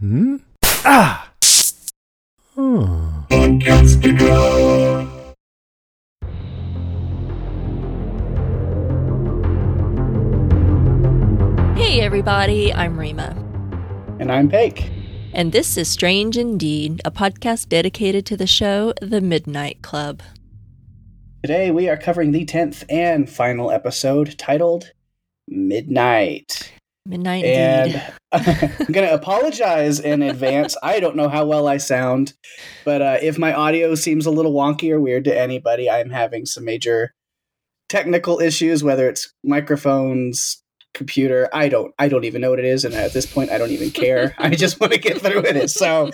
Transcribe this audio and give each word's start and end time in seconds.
Hmm? 0.00 0.36
Ah! 0.84 1.32
Hmm. 2.54 3.22
Hey 11.74 12.00
everybody, 12.00 12.72
I'm 12.72 12.96
Rima. 12.96 13.34
And 14.20 14.30
I'm 14.30 14.48
Pake. 14.48 14.88
And 15.32 15.50
this 15.50 15.76
is 15.76 15.88
Strange 15.88 16.36
Indeed, 16.36 17.00
a 17.04 17.10
podcast 17.10 17.68
dedicated 17.68 18.24
to 18.26 18.36
the 18.36 18.46
show 18.46 18.94
The 19.02 19.20
Midnight 19.20 19.82
Club. 19.82 20.22
Today 21.42 21.72
we 21.72 21.88
are 21.88 21.96
covering 21.96 22.30
the 22.30 22.46
10th 22.46 22.84
and 22.88 23.28
final 23.28 23.72
episode 23.72 24.38
titled 24.38 24.92
Midnight. 25.48 26.77
Midnight 27.08 27.44
And 27.44 27.94
Indeed. 27.94 28.12
I'm 28.32 28.92
going 28.92 29.08
to 29.08 29.14
apologize 29.14 29.98
in 29.98 30.22
advance. 30.22 30.76
I 30.82 31.00
don't 31.00 31.16
know 31.16 31.30
how 31.30 31.46
well 31.46 31.66
I 31.66 31.78
sound, 31.78 32.34
but 32.84 33.00
uh, 33.00 33.16
if 33.22 33.38
my 33.38 33.54
audio 33.54 33.94
seems 33.94 34.26
a 34.26 34.30
little 34.30 34.52
wonky 34.52 34.90
or 34.90 35.00
weird 35.00 35.24
to 35.24 35.36
anybody, 35.36 35.90
I'm 35.90 36.10
having 36.10 36.44
some 36.44 36.66
major 36.66 37.14
technical 37.88 38.40
issues, 38.40 38.84
whether 38.84 39.08
it's 39.08 39.32
microphones, 39.42 40.62
computer. 40.98 41.48
I 41.54 41.68
don't. 41.70 41.94
I 41.98 42.08
don't 42.08 42.24
even 42.24 42.42
know 42.42 42.50
what 42.50 42.58
it 42.58 42.64
is, 42.66 42.84
and 42.84 42.92
at 42.94 43.12
this 43.14 43.24
point, 43.24 43.50
I 43.50 43.56
don't 43.56 43.70
even 43.70 43.90
care. 43.90 44.34
I 44.38 44.50
just 44.54 44.78
want 44.80 44.92
to 44.92 44.98
get 44.98 45.20
through 45.22 45.40
with 45.42 45.56
it. 45.56 45.70
So 45.70 46.10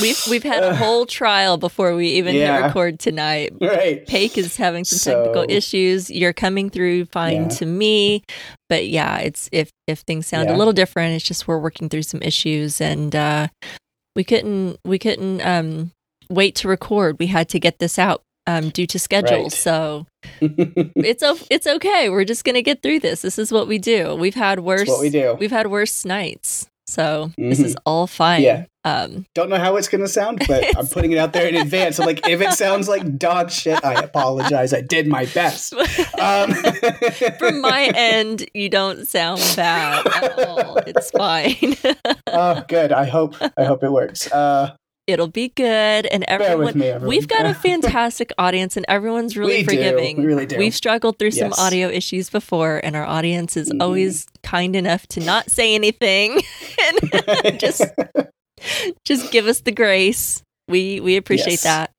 We've 0.00 0.18
we've 0.30 0.42
had 0.42 0.62
a 0.62 0.74
whole 0.82 1.06
trial 1.06 1.56
before 1.58 1.94
we 1.94 2.08
even 2.08 2.34
hit 2.34 2.40
Yeah. 2.40 2.66
record 2.66 2.98
tonight. 2.98 3.52
right. 3.60 4.06
Pake 4.06 4.38
is 4.38 4.56
having 4.56 4.84
some 4.84 4.98
So- 4.98 5.24
technical 5.24 5.44
issues. 5.48 6.10
You're 6.10 6.32
coming 6.32 6.70
through 6.70 7.06
fine 7.06 7.42
Yeah. 7.44 7.48
to 7.48 7.66
me, 7.66 8.22
but 8.68 8.88
yeah, 8.88 9.18
it's 9.18 9.48
if 9.52 9.70
if 9.86 10.00
things 10.00 10.26
sound 10.26 10.48
a 10.48 10.56
little 10.56 10.72
different, 10.72 11.14
it's 11.14 11.24
just 11.24 11.46
we're 11.48 11.58
working 11.58 11.88
through 11.88 12.02
some 12.02 12.22
issues, 12.22 12.80
and 12.80 13.14
uh, 13.14 13.48
we 14.14 14.24
couldn't 14.24 14.78
we 14.84 14.98
couldn't 14.98 15.40
um, 15.42 15.90
wait 16.30 16.54
to 16.56 16.68
record. 16.68 17.16
We 17.18 17.26
had 17.26 17.48
to 17.50 17.60
get 17.60 17.78
this 17.78 17.98
out 17.98 18.22
um, 18.46 18.70
due 18.70 18.86
to 18.86 18.98
schedules, 18.98 19.52
Right. 19.52 19.52
so 19.52 20.06
it's 20.40 21.22
o- 21.22 21.38
it's 21.50 21.66
okay. 21.66 22.08
We're 22.10 22.24
just 22.24 22.44
gonna 22.44 22.62
get 22.62 22.82
through 22.82 23.00
this. 23.00 23.22
This 23.22 23.38
is 23.38 23.52
what 23.52 23.66
we 23.68 23.78
do. 23.78 24.14
We've 24.14 24.34
had 24.34 24.60
worse. 24.60 24.88
What 24.88 25.00
we 25.00 25.10
do. 25.10 25.36
We've 25.38 25.50
had 25.50 25.66
worse 25.68 26.04
nights, 26.04 26.66
so 26.86 27.30
this 27.38 27.60
is 27.60 27.76
all 27.86 28.06
fine. 28.06 28.42
Yeah. 28.42 28.64
Um, 28.84 29.26
Don't 29.34 29.50
know 29.50 29.58
how 29.58 29.74
it's 29.74 29.88
going 29.88 30.02
to 30.02 30.06
sound, 30.08 30.44
but 30.46 30.62
I'm 30.78 30.86
putting 30.86 31.10
it 31.10 31.18
out 31.18 31.32
there 31.32 31.48
in 31.48 31.56
advance. 31.56 31.98
I'm 31.98 32.06
like, 32.06 32.28
if 32.28 32.40
it 32.40 32.52
sounds 32.52 32.88
like 32.88 33.18
dog 33.18 33.50
shit, 33.50 33.84
I 33.84 33.94
apologize. 33.94 34.72
I 34.72 34.80
did 34.80 35.08
my 35.08 35.24
best. 35.26 35.74
Um, 36.20 36.54
From 37.40 37.60
my 37.60 37.90
end, 37.96 38.48
you 38.54 38.68
don't 38.68 39.06
sound 39.08 39.40
bad 39.56 40.06
at 40.06 40.48
all. 40.48 40.76
It's 40.86 41.10
fine. 41.10 41.74
oh, 42.28 42.64
good. 42.68 42.92
I 42.92 43.06
hope. 43.06 43.34
I 43.56 43.64
hope 43.64 43.82
it 43.82 43.90
works. 43.90 44.30
Uh, 44.30 44.76
It'll 45.06 45.28
be 45.28 45.50
good. 45.50 46.06
And 46.06 46.24
everyone, 46.26 46.76
me, 46.78 46.86
everyone. 46.88 47.08
we've 47.08 47.28
got 47.28 47.46
a 47.46 47.54
fantastic 47.68 48.32
audience, 48.38 48.76
and 48.76 48.84
everyone's 48.88 49.36
really 49.36 49.58
We 49.58 49.62
do. 49.62 49.66
forgiving. 49.66 50.18
We 50.18 50.26
really 50.26 50.46
do. 50.46 50.58
We've 50.58 50.74
struggled 50.74 51.18
through 51.18 51.30
some 51.30 51.52
audio 51.58 51.88
issues 51.88 52.28
before, 52.28 52.80
and 52.82 52.96
our 52.96 53.04
audience 53.04 53.56
is 53.56 53.70
Mhm. 53.70 53.82
always 53.82 54.26
kind 54.42 54.74
enough 54.74 55.06
to 55.08 55.20
not 55.20 55.50
say 55.50 55.74
anything 55.74 56.40
and 56.82 57.60
just 57.60 57.84
just 59.04 59.30
give 59.30 59.46
us 59.46 59.60
the 59.60 59.72
grace. 59.72 60.42
We 60.68 60.98
we 61.00 61.16
appreciate 61.16 61.62
Yes. 61.62 61.62
that 61.62 61.90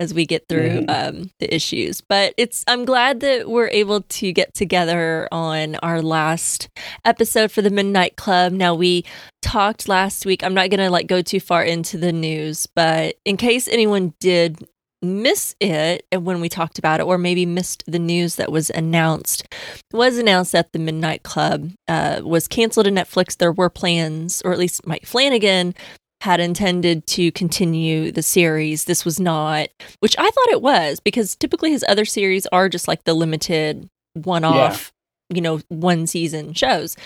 as 0.00 0.14
we 0.14 0.26
get 0.26 0.48
through 0.48 0.84
um, 0.88 1.30
the 1.40 1.52
issues. 1.54 2.00
But 2.00 2.34
it's 2.36 2.64
I'm 2.68 2.84
glad 2.84 3.20
that 3.20 3.48
we're 3.48 3.68
able 3.68 4.02
to 4.02 4.32
get 4.32 4.54
together 4.54 5.28
on 5.32 5.76
our 5.76 6.02
last 6.02 6.68
episode 7.04 7.50
for 7.50 7.62
the 7.62 7.70
Midnight 7.70 8.16
Club. 8.16 8.52
Now 8.52 8.74
we 8.74 9.04
talked 9.42 9.88
last 9.88 10.24
week. 10.24 10.44
I'm 10.44 10.54
not 10.54 10.70
gonna 10.70 10.90
like 10.90 11.06
go 11.06 11.22
too 11.22 11.40
far 11.40 11.64
into 11.64 11.98
the 11.98 12.12
news, 12.12 12.66
but 12.74 13.16
in 13.24 13.36
case 13.36 13.68
anyone 13.68 14.14
did 14.20 14.66
miss 15.00 15.54
it 15.60 16.04
and 16.10 16.24
when 16.24 16.40
we 16.40 16.48
talked 16.48 16.78
about 16.78 16.98
it 16.98 17.06
or 17.06 17.18
maybe 17.18 17.46
missed 17.46 17.84
the 17.86 18.00
news 18.00 18.34
that 18.34 18.50
was 18.50 18.68
announced 18.70 19.42
it 19.42 19.96
was 19.96 20.18
announced 20.18 20.50
that 20.50 20.72
the 20.72 20.78
midnight 20.78 21.22
club 21.22 21.70
uh, 21.86 22.20
was 22.24 22.48
canceled 22.48 22.84
to 22.84 22.90
netflix 22.90 23.36
there 23.36 23.52
were 23.52 23.70
plans 23.70 24.42
or 24.44 24.50
at 24.50 24.58
least 24.58 24.84
mike 24.88 25.06
flanagan 25.06 25.72
had 26.20 26.40
intended 26.40 27.06
to 27.06 27.30
continue 27.32 28.10
the 28.10 28.22
series 28.22 28.84
this 28.84 29.04
was 29.04 29.20
not 29.20 29.68
which 30.00 30.16
i 30.18 30.30
thought 30.30 30.48
it 30.48 30.62
was 30.62 31.00
because 31.00 31.36
typically 31.36 31.70
his 31.70 31.84
other 31.88 32.04
series 32.04 32.46
are 32.46 32.68
just 32.68 32.88
like 32.88 33.04
the 33.04 33.14
limited 33.14 33.88
one-off 34.14 34.92
you 35.30 35.40
know 35.40 35.60
one 35.68 36.06
season 36.06 36.52
shows 36.52 36.96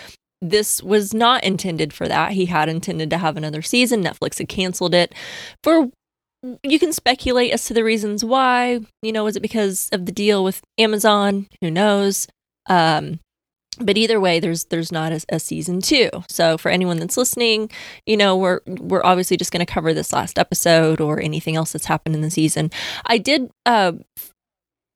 this 0.41 0.83
was 0.83 1.13
not 1.13 1.43
intended 1.43 1.93
for 1.93 2.07
that 2.07 2.31
he 2.31 2.45
had 2.45 2.67
intended 2.67 3.09
to 3.09 3.17
have 3.17 3.37
another 3.37 3.61
season 3.61 4.03
netflix 4.03 4.39
had 4.39 4.49
canceled 4.49 4.93
it 4.93 5.13
for 5.63 5.89
you 6.63 6.79
can 6.79 6.91
speculate 6.91 7.51
as 7.51 7.65
to 7.65 7.73
the 7.73 7.83
reasons 7.83 8.23
why. 8.23 8.79
You 9.01 9.11
know, 9.11 9.23
was 9.23 9.35
it 9.35 9.41
because 9.41 9.89
of 9.91 10.05
the 10.05 10.11
deal 10.11 10.43
with 10.43 10.61
Amazon? 10.77 11.47
Who 11.61 11.71
knows? 11.71 12.27
Um, 12.69 13.19
but 13.79 13.97
either 13.97 14.19
way, 14.19 14.39
there's 14.39 14.65
there's 14.65 14.91
not 14.91 15.11
a, 15.11 15.21
a 15.29 15.39
season 15.39 15.81
two. 15.81 16.09
So 16.29 16.57
for 16.57 16.69
anyone 16.69 16.97
that's 16.97 17.17
listening, 17.17 17.71
you 18.05 18.17
know, 18.17 18.37
we're 18.37 18.59
we're 18.67 19.03
obviously 19.05 19.37
just 19.37 19.51
going 19.51 19.65
to 19.65 19.71
cover 19.71 19.93
this 19.93 20.13
last 20.13 20.37
episode 20.37 21.01
or 21.01 21.19
anything 21.19 21.55
else 21.55 21.71
that's 21.73 21.85
happened 21.85 22.15
in 22.15 22.21
the 22.21 22.31
season. 22.31 22.71
I 23.05 23.17
did 23.17 23.49
uh, 23.65 23.93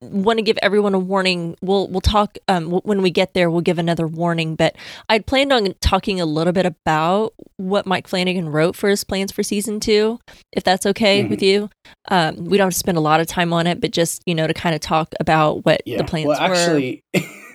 want 0.02 0.38
to 0.38 0.44
give 0.44 0.60
everyone 0.62 0.94
a 0.94 1.00
warning. 1.00 1.58
We'll 1.62 1.88
we'll 1.88 2.02
talk 2.02 2.38
um, 2.48 2.66
w- 2.66 2.82
when 2.84 3.02
we 3.02 3.10
get 3.10 3.34
there. 3.34 3.50
We'll 3.50 3.62
give 3.62 3.80
another 3.80 4.06
warning. 4.08 4.56
But 4.56 4.76
I'd 5.10 5.26
planned 5.26 5.52
on 5.52 5.74
talking 5.82 6.22
a 6.22 6.26
little 6.26 6.54
bit 6.54 6.66
about 6.68 7.34
what 7.58 7.88
Mike 7.88 8.08
Flanagan 8.08 8.50
wrote 8.50 8.76
for 8.76 8.90
his 8.90 9.04
plans 9.04 9.32
for 9.32 9.42
season 9.42 9.80
two, 9.80 10.20
if 10.54 10.64
that's 10.64 10.86
okay 10.86 11.24
Mhm. 11.24 11.30
with 11.30 11.42
you. 11.42 11.70
Um, 12.10 12.46
we 12.46 12.58
don't 12.58 12.68
have 12.68 12.74
to 12.74 12.80
spend 12.80 12.98
a 12.98 13.02
lot 13.02 13.20
of 13.20 13.28
time 13.28 13.54
on 13.54 13.66
it, 13.66 13.82
but 13.82 13.92
just 13.92 14.22
you 14.28 14.36
know 14.36 14.46
to 14.46 14.54
kind 14.54 14.76
of 14.76 14.82
talk 14.82 15.14
about 15.20 15.66
what 15.66 15.82
yeah. 15.88 15.98
the 15.98 16.04
plans 16.04 16.28
well, 16.28 16.50
were. 16.50 16.94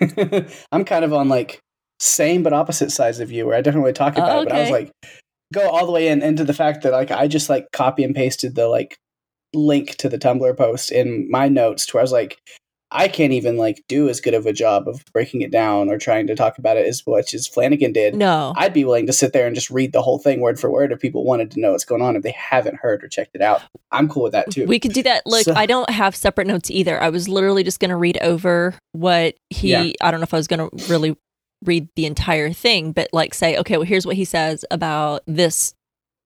I'm 0.73 0.85
kind 0.85 1.05
of 1.05 1.13
on 1.13 1.29
like 1.29 1.61
same 2.01 2.43
but 2.43 2.53
opposite 2.53 2.91
sides 2.91 3.21
of 3.21 3.31
you, 3.31 3.47
where 3.47 3.57
I 3.57 3.61
definitely 3.61 3.93
talk 3.93 4.15
oh, 4.17 4.23
about 4.23 4.39
Oh, 4.39 4.41
it. 4.43 4.49
But 4.49 4.57
I 4.57 4.61
was 4.61 4.71
like, 4.71 4.93
go 5.53 5.71
all 5.71 5.87
the 5.87 5.93
way 5.93 6.09
in 6.09 6.23
into 6.23 6.45
the 6.45 6.55
fact 6.55 6.83
that 6.83 6.93
like 6.93 7.11
I 7.11 7.29
just 7.29 7.49
like 7.49 7.67
copy 7.73 8.05
and 8.05 8.15
pasted 8.15 8.55
the 8.55 8.69
like 8.69 8.97
link 9.55 9.97
to 9.97 10.09
the 10.09 10.19
Tumblr 10.19 10.57
post 10.57 10.91
in 10.91 11.29
my 11.31 11.49
notes 11.49 11.87
to 11.87 11.93
where 11.95 12.01
I 12.01 12.05
was 12.05 12.13
like, 12.13 12.39
I 12.93 13.09
can't 13.09 13.33
even 13.33 13.57
like 13.57 13.83
do 13.89 14.09
as 14.09 14.21
good 14.21 14.35
of 14.35 14.47
a 14.47 14.53
job 14.53 14.87
of 14.87 15.03
breaking 15.13 15.41
it 15.41 15.51
down 15.51 15.89
or 15.89 15.99
trying 15.99 16.27
to 16.29 16.35
talk 16.35 16.59
about 16.59 16.77
it 16.77 16.87
as 16.87 17.03
much 17.07 17.33
as 17.35 17.47
Flanagan 17.49 17.93
did. 17.93 18.15
no, 18.15 18.53
I'd 18.57 18.75
be 18.75 18.85
willing 18.85 19.07
to 19.07 19.13
sit 19.13 19.33
there 19.33 19.47
and 19.47 19.55
just 19.55 19.71
read 19.71 19.93
the 19.93 20.03
whole 20.03 20.19
thing 20.19 20.41
word 20.41 20.61
for 20.61 20.71
word 20.71 20.93
if 20.93 21.01
people 21.01 21.25
wanted 21.25 21.51
to 21.53 21.61
know 21.61 21.73
what's 21.73 21.85
going 21.85 22.03
on 22.03 22.17
if 22.17 22.23
they 22.23 22.33
haven't 22.33 22.77
heard 22.77 23.03
or 23.03 23.09
checked 23.09 23.35
it 23.35 23.43
out. 23.43 23.63
I'm 23.91 24.09
cool 24.09 24.23
with 24.25 24.33
that 24.33 24.51
too. 24.51 24.67
We 24.67 24.79
could 24.79 24.93
do 24.93 25.03
that. 25.05 25.27
Look, 25.27 25.45
So- 25.45 25.55
I 25.55 25.67
don't 25.67 25.91
have 25.91 26.15
separate 26.15 26.47
notes 26.47 26.71
either. 26.71 27.01
I 27.03 27.09
was 27.09 27.29
literally 27.29 27.65
just 27.65 27.81
going 27.81 27.91
to 27.91 27.97
read 27.97 28.19
over 28.19 28.75
what 28.93 29.35
he, 29.51 29.71
Yeah. 29.71 29.91
I 30.01 30.11
don't 30.11 30.21
know 30.21 30.25
if 30.25 30.35
I 30.35 30.37
was 30.39 30.47
going 30.49 30.69
to 30.71 30.87
really 30.91 31.17
read 31.65 31.89
the 31.97 32.07
entire 32.07 32.53
thing, 32.53 32.93
but 32.93 33.09
like 33.13 33.35
say, 33.35 33.57
okay, 33.59 33.77
well, 33.77 33.87
here's 33.87 34.05
what 34.05 34.17
he 34.17 34.25
says 34.25 34.65
about 34.71 35.23
this 35.27 35.75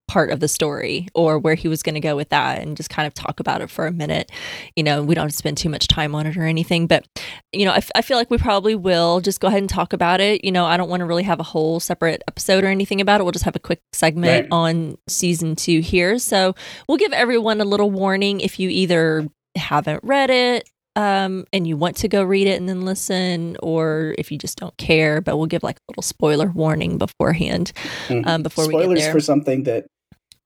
part 0.09 0.31
of 0.31 0.41
the 0.41 0.49
story 0.49 1.09
or 1.15 1.39
where 1.39 1.55
he 1.57 1.67
was 1.69 1.83
going 1.83 1.95
to 1.95 2.01
go 2.01 2.15
with 2.15 2.29
that 2.29 2.61
and 2.63 2.77
just 2.77 2.89
kind 2.91 3.07
of 3.07 3.15
talk 3.15 3.41
about 3.41 3.61
it 3.61 3.69
for 3.71 3.87
a 3.87 3.93
minute. 3.93 4.31
You 4.77 4.83
know, 4.85 5.03
we 5.03 5.15
don't 5.15 5.25
have 5.25 5.31
to 5.33 5.37
spend 5.37 5.57
too 5.59 5.69
much 5.69 5.89
time 5.89 6.15
on 6.15 6.27
it 6.27 6.37
or 6.37 6.45
anything, 6.45 6.87
but, 6.87 7.05
you 7.53 7.65
know, 7.65 7.73
I, 7.73 7.79
f- 7.79 7.91
I 7.95 8.03
feel 8.03 8.17
like 8.17 8.31
we 8.31 8.39
probably 8.39 8.75
will 8.77 9.21
just 9.21 9.41
go 9.41 9.49
ahead 9.49 9.61
and 9.63 9.69
talk 9.69 9.93
about 9.93 10.21
it. 10.21 10.45
You 10.45 10.53
know, 10.53 10.65
I 10.65 10.77
don't 10.77 10.89
want 10.89 11.01
to 11.01 11.07
really 11.07 11.25
have 11.25 11.41
a 11.41 11.45
whole 11.45 11.81
separate 11.81 12.23
episode 12.29 12.63
or 12.65 12.69
anything 12.69 13.01
about 13.01 13.21
it. 13.21 13.25
We'll 13.25 13.33
just 13.33 13.45
have 13.45 13.57
a 13.57 13.61
quick 13.61 13.81
segment 13.93 14.45
Right. 14.45 14.49
on 14.53 14.97
season 15.09 15.57
two 15.57 15.81
here. 15.81 16.19
So 16.19 16.55
we'll 16.89 16.99
give 16.99 17.13
everyone 17.13 17.61
a 17.61 17.65
little 17.65 17.91
warning 17.91 18.41
if 18.41 18.61
you 18.61 18.69
either 18.71 19.27
haven't 19.57 20.01
read 20.05 20.31
it 20.31 20.69
um, 20.95 21.45
and 21.53 21.67
you 21.67 21.77
want 21.77 21.97
to 21.99 22.09
go 22.09 22.23
read 22.23 22.47
it 22.47 22.59
and 22.59 22.67
then 22.69 22.83
listen, 22.87 23.57
or 23.63 24.15
if 24.19 24.33
you 24.33 24.39
just 24.39 24.57
don't 24.57 24.75
care. 24.79 25.21
But 25.21 25.37
we'll 25.37 25.47
give 25.47 25.63
like 25.63 25.77
a 25.77 25.83
little 25.91 26.03
spoiler 26.03 26.47
warning 26.47 26.97
beforehand 26.97 27.73
Mhm. 28.09 28.27
um, 28.27 28.43
before 28.43 28.67
we 28.67 28.73
get 28.73 28.81
Spoilers 28.83 29.01
there. 29.03 29.13
for 29.13 29.21
something 29.21 29.65
that 29.65 29.87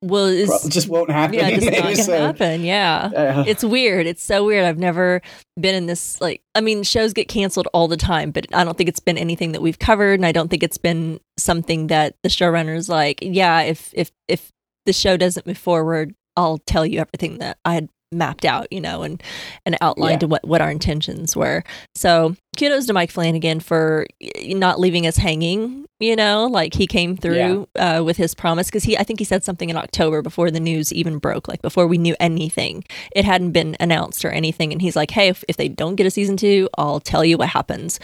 well, 0.03 0.27
is 0.27 0.49
just 0.69 0.89
won't 0.89 1.11
happen. 1.11 1.35
yeah, 1.35 1.51
just 1.51 1.67
not 1.67 2.07
gonna 2.07 2.27
happen. 2.27 2.65
Yeah. 2.65 3.11
uh, 3.15 3.45
It's 3.47 3.63
weird. 3.63 4.07
It's 4.07 4.23
so 4.23 4.45
weird. 4.45 4.65
I've 4.65 4.79
never 4.79 5.21
been 5.59 5.75
in 5.75 5.87
this 5.87 6.21
like 6.21 6.43
I 6.55 6.61
mean, 6.61 6.83
shows 6.83 7.13
get 7.13 7.29
canceled 7.29 7.69
all 7.75 7.87
the 7.89 7.97
time, 7.97 8.31
but 8.31 8.47
I 8.55 8.65
don't 8.65 8.77
think 8.77 8.89
it's 8.89 9.01
been 9.01 9.19
anything 9.19 9.53
that 9.53 9.63
we've 9.63 9.79
covered 9.79 10.15
and 10.15 10.25
I 10.27 10.33
don't 10.33 10.49
think 10.49 10.63
it's 10.63 10.79
been 10.79 11.21
something 11.37 11.89
that 11.89 12.17
the 12.23 12.29
showrunner's 12.29 12.89
like, 12.89 13.19
yeah, 13.23 13.61
if 13.63 13.91
if 13.95 14.11
if 14.29 14.51
the 14.87 14.93
show 14.93 15.17
doesn't 15.17 15.47
move 15.47 15.59
forward, 15.59 16.15
I'll 16.37 16.59
tell 16.59 16.87
you 16.87 17.01
everything 17.01 17.39
that 17.39 17.59
I 17.65 17.75
had 17.75 17.89
mapped 18.13 18.45
out, 18.45 18.67
you 18.73 18.81
know, 18.81 19.03
and 19.03 19.23
and 19.67 19.77
outlined 19.81 20.23
Yeah. 20.23 20.29
what 20.29 20.47
what 20.47 20.61
our 20.61 20.71
intentions 20.71 21.37
were. 21.37 21.63
So 21.95 22.35
kudos 22.59 22.87
to 22.87 22.93
Mike 22.93 23.11
Flanagan 23.11 23.61
for 23.61 24.07
not 24.47 24.81
leaving 24.81 25.07
us 25.07 25.17
hanging. 25.17 25.87
You 26.03 26.17
know, 26.17 26.47
like 26.47 26.73
he 26.73 26.87
came 26.87 27.15
through 27.15 27.69
uh, 27.77 28.03
with 28.03 28.17
his 28.17 28.35
promise 28.35 28.69
because 28.69 28.85
he, 28.85 28.97
I 28.97 29.03
think 29.03 29.19
he 29.19 29.25
said 29.27 29.45
something 29.45 29.69
in 29.69 29.77
October 29.77 30.23
before 30.23 30.51
the 30.51 30.59
news 30.59 30.95
even 30.95 31.19
broke, 31.19 31.47
like 31.47 31.61
before 31.61 31.87
we 31.87 31.99
knew 31.99 32.17
anything. 32.19 32.85
It 33.15 33.27
hadn't 33.27 33.53
been 33.53 33.77
announced 33.81 34.25
or 34.25 34.31
anything, 34.31 34.73
and 34.73 34.81
he's 34.81 34.97
like, 34.97 35.11
"Hey, 35.11 35.29
if, 35.29 35.45
if 35.47 35.59
they 35.59 35.69
don't 35.69 35.97
get 35.97 36.07
a 36.07 36.11
season 36.11 36.39
two, 36.39 36.71
I'll 36.79 37.01
tell 37.01 37.23
you 37.23 37.37
what 37.37 37.51
happens," 37.51 38.01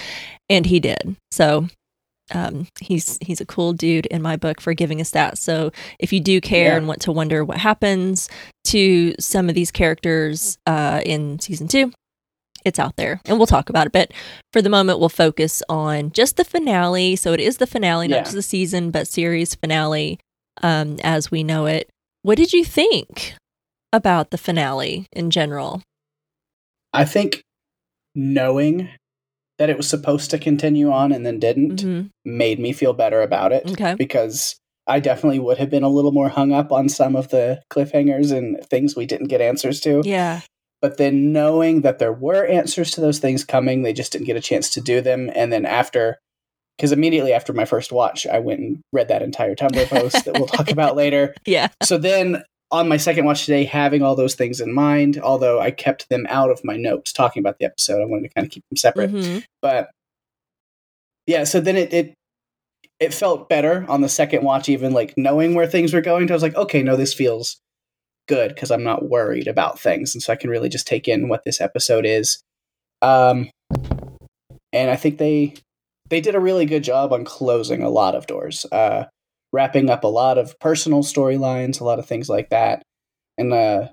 and 0.51 0.67
he 0.67 0.79
did. 0.79 1.17
So 1.31 1.69
um, 2.35 2.67
he's 2.81 3.19
he's 3.21 3.41
a 3.41 3.47
cool 3.47 3.73
dude 3.73 4.07
in 4.07 4.21
my 4.23 4.37
book 4.37 4.61
for 4.61 4.75
giving 4.75 5.01
us 5.01 5.11
that. 5.13 5.39
So 5.39 5.71
if 5.99 6.13
you 6.13 6.21
do 6.21 6.41
care 6.41 6.73
Yeah. 6.73 6.77
and 6.77 6.89
want 6.89 7.01
to 7.03 7.13
wonder 7.13 7.45
what 7.45 7.59
happens 7.59 8.29
to 8.65 9.15
some 9.21 9.49
of 9.49 9.55
these 9.55 9.71
characters 9.71 10.59
uh, 10.67 11.01
in 11.07 11.39
season 11.39 11.69
two, 11.69 11.93
it's 12.65 12.79
out 12.81 12.97
there, 12.97 13.21
and 13.27 13.39
we'll 13.39 13.47
talk 13.47 13.69
about 13.71 13.87
it. 13.87 13.93
But 13.93 14.11
for 14.53 14.61
the 14.61 14.69
moment, 14.71 14.99
we'll 14.99 15.09
focus 15.09 15.63
on 15.69 16.11
just 16.11 16.37
the 16.37 16.45
finale. 16.45 17.15
So 17.17 17.33
it 17.33 17.39
is 17.41 17.59
the 17.59 17.67
finale, 17.67 18.09
Yeah. 18.09 18.17
not 18.17 18.25
just 18.25 18.35
the 18.35 18.43
season, 18.43 18.91
but 18.91 19.07
series 19.07 19.55
finale 19.55 20.19
um, 20.63 20.99
as 21.05 21.31
we 21.31 21.45
know 21.45 21.67
it. 21.67 21.89
What 22.23 22.37
did 22.39 22.53
you 22.53 22.65
think 22.65 23.35
about 23.93 24.31
the 24.31 24.39
finale 24.39 25.07
in 25.13 25.31
general? 25.31 25.83
I 26.93 27.05
think 27.05 27.43
knowing 28.17 28.89
that 29.59 29.71
it 29.71 29.77
was 29.77 29.89
supposed 29.89 30.31
to 30.31 30.39
continue 30.39 30.91
on 30.91 31.13
and 31.13 31.25
then 31.25 31.39
didn't 31.39 31.83
Mhm. 31.83 32.11
made 32.25 32.59
me 32.61 32.73
feel 32.73 32.93
better 32.93 33.23
about 33.23 33.53
it 33.53 33.71
Okay. 33.71 33.95
because 33.95 34.57
I 34.87 35.01
definitely 35.01 35.39
would 35.41 35.59
have 35.59 35.71
been 35.71 35.83
a 35.83 35.89
little 35.89 36.13
more 36.13 36.29
hung 36.29 36.53
up 36.53 36.71
on 36.71 36.89
some 36.89 37.17
of 37.17 37.29
the 37.31 37.61
cliffhangers 37.71 38.31
and 38.33 38.59
things 38.69 38.95
we 38.95 39.07
didn't 39.07 39.29
get 39.29 39.41
answers 39.41 39.81
to. 39.81 40.03
Yeah. 40.05 40.41
But 40.83 40.99
then 40.99 41.33
knowing 41.33 41.81
that 41.81 41.99
there 41.99 42.13
were 42.13 42.45
answers 42.47 42.91
to 42.93 43.01
those 43.01 43.19
things 43.19 43.45
coming, 43.45 43.83
they 43.83 43.93
just 43.95 44.13
didn't 44.13 44.27
get 44.27 44.37
a 44.37 44.41
chance 44.43 44.71
to 44.75 44.81
do 44.81 45.01
them. 45.01 45.31
And 45.35 45.51
then 45.53 45.65
after, 45.65 46.19
because 46.77 46.93
immediately 46.93 47.33
after 47.33 47.53
my 47.53 47.65
first 47.65 47.91
watch, 47.91 48.27
I 48.27 48.39
went 48.39 48.61
and 48.61 48.79
read 48.93 49.09
that 49.09 49.23
entire 49.23 49.55
Tumblr 49.57 49.87
post 49.89 50.25
that 50.27 50.35
we'll 50.35 50.47
talk 50.47 50.71
about 50.71 50.95
later. 50.95 51.35
Yeah. 51.47 51.69
So 51.83 51.99
then 51.99 52.45
on 52.71 52.89
my 52.89 52.97
second 52.97 53.25
watch 53.25 53.47
today, 53.47 53.65
having 53.65 54.03
all 54.03 54.17
those 54.17 54.35
things 54.35 54.61
in 54.61 54.73
mind, 54.73 55.19
although 55.19 55.61
I 55.61 55.71
kept 55.71 56.09
them 56.09 56.27
out 56.29 56.51
of 56.51 56.65
my 56.65 56.77
notes 56.77 57.13
talking 57.13 57.41
about 57.41 57.59
the 57.59 57.65
episode, 57.65 58.03
I 58.03 58.07
wanted 58.07 58.29
to 58.29 58.35
kind 58.35 58.47
of 58.47 58.51
keep 58.51 58.65
them 58.71 58.77
separate. 58.77 59.13
Mhm. 59.13 59.45
But 59.63 59.91
yeah, 61.27 61.45
so 61.45 61.61
then 61.61 61.77
it, 61.77 61.93
it 61.93 62.15
it 62.99 63.15
felt 63.15 63.49
better 63.49 63.85
on 63.89 64.01
the 64.01 64.09
second 64.09 64.43
watch, 64.43 64.69
even 64.69 64.93
like 64.93 65.15
knowing 65.17 65.55
where 65.55 65.67
things 65.67 65.93
were 65.93 66.01
going. 66.01 66.31
I 66.31 66.35
was 66.35 66.43
like, 66.43 66.57
okay, 66.57 66.83
no, 66.83 66.97
this 66.97 67.13
feels 67.15 67.59
good 68.27 68.55
because 68.55 68.71
I'm 68.71 68.83
not 68.85 69.09
worried 69.09 69.47
about 69.47 69.79
things, 69.79 70.15
and 70.15 70.23
so 70.23 70.33
I 70.33 70.37
can 70.37 70.51
really 70.51 70.69
just 70.69 70.87
take 70.87 71.07
in 71.07 71.29
what 71.29 71.45
this 71.45 71.61
episode 71.61 72.07
is. 72.07 72.43
Um, 73.03 73.51
and 74.73 74.91
I 74.91 74.97
think 74.97 75.19
they 75.19 75.55
they 76.09 76.21
did 76.21 76.35
a 76.35 76.41
really 76.41 76.67
good 76.67 76.85
job 76.85 77.13
on 77.13 77.25
closing 77.25 77.83
a 77.83 77.91
lot 77.91 78.15
of 78.15 78.27
doors, 78.27 78.65
uh, 78.73 79.05
wrapping 79.57 79.91
up 79.91 80.05
a 80.05 80.09
lot 80.09 80.39
of 80.39 80.59
personal 80.61 81.03
storylines, 81.03 81.81
a 81.81 81.85
lot 81.85 81.99
of 81.99 82.07
things 82.07 82.29
like 82.29 82.51
that, 82.51 82.83
and 83.39 83.53
uh, 83.53 83.89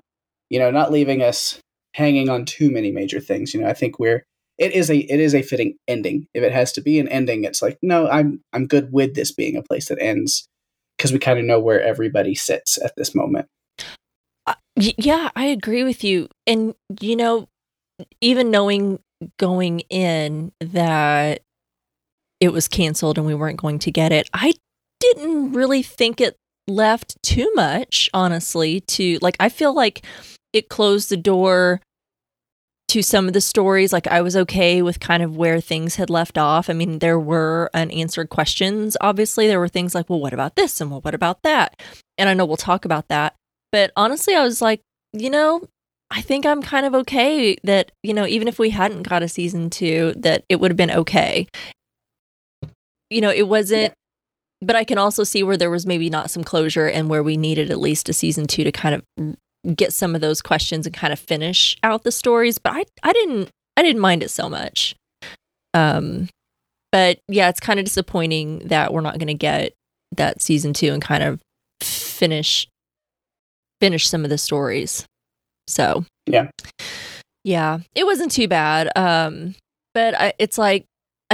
you 0.50 0.58
know, 0.58 0.70
not 0.70 0.92
leaving 0.92 1.22
us 1.22 1.58
hanging 1.94 2.28
on 2.28 2.44
too 2.44 2.70
many 2.70 2.92
major 2.92 3.20
things. 3.20 3.54
You 3.54 3.62
know, 3.62 3.68
I 3.68 3.74
think 3.74 3.98
we're 3.98 4.24
it 4.58 4.72
is 4.72 4.90
a 4.90 4.96
it 4.96 5.20
is 5.20 5.34
a 5.34 5.42
fitting 5.42 5.76
ending. 5.88 6.26
If 6.34 6.42
it 6.42 6.52
has 6.52 6.72
to 6.72 6.80
be 6.80 7.00
an 7.00 7.08
ending, 7.08 7.44
it's 7.44 7.62
like 7.62 7.78
no, 7.82 8.08
I'm 8.08 8.40
I'm 8.52 8.66
good 8.66 8.92
with 8.92 9.14
this 9.14 9.32
being 9.32 9.56
a 9.56 9.62
place 9.62 9.88
that 9.88 10.00
ends 10.00 10.46
because 10.96 11.12
we 11.12 11.18
kind 11.18 11.38
of 11.38 11.44
know 11.44 11.60
where 11.60 11.82
everybody 11.82 12.34
sits 12.34 12.78
at 12.82 12.92
this 12.96 13.14
moment. 13.14 13.46
Uh, 14.46 14.54
yeah, 14.76 15.30
I 15.34 15.46
agree 15.46 15.84
with 15.84 16.04
you. 16.04 16.28
And, 16.46 16.74
you 17.00 17.16
know, 17.16 17.48
even 18.20 18.50
knowing 18.50 18.98
going 19.38 19.80
in 19.90 20.52
that 20.60 21.42
it 22.40 22.52
was 22.52 22.68
canceled 22.68 23.16
and 23.18 23.26
we 23.26 23.34
weren't 23.34 23.60
going 23.60 23.78
to 23.80 23.90
get 23.90 24.12
it, 24.12 24.28
I 24.32 24.54
didn't 25.16 25.52
really 25.52 25.82
think 25.82 26.20
it 26.20 26.36
left 26.66 27.16
too 27.22 27.50
much, 27.54 28.08
honestly, 28.14 28.80
to 28.80 29.18
like, 29.20 29.36
I 29.40 29.48
feel 29.48 29.74
like 29.74 30.04
it 30.52 30.68
closed 30.68 31.08
the 31.10 31.16
door 31.16 31.80
to 32.88 33.02
some 33.02 33.26
of 33.26 33.32
the 33.32 33.40
stories. 33.40 33.92
Like, 33.92 34.06
I 34.06 34.20
was 34.22 34.36
okay 34.36 34.82
with 34.82 35.00
kind 35.00 35.22
of 35.22 35.36
where 35.36 35.60
things 35.60 35.96
had 35.96 36.10
left 36.10 36.38
off. 36.38 36.70
I 36.70 36.74
mean, 36.74 37.00
there 37.00 37.18
were 37.18 37.70
unanswered 37.74 38.28
questions, 38.28 38.96
obviously. 39.00 39.46
There 39.46 39.58
were 39.58 39.68
things 39.68 39.94
like, 39.94 40.08
well, 40.08 40.20
what 40.20 40.32
about 40.32 40.54
this? 40.54 40.80
And 40.80 40.90
well, 40.90 41.00
what 41.00 41.14
about 41.14 41.42
that? 41.42 41.82
And 42.18 42.28
I 42.28 42.34
know 42.34 42.44
we'll 42.44 42.56
talk 42.56 42.84
about 42.84 43.08
that. 43.08 43.34
But 43.72 43.90
honestly, 43.96 44.34
I 44.34 44.44
was 44.44 44.62
like, 44.62 44.80
you 45.12 45.30
know, 45.30 45.62
I 46.10 46.20
think 46.20 46.46
I'm 46.46 46.62
kind 46.62 46.86
of 46.86 46.94
okay 46.94 47.56
that, 47.64 47.90
you 48.02 48.14
know, 48.14 48.26
even 48.26 48.46
if 48.46 48.58
we 48.58 48.70
hadn't 48.70 49.02
got 49.02 49.22
a 49.24 49.28
season 49.28 49.70
two, 49.70 50.12
that 50.16 50.44
it 50.48 50.60
would 50.60 50.70
have 50.70 50.76
been 50.76 50.90
okay. 50.92 51.48
You 53.10 53.20
know, 53.20 53.30
it 53.30 53.48
wasn't, 53.48 53.94
but 54.66 54.76
I 54.76 54.84
can 54.84 54.98
also 54.98 55.24
see 55.24 55.42
where 55.42 55.56
there 55.56 55.70
was 55.70 55.86
maybe 55.86 56.10
not 56.10 56.30
some 56.30 56.44
closure 56.44 56.86
and 56.88 57.08
where 57.08 57.22
we 57.22 57.36
needed 57.36 57.70
at 57.70 57.78
least 57.80 58.08
a 58.08 58.12
season 58.12 58.46
two 58.46 58.64
to 58.64 58.72
kind 58.72 58.94
of 58.94 59.36
get 59.76 59.92
some 59.92 60.14
of 60.14 60.20
those 60.20 60.42
questions 60.42 60.86
and 60.86 60.94
kind 60.94 61.12
of 61.12 61.18
finish 61.18 61.76
out 61.82 62.02
the 62.04 62.12
stories. 62.12 62.58
But 62.58 62.72
I, 62.74 62.84
I 63.02 63.12
didn't, 63.12 63.50
I 63.76 63.82
didn't 63.82 64.00
mind 64.02 64.22
it 64.22 64.30
so 64.30 64.48
much. 64.48 64.94
Um, 65.72 66.28
but 66.92 67.18
yeah, 67.28 67.48
it's 67.48 67.60
kind 67.60 67.78
of 67.80 67.84
disappointing 67.86 68.60
that 68.68 68.92
we're 68.92 69.00
not 69.00 69.18
going 69.18 69.26
to 69.28 69.34
get 69.34 69.72
that 70.16 70.40
season 70.42 70.72
two 70.72 70.92
and 70.92 71.02
kind 71.02 71.22
of 71.24 71.40
finish 71.80 72.68
finish 73.80 74.08
some 74.08 74.22
of 74.24 74.30
the 74.30 74.38
stories. 74.38 75.04
So 75.66 76.04
Yeah. 76.26 76.48
yeah, 77.42 77.78
it 77.94 78.04
wasn't 78.04 78.30
too 78.30 78.48
bad. 78.48 78.88
Um, 78.96 79.54
but 79.92 80.14
I, 80.14 80.32
it's 80.38 80.56
like 80.58 80.84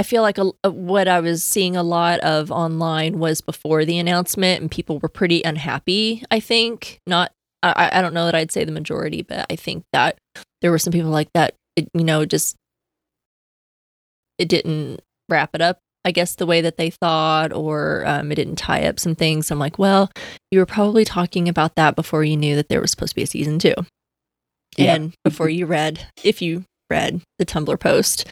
I 0.01 0.03
feel 0.03 0.23
like 0.23 0.39
a, 0.39 0.45
what 0.71 1.07
I 1.07 1.19
was 1.19 1.43
seeing 1.43 1.75
a 1.75 1.83
lot 1.83 2.19
of 2.21 2.49
online 2.49 3.19
was 3.19 3.39
before 3.39 3.85
the 3.85 3.99
announcement, 3.99 4.59
and 4.59 4.71
people 4.71 4.97
were 4.97 5.07
pretty 5.09 5.43
unhappy. 5.43 6.23
I 6.31 6.39
think 6.39 6.97
not. 7.05 7.31
I, 7.61 7.91
I 7.93 8.01
don't 8.01 8.15
know 8.15 8.25
that 8.25 8.33
I'd 8.33 8.51
say 8.51 8.63
the 8.63 8.71
majority, 8.71 9.21
but 9.21 9.45
I 9.51 9.55
think 9.55 9.83
that 9.93 10.17
there 10.63 10.71
were 10.71 10.79
some 10.79 10.91
people 10.91 11.11
like 11.11 11.29
that. 11.35 11.53
It, 11.75 11.87
you 11.93 12.03
know, 12.03 12.25
just 12.25 12.55
it 14.39 14.47
didn't 14.49 15.01
wrap 15.29 15.51
it 15.53 15.61
up. 15.61 15.77
I 16.03 16.09
guess 16.11 16.33
the 16.33 16.47
way 16.47 16.61
that 16.61 16.77
they 16.77 16.89
thought, 16.89 17.53
or 17.53 18.03
um, 18.07 18.31
it 18.31 18.35
didn't 18.35 18.55
tie 18.55 18.87
up 18.87 18.99
some 18.99 19.13
things. 19.13 19.51
I'm 19.51 19.59
like, 19.59 19.77
well, 19.77 20.09
you 20.49 20.57
were 20.57 20.65
probably 20.65 21.05
talking 21.05 21.47
about 21.47 21.75
that 21.75 21.95
before 21.95 22.23
you 22.23 22.35
knew 22.37 22.55
that 22.55 22.69
there 22.69 22.81
was 22.81 22.89
supposed 22.89 23.11
to 23.11 23.15
be 23.17 23.21
a 23.21 23.27
season 23.27 23.59
two 23.59 23.75
Yeah. 24.79 24.95
and 24.95 25.13
before 25.23 25.47
you 25.47 25.67
read, 25.67 26.07
if 26.23 26.41
you 26.41 26.65
read 26.91 27.21
the 27.39 27.45
Tumblr 27.45 27.79
post. 27.79 28.29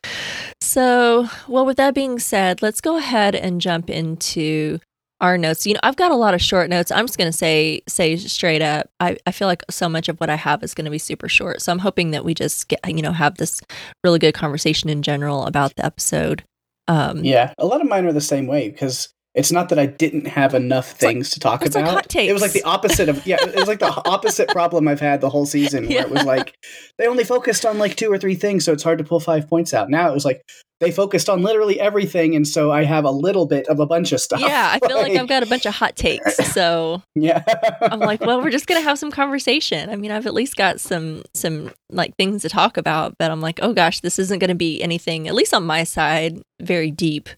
So, 0.62 1.28
well, 1.48 1.66
with 1.66 1.78
that 1.78 1.96
being 1.96 2.20
said, 2.20 2.62
let's 2.62 2.82
go 2.82 2.98
ahead 2.98 3.34
and 3.34 3.60
jump 3.60 3.90
into 3.90 4.80
our 5.22 5.38
notes. 5.38 5.66
You 5.66 5.74
know, 5.74 5.80
I've 5.84 5.96
got 5.96 6.12
a 6.12 6.16
lot 6.16 6.34
of 6.34 6.42
short 6.42 6.70
notes. 6.70 6.92
I'm 6.92 7.06
just 7.06 7.18
going 7.18 7.32
to 7.32 7.38
say 7.38 7.82
say 7.88 8.16
straight 8.18 8.62
up. 8.62 8.90
I, 9.00 9.18
I 9.26 9.32
feel 9.32 9.48
like 9.48 9.64
so 9.70 9.90
much 9.90 10.10
of 10.10 10.20
what 10.20 10.30
I 10.30 10.36
have 10.36 10.64
is 10.64 10.74
going 10.74 10.86
to 10.86 10.92
be 10.92 10.98
super 10.98 11.28
short. 11.28 11.62
So 11.62 11.72
I'm 11.72 11.80
hoping 11.80 12.12
that 12.12 12.24
we 12.24 12.34
just 12.34 12.68
get 12.68 12.80
you 12.88 13.02
know 13.02 13.12
have 13.12 13.38
this 13.38 13.62
really 14.04 14.20
good 14.20 14.34
conversation 14.34 14.90
in 14.90 15.02
general 15.02 15.46
about 15.46 15.76
the 15.76 15.86
episode. 15.86 16.44
Um, 16.88 17.24
Yeah, 17.24 17.54
a 17.58 17.66
lot 17.66 17.82
of 17.82 17.88
mine 17.88 18.06
are 18.06 18.14
the 18.14 18.22
same 18.22 18.48
way 18.48 18.70
because 18.70 19.10
it's 19.36 19.52
not 19.52 19.70
that 19.70 19.78
I 19.78 19.86
didn't 19.86 20.26
have 20.28 20.56
enough 20.56 20.92
like- 20.92 20.98
things 21.00 21.30
to 21.31 21.40
talk 21.40 21.62
like 21.62 21.76
about. 21.76 22.10
takes. 22.10 22.30
It 22.30 22.34
was 22.34 22.42
like 22.42 22.51
the 22.51 22.63
opposite 22.63 23.10
of 23.10 23.25
yeah. 23.27 23.38
It 23.42 23.56
was 23.56 23.68
like 23.68 23.80
the 23.80 24.01
opposite 24.10 24.50
problem 24.50 24.88
I've 24.88 25.00
had 25.00 25.22
the 25.22 25.30
whole 25.30 25.46
season, 25.46 25.88
where 25.88 26.01
it 26.01 26.10
was 26.10 26.24
like 26.24 26.56
they 26.98 27.08
only 27.08 27.24
focused 27.24 27.65
on 27.65 27.77
like 27.77 27.96
two 27.96 28.12
or 28.12 28.18
three 28.18 28.36
things, 28.36 28.65
so 28.65 28.74
it's 28.74 28.84
hard 28.84 28.98
to 28.98 29.03
pull 29.03 29.20
five 29.20 29.48
points 29.48 29.74
out. 29.74 29.89
Now 29.89 30.10
it 30.10 30.13
was 30.13 30.25
like 30.25 30.42
they 30.80 30.92
focused 30.92 31.30
on 31.30 31.44
literally 31.44 31.80
everything, 31.80 32.36
and 32.36 32.48
so 32.48 32.72
I 32.72 32.86
have 32.86 33.03
a 33.06 33.12
little 33.12 33.46
bit 33.46 33.68
of 33.68 33.80
a 33.80 33.86
bunch 33.86 34.13
of 34.13 34.22
stuff. 34.22 34.39
Yeah, 34.39 34.72
I 34.74 34.86
feel 34.88 34.98
like 34.98 35.15
I've 35.15 35.27
got 35.30 35.44
a 35.44 35.46
bunch 35.46 35.65
of 35.65 35.75
hot 35.75 35.96
takes. 35.96 36.38
So 36.53 37.03
yeah. 37.15 37.44
I'm 37.82 38.00
like, 38.00 38.22
well, 38.22 38.42
we're 38.42 38.50
just 38.50 38.65
gonna 38.65 38.82
have 38.82 38.98
some 38.98 39.12
conversation. 39.12 39.89
I 39.89 39.96
mean, 39.96 40.10
I've 40.12 40.25
at 40.25 40.34
least 40.34 40.56
got 40.56 40.80
some 40.80 41.24
some 41.36 41.72
like 41.92 42.15
things 42.15 42.42
to 42.42 42.50
talk 42.50 42.77
about, 42.77 43.15
but 43.20 43.30
I'm 43.30 43.42
like, 43.42 43.60
oh 43.62 43.74
gosh, 43.74 44.00
this 44.00 44.18
isn't 44.18 44.39
gonna 44.39 44.56
be 44.56 44.82
anything, 44.82 45.27
at 45.27 45.36
least 45.36 45.53
on 45.53 45.65
my 45.65 45.84
side, 45.84 46.42
very 46.62 46.89
deep 46.89 47.30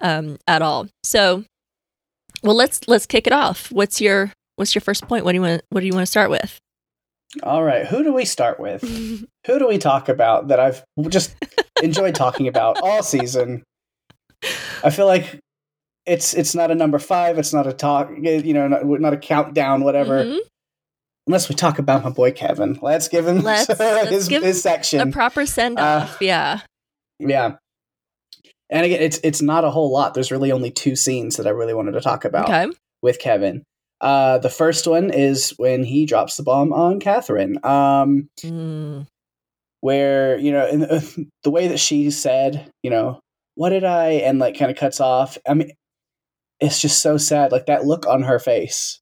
um, 0.00 0.38
at 0.46 0.62
all. 0.62 0.86
So, 1.04 1.44
well, 2.42 2.54
let's 2.56 2.86
let's 2.88 3.06
kick 3.06 3.26
it 3.26 3.32
off. 3.32 3.70
What's 3.72 4.00
your 4.00 4.32
what's 4.56 4.74
your 4.74 4.82
first 4.82 5.06
point? 5.06 5.24
What 5.24 5.32
do 5.32 5.36
you 5.36 5.42
want? 5.42 5.62
What 5.70 5.80
do 5.80 5.86
you 5.86 5.92
want 5.92 6.02
to 6.02 6.10
start 6.10 6.30
with? 6.30 6.58
All 7.42 7.62
right, 7.62 7.86
who 7.86 8.02
do 8.04 8.12
we 8.12 8.24
start 8.26 8.60
with? 8.60 8.82
Who 9.46 9.58
do 9.58 9.66
we 9.66 9.78
talk 9.78 10.08
about 10.08 10.48
that 10.48 10.60
I've 10.60 10.84
just 11.08 11.34
enjoyed 11.82 12.14
talking 12.14 12.46
about 12.46 12.78
all 12.82 13.02
season? 13.02 13.62
I 14.84 14.90
feel 14.90 15.06
like 15.06 15.40
it's 16.06 16.34
it's 16.34 16.54
not 16.54 16.70
a 16.70 16.74
number 16.74 16.98
five. 16.98 17.38
It's 17.38 17.52
not 17.54 17.66
a 17.66 17.72
talk. 17.72 18.10
You 18.20 18.52
know, 18.54 18.68
not, 18.68 18.84
not 18.84 19.12
a 19.14 19.16
countdown. 19.16 19.82
Whatever. 19.82 20.24
Mhm. 20.24 20.38
Unless 21.26 21.48
we 21.48 21.54
talk 21.54 21.78
about 21.78 22.02
my 22.04 22.10
boy 22.10 22.32
Kevin. 22.32 22.78
Let's 22.82 23.08
give 23.08 23.26
him 23.26 23.40
Let's- 23.42 23.68
let's 23.80 24.10
his, 24.10 24.28
give 24.28 24.42
his 24.42 24.60
section 24.62 25.00
A 25.00 25.10
proper 25.12 25.46
send 25.46 25.78
off. 25.78 26.18
yeah. 26.20 26.60
yeah. 27.20 27.56
And 28.72 28.84
again, 28.86 29.00
it's 29.02 29.20
it's 29.22 29.42
not 29.42 29.64
a 29.64 29.70
whole 29.70 29.92
lot. 29.92 30.14
There's 30.14 30.32
really 30.32 30.50
only 30.50 30.70
two 30.72 30.96
scenes 30.96 31.36
that 31.36 31.46
I 31.46 31.50
really 31.50 31.74
wanted 31.74 31.92
to 31.92 32.00
talk 32.00 32.24
about 32.24 32.46
Okay. 32.48 32.66
with 33.02 33.18
Kevin. 33.20 33.62
Uh, 34.00 34.38
the 34.38 34.48
first 34.50 34.86
one 34.88 35.10
is 35.12 35.50
when 35.58 35.84
he 35.84 36.06
drops 36.06 36.36
the 36.36 36.42
bomb 36.42 36.72
on 36.72 36.98
Catherine. 36.98 37.58
Um, 37.64 38.28
Mm. 38.40 39.06
where 39.80 40.38
you 40.38 40.52
know, 40.52 40.66
in 40.66 40.80
the, 40.80 41.26
the 41.44 41.50
way 41.50 41.68
that 41.68 41.78
she 41.80 42.10
said, 42.10 42.70
you 42.82 42.90
know, 42.90 43.20
what 43.54 43.70
did 43.70 43.84
I, 43.84 44.10
and 44.24 44.38
like 44.38 44.58
kind 44.58 44.70
of 44.70 44.76
cuts 44.76 45.00
off. 45.00 45.36
I 45.46 45.54
mean, 45.54 45.72
it's 46.60 46.80
just 46.80 47.02
so 47.02 47.16
sad. 47.18 47.52
Like 47.52 47.66
that 47.66 47.84
look 47.84 48.06
on 48.06 48.22
her 48.22 48.38
face 48.38 49.00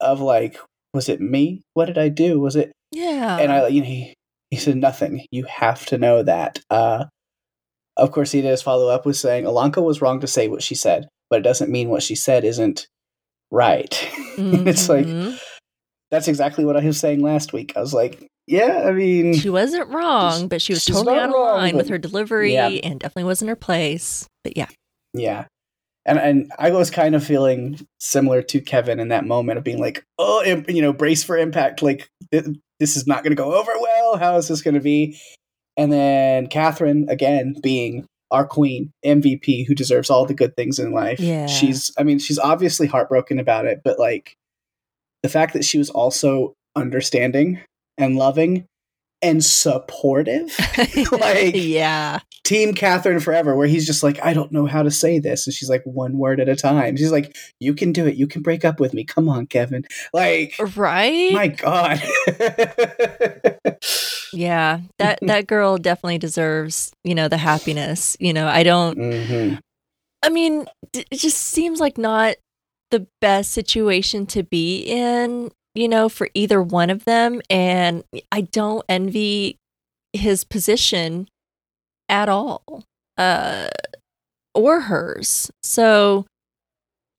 of 0.00 0.20
like, 0.20 0.56
was 0.94 1.08
it 1.08 1.20
me? 1.20 1.62
What 1.74 1.86
did 1.86 1.98
I 1.98 2.08
do? 2.08 2.40
Was 2.40 2.56
it? 2.56 2.72
Yeah. 2.92 3.38
and 3.38 3.52
I, 3.52 3.68
you 3.68 3.80
know, 3.82 3.86
he, 3.86 4.14
he 4.50 4.56
said 4.56 4.76
nothing. 4.76 5.26
You 5.30 5.44
have 5.44 5.84
to 5.86 5.98
know 5.98 6.22
that. 6.22 6.60
Uh, 6.70 7.04
of 8.00 8.10
course, 8.12 8.32
he 8.32 8.40
does 8.42 8.62
follow 8.62 8.88
up 8.88 9.06
with 9.06 9.16
saying 9.16 9.44
Ilonka 9.44 9.82
was 9.82 10.00
wrong 10.02 10.20
to 10.20 10.26
say 10.26 10.48
what 10.48 10.62
she 10.62 10.74
said, 10.74 11.08
but 11.28 11.38
it 11.40 11.42
doesn't 11.42 11.70
mean 11.70 11.88
what 11.88 12.02
she 12.02 12.14
said 12.16 12.44
isn't 12.44 12.88
right. 13.50 14.08
it's 14.38 14.88
like 14.88 15.06
Mhm. 15.06 15.38
that's 16.10 16.28
exactly 16.28 16.64
what 16.64 16.76
I 16.76 16.84
was 16.84 16.98
saying 16.98 17.20
last 17.22 17.52
week. 17.52 17.72
I 17.76 17.80
was 17.80 17.94
like, 17.94 18.26
yeah, 18.46 18.84
I 18.86 18.92
mean, 18.92 19.34
she 19.34 19.50
wasn't 19.50 19.88
wrong, 19.90 20.48
but 20.48 20.60
she 20.62 20.72
was 20.72 20.84
totally 20.84 21.16
out 21.18 21.28
of 21.28 21.34
wrong, 21.34 21.56
line 21.58 21.76
with 21.76 21.88
her 21.88 21.98
delivery 21.98 22.54
Yeah. 22.54 22.68
and 22.68 22.98
definitely 22.98 23.24
wasn't 23.24 23.48
her 23.50 23.56
place. 23.56 24.26
But 24.42 24.56
yeah, 24.56 24.66
yeah. 25.14 25.44
And 26.06 26.18
and 26.18 26.50
I 26.58 26.70
was 26.70 26.90
kind 26.90 27.14
of 27.14 27.22
feeling 27.22 27.78
similar 28.00 28.40
to 28.42 28.60
Kevin 28.60 28.98
in 28.98 29.08
that 29.08 29.26
moment 29.26 29.58
of 29.58 29.64
being 29.64 29.78
like, 29.78 30.02
oh, 30.18 30.42
you 30.66 30.80
know, 30.82 30.92
brace 30.94 31.22
for 31.22 31.36
impact. 31.36 31.82
Like 31.82 32.08
th- 32.32 32.46
this 32.80 32.96
is 32.96 33.06
not 33.06 33.22
going 33.22 33.30
to 33.32 33.36
go 33.36 33.54
over 33.54 33.70
well. 33.78 34.16
How 34.16 34.36
is 34.36 34.48
this 34.48 34.62
going 34.62 34.74
to 34.74 34.80
be? 34.80 35.20
And 35.76 35.92
then 35.92 36.46
Catherine 36.48 37.08
again 37.08 37.56
being 37.62 38.06
our 38.30 38.46
queen 38.46 38.92
MVP 39.04 39.66
who 39.66 39.74
deserves 39.74 40.10
all 40.10 40.24
the 40.24 40.34
good 40.34 40.54
things 40.56 40.78
in 40.78 40.92
life. 40.92 41.20
Yeah. 41.20 41.46
She's 41.46 41.90
I 41.98 42.02
mean, 42.02 42.18
she's 42.18 42.38
obviously 42.38 42.86
heartbroken 42.86 43.38
about 43.38 43.66
it, 43.66 43.80
but 43.84 43.98
like 43.98 44.34
the 45.22 45.28
fact 45.28 45.52
that 45.54 45.64
she 45.64 45.78
was 45.78 45.90
also 45.90 46.54
understanding 46.76 47.60
and 47.98 48.16
loving 48.16 48.66
and 49.22 49.44
supportive. 49.44 50.56
Like- 51.12 51.54
yeah, 51.54 52.20
Team 52.44 52.74
Catherine 52.74 53.20
forever, 53.20 53.54
where 53.54 53.66
he's 53.66 53.86
just 53.86 54.02
like, 54.02 54.18
I 54.24 54.32
don't 54.32 54.52
know 54.52 54.66
how 54.66 54.82
to 54.82 54.90
say 54.90 55.18
this. 55.18 55.46
And 55.46 55.54
she's 55.54 55.68
like, 55.68 55.82
one 55.84 56.18
word 56.18 56.40
at 56.40 56.48
a 56.48 56.56
time. 56.56 56.96
She's 56.96 57.12
like, 57.12 57.36
You 57.58 57.74
can 57.74 57.92
do 57.92 58.06
it. 58.06 58.16
You 58.16 58.26
can 58.26 58.42
break 58.42 58.64
up 58.64 58.80
with 58.80 58.94
me. 58.94 59.04
Come 59.04 59.28
on, 59.28 59.46
Kevin. 59.46 59.84
Like, 60.12 60.54
right. 60.76 61.32
my 61.32 61.48
God. 61.48 62.02
yeah, 64.32 64.80
that 64.98 65.18
that 65.22 65.46
girl 65.46 65.78
definitely 65.78 66.18
deserves 66.18 66.92
you 67.04 67.14
know 67.14 67.28
the 67.28 67.36
happiness. 67.36 68.16
You 68.20 68.32
know, 68.32 68.46
I 68.46 68.62
don't. 68.62 68.98
Mhm. 68.98 69.60
I 70.22 70.28
mean, 70.28 70.66
it 70.92 71.06
just 71.12 71.38
seems 71.38 71.80
like 71.80 71.98
not 71.98 72.36
the 72.90 73.06
best 73.20 73.52
situation 73.52 74.26
to 74.26 74.42
be 74.42 74.82
in, 74.82 75.50
you 75.74 75.88
know, 75.88 76.08
for 76.08 76.28
either 76.34 76.62
one 76.62 76.90
of 76.90 77.04
them. 77.04 77.40
And 77.48 78.04
I 78.32 78.42
don't 78.42 78.84
envy 78.88 79.56
his 80.12 80.44
position 80.44 81.28
at 82.08 82.28
all, 82.28 82.84
uh, 83.16 83.68
or 84.54 84.80
hers. 84.82 85.50
So 85.62 86.26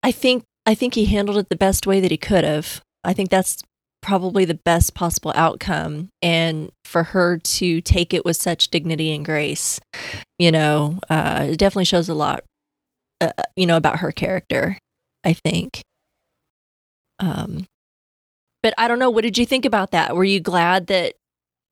I 0.04 0.12
think 0.12 0.44
I 0.66 0.76
think 0.76 0.94
he 0.96 1.06
handled 1.06 1.38
it 1.38 1.50
the 1.50 1.56
best 1.56 1.88
way 1.88 2.00
that 2.00 2.12
he 2.12 2.18
could 2.18 2.44
have. 2.44 2.82
I 3.04 3.14
think 3.14 3.30
that's 3.30 3.64
probably 4.02 4.46
the 4.46 4.60
best 4.66 4.94
possible 4.94 5.32
outcome, 5.36 6.10
and 6.22 6.72
for 6.86 7.04
her 7.04 7.38
to 7.38 7.82
take 7.82 8.14
it 8.14 8.26
with 8.26 8.36
such 8.36 8.70
dignity 8.70 9.14
and 9.14 9.24
grace, 9.24 9.80
you 10.38 10.52
know, 10.52 11.00
uh, 11.10 11.48
it 11.52 11.58
definitely 11.58 11.86
shows 11.86 12.10
a 12.10 12.14
lot 12.14 12.44
uh, 13.22 13.32
you 13.56 13.66
know 13.66 13.78
about 13.78 14.00
her 14.00 14.12
character 14.12 14.78
i 15.24 15.32
think 15.32 15.82
um 17.20 17.66
but 18.64 18.74
i 18.78 18.88
don't 18.88 19.00
know 19.00 19.10
what 19.10 19.24
did 19.24 19.38
you 19.38 19.46
think 19.46 19.66
about 19.66 19.92
that 19.92 20.16
were 20.16 20.24
you 20.24 20.40
glad 20.40 20.88
that 20.88 21.14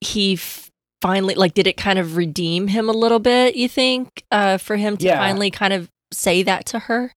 he 0.00 0.34
f- 0.34 0.70
finally 1.02 1.34
like 1.34 1.54
did 1.54 1.66
it 1.66 1.76
kind 1.76 1.98
of 1.98 2.16
redeem 2.16 2.68
him 2.68 2.88
a 2.88 2.92
little 2.92 3.18
bit 3.18 3.56
you 3.56 3.68
think 3.68 4.24
uh 4.30 4.56
for 4.58 4.76
him 4.76 4.96
to 4.96 5.06
Yeah. 5.06 5.18
finally 5.18 5.50
kind 5.50 5.72
of 5.72 5.88
say 6.12 6.42
that 6.42 6.66
to 6.66 6.78
her 6.80 7.12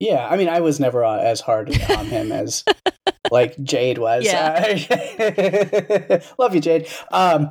Yeah, 0.00 0.26
I 0.28 0.36
mean, 0.36 0.48
I 0.48 0.60
was 0.60 0.80
never 0.80 1.04
uh, 1.04 1.18
as 1.18 1.40
hard 1.40 1.68
on 1.90 2.06
him 2.06 2.32
as 2.32 2.64
like 3.30 3.56
Jade 3.62 3.98
was. 3.98 4.26
Uh, 4.26 6.20
love 6.38 6.54
you, 6.56 6.60
Jade. 6.60 6.88
Um, 7.12 7.50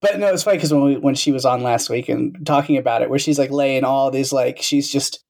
but 0.00 0.18
no, 0.18 0.28
it's 0.32 0.42
funny 0.42 0.56
because 0.56 0.72
when 0.72 0.82
we, 0.84 0.96
when 0.96 1.14
she 1.14 1.30
was 1.30 1.44
on 1.44 1.62
last 1.62 1.90
week 1.90 2.08
and 2.08 2.46
talking 2.46 2.78
about 2.78 3.02
it, 3.02 3.10
where 3.10 3.18
she's 3.18 3.38
like 3.38 3.50
laying 3.50 3.84
all 3.84 4.10
these 4.10 4.32
like 4.32 4.62
she's 4.62 4.90
just 4.90 5.22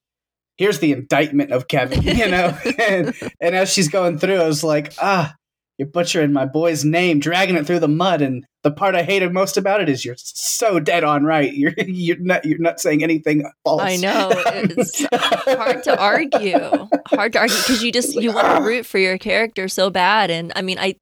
here's 0.60 0.78
the 0.78 0.92
indictment 0.92 1.52
of 1.52 1.68
Kevin, 1.68 2.02
you 2.02 2.28
know, 2.28 2.56
and 2.78 3.14
and 3.40 3.56
as 3.56 3.72
she's 3.72 3.88
going 3.88 4.18
through, 4.18 4.36
I 4.36 4.46
was 4.46 4.62
like, 4.62 4.92
ah, 5.00 5.34
you're 5.78 5.88
butchering 5.88 6.34
my 6.34 6.44
boy's 6.44 6.84
name, 6.84 7.18
dragging 7.18 7.56
it 7.56 7.66
through 7.66 7.78
the 7.80 7.88
mud, 7.88 8.20
and 8.20 8.44
the 8.62 8.70
part 8.70 8.94
I 8.94 9.02
hated 9.02 9.32
most 9.32 9.56
about 9.56 9.80
it 9.80 9.88
is 9.88 10.04
you're 10.04 10.16
so 10.18 10.78
dead 10.78 11.02
on 11.02 11.24
right. 11.24 11.50
You're 11.54 11.72
you're 11.78 12.18
not 12.20 12.44
you're 12.44 12.58
not 12.58 12.78
saying 12.78 13.02
anything 13.02 13.50
false. 13.64 13.80
i 13.82 13.96
know 13.96 14.30
it's 14.32 15.06
hard 15.56 15.82
to 15.84 15.98
argue 15.98 16.88
hard 17.06 17.32
to 17.32 17.38
argue 17.38 17.56
because 17.56 17.82
you 17.82 17.90
just 17.90 18.14
you 18.14 18.32
want 18.32 18.58
to 18.58 18.62
root 18.62 18.84
for 18.84 18.98
your 18.98 19.16
character 19.16 19.68
so 19.68 19.88
bad 19.88 20.30
and 20.30 20.52
i 20.54 20.62
mean 20.62 20.78
i 20.78 20.94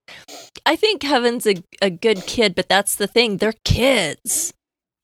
i 0.66 0.76
think 0.76 1.00
kevin's 1.00 1.46
a, 1.46 1.56
a 1.82 1.90
good 1.90 2.24
kid 2.26 2.54
but 2.54 2.68
that's 2.68 2.94
the 2.96 3.06
thing 3.06 3.36
they're 3.38 3.54
kids 3.64 4.52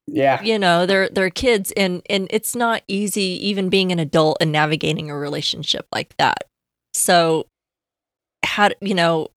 Yeah, 0.07 0.43
you 0.43 0.59
know 0.59 0.85
they're 0.87 1.09
they're 1.09 1.31
kids 1.31 1.73
and 1.77 2.03
and 2.11 2.27
it's 2.31 2.55
not 2.55 2.83
easy 2.89 3.47
even 3.49 3.69
being 3.71 3.91
an 3.91 3.99
adult 3.99 4.37
and 4.41 4.53
navigating 4.53 5.11
a 5.11 5.17
relationship 5.17 5.87
like 5.93 6.15
that. 6.19 6.45
So 6.93 7.47
how 8.45 8.69
you 8.81 8.95
know 8.95 9.29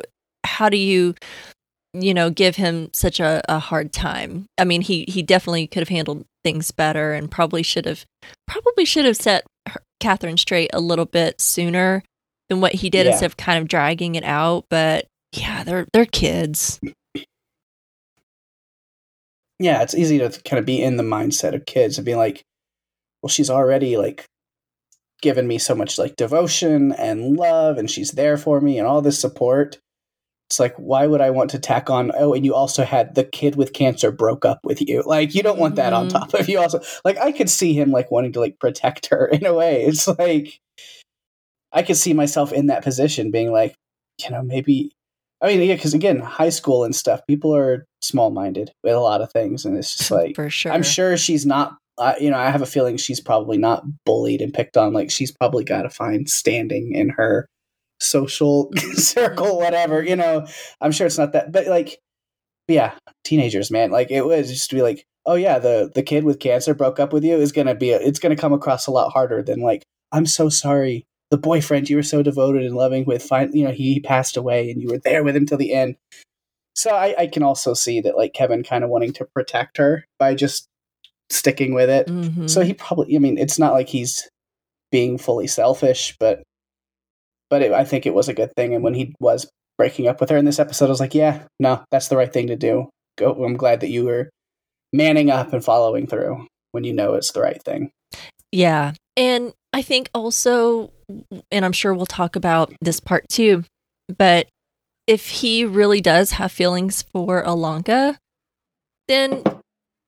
how 0.46 0.70
do 0.70 0.78
you 0.78 1.16
you 1.94 2.14
know 2.14 2.30
give 2.30 2.58
him 2.58 2.90
such 2.94 3.20
a, 3.20 3.42
a 3.48 3.60
hard 3.60 3.94
time? 3.94 4.46
I 4.58 4.66
mean 4.66 4.82
he 4.82 5.06
he 5.08 5.24
definitely 5.24 5.68
could 5.68 5.80
have 5.82 5.90
handled 5.90 6.26
things 6.44 6.72
better 6.72 7.14
and 7.14 7.32
probably 7.32 7.64
should 7.64 7.86
have 7.86 8.06
probably 8.46 8.84
should 8.86 9.06
have 9.06 9.18
set 9.18 9.46
her, 9.70 9.82
catherine 10.00 10.38
straight 10.38 10.70
a 10.74 10.80
little 10.82 11.06
bit 11.06 11.40
sooner 11.42 12.04
than 12.50 12.62
what 12.62 12.74
he 12.74 12.90
did 12.90 13.06
Yeah. 13.06 13.12
instead 13.14 13.26
of 13.26 13.38
kind 13.38 13.60
of 13.62 13.68
dragging 13.68 14.16
it 14.16 14.24
out 14.24 14.66
but 14.70 15.08
yeah 15.36 15.64
they're 15.64 15.88
they're 15.92 16.06
kids 16.06 16.80
yeah, 19.60 19.82
it's 19.82 19.96
easy 19.96 20.20
to 20.20 20.30
kind 20.44 20.60
of 20.60 20.66
be 20.66 20.82
in 20.82 20.98
the 20.98 21.04
mindset 21.04 21.54
of 21.54 21.66
kids 21.66 21.98
and 21.98 22.06
be 22.06 22.16
like, 22.16 22.44
well, 23.22 23.30
she's 23.30 23.50
already 23.50 23.98
like 23.98 24.26
given 25.22 25.48
me 25.48 25.58
so 25.58 25.74
much 25.74 25.98
like 25.98 26.16
devotion 26.16 26.92
and 26.94 27.36
love, 27.38 27.78
and 27.78 27.90
she's 27.90 28.12
there 28.12 28.38
for 28.38 28.62
me 28.62 28.78
and 28.78 28.88
all 28.88 29.02
this 29.02 29.20
support. 29.20 29.80
It's 30.50 30.60
like, 30.62 30.76
why 30.78 31.08
would 31.08 31.20
I 31.20 31.32
want 31.32 31.50
to 31.52 31.60
tack 31.60 31.90
on? 31.90 32.12
Oh, 32.18 32.34
and 32.34 32.46
you 32.46 32.56
also 32.56 32.86
had 32.86 33.16
the 33.16 33.26
kid 33.26 33.58
with 33.58 33.74
cancer 33.74 34.12
broke 34.14 34.46
up 34.46 34.60
with 34.64 34.82
you. 34.82 35.04
Like, 35.06 35.36
you 35.36 35.44
don't 35.44 35.60
want 35.60 35.76
that 35.76 35.92
on 35.92 36.08
Mhm. 36.08 36.12
top 36.12 36.34
of 36.36 36.48
you. 36.48 36.60
Also, 36.60 36.80
like, 37.04 37.18
I 37.18 37.34
could 37.34 37.50
see 37.50 37.74
him 37.74 37.92
like 37.92 38.12
wanting 38.12 38.32
to 38.34 38.40
like 38.40 38.58
protect 38.60 39.08
her 39.08 39.26
in 39.34 39.46
a 39.46 39.54
way. 39.54 39.84
It's 39.84 40.08
like, 40.08 40.58
I 41.74 41.84
could 41.84 41.98
see 41.98 42.14
myself 42.14 42.54
in 42.54 42.68
that 42.68 42.84
position 42.84 43.30
being 43.32 43.52
like, 43.52 43.76
you 44.24 44.30
know, 44.30 44.42
maybe 44.42 44.92
I 45.42 45.48
mean, 45.48 45.62
yeah, 45.62 45.76
because 45.76 45.94
again, 45.94 46.20
high 46.20 46.50
school 46.50 46.84
and 46.84 46.96
stuff, 46.96 47.22
people 47.28 47.56
are 47.56 47.86
small 48.02 48.32
minded 48.32 48.72
with 48.84 48.94
a 48.94 49.00
lot 49.00 49.22
of 49.22 49.32
things, 49.32 49.66
and 49.66 49.78
it's 49.78 49.98
just 49.98 50.12
like 50.20 50.36
for 50.36 50.50
sure 50.50 50.72
I'm 50.72 50.84
sure 50.84 51.18
she's 51.18 51.46
not. 51.46 51.78
Uh, 52.00 52.14
you 52.20 52.30
know, 52.30 52.38
I 52.38 52.52
have 52.52 52.62
a 52.62 52.68
feeling 52.68 52.96
she's 52.98 53.20
probably 53.20 53.58
not 53.58 53.84
bullied 54.06 54.42
and 54.42 54.54
picked 54.54 54.78
on. 54.78 54.94
Like 54.94 55.10
she's 55.10 55.32
probably 55.32 55.64
got 55.64 55.82
to 55.82 55.90
find 55.90 56.30
standing 56.30 56.94
in 56.94 57.10
her 57.10 57.48
social 58.00 58.72
circle, 58.94 59.58
whatever. 59.58 60.04
You 60.04 60.16
know, 60.16 60.46
I'm 60.80 60.92
sure 60.92 61.08
it's 61.08 61.18
not 61.18 61.34
that, 61.34 61.52
but 61.52 61.66
like, 61.66 61.98
yeah, 62.68 62.94
teenagers, 63.24 63.72
man. 63.72 63.90
Like 63.90 64.12
it 64.12 64.26
was 64.26 64.50
just 64.50 64.70
to 64.70 64.76
be 64.76 64.84
like, 64.84 65.06
oh 65.26 65.36
yeah, 65.36 65.58
the 65.58 65.92
the 65.94 66.04
kid 66.04 66.24
with 66.24 66.40
cancer 66.40 66.76
broke 66.76 67.00
up 67.00 67.14
with 67.14 67.24
you 67.24 67.36
is 67.36 67.52
gonna 67.52 67.76
be. 67.76 67.92
A, 67.92 68.00
it's 68.00 68.20
gonna 68.20 68.36
come 68.36 68.54
across 68.54 68.86
a 68.86 68.92
lot 68.92 69.12
harder 69.12 69.42
than 69.42 69.62
like, 69.62 69.84
I'm 70.12 70.28
so 70.28 70.50
sorry. 70.50 71.07
The 71.30 71.38
boyfriend 71.38 71.90
you 71.90 71.98
were 71.98 72.04
so 72.04 72.24
devoted 72.24 72.64
and 72.64 72.76
loving 72.76 73.06
with, 73.06 73.24
fine, 73.24 73.52
you 73.54 73.66
know, 73.66 73.72
he 73.72 74.00
passed 74.00 74.38
away 74.38 74.72
and 74.72 74.82
you 74.82 74.88
were 74.90 75.00
there 75.00 75.24
with 75.24 75.36
him 75.36 75.46
till 75.46 75.58
the 75.58 75.74
end. 75.74 75.96
So 76.76 76.92
I, 76.92 77.16
I 77.18 77.28
can 77.28 77.44
also 77.44 77.74
see 77.74 78.02
that 78.02 78.16
like 78.16 78.34
Kevin 78.34 78.64
kind 78.64 78.84
of 78.84 78.90
wanting 78.90 79.14
to 79.14 79.26
protect 79.26 79.78
her 79.78 80.06
by 80.20 80.36
just 80.36 80.68
sticking 81.30 81.74
with 81.74 81.90
it. 81.90 82.08
Mhm. 82.08 82.50
So 82.50 82.62
he 82.62 82.74
probably, 82.74 83.16
I 83.16 83.20
mean, 83.20 83.38
it's 83.38 83.60
not 83.60 83.74
like 83.74 83.90
he's 83.90 84.30
being 84.92 85.18
fully 85.18 85.48
selfish, 85.48 86.16
but 86.20 86.44
but 87.50 87.62
it, 87.62 87.72
I 87.72 87.84
think 87.84 88.06
it 88.06 88.14
was 88.14 88.30
a 88.30 88.34
good 88.34 88.54
thing. 88.56 88.74
And 88.74 88.84
when 88.84 88.94
he 88.94 89.16
was 89.20 89.50
breaking 89.78 90.08
up 90.08 90.20
with 90.20 90.30
her 90.30 90.38
in 90.38 90.46
this 90.46 90.60
episode, 90.60 90.86
I 90.86 90.90
was 90.90 91.00
like, 91.00 91.16
yeah, 91.16 91.44
no, 91.60 91.84
that's 91.92 92.10
the 92.10 92.18
right 92.18 92.32
thing 92.32 92.48
to 92.48 92.56
do. 92.56 92.90
Go. 93.18 93.44
I'm 93.44 93.58
glad 93.58 93.82
that 93.82 93.90
you 93.90 94.06
were 94.06 94.30
manning 94.94 95.32
up 95.32 95.54
and 95.54 95.64
following 95.64 96.08
through 96.08 96.46
when 96.72 96.84
you 96.84 96.94
know 96.94 97.14
it's 97.14 97.32
the 97.32 97.42
right 97.42 97.62
thing. 97.64 97.92
Yeah. 98.52 98.94
And 99.16 99.54
I 99.78 99.84
think 99.84 100.10
also, 100.12 100.92
and 101.52 101.64
I'm 101.64 101.72
sure 101.72 101.94
we'll 101.94 102.08
talk 102.08 102.36
about 102.36 102.74
this 102.82 103.00
part 103.00 103.30
too, 103.30 103.64
but 104.18 104.48
if 105.06 105.28
he 105.30 105.66
really 105.66 106.02
does 106.02 106.32
have 106.32 106.52
feelings 106.52 107.04
for 107.04 107.44
Ilonka, 107.44 108.18
then 109.08 109.44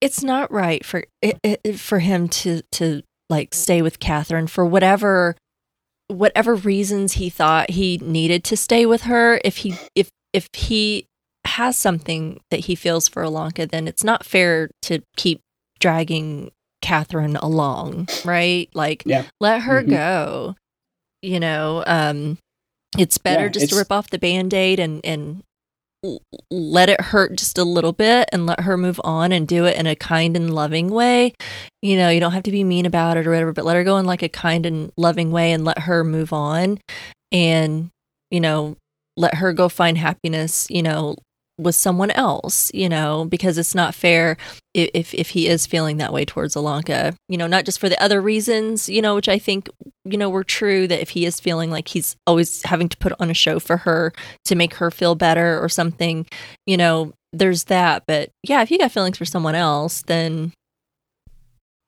it's 0.01 0.23
not 0.23 0.51
right 0.51 0.83
for 0.83 1.03
it, 1.21 1.37
it, 1.43 1.79
for 1.79 1.99
him 1.99 2.27
to 2.29 2.63
to 2.71 3.03
like 3.29 3.53
stay 3.53 3.83
with 3.83 3.99
Catherine 3.99 4.47
for 4.47 4.65
whatever 4.65 5.35
whatever 6.07 6.55
reasons 6.55 7.13
he 7.13 7.29
thought 7.29 7.69
he 7.69 7.99
needed 7.99 8.43
to 8.45 8.57
stay 8.57 8.87
with 8.87 9.03
her. 9.03 9.39
If 9.45 9.57
he 9.57 9.75
if 9.93 10.09
if 10.33 10.49
he 10.51 11.05
has 11.45 11.77
something 11.77 12.41
that 12.49 12.61
he 12.61 12.73
feels 12.73 13.07
for 13.07 13.21
Ilonka, 13.21 13.69
then 13.69 13.87
it's 13.87 14.03
not 14.03 14.25
fair 14.25 14.71
to 14.81 15.03
keep 15.15 15.41
dragging 15.79 16.49
Catherine 16.89 17.35
along, 17.35 18.07
right? 18.25 18.67
Like, 18.73 19.03
Yeah. 19.05 19.25
let 19.39 19.61
her 19.61 19.83
Mhm. 19.83 19.89
go. 19.89 20.55
You 21.21 21.39
know, 21.39 21.83
um, 21.85 22.39
it's 22.97 23.19
better 23.19 23.43
Yeah, 23.43 23.49
just 23.49 23.69
to 23.69 23.75
rip 23.75 23.91
off 23.91 24.09
the 24.09 24.17
band 24.17 24.55
aid 24.55 24.79
and 24.79 24.99
and 25.05 25.43
let 26.49 26.89
it 26.89 26.99
hurt 26.99 27.35
just 27.35 27.57
a 27.59 27.63
little 27.63 27.91
bit 27.93 28.27
and 28.31 28.47
let 28.47 28.61
her 28.61 28.75
move 28.77 28.99
on 29.03 29.31
and 29.31 29.47
do 29.47 29.65
it 29.65 29.77
in 29.77 29.85
a 29.85 29.95
kind 29.95 30.35
and 30.35 30.51
loving 30.51 30.89
way. 30.89 31.33
You 31.83 31.97
know, 31.97 32.09
you 32.09 32.19
don't 32.19 32.31
have 32.31 32.43
to 32.43 32.51
be 32.51 32.63
mean 32.63 32.87
about 32.87 33.17
it 33.17 33.27
or 33.27 33.31
whatever, 33.31 33.53
but 33.53 33.65
let 33.65 33.75
her 33.75 33.83
go 33.83 33.97
in 33.97 34.05
like 34.05 34.23
a 34.23 34.29
kind 34.29 34.65
and 34.65 34.91
loving 34.97 35.29
way 35.29 35.51
and 35.51 35.63
let 35.65 35.79
her 35.79 36.03
move 36.03 36.33
on 36.33 36.79
and, 37.31 37.89
you 38.31 38.39
know, 38.39 38.77
let 39.17 39.35
her 39.35 39.53
go 39.53 39.69
find 39.69 39.97
happiness, 39.97 40.65
you 40.71 40.81
know, 40.81 41.15
with 41.59 41.75
someone 41.75 42.09
else, 42.11 42.71
you 42.73 42.87
know, 42.87 43.25
because 43.25 43.57
it's 43.57 43.75
not 43.75 43.93
fair 43.93 44.37
if, 44.73 45.13
if 45.13 45.29
he 45.29 45.47
is 45.47 45.67
feeling 45.67 45.97
that 45.97 46.13
way 46.13 46.23
towards 46.23 46.55
Ilonka, 46.55 47.15
you 47.27 47.37
know, 47.37 47.47
not 47.47 47.65
just 47.65 47.79
for 47.79 47.89
the 47.89 48.01
other 48.01 48.21
reasons, 48.21 48.87
you 48.87 49.01
know, 49.01 49.15
which 49.15 49.27
I 49.27 49.37
think, 49.37 49.69
you 50.05 50.17
know, 50.17 50.29
were 50.29 50.43
true 50.43 50.87
that 50.87 51.01
if 51.01 51.09
he 51.09 51.25
is 51.25 51.39
feeling 51.39 51.69
like 51.69 51.89
he's 51.89 52.15
always 52.25 52.63
having 52.63 52.87
to 52.89 52.97
put 52.97 53.13
on 53.19 53.29
a 53.29 53.33
show 53.33 53.59
for 53.59 53.77
her 53.77 54.13
to 54.45 54.55
make 54.55 54.75
her 54.75 54.89
feel 54.89 55.15
better 55.15 55.61
or 55.61 55.67
something, 55.67 56.25
you 56.65 56.77
know, 56.77 57.13
there's 57.33 57.65
that. 57.65 58.03
But 58.07 58.29
yeah, 58.43 58.61
if 58.61 58.71
you 58.71 58.77
got 58.77 58.91
feelings 58.91 59.17
for 59.17 59.25
someone 59.25 59.55
else, 59.55 60.01
then 60.03 60.53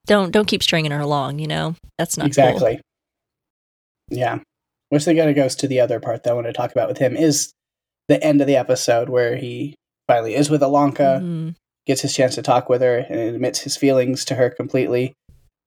don't 0.06 0.32
don't 0.32 0.48
keep 0.48 0.63
stringing 0.63 0.92
her 0.92 1.00
along, 1.00 1.40
you 1.40 1.48
know. 1.48 1.75
That's 1.98 2.18
not 2.18 2.24
cool. 2.24 2.28
exactly. 2.28 2.82
Yeah. 4.10 4.40
Which 4.90 5.06
they 5.06 5.13
gotta 5.13 5.34
goes 5.34 5.56
to 5.58 5.68
the 5.68 5.80
other 5.80 6.00
part 6.00 6.24
that 6.24 6.32
I 6.32 6.34
want 6.34 6.48
to 6.48 6.54
talk 6.54 6.72
about 6.72 6.90
with 6.90 6.98
him 6.98 7.16
is 7.16 7.54
the 8.08 8.22
end 8.24 8.41
of 8.41 8.48
the 8.48 8.55
episode 8.58 9.10
where 9.10 9.36
he 9.36 9.75
finally 10.08 10.36
is 10.36 10.50
with 10.50 10.62
Ilonka, 10.62 11.22
Mhm. 11.22 11.55
gets 11.86 12.01
his 12.01 12.13
chance 12.13 12.36
to 12.36 12.41
talk 12.41 12.70
with 12.70 12.81
her, 12.81 12.98
and 13.00 13.20
admits 13.20 13.60
his 13.60 13.77
feelings 13.77 14.25
to 14.25 14.36
her 14.36 14.50
completely. 14.50 15.13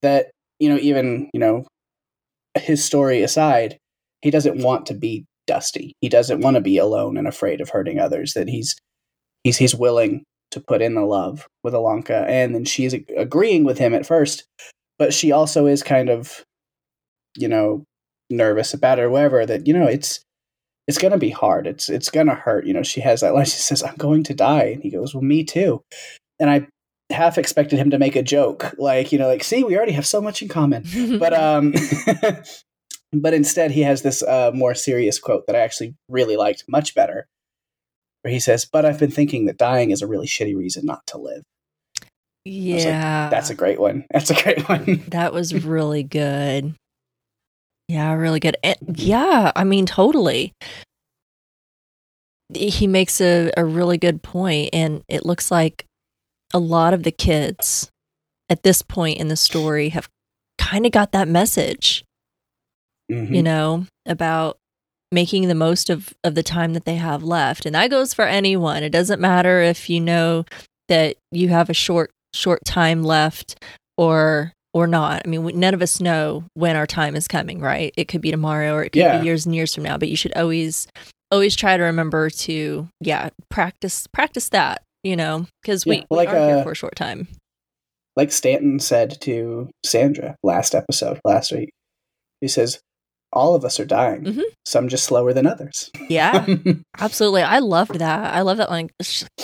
That, 0.03 0.31
you 0.59 0.69
know, 0.69 0.79
even, 0.81 1.31
you 1.33 1.41
know, 1.41 1.67
his 2.57 2.85
story 2.85 3.23
aside, 3.23 3.79
he 4.23 4.31
doesn't 4.31 4.63
want 4.63 4.87
to 4.87 4.95
be 4.95 5.25
Dusty. 5.47 5.93
He 6.01 6.09
doesn't 6.09 6.41
want 6.41 6.55
to 6.55 6.61
be 6.63 6.79
alone 6.79 7.17
and 7.19 7.27
afraid 7.29 7.61
of 7.61 7.69
hurting 7.71 7.99
others. 8.01 8.33
That 8.33 8.49
he's 8.49 8.77
he's 9.43 9.59
he's 9.59 9.75
willing 9.75 10.23
to 10.53 10.61
put 10.61 10.81
in 10.81 10.95
the 10.95 11.05
love 11.05 11.47
with 11.63 11.75
Ilonka, 11.75 12.27
and 12.29 12.55
then 12.55 12.65
she's 12.65 12.95
ag- 12.95 13.13
agreeing 13.17 13.65
with 13.65 13.77
him 13.79 13.93
at 13.93 14.07
first, 14.07 14.45
but 14.99 15.13
she 15.13 15.33
also 15.33 15.67
is 15.67 15.83
kind 15.83 16.09
of, 16.09 16.43
you 17.37 17.49
know, 17.49 17.85
nervous 18.31 18.73
about 18.73 18.99
it 18.99 19.03
or 19.03 19.11
whatever. 19.11 19.45
That 19.45 19.67
you 19.67 19.75
know, 19.75 19.87
it's 19.87 20.21
it's 20.87 20.99
gonna 20.99 21.19
be 21.19 21.31
hard. 21.31 21.67
It's 21.67 21.89
it's 21.89 22.11
gonna 22.11 22.35
hurt. 22.35 22.67
You 22.67 22.75
know, 22.75 22.83
she 22.83 23.01
has 23.01 23.21
that 23.21 23.35
line. 23.35 23.45
She 23.47 23.59
says, 23.59 23.83
"I'm 23.83 23.97
going 23.97 24.25
to 24.25 24.35
die," 24.35 24.65
and 24.65 24.83
he 24.83 24.91
goes, 24.91 25.15
"Well, 25.15 25.23
me 25.23 25.45
too." 25.45 25.83
And 26.39 26.51
I 26.51 26.67
half 27.11 27.39
expected 27.39 27.79
him 27.79 27.91
to 27.91 27.99
make 27.99 28.17
a 28.17 28.23
joke, 28.23 28.75
like 28.79 29.13
you 29.13 29.19
know, 29.19 29.29
like, 29.29 29.45
"See, 29.45 29.65
we 29.65 29.77
already 29.77 29.93
have 29.93 30.07
so 30.07 30.21
much 30.21 30.43
in 30.43 30.49
common." 30.49 30.85
but 31.19 31.33
um 31.39 31.75
but 33.15 33.35
instead 33.35 33.71
he 33.71 33.83
has 33.83 34.03
this 34.03 34.23
uh, 34.23 34.51
more 34.55 34.75
serious 34.75 35.19
quote 35.19 35.47
that 35.47 35.57
i 35.57 35.61
actually 35.61 35.95
really 36.09 36.37
liked 36.37 36.65
much 36.69 36.95
better 36.95 37.27
where 38.23 38.33
he 38.33 38.41
says 38.41 38.65
but 38.65 38.85
i've 38.85 38.99
been 38.99 39.11
thinking 39.11 39.47
that 39.47 39.57
dying 39.57 39.91
is 39.91 40.03
a 40.03 40.07
really 40.07 40.27
shitty 40.27 40.57
reason 40.57 40.85
not 40.85 41.07
to 41.07 41.19
live 41.19 41.43
was 42.75 42.85
like, 42.85 42.93
yeah. 42.93 43.29
that's 43.31 43.51
a 43.51 43.55
great 43.55 43.81
one 43.81 44.05
that's 44.11 44.31
a 44.31 44.43
great 44.43 44.69
one 44.69 45.03
That 45.09 45.33
was 45.33 45.55
really 45.65 46.03
good. 46.03 46.75
Yeah, 47.89 48.13
really 48.15 48.41
good. 48.41 48.57
And 48.63 48.77
yeah, 48.95 49.53
I 49.55 49.65
mean, 49.65 49.87
totally. 49.87 50.53
He 52.55 52.87
makes 52.87 53.21
a, 53.21 53.51
a 53.57 53.65
really 53.65 53.99
good 53.99 54.23
point, 54.23 54.71
and 54.73 55.03
it 55.09 55.25
looks 55.27 55.51
like 55.51 55.85
a 56.53 56.59
lot 56.59 56.95
of 56.95 57.03
the 57.03 57.11
kids 57.11 57.91
at 58.49 58.63
this 58.63 58.83
point 58.83 59.19
in 59.19 59.29
the 59.29 59.37
story 59.37 59.89
have 59.91 60.09
kind 60.59 60.87
of 60.87 60.93
got 60.93 61.13
that 61.13 61.27
message, 61.29 62.05
Mhm. 63.11 63.35
you 63.35 63.43
know, 63.43 63.87
about 64.07 64.57
making 65.13 65.49
the 65.49 65.55
most 65.55 65.91
of, 65.91 66.13
of 66.25 66.35
the 66.35 66.43
time 66.43 66.73
that 66.75 66.85
they 66.85 66.97
have 66.97 67.23
left. 67.23 67.67
And 67.67 67.75
that 67.75 67.91
goes 67.91 68.15
for 68.15 68.25
anyone. 68.27 68.83
It 68.83 68.91
doesn't 68.91 69.21
matter 69.21 69.61
if 69.61 69.89
you 69.91 70.01
know 70.01 70.45
that 70.89 71.17
you 71.33 71.49
have 71.49 71.71
a 71.71 71.75
short 71.75 72.11
short 72.35 72.65
time 72.65 73.03
left 73.05 73.63
or 73.97 74.53
or 74.75 74.87
not. 74.87 75.23
I 75.25 75.29
mean, 75.29 75.45
we, 75.45 75.53
none 75.55 75.73
of 75.73 75.81
us 75.81 76.01
know 76.01 76.45
when 76.55 76.77
our 76.77 76.87
time 76.87 77.17
is 77.17 77.27
coming, 77.29 77.61
right? 77.61 77.95
It 77.97 78.09
could 78.09 78.21
be 78.21 78.31
tomorrow 78.31 78.75
or 78.75 78.85
it 78.85 78.91
could 78.91 79.01
Yeah. 79.01 79.19
be 79.21 79.25
years 79.25 79.47
and 79.47 79.55
years 79.55 79.75
from 79.75 79.85
now, 79.85 79.97
but 79.97 80.09
you 80.09 80.17
should 80.17 80.35
always 80.37 80.87
always 81.31 81.57
try 81.57 81.77
to 81.77 81.83
remember 81.85 82.29
to 82.31 82.87
yeah, 83.01 83.31
practice 83.49 84.07
practice 84.09 84.51
that, 84.51 84.83
you 85.03 85.17
know, 85.17 85.47
cuz 85.65 85.87
we, 85.87 85.97
Yeah, 85.97 86.03
we 86.11 86.17
like, 86.19 86.29
are 86.29 86.47
here 86.47 86.57
uh, 86.59 86.63
for 86.63 86.73
a 86.73 86.77
short 86.77 86.95
time. 86.97 87.29
like 88.17 88.31
stanton 88.31 88.79
said 88.79 89.21
to 89.23 89.69
sandra 89.85 90.37
last 90.45 90.75
episode 90.75 91.19
last 91.25 91.51
week 91.51 91.71
he 92.41 92.47
says 92.47 92.79
all 93.33 93.57
of 93.57 93.65
us 93.65 93.81
are 93.81 93.85
dying 93.85 94.23
Mhm. 94.23 94.43
some 94.65 94.89
just 94.89 95.05
slower 95.05 95.33
than 95.33 95.47
others 95.47 95.91
Yeah. 96.09 96.47
Absolutely. 97.01 97.43
I 97.43 97.59
loved 97.59 97.99
that. 97.99 98.33
I 98.35 98.43
love 98.43 98.59
that 98.59 98.71
like 98.71 98.93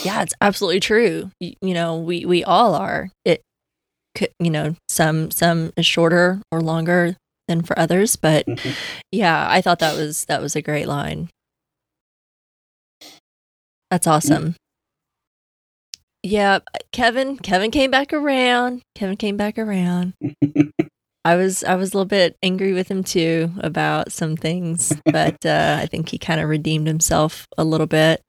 yeah, 0.05 0.23
it's 0.23 0.35
absolutely 0.41 0.79
true. 0.81 1.31
You, 1.41 1.55
you 1.61 1.75
know, 1.75 1.99
we 1.99 2.25
we 2.25 2.45
all 2.45 2.75
are. 2.77 3.11
It 3.25 3.43
you 4.39 4.51
know, 4.51 4.75
some 4.89 5.31
some 5.31 5.73
is 5.77 5.87
shorter 5.87 6.41
or 6.51 6.61
longer 6.61 7.17
than 7.49 7.63
for 7.63 7.79
others, 7.79 8.17
but 8.17 8.47
Mhm. 8.47 8.75
yeah, 9.13 9.47
I 9.51 9.61
thought 9.61 9.79
that 9.81 9.97
was 9.97 10.25
that 10.27 10.41
was 10.43 10.55
a 10.57 10.63
great 10.63 10.87
line. 10.89 11.29
That's 13.91 14.07
awesome. 14.07 14.55
Yeah, 16.23 16.59
Kevin, 16.93 17.39
Kevin 17.39 17.71
came 17.71 17.91
back 17.91 18.13
around. 18.13 18.83
Kevin 18.95 19.17
came 19.17 19.37
back 19.37 19.59
around. 19.59 20.13
I 21.25 21.37
was 21.37 21.65
I 21.65 21.75
was 21.75 21.91
a 21.93 21.97
little 21.97 22.07
bit 22.07 22.37
angry 22.43 22.73
with 22.73 22.89
him 22.91 23.03
too 23.05 23.51
about 23.59 24.13
some 24.13 24.37
things, 24.37 24.93
but 25.05 25.45
uh, 25.45 25.77
I 25.81 25.87
think 25.87 26.09
he 26.11 26.19
kind 26.19 26.41
of 26.41 26.49
redeemed 26.49 26.87
himself 26.87 27.47
a 27.59 27.65
little 27.65 27.87
bit. 27.87 28.21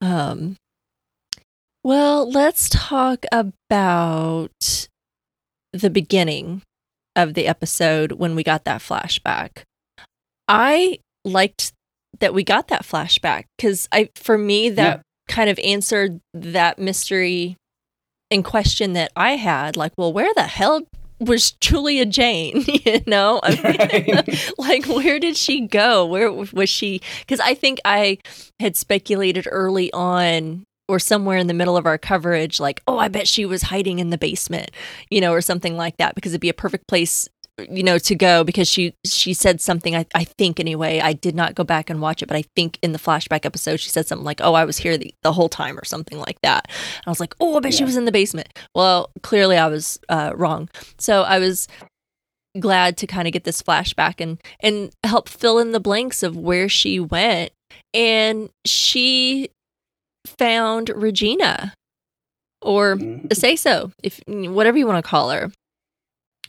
Um, 0.00 0.56
well, 1.84 2.30
let's 2.30 2.68
talk 2.68 3.24
about 3.32 4.50
the 5.76 5.90
beginning 5.90 6.62
of 7.14 7.34
the 7.34 7.46
episode 7.46 8.12
when 8.12 8.34
we 8.34 8.42
got 8.42 8.64
that 8.64 8.80
flashback. 8.80 9.62
I 10.48 10.98
liked 11.24 11.72
that 12.20 12.34
we 12.34 12.44
got 12.44 12.68
that 12.68 12.82
flashback 12.82 13.44
because 13.56 13.88
I, 13.92 14.10
for 14.14 14.38
me, 14.38 14.70
that 14.70 15.02
kind 15.28 15.50
of 15.50 15.58
answered 15.60 16.20
that 16.34 16.78
mystery 16.78 17.56
in 18.30 18.42
question 18.42 18.92
that 18.94 19.12
I 19.16 19.32
had. 19.32 19.76
Like, 19.76 19.92
well, 19.96 20.12
where 20.12 20.32
the 20.34 20.44
hell 20.44 20.82
was 21.20 21.52
Julia 21.52 22.06
Jayne? 22.06 22.64
you 22.66 23.00
know, 23.06 23.40
I 23.42 24.04
mean, 24.06 24.38
like, 24.58 24.86
where 24.86 25.18
did 25.18 25.36
she 25.36 25.66
go? 25.66 26.06
Where 26.06 26.32
was 26.32 26.68
she? 26.68 27.00
Because 27.20 27.40
I 27.40 27.54
think 27.54 27.80
I 27.84 28.18
had 28.60 28.76
speculated 28.76 29.46
early 29.50 29.92
on. 29.92 30.64
Or 30.88 31.00
somewhere 31.00 31.36
in 31.36 31.48
the 31.48 31.54
middle 31.54 31.76
of 31.76 31.84
our 31.84 31.98
coverage, 31.98 32.60
like, 32.60 32.80
oh, 32.86 32.98
I 32.98 33.08
bet 33.08 33.26
she 33.26 33.44
was 33.44 33.62
hiding 33.62 33.98
in 33.98 34.10
the 34.10 34.18
basement, 34.18 34.70
you 35.10 35.20
know, 35.20 35.32
or 35.32 35.40
something 35.40 35.76
like 35.76 35.96
that, 35.96 36.14
because 36.14 36.32
it'd 36.32 36.40
be 36.40 36.48
a 36.48 36.54
perfect 36.54 36.86
place 36.86 37.28
you 37.70 37.82
know 37.82 37.98
to 37.98 38.14
go 38.14 38.44
because 38.44 38.68
she 38.68 38.94
she 39.04 39.32
said 39.32 39.60
something 39.60 39.96
I, 39.96 40.04
I 40.14 40.24
think 40.24 40.60
anyway 40.60 41.00
i 41.00 41.14
did 41.14 41.34
not 41.34 41.54
go 41.54 41.64
back 41.64 41.88
and 41.88 42.02
watch 42.02 42.22
it 42.22 42.26
but 42.26 42.36
i 42.36 42.42
think 42.54 42.78
in 42.82 42.92
the 42.92 42.98
flashback 42.98 43.46
episode 43.46 43.80
she 43.80 43.88
said 43.88 44.06
something 44.06 44.24
like 44.24 44.40
oh 44.42 44.54
i 44.54 44.64
was 44.64 44.76
here 44.76 44.98
the, 44.98 45.14
the 45.22 45.32
whole 45.32 45.48
time 45.48 45.78
or 45.78 45.84
something 45.84 46.18
like 46.18 46.40
that. 46.42 46.66
And 46.68 47.06
i 47.06 47.10
was 47.10 47.20
like 47.20 47.34
oh 47.40 47.56
i 47.56 47.60
bet 47.60 47.74
she 47.74 47.84
was 47.84 47.96
in 47.96 48.04
the 48.04 48.12
basement. 48.12 48.48
Well 48.74 49.10
clearly 49.22 49.56
i 49.56 49.68
was 49.68 49.98
uh, 50.08 50.32
wrong. 50.34 50.68
So 50.98 51.22
i 51.22 51.38
was 51.38 51.66
glad 52.60 52.96
to 52.98 53.06
kind 53.06 53.26
of 53.26 53.32
get 53.32 53.44
this 53.44 53.62
flashback 53.62 54.20
and 54.20 54.40
and 54.60 54.90
help 55.04 55.28
fill 55.28 55.58
in 55.58 55.72
the 55.72 55.80
blanks 55.80 56.22
of 56.22 56.36
where 56.36 56.68
she 56.68 57.00
went. 57.00 57.52
And 57.94 58.50
she 58.64 59.50
found 60.26 60.90
regina 60.94 61.74
or 62.62 62.96
Mhm. 62.96 63.34
say 63.36 63.56
so 63.56 63.92
if 64.02 64.20
whatever 64.26 64.78
you 64.78 64.86
want 64.86 65.02
to 65.04 65.08
call 65.08 65.30
her. 65.30 65.52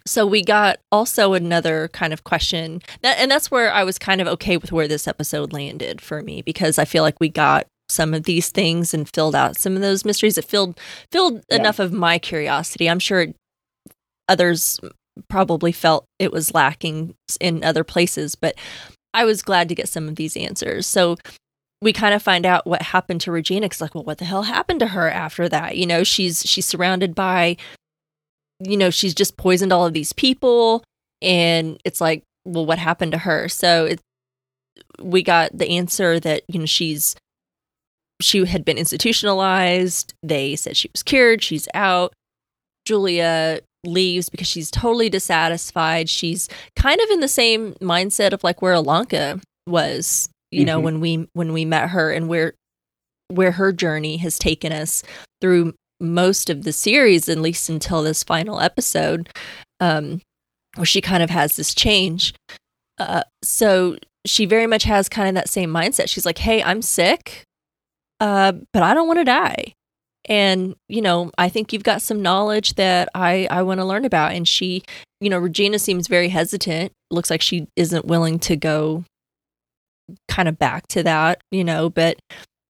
So 0.05 0.25
we 0.25 0.41
got 0.41 0.79
also 0.89 1.33
another 1.33 1.89
kind 1.89 2.13
of 2.13 2.23
question. 2.23 2.81
That, 3.01 3.17
and 3.19 3.29
that's 3.29 3.51
where 3.51 3.71
i 3.73 3.83
was 3.83 3.99
kind 3.99 4.21
of 4.21 4.27
okay 4.27 4.55
with 4.57 4.71
where 4.71 4.87
this 4.87 5.07
episode 5.07 5.51
landed 5.53 5.99
for 6.01 6.21
me 6.21 6.41
because 6.41 6.79
i 6.79 6.85
feel 6.85 7.03
like 7.03 7.17
we 7.19 7.27
got 7.29 7.67
some 7.89 8.13
of 8.13 8.23
these 8.23 8.49
things 8.49 8.93
and 8.93 9.09
filled 9.13 9.35
out 9.35 9.57
some 9.57 9.75
of 9.75 9.81
those 9.81 10.03
mysteries. 10.05 10.35
That 10.35 10.45
filled 10.45 10.77
filled 11.11 11.41
Yeah. 11.49 11.57
enough 11.57 11.79
of 11.79 11.91
my 11.93 12.19
curiosity. 12.19 12.89
I'm 12.89 12.99
sure 12.99 13.27
others 14.29 14.79
probably 15.29 15.71
felt 15.71 16.05
it 16.19 16.31
was 16.31 16.53
lacking 16.53 17.15
in 17.41 17.63
other 17.63 17.83
places 17.83 18.35
but 18.35 18.53
i 19.13 19.25
was 19.25 19.41
glad 19.41 19.67
to 19.69 19.73
get 19.75 19.89
some 19.89 20.07
of 20.07 20.15
these 20.15 20.37
answers. 20.37 20.85
So 20.85 21.17
we 21.81 21.93
kind 21.93 22.13
of 22.13 22.23
find 22.23 22.45
out 22.45 22.65
what 22.65 22.81
happened 22.81 23.21
to 23.21 23.31
Regina. 23.31 23.67
It's 23.67 23.81
like, 23.81 23.93
well, 23.93 24.03
what 24.03 24.17
the 24.17 24.25
hell 24.25 24.43
happened 24.43 24.79
to 24.79 24.87
her 24.87 25.09
after 25.09 25.47
that? 25.49 25.77
You 25.77 25.85
know, 25.85 26.03
she's 26.03 26.41
she's 26.43 26.65
surrounded 26.65 27.13
by, 27.13 27.57
you 28.59 28.77
know, 28.77 28.89
she's 28.89 29.13
just 29.13 29.37
poisoned 29.37 29.71
all 29.71 29.85
of 29.85 29.93
these 29.93 30.13
people, 30.13 30.83
and 31.21 31.79
it's 31.85 32.01
like, 32.01 32.23
well, 32.45 32.65
what 32.65 32.79
happened 32.79 33.11
to 33.11 33.19
her? 33.19 33.47
So 33.47 33.85
it, 33.85 34.01
we 34.99 35.21
got 35.21 35.55
the 35.55 35.69
answer 35.69 36.19
that 36.19 36.43
you 36.47 36.59
know 36.59 36.65
she's 36.65 37.15
she 38.21 38.43
had 38.45 38.65
been 38.65 38.77
institutionalized. 38.77 40.13
They 40.23 40.55
said 40.55 40.77
she 40.77 40.89
was 40.91 41.03
cured. 41.03 41.43
She's 41.43 41.67
out. 41.75 42.13
Julia 42.85 43.59
leaves 43.85 44.29
because 44.29 44.47
she's 44.47 44.71
totally 44.71 45.09
dissatisfied. 45.09 46.09
She's 46.09 46.49
kind 46.75 46.99
of 46.99 47.09
in 47.11 47.19
the 47.19 47.27
same 47.27 47.73
mindset 47.75 48.33
of 48.33 48.43
like 48.43 48.61
where 48.61 48.73
Ilonka 48.73 49.41
was 49.67 50.29
you 50.51 50.65
know 50.65 50.79
Mhm. 50.79 50.83
when 50.83 50.99
we 51.01 51.27
when 51.33 51.53
we 51.53 51.65
met 51.65 51.89
her 51.89 52.11
and 52.11 52.27
where 52.27 52.53
where 53.29 53.51
her 53.53 53.73
journey 53.73 54.17
has 54.17 54.39
taken 54.39 54.71
us 54.71 55.03
through 55.41 55.73
most 55.99 56.49
of 56.49 56.63
the 56.63 56.71
series, 56.71 57.27
at 57.27 57.37
least 57.39 57.69
until 57.69 58.01
this 58.03 58.23
final 58.23 58.59
episode, 58.61 59.29
um, 59.79 60.21
where 60.75 60.85
she 60.85 61.01
kind 61.01 61.21
of 61.23 61.29
has 61.29 61.55
this 61.55 61.73
change. 61.73 62.33
Uh, 62.99 63.23
so 63.43 63.97
she 64.25 64.45
very 64.45 64.67
much 64.67 64.83
has 64.83 65.09
kind 65.09 65.27
of 65.27 65.35
that 65.35 65.49
same 65.49 65.69
mindset. 65.71 66.07
She's 66.07 66.25
like, 66.25 66.37
"Hey, 66.37 66.61
I'm 66.63 66.81
sick, 66.81 67.43
uh, 68.19 68.53
but 68.73 68.83
I 68.83 68.93
don't 68.93 69.07
want 69.07 69.19
to 69.19 69.25
die." 69.25 69.73
And 70.29 70.75
you 70.87 71.01
know, 71.01 71.31
I 71.37 71.49
think 71.49 71.71
you've 71.73 71.83
got 71.83 72.01
some 72.01 72.21
knowledge 72.21 72.75
that 72.75 73.09
I 73.15 73.47
I 73.51 73.61
want 73.63 73.79
to 73.79 73.85
learn 73.85 74.05
about. 74.05 74.33
And 74.33 74.47
she, 74.47 74.83
you 75.21 75.29
know, 75.29 75.37
Regina 75.37 75.79
seems 75.79 76.07
very 76.07 76.29
hesitant. 76.29 76.91
Looks 77.11 77.29
like 77.29 77.41
she 77.41 77.67
isn't 77.75 78.05
willing 78.05 78.39
to 78.39 78.55
go 78.55 79.03
kind 80.27 80.47
of 80.47 80.57
back 80.57 80.87
to 80.89 81.03
that, 81.03 81.41
you 81.51 81.63
know, 81.63 81.89
but 81.89 82.17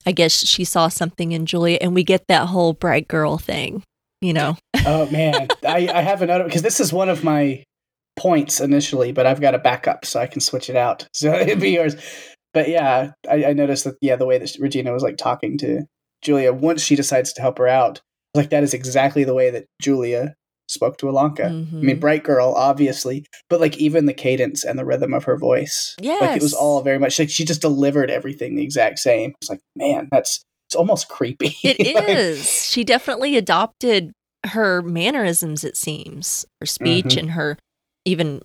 I 0.06 0.12
guess 0.12 0.46
she 0.46 0.64
saw 0.64 0.88
something 0.88 1.32
in 1.32 1.46
Julia 1.46 1.78
and 1.82 1.94
we 1.94 2.04
get 2.04 2.28
that 2.28 2.48
whole 2.48 2.74
bright 2.74 3.08
girl 3.08 3.38
thing, 3.38 3.84
you 4.22 4.34
know. 4.34 4.58
oh 4.86 5.10
man, 5.12 5.48
I, 5.68 5.90
I 5.94 6.02
have 6.02 6.22
another 6.22 6.46
because 6.46 6.62
this 6.62 6.80
is 6.80 6.94
one 6.94 7.10
of 7.10 7.24
my 7.24 7.64
points 8.18 8.60
initially, 8.60 9.12
but 9.12 9.26
I've 9.26 9.42
got 9.42 9.56
a 9.56 9.60
backup 9.60 10.06
so 10.06 10.20
I 10.20 10.28
can 10.28 10.42
switch 10.42 10.70
it 10.70 10.76
out. 10.76 11.08
So 11.14 11.34
it'd 11.34 11.60
be 11.60 11.72
yours. 11.72 11.96
But 12.54 12.70
yeah, 12.70 13.12
I, 13.30 13.46
I 13.46 13.54
noticed 13.54 13.84
that 13.84 13.96
yeah, 14.02 14.16
the 14.16 14.26
way 14.26 14.38
that 14.38 14.56
Regina 14.60 14.92
was 14.92 15.04
like 15.04 15.18
talking 15.18 15.58
to 15.60 15.84
Julia 16.22 16.54
once 16.54 16.82
she 16.82 16.96
decides 16.96 17.34
to 17.34 17.42
help 17.42 17.58
her 17.58 17.68
out, 17.68 18.02
like 18.34 18.50
that 18.50 18.64
is 18.64 18.74
exactly 18.74 19.24
the 19.24 19.34
way 19.34 19.50
that 19.50 19.66
Julia 19.82 20.34
spoke 20.68 20.98
to 20.98 21.08
Ilonka. 21.08 21.38
Mm-hmm. 21.38 21.78
I 21.78 21.80
mean, 21.80 21.90
mm-hmm. 21.92 22.00
bright 22.00 22.24
girl, 22.24 22.54
obviously, 22.56 23.26
but 23.50 23.60
like 23.60 23.78
even 23.78 24.06
the 24.06 24.14
cadence 24.14 24.64
and 24.64 24.78
the 24.78 24.86
rhythm 24.86 25.14
of 25.14 25.24
her 25.26 25.38
voice, 25.38 25.96
yes. 26.00 26.22
like 26.22 26.38
it 26.38 26.42
was 26.42 26.54
all 26.54 26.82
very 26.82 27.00
much 27.00 27.18
like 27.20 27.30
she 27.30 27.46
just 27.46 27.62
delivered 27.62 28.10
everything 28.10 28.56
the 28.56 28.64
exact 28.64 29.00
same. 29.00 29.34
It's 29.42 29.50
like, 29.50 29.62
man, 29.76 30.10
that's 30.12 30.44
it's 30.68 30.76
almost 30.76 31.08
creepy. 31.08 31.56
It 31.64 31.96
like, 31.96 32.10
is. 32.10 32.50
She 32.66 32.84
definitely 32.84 33.38
adopted 33.38 34.12
her 34.48 34.82
mannerisms. 34.82 35.64
It 35.64 35.78
seems 35.78 36.46
her 36.60 36.66
speech 36.66 37.06
mm-hmm. 37.06 37.20
and 37.20 37.32
her 37.32 37.58
even 38.06 38.42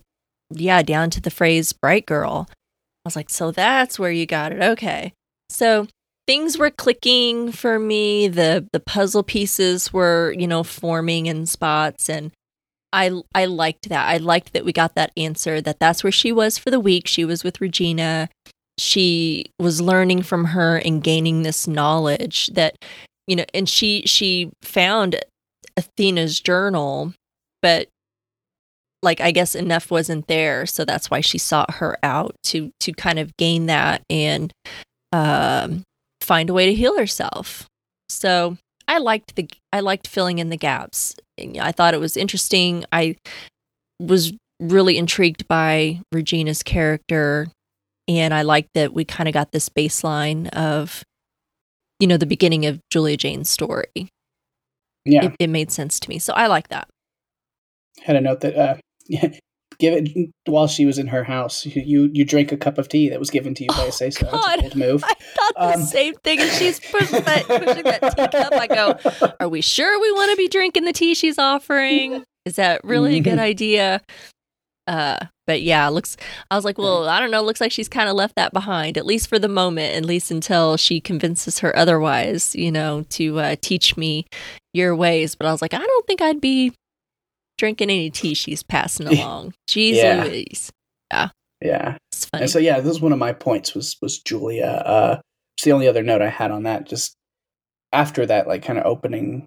yeah 0.49 0.81
down 0.81 1.09
to 1.11 1.21
the 1.21 1.31
phrase 1.31 1.73
"bright 1.73 2.05
girl." 2.05 2.47
I 2.49 3.07
was 3.07 3.15
like, 3.17 3.29
so 3.29 3.51
that's 3.51 3.99
where 3.99 4.11
you 4.11 4.25
got 4.25 4.53
it. 4.53 4.61
Okay, 4.61 5.13
so 5.49 5.87
things 6.27 6.57
were 6.57 6.69
clicking 6.71 7.51
for 7.51 7.79
me. 7.79 8.27
The 8.27 8.67
the 8.71 8.79
puzzle 8.79 9.23
pieces 9.23 9.91
were, 9.91 10.33
you 10.37 10.47
know, 10.47 10.63
forming 10.63 11.25
in 11.25 11.45
spots 11.45 12.09
and 12.09 12.31
I 12.91 13.11
I 13.33 13.45
liked 13.45 13.89
that. 13.89 14.07
I 14.07 14.17
liked 14.17 14.53
that 14.53 14.65
we 14.65 14.71
got 14.71 14.95
that 14.95 15.11
answer 15.17 15.59
that 15.61 15.79
that's 15.79 16.03
where 16.03 16.11
she 16.11 16.31
was 16.31 16.57
for 16.57 16.69
the 16.69 16.79
week. 16.79 17.07
She 17.07 17.25
was 17.25 17.43
with 17.43 17.59
Regina. 17.59 18.29
She 18.79 19.45
was 19.59 19.81
learning 19.81 20.23
from 20.23 20.45
her 20.45 20.77
and 20.77 21.03
gaining 21.03 21.41
this 21.43 21.67
knowledge 21.67 22.47
that 22.53 22.75
you 23.27 23.35
know, 23.35 23.45
and 23.53 23.67
she 23.67 24.03
she 24.05 24.51
found 24.61 25.19
Athena's 25.77 26.39
journal, 26.39 27.13
but 27.61 27.87
like 29.01 29.19
I 29.21 29.31
guess 29.31 29.55
enough 29.55 29.89
wasn't 29.91 30.27
there, 30.27 30.65
so 30.65 30.85
that's 30.85 31.09
why 31.09 31.21
she 31.21 31.37
sought 31.37 31.75
her 31.75 31.97
out 32.03 32.35
to 32.45 32.71
to 32.81 32.93
kind 32.93 33.19
of 33.19 33.35
gain 33.37 33.65
that 33.65 34.03
and 34.09 34.53
um 35.11 35.83
find 36.23 36.49
a 36.49 36.53
way 36.53 36.65
to 36.65 36.73
heal 36.73 36.97
herself. 36.97 37.67
So 38.09 38.57
I 38.87 38.97
liked 38.97 39.35
the 39.35 39.49
I 39.71 39.79
liked 39.79 40.07
filling 40.07 40.39
in 40.39 40.49
the 40.49 40.57
gaps. 40.57 41.15
I 41.39 41.71
thought 41.71 41.93
it 41.93 41.99
was 41.99 42.17
interesting. 42.17 42.85
I 42.91 43.15
was 43.99 44.33
really 44.59 44.97
intrigued 44.97 45.47
by 45.47 45.99
Regina's 46.11 46.63
character 46.63 47.47
and 48.07 48.33
I 48.33 48.41
liked 48.43 48.69
that 48.75 48.93
we 48.93 49.05
kind 49.05 49.27
of 49.27 49.33
got 49.33 49.51
this 49.51 49.69
baseline 49.69 50.49
of 50.49 51.03
you 51.99 52.07
know 52.07 52.17
the 52.17 52.25
beginning 52.25 52.65
of 52.65 52.79
Julia 52.89 53.17
Jayne's 53.17 53.49
story. 53.49 54.09
Yeah. 55.05 55.25
It, 55.25 55.35
it 55.39 55.49
made 55.49 55.71
sense 55.71 55.99
to 56.01 56.09
me. 56.09 56.19
So 56.19 56.33
I 56.33 56.47
like 56.47 56.69
that. 56.69 56.87
Had 58.01 58.15
a 58.15 58.21
note 58.21 58.41
that 58.41 58.55
uh 58.55 58.75
give 59.79 59.93
it 59.93 60.29
while 60.45 60.67
she 60.67 60.85
was 60.85 60.97
in 60.97 61.07
her 61.07 61.23
house. 61.23 61.65
You 61.65 62.09
you 62.13 62.25
drink 62.25 62.51
a 62.51 62.57
cup 62.57 62.77
of 62.77 62.87
tea 62.89 63.09
that 63.09 63.19
was 63.19 63.29
given 63.29 63.53
to 63.55 63.63
you 63.63 63.69
by 63.69 63.85
a 63.85 63.91
say 63.91 64.09
so. 64.09 64.29
God, 64.29 64.75
move. 64.75 65.03
I 65.03 65.13
thought 65.13 65.53
the 65.55 65.79
um, 65.79 65.81
same 65.81 66.15
thing. 66.23 66.39
And 66.39 66.51
she's 66.51 66.79
pushing 66.91 67.23
that, 67.23 67.45
pushing 67.45 67.83
that 67.83 68.15
teacup. 68.15 68.53
I 68.53 68.67
go, 68.67 69.33
are 69.39 69.49
we 69.49 69.61
sure 69.61 69.99
we 69.99 70.11
want 70.13 70.31
to 70.31 70.37
be 70.37 70.47
drinking 70.47 70.85
the 70.85 70.93
tea 70.93 71.13
she's 71.13 71.37
offering? 71.37 72.23
Is 72.45 72.55
that 72.57 72.81
really 72.83 73.17
a 73.17 73.21
good 73.21 73.39
idea? 73.39 74.01
Uh, 74.85 75.17
but 75.47 75.61
yeah, 75.61 75.87
looks. 75.89 76.17
I 76.51 76.55
was 76.55 76.65
like, 76.65 76.77
well, 76.77 77.07
I 77.07 77.19
don't 77.19 77.31
know. 77.31 77.41
Looks 77.41 77.61
like 77.61 77.71
she's 77.71 77.89
kind 77.89 78.09
of 78.09 78.15
left 78.15 78.35
that 78.35 78.53
behind, 78.53 78.97
at 78.97 79.05
least 79.05 79.27
for 79.27 79.39
the 79.39 79.47
moment, 79.47 79.95
at 79.95 80.05
least 80.05 80.31
until 80.31 80.77
she 80.77 80.99
convinces 80.99 81.59
her 81.59 81.75
otherwise. 81.75 82.55
You 82.55 82.71
know, 82.71 83.05
to 83.09 83.39
uh, 83.39 83.55
teach 83.61 83.97
me 83.97 84.25
your 84.73 84.95
ways. 84.95 85.35
But 85.35 85.47
I 85.47 85.51
was 85.51 85.61
like, 85.61 85.73
I 85.73 85.79
don't 85.79 86.07
think 86.07 86.21
I'd 86.21 86.41
be 86.41 86.73
drinking 87.57 87.89
any 87.89 88.09
tea 88.09 88.33
she's 88.33 88.63
passing 88.63 89.07
along. 89.19 89.53
Jeez 89.69 89.95
yeah. 89.95 90.23
Louise. 90.23 90.71
Yeah. 91.11 91.29
Yeah. 91.61 91.97
It's 92.11 92.25
funny. 92.25 92.43
And 92.43 92.51
so 92.51 92.59
yeah, 92.59 92.79
this 92.79 92.91
is 92.91 93.01
one 93.01 93.13
of 93.13 93.19
my 93.19 93.33
points 93.33 93.73
was 93.73 93.97
was 94.01 94.19
Julia. 94.19 94.65
Uh 94.65 95.21
it's 95.57 95.65
the 95.65 95.71
only 95.71 95.87
other 95.87 96.03
note 96.03 96.21
I 96.21 96.29
had 96.29 96.51
on 96.51 96.63
that. 96.63 96.87
Just 96.87 97.15
after 97.91 98.25
that, 98.25 98.47
like 98.47 98.63
kind 98.63 98.79
of 98.79 98.85
opening 98.85 99.45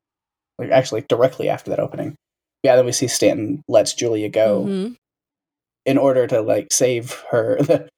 like 0.58 0.70
actually 0.70 1.04
directly 1.08 1.48
after 1.48 1.70
that 1.70 1.80
opening. 1.80 2.14
Yeah, 2.62 2.76
then 2.76 2.86
we 2.86 2.92
see 2.92 3.08
Stanton 3.08 3.62
lets 3.68 3.94
Julia 3.94 4.28
go 4.28 4.64
mm-hmm. 4.64 4.92
in 5.84 5.98
order 5.98 6.26
to 6.26 6.40
like 6.40 6.68
save 6.72 7.22
her 7.30 7.58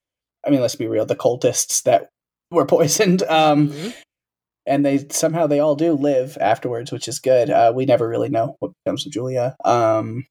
I 0.47 0.51
mean, 0.51 0.61
let's 0.61 0.77
be 0.77 0.87
real, 0.87 1.05
the 1.05 1.17
cultists 1.17 1.83
that 1.83 2.09
were 2.51 2.67
poisoned. 2.67 3.23
Um 3.25 3.69
mm-hmm 3.69 3.91
and 4.69 4.85
they 4.85 5.07
somehow 5.11 5.47
they 5.47 5.61
all 5.61 5.75
do 5.75 5.93
live 5.95 6.39
afterwards, 6.41 6.93
which 6.93 7.09
is 7.09 7.19
good. 7.19 7.51
Uh, 7.51 7.73
we 7.75 7.87
never 7.87 8.09
really 8.09 8.29
know 8.29 8.57
what 8.61 8.73
becomes 8.85 9.07
of 9.07 9.13
Julia. 9.13 9.57
Um, 9.65 10.27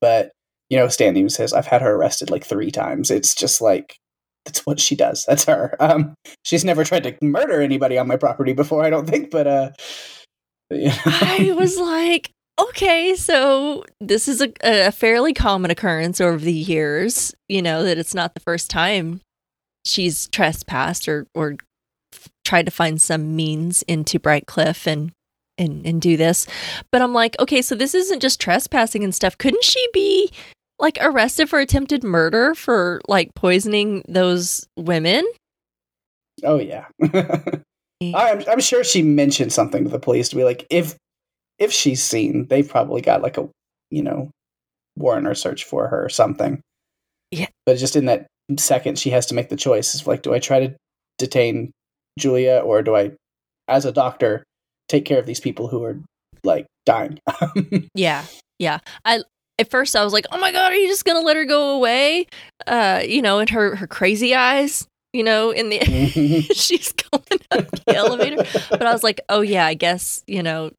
but 0.00 0.32
you 0.70 0.78
know, 0.78 0.88
Stan 0.88 1.16
even 1.16 1.30
says, 1.30 1.52
"I've 1.52 1.66
had 1.66 1.82
her 1.82 1.94
arrested 1.94 2.30
like 2.30 2.44
three 2.44 2.70
times." 2.70 3.10
It's 3.10 3.34
just 3.34 3.60
like 3.60 3.96
that's 4.44 4.66
what 4.66 4.78
she 4.80 4.94
does. 4.94 5.24
That's 5.28 5.44
her. 5.46 5.74
Um, 5.80 6.14
she's 6.42 6.64
never 6.64 6.84
tried 6.84 7.04
to 7.04 7.16
murder 7.22 7.60
anybody 7.60 7.96
on 7.96 8.06
my 8.06 8.16
property 8.16 8.52
before, 8.52 8.84
I 8.84 8.90
don't 8.90 9.08
think. 9.08 9.30
But 9.30 9.46
uh, 9.46 9.70
I 10.70 11.54
was 11.56 11.78
like, 11.78 12.30
okay, 12.60 13.14
so 13.14 13.84
this 14.00 14.28
is 14.28 14.42
a, 14.42 14.52
a 14.62 14.92
fairly 14.92 15.32
common 15.32 15.70
occurrence 15.70 16.20
over 16.20 16.38
the 16.38 16.52
years. 16.52 17.34
You 17.48 17.62
know 17.62 17.82
that 17.84 17.98
it's 17.98 18.14
not 18.14 18.34
the 18.34 18.40
first 18.40 18.70
time 18.70 19.20
she's 19.84 20.28
trespassed 20.28 21.08
or 21.08 21.26
or 21.34 21.56
tried 22.44 22.66
to 22.66 22.72
find 22.72 23.00
some 23.00 23.34
means 23.34 23.82
into 23.82 24.18
Brightcliffe 24.18 24.86
and 24.86 25.12
and 25.58 25.86
and 25.86 26.00
do 26.00 26.16
this. 26.16 26.46
But 26.90 27.02
I'm 27.02 27.12
like, 27.12 27.36
okay, 27.40 27.62
so 27.62 27.74
this 27.74 27.94
isn't 27.94 28.20
just 28.20 28.40
trespassing 28.40 29.04
and 29.04 29.14
stuff. 29.14 29.38
Couldn't 29.38 29.64
she 29.64 29.84
be 29.92 30.30
like 30.78 30.98
arrested 31.00 31.48
for 31.48 31.58
attempted 31.58 32.02
murder 32.02 32.54
for 32.54 33.00
like 33.08 33.34
poisoning 33.34 34.02
those 34.08 34.66
women? 34.76 35.24
Oh 36.42 36.58
yeah. 36.58 36.86
I'm 38.02 38.44
I'm 38.48 38.60
sure 38.60 38.84
she 38.84 39.02
mentioned 39.02 39.52
something 39.52 39.84
to 39.84 39.90
the 39.90 39.98
police 39.98 40.28
to 40.30 40.36
be 40.36 40.44
like 40.44 40.66
if 40.70 40.96
if 41.58 41.72
she's 41.72 42.02
seen, 42.02 42.46
they've 42.46 42.68
probably 42.68 43.00
got 43.00 43.22
like 43.22 43.38
a 43.38 43.48
you 43.90 44.02
know 44.02 44.30
warrant 44.96 45.26
or 45.26 45.34
search 45.34 45.64
for 45.64 45.88
her 45.88 46.04
or 46.04 46.08
something. 46.08 46.60
Yeah. 47.30 47.48
But 47.66 47.78
just 47.78 47.96
in 47.96 48.06
that 48.06 48.26
second 48.58 48.98
she 48.98 49.10
has 49.10 49.26
to 49.26 49.34
make 49.34 49.48
the 49.48 49.56
choice 49.56 49.94
is 49.94 50.06
like 50.06 50.22
do 50.22 50.34
I 50.34 50.38
try 50.38 50.66
to 50.66 50.76
detain 51.18 51.72
Julia, 52.18 52.62
or 52.64 52.82
do 52.82 52.96
I, 52.96 53.12
as 53.68 53.84
a 53.84 53.92
doctor, 53.92 54.44
take 54.88 55.04
care 55.04 55.18
of 55.18 55.26
these 55.26 55.40
people 55.40 55.68
who 55.68 55.82
are 55.84 55.98
like 56.42 56.66
dying? 56.86 57.18
yeah, 57.94 58.24
yeah. 58.58 58.78
I 59.04 59.20
at 59.58 59.70
first 59.70 59.94
I 59.94 60.04
was 60.04 60.12
like, 60.12 60.26
oh 60.32 60.38
my 60.38 60.52
god, 60.52 60.72
are 60.72 60.76
you 60.76 60.88
just 60.88 61.04
gonna 61.04 61.20
let 61.20 61.36
her 61.36 61.44
go 61.44 61.76
away? 61.76 62.26
Uh, 62.66 63.02
you 63.06 63.22
know, 63.22 63.38
in 63.38 63.48
her 63.48 63.76
her 63.76 63.86
crazy 63.86 64.34
eyes. 64.34 64.86
You 65.12 65.22
know, 65.22 65.52
in 65.52 65.68
the 65.68 65.78
she's 66.54 66.92
going 66.92 67.40
up 67.52 67.70
the 67.70 67.94
elevator, 67.94 68.44
but 68.70 68.82
I 68.82 68.92
was 68.92 69.04
like, 69.04 69.20
oh 69.28 69.42
yeah, 69.42 69.64
I 69.64 69.74
guess 69.74 70.24
you 70.26 70.42
know, 70.42 70.72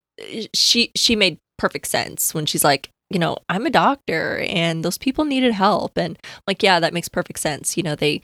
she 0.53 0.91
she 0.93 1.15
made 1.15 1.37
perfect 1.57 1.87
sense 1.87 2.33
when 2.33 2.45
she's 2.45 2.63
like, 2.63 2.89
you 3.09 3.19
know, 3.19 3.37
I'm 3.49 3.65
a 3.65 3.69
doctor 3.69 4.45
and 4.49 4.83
those 4.83 4.97
people 4.97 5.25
needed 5.25 5.53
help. 5.53 5.97
And 5.97 6.17
like, 6.47 6.63
yeah, 6.63 6.79
that 6.79 6.93
makes 6.93 7.07
perfect 7.07 7.39
sense. 7.39 7.77
You 7.77 7.83
know, 7.83 7.95
they 7.95 8.23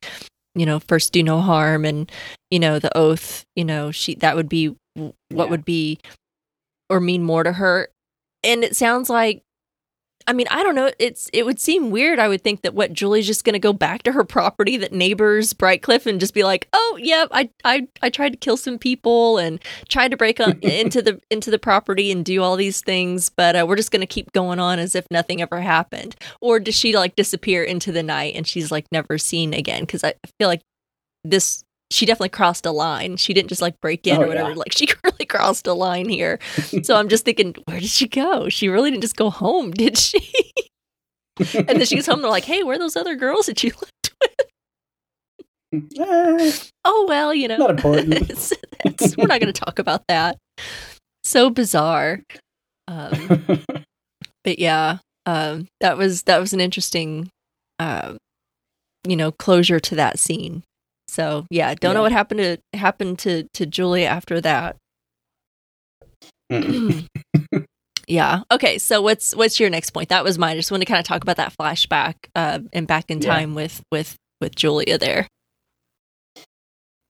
you 0.55 0.65
know, 0.65 0.79
first 0.79 1.13
do 1.13 1.23
no 1.23 1.39
harm 1.39 1.85
and, 1.85 2.11
you 2.49 2.59
know, 2.59 2.79
the 2.79 2.95
oath, 2.97 3.45
you 3.55 3.65
know, 3.65 3.91
she 3.91 4.15
that 4.15 4.35
would 4.35 4.49
be 4.49 4.75
what 4.95 5.15
yeah. 5.29 5.45
would 5.45 5.65
be 5.65 5.99
or 6.89 6.99
mean 6.99 7.23
more 7.23 7.43
to 7.43 7.53
her. 7.53 7.89
And 8.43 8.63
it 8.63 8.75
sounds 8.75 9.09
like 9.09 9.43
I 10.27 10.33
mean, 10.33 10.47
I 10.49 10.63
don't 10.63 10.75
know. 10.75 10.91
It's 10.99 11.29
it 11.33 11.45
would 11.45 11.59
seem 11.59 11.91
weird. 11.91 12.19
I 12.19 12.27
would 12.27 12.43
think 12.43 12.61
that 12.61 12.73
what 12.73 12.93
Julie's 12.93 13.27
just 13.27 13.43
going 13.43 13.53
to 13.53 13.59
go 13.59 13.73
back 13.73 14.03
to 14.03 14.11
her 14.11 14.23
property 14.23 14.77
that 14.77 14.91
neighbors 14.93 15.53
Brightcliffe 15.53 16.05
and 16.05 16.19
just 16.19 16.33
be 16.33 16.43
like, 16.43 16.67
"Oh, 16.73 16.99
yeah, 17.01 17.25
I 17.31 17.49
I 17.63 17.87
I 18.01 18.09
tried 18.09 18.33
to 18.33 18.37
kill 18.37 18.57
some 18.57 18.77
people 18.77 19.37
and 19.37 19.61
tried 19.89 20.11
to 20.11 20.17
break 20.17 20.39
on, 20.39 20.59
into 20.61 21.01
the 21.01 21.19
into 21.29 21.51
the 21.51 21.59
property 21.59 22.11
and 22.11 22.23
do 22.23 22.41
all 22.41 22.55
these 22.55 22.81
things, 22.81 23.29
but 23.29 23.55
uh, 23.55 23.65
we're 23.67 23.75
just 23.75 23.91
going 23.91 24.01
to 24.01 24.07
keep 24.07 24.31
going 24.33 24.59
on 24.59 24.79
as 24.79 24.95
if 24.95 25.05
nothing 25.11 25.41
ever 25.41 25.61
happened." 25.61 26.15
Or 26.41 26.59
does 26.59 26.75
she 26.75 26.95
like 26.95 27.15
disappear 27.15 27.63
into 27.63 27.91
the 27.91 28.03
night 28.03 28.35
and 28.35 28.47
she's 28.47 28.71
like 28.71 28.85
never 28.91 29.17
seen 29.17 29.53
again? 29.53 29.81
Because 29.81 30.03
I 30.03 30.13
feel 30.39 30.47
like 30.47 30.61
this 31.23 31.63
she 31.91 32.05
definitely 32.05 32.29
crossed 32.29 32.65
a 32.65 32.71
line. 32.71 33.17
She 33.17 33.33
didn't 33.33 33.49
just 33.49 33.61
like 33.61 33.79
break 33.81 34.07
in 34.07 34.17
Oh, 34.17 34.23
or 34.23 34.27
whatever. 34.27 34.49
yeah. 34.49 34.55
Like 34.55 34.71
she 34.75 34.87
really 35.03 35.25
crossed 35.25 35.67
a 35.67 35.73
line 35.73 36.09
here. 36.09 36.39
so 36.83 36.95
I'm 36.95 37.09
just 37.09 37.25
thinking, 37.25 37.55
where 37.65 37.79
did 37.79 37.89
she 37.89 38.07
go? 38.07 38.49
She 38.49 38.67
really 38.69 38.89
didn't 38.91 39.01
just 39.03 39.15
go 39.17 39.29
home, 39.29 39.71
did 39.83 39.97
she? 39.97 40.19
and 41.55 41.67
then 41.67 41.85
she 41.85 41.95
gets 41.95 42.07
home. 42.07 42.21
They're 42.21 42.29
like, 42.31 42.45
"Hey, 42.45 42.63
where 42.63 42.75
are 42.75 42.79
those 42.79 42.95
other 42.95 43.15
girls 43.15 43.45
that 43.47 43.63
you 43.63 43.71
left 43.81 44.11
with?" 44.21 44.47
Eh, 45.99 46.51
Oh 46.83 47.05
well, 47.07 47.33
you 47.33 47.47
know, 47.47 47.57
not 47.57 47.69
important. 47.71 48.13
it's, 48.29 48.51
it's, 48.83 49.15
we're 49.15 49.27
not 49.27 49.39
going 49.39 49.51
to 49.53 49.59
talk 49.59 49.79
about 49.79 50.03
that. 50.07 50.37
So 51.23 51.49
bizarre. 51.49 52.19
Um, 52.87 53.63
but 54.43 54.59
yeah, 54.59 54.97
um, 55.25 55.67
that 55.79 55.97
was 55.97 56.23
that 56.23 56.39
was 56.39 56.51
an 56.53 56.59
interesting, 56.59 57.29
uh, 57.79 58.15
you 59.07 59.15
know, 59.15 59.31
closure 59.31 59.79
to 59.79 59.95
that 59.95 60.19
scene. 60.19 60.63
So 61.11 61.45
yeah, 61.49 61.73
don't 61.75 61.93
know 61.93 62.01
what 62.03 62.13
happened 62.13 62.39
to 62.39 62.57
happened 62.73 63.19
to 63.19 63.45
to 63.55 63.65
Julia 63.65 64.07
after 64.07 64.39
that. 64.41 64.77
Yeah. 68.07 68.41
Okay. 68.51 68.77
So 68.77 69.01
what's 69.01 69.33
what's 69.35 69.57
your 69.57 69.69
next 69.69 69.91
point? 69.91 70.09
That 70.09 70.25
was 70.25 70.37
mine. 70.37 70.51
I 70.51 70.55
just 70.55 70.69
want 70.69 70.81
to 70.81 70.85
kind 70.85 70.99
of 70.99 71.05
talk 71.05 71.21
about 71.21 71.37
that 71.37 71.53
flashback 71.57 72.15
uh, 72.35 72.59
and 72.73 72.85
back 72.85 73.09
in 73.09 73.21
Yeah. 73.21 73.29
time 73.29 73.55
with 73.55 73.81
with 73.89 74.17
with 74.41 74.53
Julia 74.53 74.97
there. 74.97 75.27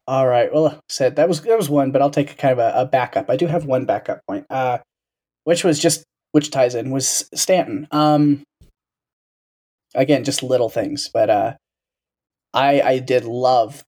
All 0.08 0.28
right. 0.28 0.54
Well, 0.54 0.80
said 0.90 1.16
that 1.16 1.28
was 1.28 1.42
that 1.42 1.58
was 1.58 1.70
one, 1.70 1.92
but 1.92 2.04
I'll 2.04 2.12
take 2.12 2.32
a 2.32 2.36
kind 2.36 2.52
of 2.52 2.60
a, 2.60 2.82
a 2.82 2.86
backup. 2.86 3.32
I 3.32 3.36
do 3.36 3.48
have 3.48 3.66
one 3.66 3.86
backup 3.86 4.20
point, 4.28 4.46
uh, 4.52 4.80
which 5.44 5.64
was 5.64 5.80
just 5.80 6.04
which 6.34 6.52
ties 6.52 6.76
in 6.76 6.92
was 6.92 7.28
Stanton. 7.34 7.88
Um, 7.90 8.44
again, 9.96 10.24
just 10.24 10.44
little 10.44 10.70
things, 10.70 11.10
but 11.12 11.32
uh, 11.32 11.54
I 12.54 12.82
I 12.82 13.00
did 13.00 13.24
love 13.26 13.82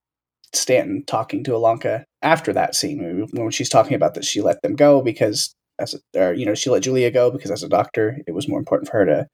Stanton 0.53 1.03
talking 1.05 1.43
to 1.43 1.51
Ilonka 1.51 2.03
after 2.21 2.53
that 2.53 2.75
scene 2.75 3.27
when 3.31 3.51
she's 3.51 3.69
talking 3.69 3.95
about 3.95 4.13
that 4.13 4.25
she 4.25 4.41
let 4.41 4.61
them 4.61 4.75
go 4.75 5.01
because 5.01 5.53
as 5.79 5.95
a, 6.15 6.29
or 6.29 6.33
you 6.33 6.45
know 6.45 6.55
she 6.55 6.69
let 6.69 6.83
Julia 6.83 7.11
go 7.11 7.31
because 7.31 7.51
as 7.51 7.63
a 7.63 7.69
doctor 7.69 8.19
it 8.27 8.33
was 8.33 8.47
more 8.47 8.59
important 8.59 8.89
for 8.89 8.97
her 8.99 9.05
to 9.05 9.27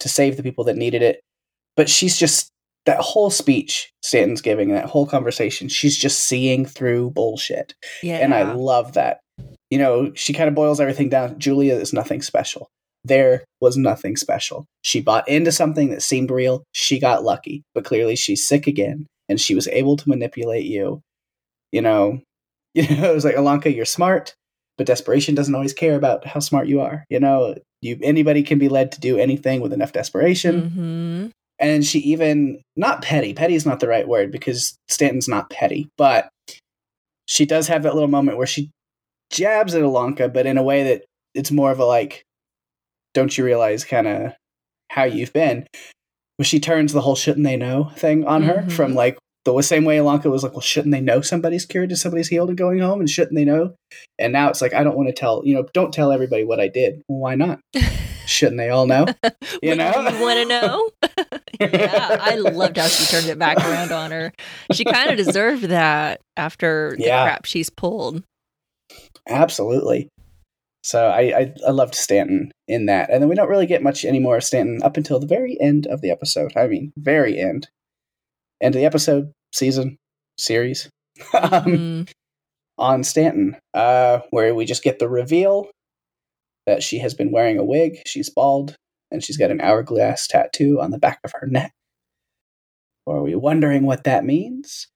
to 0.00 0.08
save 0.08 0.36
the 0.36 0.42
people 0.42 0.64
that 0.64 0.76
needed 0.76 1.02
it. 1.02 1.20
But 1.76 1.88
she's 1.88 2.16
just 2.16 2.48
that 2.86 3.00
whole 3.00 3.30
speech 3.30 3.90
Stanton's 4.02 4.42
giving, 4.42 4.70
that 4.70 4.86
whole 4.86 5.06
conversation, 5.06 5.68
she's 5.68 5.96
just 5.96 6.20
seeing 6.20 6.66
through 6.66 7.10
bullshit. 7.10 7.74
Yeah. 8.02 8.18
And 8.18 8.34
I 8.34 8.52
love 8.52 8.92
that. 8.92 9.20
You 9.70 9.78
know, 9.78 10.12
she 10.14 10.32
kind 10.32 10.48
of 10.48 10.54
boils 10.54 10.80
everything 10.80 11.08
down. 11.08 11.38
Julia 11.38 11.74
is 11.74 11.92
nothing 11.92 12.22
special. 12.22 12.68
There 13.04 13.44
was 13.60 13.76
nothing 13.76 14.16
special. 14.16 14.66
She 14.82 15.00
bought 15.00 15.28
into 15.28 15.52
something 15.52 15.90
that 15.90 16.02
seemed 16.02 16.30
real. 16.30 16.64
She 16.72 17.00
got 17.00 17.24
lucky, 17.24 17.62
but 17.74 17.84
clearly 17.84 18.16
she's 18.16 18.46
sick 18.46 18.66
again, 18.66 19.06
and 19.28 19.40
she 19.40 19.54
was 19.54 19.68
able 19.68 19.96
to 19.96 20.08
manipulate 20.08 20.64
you. 20.64 21.00
You 21.72 21.82
know, 21.82 22.20
you 22.74 22.82
know, 22.96 23.10
it 23.10 23.14
was 23.14 23.24
like 23.24 23.36
Ilonka, 23.36 23.74
you're 23.74 23.84
smart, 23.84 24.34
but 24.76 24.86
desperation 24.86 25.34
doesn't 25.34 25.54
always 25.54 25.72
care 25.72 25.96
about 25.96 26.26
how 26.26 26.40
smart 26.40 26.66
you 26.66 26.80
are. 26.80 27.04
You 27.08 27.20
know, 27.20 27.54
you 27.80 27.98
anybody 28.02 28.42
can 28.42 28.58
be 28.58 28.68
led 28.68 28.92
to 28.92 29.00
do 29.00 29.18
anything 29.18 29.60
with 29.60 29.72
enough 29.72 29.92
desperation 29.92 30.68
hmm 30.70 31.26
and 31.60 31.84
she 31.84 32.00
even 32.00 32.60
not 32.74 33.00
petty 33.00 33.32
petty 33.32 33.54
is 33.54 33.64
not 33.64 33.78
the 33.78 33.86
right 33.86 34.08
word 34.08 34.32
because 34.32 34.76
stanton's 34.88 35.28
not 35.28 35.48
petty 35.50 35.88
but 35.96 36.28
she 37.26 37.46
does 37.46 37.68
have 37.68 37.84
that 37.84 37.94
little 37.94 38.08
moment 38.08 38.38
where 38.38 38.46
she 38.46 38.70
jabs 39.30 39.74
at 39.74 39.82
Ilonka, 39.82 40.32
but 40.32 40.46
in 40.46 40.58
a 40.58 40.62
way 40.62 40.84
that 40.84 41.04
it's 41.34 41.50
more 41.50 41.70
of 41.70 41.78
a 41.78 41.84
like 41.84 42.24
don't 43.12 43.36
you 43.36 43.44
realize 43.44 43.84
kind 43.84 44.06
of 44.06 44.32
how 44.90 45.04
you've 45.04 45.32
been 45.32 45.66
where 46.36 46.44
she 46.46 46.60
turns 46.60 46.92
the 46.92 47.00
whole 47.00 47.16
shouldn't 47.16 47.44
they 47.44 47.56
know 47.56 47.90
thing 47.96 48.24
on 48.26 48.42
her 48.42 48.62
Mhm. 48.66 48.72
from 48.72 48.94
like 48.94 49.18
the 49.44 49.60
same 49.62 49.84
way 49.84 49.98
Ilonka 49.98 50.30
was 50.30 50.42
like 50.42 50.52
well 50.52 50.60
shouldn't 50.62 50.92
they 50.92 51.00
know 51.02 51.20
somebody's 51.20 51.66
cured 51.66 51.90
and 51.90 51.98
somebody's 51.98 52.28
healed 52.28 52.48
and 52.48 52.56
going 52.58 52.78
home 52.78 53.00
and 53.00 53.10
shouldn't 53.10 53.34
they 53.34 53.44
know 53.44 53.74
and 54.18 54.32
now 54.32 54.48
it's 54.48 54.62
like 54.62 54.72
i 54.72 54.82
don't 54.82 54.96
want 54.96 55.06
to 55.08 55.12
tell 55.12 55.42
you 55.44 55.54
know 55.54 55.66
don't 55.74 55.92
tell 55.92 56.10
everybody 56.12 56.44
what 56.44 56.60
i 56.60 56.66
did 56.68 57.02
well, 57.08 57.18
why 57.18 57.34
not 57.34 57.60
shouldn't 58.26 58.56
they 58.56 58.70
all 58.70 58.86
know 58.86 59.04
you 59.62 59.74
know 59.76 59.92
you 60.10 60.20
want 60.22 60.38
to 60.38 60.44
know? 60.46 60.88
yeah, 61.60 62.16
I 62.20 62.36
loved 62.36 62.78
how 62.78 62.86
she 62.86 63.04
turned 63.04 63.26
it 63.28 63.38
back 63.38 63.58
around 63.58 63.92
on 63.92 64.10
her. 64.10 64.32
She 64.72 64.84
kind 64.84 65.10
of 65.10 65.16
deserved 65.16 65.64
that 65.64 66.20
after 66.36 66.94
the 66.98 67.04
Yeah. 67.04 67.24
crap 67.24 67.44
she's 67.44 67.70
pulled. 67.70 68.24
Absolutely. 69.28 70.08
So 70.84 71.06
I, 71.08 71.20
I 71.40 71.54
I 71.66 71.70
loved 71.70 71.94
Stanton 71.94 72.52
in 72.68 72.86
that, 72.86 73.10
and 73.10 73.22
then 73.22 73.28
we 73.30 73.34
don't 73.34 73.48
really 73.48 73.66
get 73.66 73.82
much 73.82 74.04
anymore 74.04 74.36
of 74.36 74.44
Stanton 74.44 74.82
up 74.82 74.98
until 74.98 75.18
the 75.18 75.26
very 75.26 75.58
end 75.60 75.86
of 75.86 76.02
the 76.02 76.10
episode. 76.10 76.52
I 76.56 76.66
mean, 76.66 76.92
very 76.98 77.38
end, 77.40 77.68
end 78.62 78.74
of 78.74 78.80
the 78.80 78.84
episode, 78.86 79.32
season, 79.54 79.96
series, 80.38 80.90
um, 81.34 81.64
Mhm. 81.64 82.10
on 82.76 83.02
Stanton, 83.02 83.56
uh, 83.72 84.20
where 84.30 84.54
we 84.54 84.66
just 84.66 84.82
get 84.84 84.98
the 84.98 85.08
reveal 85.08 85.70
that 86.66 86.82
she 86.82 86.98
has 86.98 87.14
been 87.14 87.32
wearing 87.32 87.58
a 87.58 87.64
wig. 87.64 88.02
She's 88.06 88.28
bald, 88.28 88.76
and 89.10 89.24
she's 89.24 89.38
got 89.38 89.50
an 89.50 89.62
hourglass 89.62 90.26
tattoo 90.26 90.80
on 90.82 90.90
the 90.90 90.98
back 90.98 91.18
of 91.24 91.32
her 91.32 91.46
neck. 91.46 91.72
Are 93.06 93.22
we 93.22 93.34
wondering 93.34 93.84
what 93.86 94.04
that 94.04 94.24
means? 94.24 94.86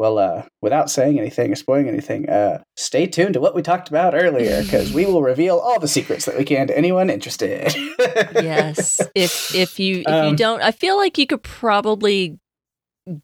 Well, 0.00 0.16
uh, 0.18 0.44
without 0.62 0.90
saying 0.90 1.18
anything 1.18 1.52
or 1.52 1.56
spoiling 1.56 1.86
anything, 1.86 2.26
uh, 2.26 2.62
stay 2.74 3.06
tuned 3.06 3.34
to 3.34 3.40
what 3.40 3.54
we 3.54 3.60
talked 3.60 3.90
about 3.90 4.14
earlier 4.14 4.62
because 4.62 4.94
we 4.94 5.04
will 5.04 5.20
reveal 5.20 5.58
all 5.58 5.78
the 5.78 5.88
secrets 5.88 6.24
that 6.24 6.38
we 6.38 6.44
can 6.46 6.68
to 6.68 6.78
anyone 6.78 7.10
interested. 7.10 7.74
yes. 8.34 9.02
If 9.14 9.54
if 9.54 9.78
you 9.78 9.96
if 9.96 10.06
you 10.08 10.14
Um, 10.30 10.36
don't, 10.36 10.62
I 10.62 10.70
feel 10.70 10.96
like 10.96 11.18
you 11.18 11.26
could 11.26 11.42
probably 11.42 12.38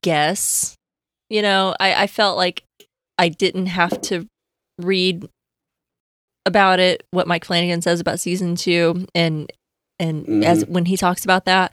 guess. 0.02 0.76
You 1.30 1.40
know, 1.40 1.74
I 1.80 2.02
I 2.02 2.06
felt 2.08 2.36
like 2.36 2.62
I 3.16 3.30
didn't 3.30 3.68
have 3.68 3.98
to 4.02 4.26
read 4.78 5.26
about 6.44 6.78
it 6.78 7.06
what 7.10 7.26
Mike 7.26 7.46
Flanagan 7.46 7.80
says 7.80 8.00
about 8.00 8.20
season 8.20 8.54
two 8.54 9.06
and 9.14 9.50
and 9.98 10.44
as 10.44 10.66
when 10.66 10.84
he 10.84 10.98
talks 10.98 11.24
about 11.24 11.46
that. 11.46 11.72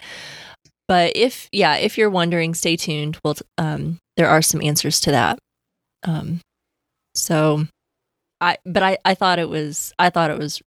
But 0.88 1.12
if 1.18 1.50
yeah, 1.52 1.76
if 1.76 1.98
you're 1.98 2.10
wondering, 2.10 2.54
stay 2.54 2.78
tuned. 2.78 3.20
Well, 3.26 3.36
um, 3.58 4.00
there 4.18 4.30
are 4.30 4.42
some 4.42 4.62
answers 4.62 5.00
to 5.02 5.12
that. 5.12 5.40
Um, 6.04 6.42
so 7.16 7.66
I 8.42 8.58
but 8.66 8.84
I 8.84 8.98
I 9.06 9.16
thought 9.16 9.40
it 9.40 9.50
was 9.50 9.94
I 10.00 10.10
thought 10.10 10.32
it 10.32 10.38
was 10.38 10.62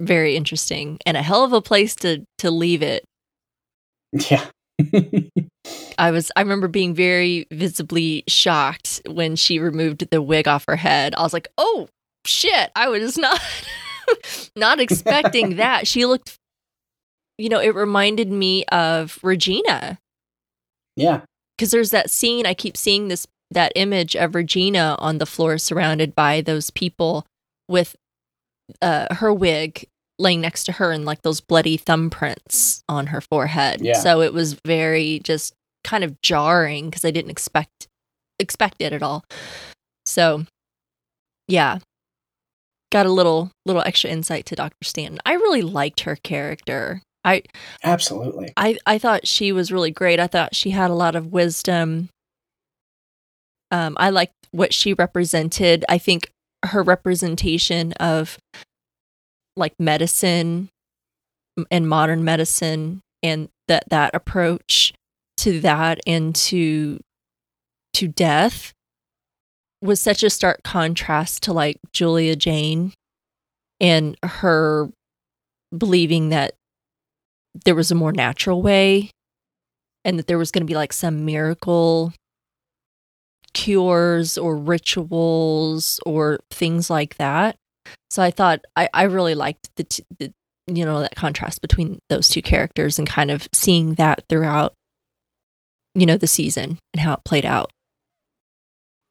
very 0.00 0.36
interesting 0.36 0.98
and 1.06 1.16
a 1.16 1.22
hell 1.22 1.44
of 1.44 1.52
a 1.52 1.62
place 1.62 1.94
to 1.96 2.24
to 2.38 2.50
leave 2.50 2.82
it. 2.82 3.04
yeah. 4.30 4.46
I 5.98 6.10
was 6.10 6.32
I 6.36 6.40
remember 6.40 6.68
being 6.68 6.94
very 6.94 7.46
visibly 7.50 8.24
shocked 8.26 9.00
when 9.06 9.36
she 9.36 9.58
removed 9.58 10.10
the 10.10 10.20
wig 10.20 10.48
off 10.48 10.64
her 10.66 10.76
head. 10.76 11.14
I 11.14 11.22
was 11.22 11.32
like, 11.32 11.48
"Oh 11.56 11.88
shit, 12.26 12.70
I 12.74 12.88
was 12.88 13.16
not 13.16 13.40
not 14.56 14.80
expecting 14.80 15.56
that." 15.56 15.86
She 15.86 16.06
looked 16.06 16.36
you 17.38 17.48
know, 17.48 17.58
it 17.58 17.74
reminded 17.74 18.30
me 18.30 18.64
of 18.66 19.18
Regina 19.22 19.98
yeah. 20.96 21.22
Because 21.56 21.70
there's 21.70 21.90
that 21.90 22.10
scene 22.10 22.46
I 22.46 22.54
keep 22.54 22.76
seeing 22.76 23.08
this 23.08 23.26
that 23.50 23.72
image 23.76 24.16
of 24.16 24.34
Regina 24.34 24.96
on 24.98 25.18
the 25.18 25.26
floor 25.26 25.58
surrounded 25.58 26.14
by 26.14 26.40
those 26.40 26.70
people 26.70 27.26
with 27.68 27.96
uh 28.82 29.14
her 29.14 29.32
wig 29.32 29.86
laying 30.18 30.40
next 30.40 30.64
to 30.64 30.72
her 30.72 30.92
and 30.92 31.04
like 31.04 31.22
those 31.22 31.40
bloody 31.40 31.76
thumbprints 31.76 32.82
on 32.88 33.08
her 33.08 33.20
forehead. 33.20 33.80
Yeah. 33.80 33.98
So 33.98 34.20
it 34.20 34.32
was 34.32 34.56
very 34.64 35.20
just 35.24 35.54
kind 35.82 36.04
of 36.04 36.20
jarring 36.22 36.88
because 36.90 37.04
I 37.04 37.10
didn't 37.10 37.30
expect 37.30 37.88
expect 38.38 38.80
it 38.80 38.92
at 38.92 39.02
all. 39.02 39.24
So 40.06 40.46
yeah. 41.48 41.78
Got 42.92 43.06
a 43.06 43.12
little 43.12 43.50
little 43.66 43.82
extra 43.82 44.10
insight 44.10 44.46
to 44.46 44.54
Dr. 44.54 44.76
Stanton. 44.84 45.18
I 45.26 45.34
really 45.34 45.62
liked 45.62 46.00
her 46.00 46.16
character. 46.16 47.02
I 47.24 47.42
Absolutely. 47.82 48.52
I 48.56 48.78
I 48.86 48.98
thought 48.98 49.26
she 49.26 49.52
was 49.52 49.72
really 49.72 49.90
great. 49.90 50.20
I 50.20 50.26
thought 50.26 50.54
she 50.54 50.70
had 50.70 50.90
a 50.90 50.94
lot 50.94 51.16
of 51.16 51.32
wisdom. 51.32 52.10
Um, 53.70 53.96
I 53.98 54.10
liked 54.10 54.34
what 54.50 54.72
she 54.72 54.92
represented. 54.94 55.84
I 55.88 55.98
think 55.98 56.30
her 56.66 56.82
representation 56.82 57.92
of 57.94 58.38
like 59.56 59.74
medicine 59.78 60.68
and 61.70 61.88
modern 61.88 62.24
medicine 62.24 63.00
and 63.22 63.48
that 63.68 63.84
that 63.88 64.14
approach 64.14 64.92
to 65.38 65.60
that 65.60 66.00
and 66.06 66.34
to 66.34 67.00
to 67.94 68.08
death 68.08 68.72
was 69.80 70.00
such 70.00 70.22
a 70.22 70.30
stark 70.30 70.62
contrast 70.62 71.42
to 71.44 71.52
like 71.52 71.76
Julia 71.92 72.36
Jayne 72.36 72.92
and 73.80 74.16
her 74.22 74.88
believing 75.76 76.30
that 76.30 76.54
there 77.64 77.74
was 77.74 77.90
a 77.90 77.94
more 77.94 78.12
natural 78.12 78.62
way 78.62 79.10
and 80.04 80.18
that 80.18 80.26
there 80.26 80.38
was 80.38 80.50
going 80.50 80.62
to 80.62 80.70
be 80.70 80.74
like 80.74 80.92
some 80.92 81.24
miracle 81.24 82.12
cures 83.52 84.36
or 84.36 84.56
rituals 84.56 86.00
or 86.04 86.40
things 86.50 86.90
like 86.90 87.16
that. 87.16 87.56
So 88.10 88.22
I 88.22 88.30
thought 88.30 88.60
I, 88.76 88.88
I 88.92 89.04
really 89.04 89.34
liked 89.34 89.70
the, 89.76 89.84
t- 89.84 90.04
the 90.18 90.32
you 90.66 90.84
know 90.84 91.00
that 91.00 91.14
contrast 91.14 91.60
between 91.60 91.98
those 92.08 92.28
two 92.28 92.42
characters 92.42 92.98
and 92.98 93.08
kind 93.08 93.30
of 93.30 93.48
seeing 93.52 93.94
that 93.94 94.24
throughout 94.28 94.72
you 95.94 96.06
know 96.06 96.16
the 96.16 96.26
season 96.26 96.78
and 96.92 97.00
how 97.00 97.14
it 97.14 97.24
played 97.24 97.44
out. 97.44 97.70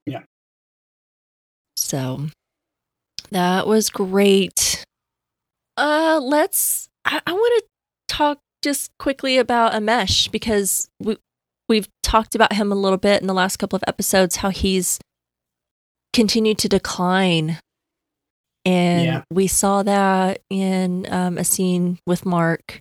Yeah. 0.06 0.24
So 1.78 2.28
that 3.32 3.68
was 3.68 3.90
great. 3.90 4.84
Uh, 5.78 6.20
let's. 6.22 6.88
I, 7.06 7.22
I 7.26 7.34
want 7.34 7.64
to 7.64 7.73
talk 8.18 8.40
just 8.62 8.92
quickly 9.00 9.38
about 9.38 9.74
Amesh 9.74 10.32
because 10.32 10.88
we 11.00 11.18
we've 11.70 11.88
talked 12.04 12.36
about 12.36 12.54
him 12.54 12.72
a 12.72 12.76
little 12.76 12.98
bit 12.98 13.22
in 13.22 13.28
the 13.28 13.34
last 13.34 13.58
couple 13.58 13.76
of 13.78 13.84
episodes. 13.88 14.38
How 14.38 14.50
he's 14.50 15.00
continued 16.14 16.58
to 16.60 16.70
decline, 16.70 17.60
and 18.66 19.06
Yeah. 19.06 19.24
we 19.32 19.48
saw 19.48 19.84
that 19.84 20.42
in 20.50 21.08
um, 21.12 21.38
a 21.38 21.44
scene 21.44 22.00
with 22.06 22.26
Mark, 22.26 22.80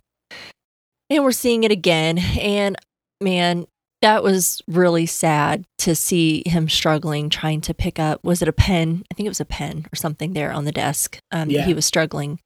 and 1.09 1.23
we're 1.23 1.31
seeing 1.31 1.63
it 1.63 1.71
again. 1.71 2.17
And 2.39 2.75
man, 3.21 3.65
that 4.01 4.21
was 4.23 4.61
really 4.67 5.05
sad 5.05 5.63
to 5.79 5.95
see 5.95 6.43
him 6.45 6.67
struggling 6.69 7.29
trying 7.29 7.61
to 7.61 7.73
pick 7.73 7.97
up 7.99 8.21
was 8.23 8.41
it 8.41 8.47
a 8.49 8.53
pen 8.53 9.03
i 9.09 9.13
think 9.13 9.25
it 9.25 9.29
was 9.29 9.39
a 9.39 9.45
pen 9.45 9.85
or 9.93 9.95
something 9.95 10.33
there 10.33 10.51
on 10.51 10.65
the 10.65 10.73
desk 10.73 11.17
um, 11.31 11.47
that 11.47 11.53
Yeah. 11.53 11.65
he 11.65 11.73
was 11.73 11.85
struggling 11.85 12.39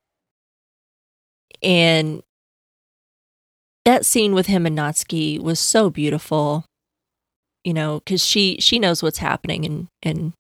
and 1.64 2.22
that 3.88 4.06
scene 4.06 4.34
with 4.34 4.48
him 4.48 4.66
and 4.66 4.78
natsuki 4.78 5.40
was 5.40 5.60
so 5.60 5.90
beautiful 5.90 6.66
you 7.64 7.74
know 7.74 8.00
because 8.00 8.24
she 8.24 8.58
she 8.60 8.80
knows 8.80 9.02
what's 9.02 9.20
happening 9.20 9.66
and 9.66 9.88
and 10.04 10.34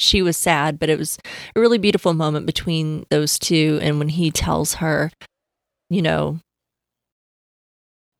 she 0.00 0.22
was 0.22 0.36
sad 0.36 0.78
but 0.78 0.88
it 0.88 0.96
was 0.98 1.18
a 1.56 1.60
really 1.60 1.78
beautiful 1.78 2.14
moment 2.14 2.46
between 2.46 3.04
those 3.10 3.38
two 3.38 3.80
and 3.82 3.98
when 3.98 4.10
he 4.10 4.30
tells 4.30 4.74
her 4.74 5.10
you 5.90 6.00
know 6.00 6.38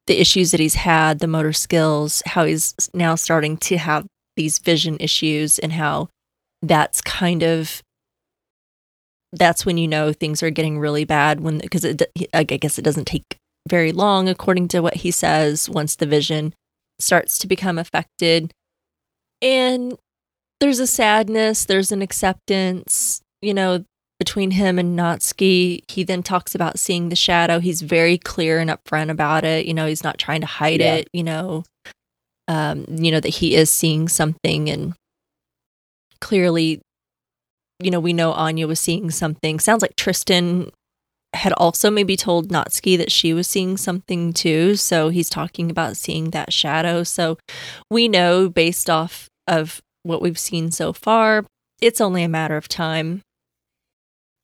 the 0.08 0.20
issues 0.20 0.50
that 0.50 0.58
he's 0.58 0.74
had, 0.74 1.20
the 1.20 1.28
motor 1.28 1.52
skills, 1.52 2.22
how 2.26 2.44
he's 2.44 2.74
now 2.92 3.14
starting 3.14 3.56
to 3.58 3.76
have 3.76 4.06
these 4.36 4.58
vision 4.58 4.96
issues, 4.98 5.58
and 5.58 5.72
how 5.72 6.08
that's 6.62 7.00
kind 7.02 7.42
of 7.44 7.82
that's 9.32 9.64
when 9.64 9.76
you 9.76 9.86
know 9.86 10.12
things 10.12 10.42
are 10.42 10.50
getting 10.50 10.78
really 10.78 11.04
bad 11.04 11.40
when 11.40 11.58
because 11.58 11.84
I 12.34 12.42
guess 12.42 12.78
it 12.78 12.82
doesn't 12.82 13.04
take 13.04 13.36
very 13.68 13.92
long 13.92 14.28
according 14.28 14.68
to 14.68 14.80
what 14.80 14.96
he 14.96 15.10
says 15.10 15.68
once 15.68 15.96
the 15.96 16.06
vision 16.06 16.54
starts 16.98 17.38
to 17.38 17.46
become 17.46 17.78
affected 17.78 18.52
and 19.40 19.96
there's 20.60 20.78
a 20.80 20.86
sadness 20.86 21.64
there's 21.64 21.92
an 21.92 22.02
acceptance 22.02 23.20
you 23.42 23.54
know 23.54 23.84
between 24.18 24.50
him 24.50 24.80
and 24.80 24.98
Natsuki. 24.98 25.82
He 25.86 26.02
then 26.02 26.24
talks 26.24 26.52
about 26.52 26.76
seeing 26.80 27.08
the 27.08 27.14
shadow. 27.14 27.60
He's 27.60 27.82
very 27.82 28.18
clear 28.18 28.58
and 28.58 28.68
upfront 28.68 29.10
about 29.10 29.44
it. 29.44 29.64
You 29.64 29.74
know, 29.74 29.86
he's 29.86 30.02
not 30.02 30.18
trying 30.18 30.40
to 30.40 30.46
hide 30.48 30.80
Yeah. 30.80 30.94
it, 30.96 31.08
you 31.12 31.22
know, 31.22 31.62
um, 32.48 32.84
you 32.88 33.12
know, 33.12 33.20
that 33.20 33.28
he 33.28 33.54
is 33.54 33.70
seeing 33.70 34.08
something 34.08 34.68
and 34.68 34.94
clearly, 36.20 36.80
you 37.80 37.90
know, 37.92 38.00
we 38.00 38.12
know 38.12 38.32
Anya 38.32 38.66
was 38.66 38.80
seeing 38.80 39.10
something. 39.12 39.60
Sounds 39.60 39.82
like 39.82 39.94
Tristan 39.96 40.70
had 41.34 41.52
also 41.54 41.90
maybe 41.90 42.16
told 42.16 42.48
Natsuki 42.48 42.96
that 42.98 43.12
she 43.12 43.32
was 43.34 43.46
seeing 43.46 43.76
something 43.76 44.32
too. 44.32 44.76
So 44.76 45.10
he's 45.10 45.28
talking 45.28 45.70
about 45.70 45.96
seeing 45.96 46.30
that 46.30 46.52
shadow. 46.52 47.02
So 47.02 47.38
we 47.90 48.08
know 48.08 48.48
based 48.48 48.88
off 48.88 49.28
of 49.46 49.80
what 50.02 50.22
we've 50.22 50.38
seen 50.38 50.70
so 50.70 50.92
far, 50.92 51.44
it's 51.80 52.00
only 52.00 52.22
a 52.22 52.28
matter 52.28 52.56
of 52.56 52.68
time. 52.68 53.22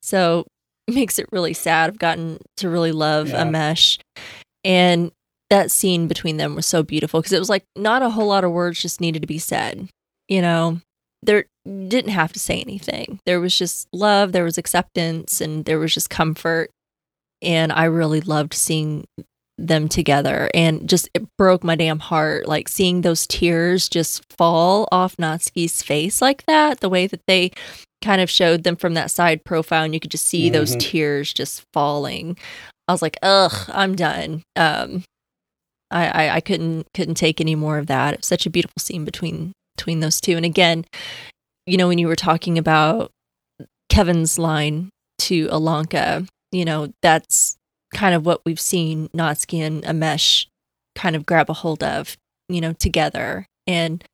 So 0.02 0.46
it 0.86 0.94
makes 0.94 1.18
it 1.18 1.26
really 1.32 1.54
sad. 1.54 1.90
I've 1.90 1.98
gotten 1.98 2.38
to 2.58 2.68
really 2.68 2.92
love 2.92 3.28
Yeah. 3.30 3.44
Amesh. 3.44 3.98
And 4.62 5.10
that 5.50 5.70
scene 5.70 6.08
between 6.08 6.36
them 6.36 6.54
was 6.54 6.66
so 6.66 6.82
beautiful 6.82 7.20
because 7.20 7.32
it 7.32 7.38
was 7.38 7.50
like 7.50 7.64
not 7.76 8.02
a 8.02 8.10
whole 8.10 8.26
lot 8.26 8.44
of 8.44 8.50
words 8.50 8.80
just 8.80 9.00
needed 9.00 9.22
to 9.22 9.28
be 9.28 9.38
said. 9.38 9.88
You 10.28 10.40
know, 10.42 10.80
there 11.24 11.46
didn't 11.66 12.10
have 12.12 12.32
to 12.34 12.38
say 12.38 12.60
anything. 12.60 13.18
There 13.26 13.40
was 13.40 13.56
just 13.56 13.88
love, 13.92 14.32
there 14.32 14.44
was 14.44 14.58
acceptance, 14.58 15.40
and 15.40 15.64
there 15.64 15.78
was 15.78 15.94
just 15.94 16.10
comfort. 16.10 16.70
And 17.42 17.72
I 17.72 17.84
really 17.84 18.20
loved 18.20 18.54
seeing 18.54 19.04
them 19.56 19.88
together 19.88 20.50
and 20.52 20.88
just 20.88 21.08
it 21.14 21.22
broke 21.38 21.62
my 21.62 21.76
damn 21.76 22.00
heart 22.00 22.48
like 22.48 22.68
seeing 22.68 23.02
those 23.02 23.24
tears 23.24 23.88
just 23.88 24.24
fall 24.36 24.88
off 24.90 25.16
Natsuki's 25.16 25.80
face 25.80 26.20
like 26.20 26.44
that 26.46 26.80
the 26.80 26.88
way 26.88 27.06
that 27.06 27.20
they 27.28 27.52
kind 28.02 28.20
of 28.20 28.28
showed 28.28 28.64
them 28.64 28.74
from 28.74 28.94
that 28.94 29.12
side 29.12 29.44
profile 29.44 29.84
and 29.84 29.94
you 29.94 30.00
could 30.00 30.10
just 30.10 30.26
see 30.26 30.50
those 30.50 30.74
Mhm. 30.74 30.80
tears 30.80 31.32
just 31.32 31.62
falling 31.72 32.36
i 32.88 32.92
was 32.92 33.00
like 33.00 33.16
ugh 33.22 33.54
i'm 33.72 33.94
done 33.94 34.42
um 34.56 35.04
I, 35.88 36.06
I 36.08 36.34
i 36.36 36.40
couldn't 36.40 36.88
couldn't 36.92 37.14
take 37.14 37.40
any 37.40 37.54
more 37.54 37.78
of 37.78 37.86
that 37.86 38.14
it 38.14 38.20
was 38.22 38.26
such 38.26 38.46
a 38.46 38.50
beautiful 38.50 38.80
scene 38.80 39.04
between 39.04 39.52
between 39.76 40.00
those 40.00 40.20
two. 40.20 40.36
And 40.36 40.46
again 40.46 40.84
you 41.66 41.76
know 41.76 41.88
when 41.88 41.98
you 41.98 42.06
were 42.06 42.16
talking 42.16 42.58
about 42.58 43.10
kevin's 43.88 44.38
line 44.38 44.90
to 45.18 45.46
Ilonka 45.48 46.28
you 46.52 46.64
know 46.64 46.92
that's 47.02 47.56
kind 47.94 48.14
of 48.14 48.26
what 48.26 48.42
we've 48.44 48.60
seen 48.60 49.08
natsuki 49.08 49.60
and 49.60 49.82
amesh 49.84 50.46
kind 50.94 51.16
of 51.16 51.26
grab 51.26 51.50
a 51.50 51.54
hold 51.54 51.82
of 51.82 52.16
you 52.48 52.60
know 52.60 52.72
together. 52.72 53.46
And 53.66 54.04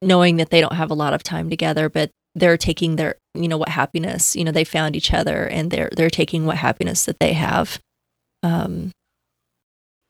knowing 0.00 0.36
that 0.36 0.50
they 0.50 0.60
don't 0.60 0.74
have 0.74 0.90
a 0.90 0.94
lot 0.94 1.12
of 1.12 1.22
time 1.22 1.50
together 1.50 1.88
but 1.88 2.10
they're 2.34 2.56
taking 2.56 2.96
their 2.96 3.16
you 3.34 3.48
know 3.48 3.58
what 3.58 3.68
happiness 3.68 4.36
you 4.36 4.44
know 4.44 4.52
they 4.52 4.64
found 4.64 4.94
each 4.94 5.12
other 5.12 5.46
and 5.46 5.70
they're 5.70 5.90
they're 5.96 6.08
taking 6.08 6.46
what 6.46 6.56
happiness 6.56 7.04
that 7.04 7.18
they 7.20 7.32
have. 7.32 7.78
Um 8.42 8.92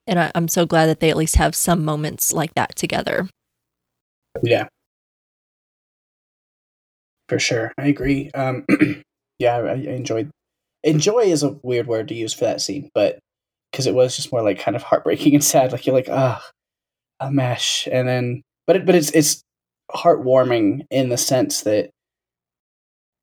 and 0.06 0.18
I, 0.18 0.32
i'm 0.34 0.48
so 0.48 0.64
glad 0.64 0.86
that 0.86 1.00
they 1.00 1.10
at 1.10 1.16
least 1.16 1.36
have 1.36 1.54
some 1.54 1.84
moments 1.84 2.32
like 2.32 2.54
that 2.54 2.76
together 2.76 3.28
Yeah. 4.42 4.68
For 7.28 7.38
sure. 7.38 7.72
I 7.78 7.86
agree. 7.88 8.30
Um 8.34 8.64
yeah, 9.38 9.56
I, 9.56 9.70
I 9.70 9.74
enjoyed 9.74 10.30
enjoy 10.82 11.20
is 11.20 11.42
a 11.42 11.56
weird 11.62 11.86
word 11.86 12.08
to 12.08 12.14
use 12.14 12.32
for 12.32 12.44
that 12.44 12.60
scene, 12.60 12.90
but 12.94 13.18
because 13.70 13.86
it 13.86 13.94
was 13.94 14.16
just 14.16 14.32
more 14.32 14.42
like 14.42 14.58
kind 14.58 14.76
of 14.76 14.82
heartbreaking 14.82 15.34
and 15.34 15.44
sad. 15.44 15.72
Like 15.72 15.86
you're 15.86 15.94
like, 15.96 16.08
ah, 16.10 16.42
Amesh. 17.20 17.86
And 17.90 18.08
then 18.08 18.42
but 18.66 18.76
it 18.76 18.86
but 18.86 18.94
it's 18.94 19.10
it's 19.10 19.42
heartwarming 19.92 20.86
in 20.90 21.08
the 21.08 21.18
sense 21.18 21.62
that 21.62 21.90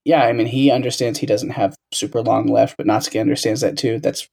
yeah, 0.04 0.24
I 0.24 0.34
mean 0.34 0.48
he 0.48 0.70
understands 0.70 1.18
he 1.20 1.26
doesn't 1.26 1.50
have 1.52 1.76
super 1.92 2.22
long 2.22 2.48
left, 2.48 2.78
but 2.78 2.86
Natsuki 2.86 3.20
understands 3.20 3.62
that 3.62 3.78
too. 3.78 4.00
That's 4.00 4.28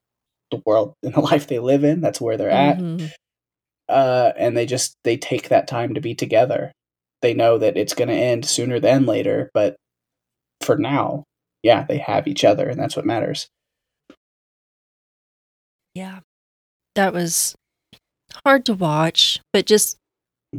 the 0.51 0.63
world 0.67 0.95
and 1.03 1.15
the 1.15 1.21
life 1.33 1.47
they 1.47 1.59
live 1.59 1.83
in. 1.85 2.03
That's 2.03 2.21
where 2.21 2.37
they're 2.37 2.51
at 2.51 2.79
Mhm. 2.79 3.11
Uh, 3.93 4.33
and 4.37 4.57
they 4.57 4.67
just 4.67 4.97
they 5.05 5.17
take 5.17 5.49
that 5.51 5.69
time 5.69 5.95
to 5.95 6.01
be 6.01 6.15
together. 6.15 6.73
They 7.21 7.35
know 7.35 7.59
that 7.59 7.77
it's 7.77 7.95
going 7.95 8.09
to 8.09 8.15
end 8.15 8.45
sooner 8.47 8.81
than 8.81 9.07
later, 9.07 9.51
but 9.55 9.77
for 10.63 10.77
now, 10.77 11.25
yeah, 11.63 11.85
they 11.85 11.99
have 11.99 12.27
each 12.27 12.45
other, 12.45 12.69
and 12.69 12.79
that's 12.81 12.97
what 12.97 13.07
matters. 13.07 13.49
yeah 15.95 16.21
that 16.95 17.13
was 17.13 17.55
hard 18.47 18.65
to 18.65 18.73
watch 18.73 19.41
but 19.53 19.67
just 19.67 19.97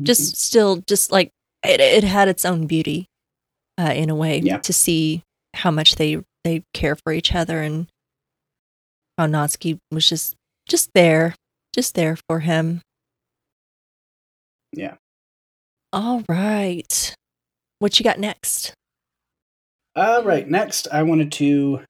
just 0.03 0.35
still 0.37 0.83
just 0.87 1.11
like 1.11 1.31
it, 1.63 1.79
it 1.79 2.03
had 2.03 2.27
its 2.27 2.45
own 2.45 2.67
beauty 2.67 3.07
uh, 3.79 3.91
in 3.95 4.09
a 4.11 4.15
way 4.15 4.37
Yeah. 4.39 4.57
to 4.59 4.73
see 4.73 5.23
how 5.55 5.71
much 5.71 5.95
they 5.95 6.21
they 6.43 6.63
care 6.73 6.95
for 6.95 7.11
each 7.13 7.33
other 7.33 7.61
and 7.61 7.87
how 9.17 9.25
Natsuki 9.27 9.79
was 9.91 10.07
just 10.07 10.35
just 10.67 10.91
there 10.93 11.33
just 11.73 11.95
there 11.95 12.17
for 12.29 12.41
him 12.41 12.81
Yeah. 14.73 14.95
all 15.91 16.23
right 16.27 17.15
what 17.79 17.99
you 17.99 18.03
got 18.03 18.19
next 18.19 18.73
All 19.95 20.23
right, 20.23 20.47
next, 20.49 20.87
I 20.91 21.03
wanted 21.03 21.31
to 21.33 21.81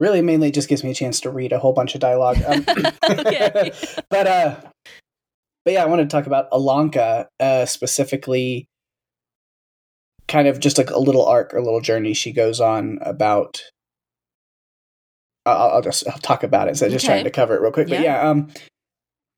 really 0.00 0.20
mainly 0.20 0.50
just 0.50 0.68
gives 0.68 0.84
me 0.84 0.90
a 0.90 0.94
chance 0.94 1.20
to 1.20 1.30
read 1.30 1.52
a 1.52 1.58
whole 1.58 1.72
bunch 1.72 1.94
of 1.94 2.00
dialogue. 2.00 2.36
Um, 2.46 2.62
but 4.10 4.26
uh, 4.26 4.56
but 5.64 5.72
yeah, 5.72 5.82
I 5.82 5.86
wanted 5.86 6.10
to 6.10 6.14
talk 6.14 6.26
about 6.26 6.50
Ilonka 6.50 7.26
uh, 7.40 7.66
specifically. 7.66 8.66
Kind 10.28 10.46
of 10.46 10.60
just 10.60 10.76
like 10.76 10.90
a 10.90 10.98
little 10.98 11.24
arc, 11.24 11.54
a 11.54 11.60
little 11.60 11.80
journey 11.80 12.12
she 12.12 12.32
goes 12.32 12.60
on 12.60 12.98
about. 13.00 13.62
I'll, 15.46 15.70
I'll 15.70 15.82
just 15.82 16.06
I'll 16.06 16.18
talk 16.18 16.42
about 16.42 16.68
it. 16.68 16.76
So 16.76 16.90
just 16.90 17.06
trying 17.06 17.24
to 17.24 17.30
cover 17.30 17.56
it 17.56 17.62
real 17.62 17.72
quick. 17.72 17.88
But 17.88 18.00
Yeah. 18.00 18.20
yeah, 18.20 18.28
um, 18.28 18.48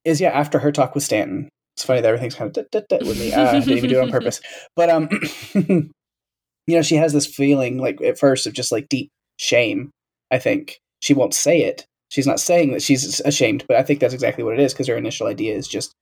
is 0.04 0.20
yeah 0.20 0.30
after 0.30 0.58
her 0.58 0.72
talk 0.72 0.96
with 0.96 1.04
Stanton. 1.04 1.48
It's 1.76 1.84
funny 1.84 2.00
that 2.00 2.08
everything's 2.08 2.34
kind 2.34 2.54
of 2.56 3.06
with 3.06 3.18
me. 3.18 3.32
Uh, 3.32 3.48
I 3.48 3.60
didn't 3.60 3.76
even 3.78 3.90
do 3.90 3.98
it 3.98 4.02
on 4.02 4.10
purpose. 4.10 4.40
But 4.76 4.90
um, 4.90 5.08
you 5.54 6.76
know, 6.76 6.82
she 6.82 6.96
has 6.96 7.12
this 7.12 7.26
feeling 7.26 7.78
like 7.78 8.00
at 8.02 8.18
first 8.18 8.46
of 8.46 8.52
just 8.52 8.72
like 8.72 8.88
deep 8.88 9.10
shame. 9.38 9.90
I 10.30 10.38
think 10.38 10.78
she 11.00 11.14
won't 11.14 11.34
say 11.34 11.62
it. 11.62 11.84
She's 12.10 12.26
not 12.26 12.40
saying 12.40 12.72
that 12.72 12.82
she's 12.82 13.20
ashamed, 13.20 13.64
but 13.68 13.76
I 13.76 13.82
think 13.82 14.00
that's 14.00 14.14
exactly 14.14 14.44
what 14.44 14.54
it 14.54 14.60
is 14.60 14.72
because 14.72 14.88
her 14.88 14.96
initial 14.96 15.26
idea 15.26 15.54
is 15.54 15.68
just, 15.68 15.92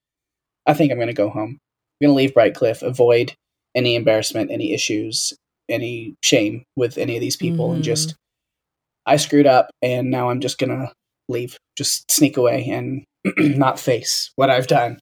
I 0.66 0.74
think 0.74 0.90
I'm 0.90 0.98
going 0.98 1.08
to 1.08 1.14
go 1.14 1.28
home. 1.28 1.58
I'm 2.00 2.06
going 2.06 2.12
to 2.12 2.16
leave 2.16 2.34
Brightcliffe, 2.34 2.82
avoid 2.82 3.34
any 3.74 3.94
embarrassment, 3.94 4.50
any 4.50 4.72
issues, 4.72 5.34
any 5.68 6.14
shame 6.24 6.64
with 6.76 6.96
any 6.98 7.14
of 7.16 7.20
these 7.20 7.36
people, 7.36 7.72
and 7.72 7.82
Mhm. 7.82 7.86
just, 7.86 8.14
I 9.06 9.16
screwed 9.16 9.46
up, 9.46 9.70
and 9.82 10.10
now 10.10 10.30
I'm 10.30 10.40
just 10.40 10.58
going 10.58 10.70
to 10.70 10.92
leave, 11.28 11.58
just 11.76 12.10
sneak 12.10 12.36
away 12.38 12.66
and 12.68 13.04
not 13.38 13.78
face 13.78 14.30
what 14.36 14.50
I've 14.50 14.66
done. 14.66 14.98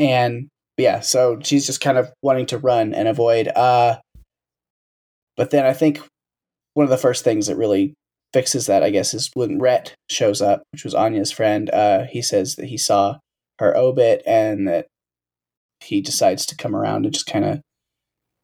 And 0.00 0.48
yeah, 0.78 1.00
so 1.00 1.38
she's 1.42 1.66
just 1.66 1.80
kind 1.80 1.98
of 1.98 2.10
wanting 2.22 2.46
to 2.46 2.58
run 2.58 2.94
and 2.94 3.06
avoid. 3.06 3.48
Uh, 3.48 3.98
but 5.36 5.50
then 5.50 5.66
I 5.66 5.74
think 5.74 6.00
one 6.74 6.84
of 6.84 6.90
the 6.90 6.96
first 6.96 7.22
things 7.22 7.46
that 7.46 7.56
really 7.56 7.94
fixes 8.32 8.66
that, 8.66 8.82
I 8.82 8.90
guess, 8.90 9.12
is 9.12 9.30
when 9.34 9.58
Rhett 9.58 9.94
shows 10.08 10.40
up, 10.40 10.62
which 10.72 10.84
was 10.84 10.94
Anya's 10.94 11.30
friend. 11.30 11.68
Uh, 11.70 12.04
he 12.04 12.22
says 12.22 12.56
that 12.56 12.66
he 12.66 12.78
saw 12.78 13.18
her 13.58 13.76
obit 13.76 14.22
and 14.26 14.66
that 14.66 14.86
he 15.80 16.00
decides 16.00 16.46
to 16.46 16.56
come 16.56 16.74
around 16.74 17.04
and 17.04 17.14
just 17.14 17.26
kind 17.26 17.44
of. 17.44 17.60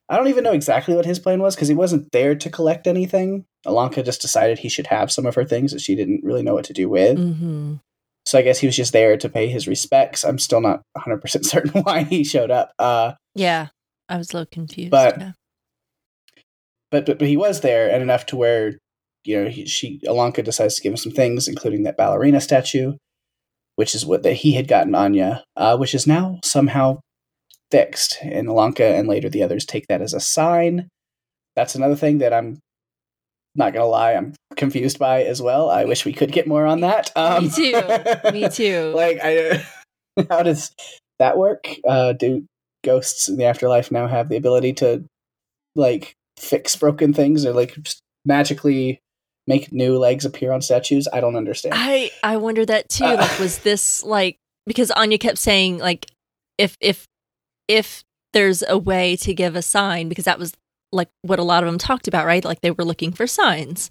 I 0.09 0.17
don't 0.17 0.29
even 0.29 0.45
know 0.45 0.53
exactly 0.53 0.95
what 0.95 1.07
his 1.07 1.19
plan 1.19 1.41
was 1.41 1.57
because 1.57 1.67
he 1.67 1.75
wasn't 1.75 2.13
there 2.13 2.37
to 2.37 2.51
collect 2.51 2.87
anything. 2.87 3.45
Ilonka 3.67 4.05
just 4.05 4.21
decided 4.21 4.59
he 4.59 4.69
should 4.69 4.87
have 4.87 5.11
some 5.11 5.27
of 5.27 5.35
her 5.35 5.45
things 5.45 5.73
that 5.73 5.81
she 5.81 5.97
didn't 5.97 6.23
really 6.23 6.45
know 6.45 6.55
what 6.55 6.67
to 6.67 6.73
do 6.73 6.89
with. 6.89 7.19
Mm-hmm. 7.19 7.75
So 8.27 8.39
I 8.39 8.43
guess 8.43 8.59
he 8.59 8.67
was 8.67 8.77
just 8.77 8.93
there 8.93 9.17
to 9.17 9.29
pay 9.29 9.47
his 9.47 9.69
respects. 9.69 10.25
I'm 10.25 10.39
still 10.39 10.61
not 10.61 10.83
100% 10.99 11.45
certain 11.45 11.83
why 11.83 12.03
he 12.03 12.25
showed 12.25 12.51
up. 12.51 12.73
Uh, 12.79 13.13
Yeah, 13.35 13.69
I 14.09 14.19
was 14.19 14.31
a 14.31 14.39
little 14.39 14.51
confused. 14.51 14.91
But- 14.91 15.19
yeah. 15.19 15.33
but, 16.91 17.07
but 17.07 17.19
but 17.19 17.29
he 17.29 17.37
was 17.37 17.61
there 17.61 17.89
and 17.91 18.03
enough 18.03 18.27
to 18.27 18.37
where 18.37 18.79
you 19.25 19.43
know 19.43 19.49
he, 19.51 19.67
she 19.67 20.01
Ilonka 20.05 20.45
decides 20.45 20.75
to 20.77 20.83
give 20.83 20.93
him 20.93 20.97
some 20.97 21.13
things, 21.13 21.49
including 21.49 21.83
that 21.85 21.97
ballerina 21.97 22.41
statue, 22.41 22.95
which 23.77 23.95
is 23.95 24.05
what 24.07 24.23
that 24.23 24.35
he 24.35 24.53
had 24.53 24.69
gotten 24.69 24.95
Anya, 24.95 25.45
uh, 25.57 25.77
which 25.77 25.95
is 25.95 26.07
now 26.07 26.39
somehow 26.45 26.99
fixed. 27.71 28.19
And 28.23 28.49
Ilonka 28.49 28.99
and 28.99 29.09
later 29.09 29.29
the 29.29 29.43
others 29.43 29.65
take 29.65 29.87
that 29.89 30.01
as 30.03 30.15
a 30.15 30.21
sign. 30.21 30.89
That's 31.57 31.75
another 31.75 31.97
thing 31.97 32.19
that 32.19 32.33
I'm 32.35 32.59
not 33.57 33.73
gonna 33.73 33.87
lie, 33.87 34.13
I'm 34.15 34.35
confused 34.57 34.99
by 34.99 35.25
as 35.25 35.41
well. 35.43 35.71
I 35.71 35.85
wish 35.85 36.05
we 36.05 36.13
could 36.13 36.33
get 36.33 36.47
more 36.47 36.67
on 36.67 36.81
that. 36.81 37.11
Um, 37.17 37.45
Me 37.45 37.51
too. 37.51 37.83
Me 38.33 38.49
too. 38.53 38.93
like, 38.95 39.19
I 39.23 39.65
how 40.31 40.43
does 40.43 40.73
that 41.19 41.37
work? 41.39 41.67
Uh, 41.87 42.13
do 42.13 42.45
ghosts 42.85 43.29
in 43.29 43.37
the 43.37 43.45
afterlife 43.45 43.91
now 43.91 44.07
have 44.07 44.29
the 44.29 44.37
ability 44.37 44.73
to 44.75 45.05
like 45.75 46.15
fix 46.39 46.77
broken 46.77 47.13
things 47.13 47.45
or 47.45 47.53
like 47.53 47.75
just 47.83 48.01
magically 48.25 49.01
make 49.47 49.73
new 49.73 49.99
legs 49.99 50.25
appear 50.25 50.53
on 50.53 50.63
statues? 50.63 51.09
I 51.13 51.21
don't 51.21 51.37
understand. 51.37 51.75
I 51.77 52.11
I 52.23 52.37
wonder 52.37 52.65
that 52.67 52.89
too. 52.89 53.05
Uh, 53.05 53.17
like, 53.17 53.39
was 53.39 53.59
this 53.61 54.05
like 54.05 54.37
because 54.67 54.91
Anya 54.93 55.19
kept 55.19 55.39
saying 55.39 55.79
like 55.79 56.07
if 56.59 56.77
if 56.81 57.07
if 57.69 58.03
there's 58.33 58.63
a 58.69 58.77
way 58.79 59.17
to 59.17 59.35
give 59.35 59.57
a 59.57 59.63
sign 59.63 60.09
because 60.09 60.25
that 60.25 60.39
was 60.39 60.53
like 60.97 61.09
what 61.23 61.39
a 61.39 61.43
lot 61.45 61.63
of 61.63 61.69
them 61.69 61.79
talked 61.79 62.09
about, 62.09 62.27
right? 62.27 62.45
Like 62.45 62.61
they 62.63 62.71
were 62.71 62.85
looking 62.85 63.13
for 63.13 63.27
signs. 63.27 63.91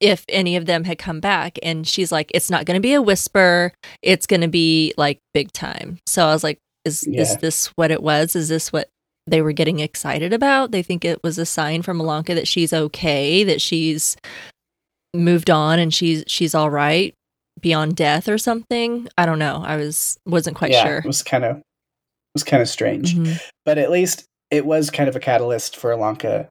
If 0.00 0.24
any 0.28 0.56
of 0.56 0.66
them 0.66 0.84
had 0.84 0.98
come 0.98 1.20
back, 1.20 1.58
and 1.62 1.86
she's 1.86 2.10
like, 2.12 2.30
"It's 2.34 2.50
not 2.50 2.64
going 2.66 2.76
to 2.76 2.80
be 2.82 2.94
a 2.94 3.02
whisper. 3.02 3.72
It's 4.02 4.26
going 4.26 4.40
to 4.42 4.48
be 4.48 4.92
like 4.96 5.18
big 5.32 5.52
time." 5.52 5.98
So 6.06 6.26
I 6.26 6.32
was 6.32 6.42
like, 6.44 6.58
"Is 6.84 7.06
Yeah. 7.06 7.22
is 7.22 7.36
this 7.38 7.66
what 7.76 7.90
it 7.90 8.02
was? 8.02 8.34
Is 8.36 8.48
this 8.48 8.72
what 8.72 8.88
they 9.26 9.40
were 9.40 9.52
getting 9.52 9.80
excited 9.80 10.32
about? 10.32 10.72
They 10.72 10.82
think 10.82 11.04
it 11.04 11.22
was 11.22 11.38
a 11.38 11.46
sign 11.46 11.82
from 11.82 11.98
Ilonka 11.98 12.34
that 12.34 12.48
she's 12.48 12.72
okay, 12.72 13.44
that 13.44 13.60
she's 13.62 14.16
moved 15.14 15.48
on, 15.50 15.78
and 15.78 15.94
she's 15.94 16.24
she's 16.26 16.54
all 16.54 16.70
right 16.70 17.14
beyond 17.60 17.96
death 17.96 18.28
or 18.28 18.36
something. 18.36 19.08
I 19.16 19.24
don't 19.26 19.38
know. 19.38 19.62
I 19.64 19.76
was 19.76 20.18
wasn't 20.26 20.56
quite 20.56 20.72
yeah, 20.72 20.84
sure. 20.84 20.98
it 20.98 21.04
was 21.06 21.22
kind 21.22 21.44
of 21.44 21.56
it 21.58 21.62
was 22.34 22.44
kind 22.44 22.60
of 22.60 22.68
strange. 22.68 23.14
Mhm. 23.14 23.40
but 23.64 23.78
at 23.78 23.90
least 23.90 24.24
it 24.54 24.64
was 24.64 24.88
kind 24.88 25.08
of 25.08 25.16
a 25.16 25.20
catalyst 25.20 25.76
for 25.76 25.90
Ilonka 25.90 26.46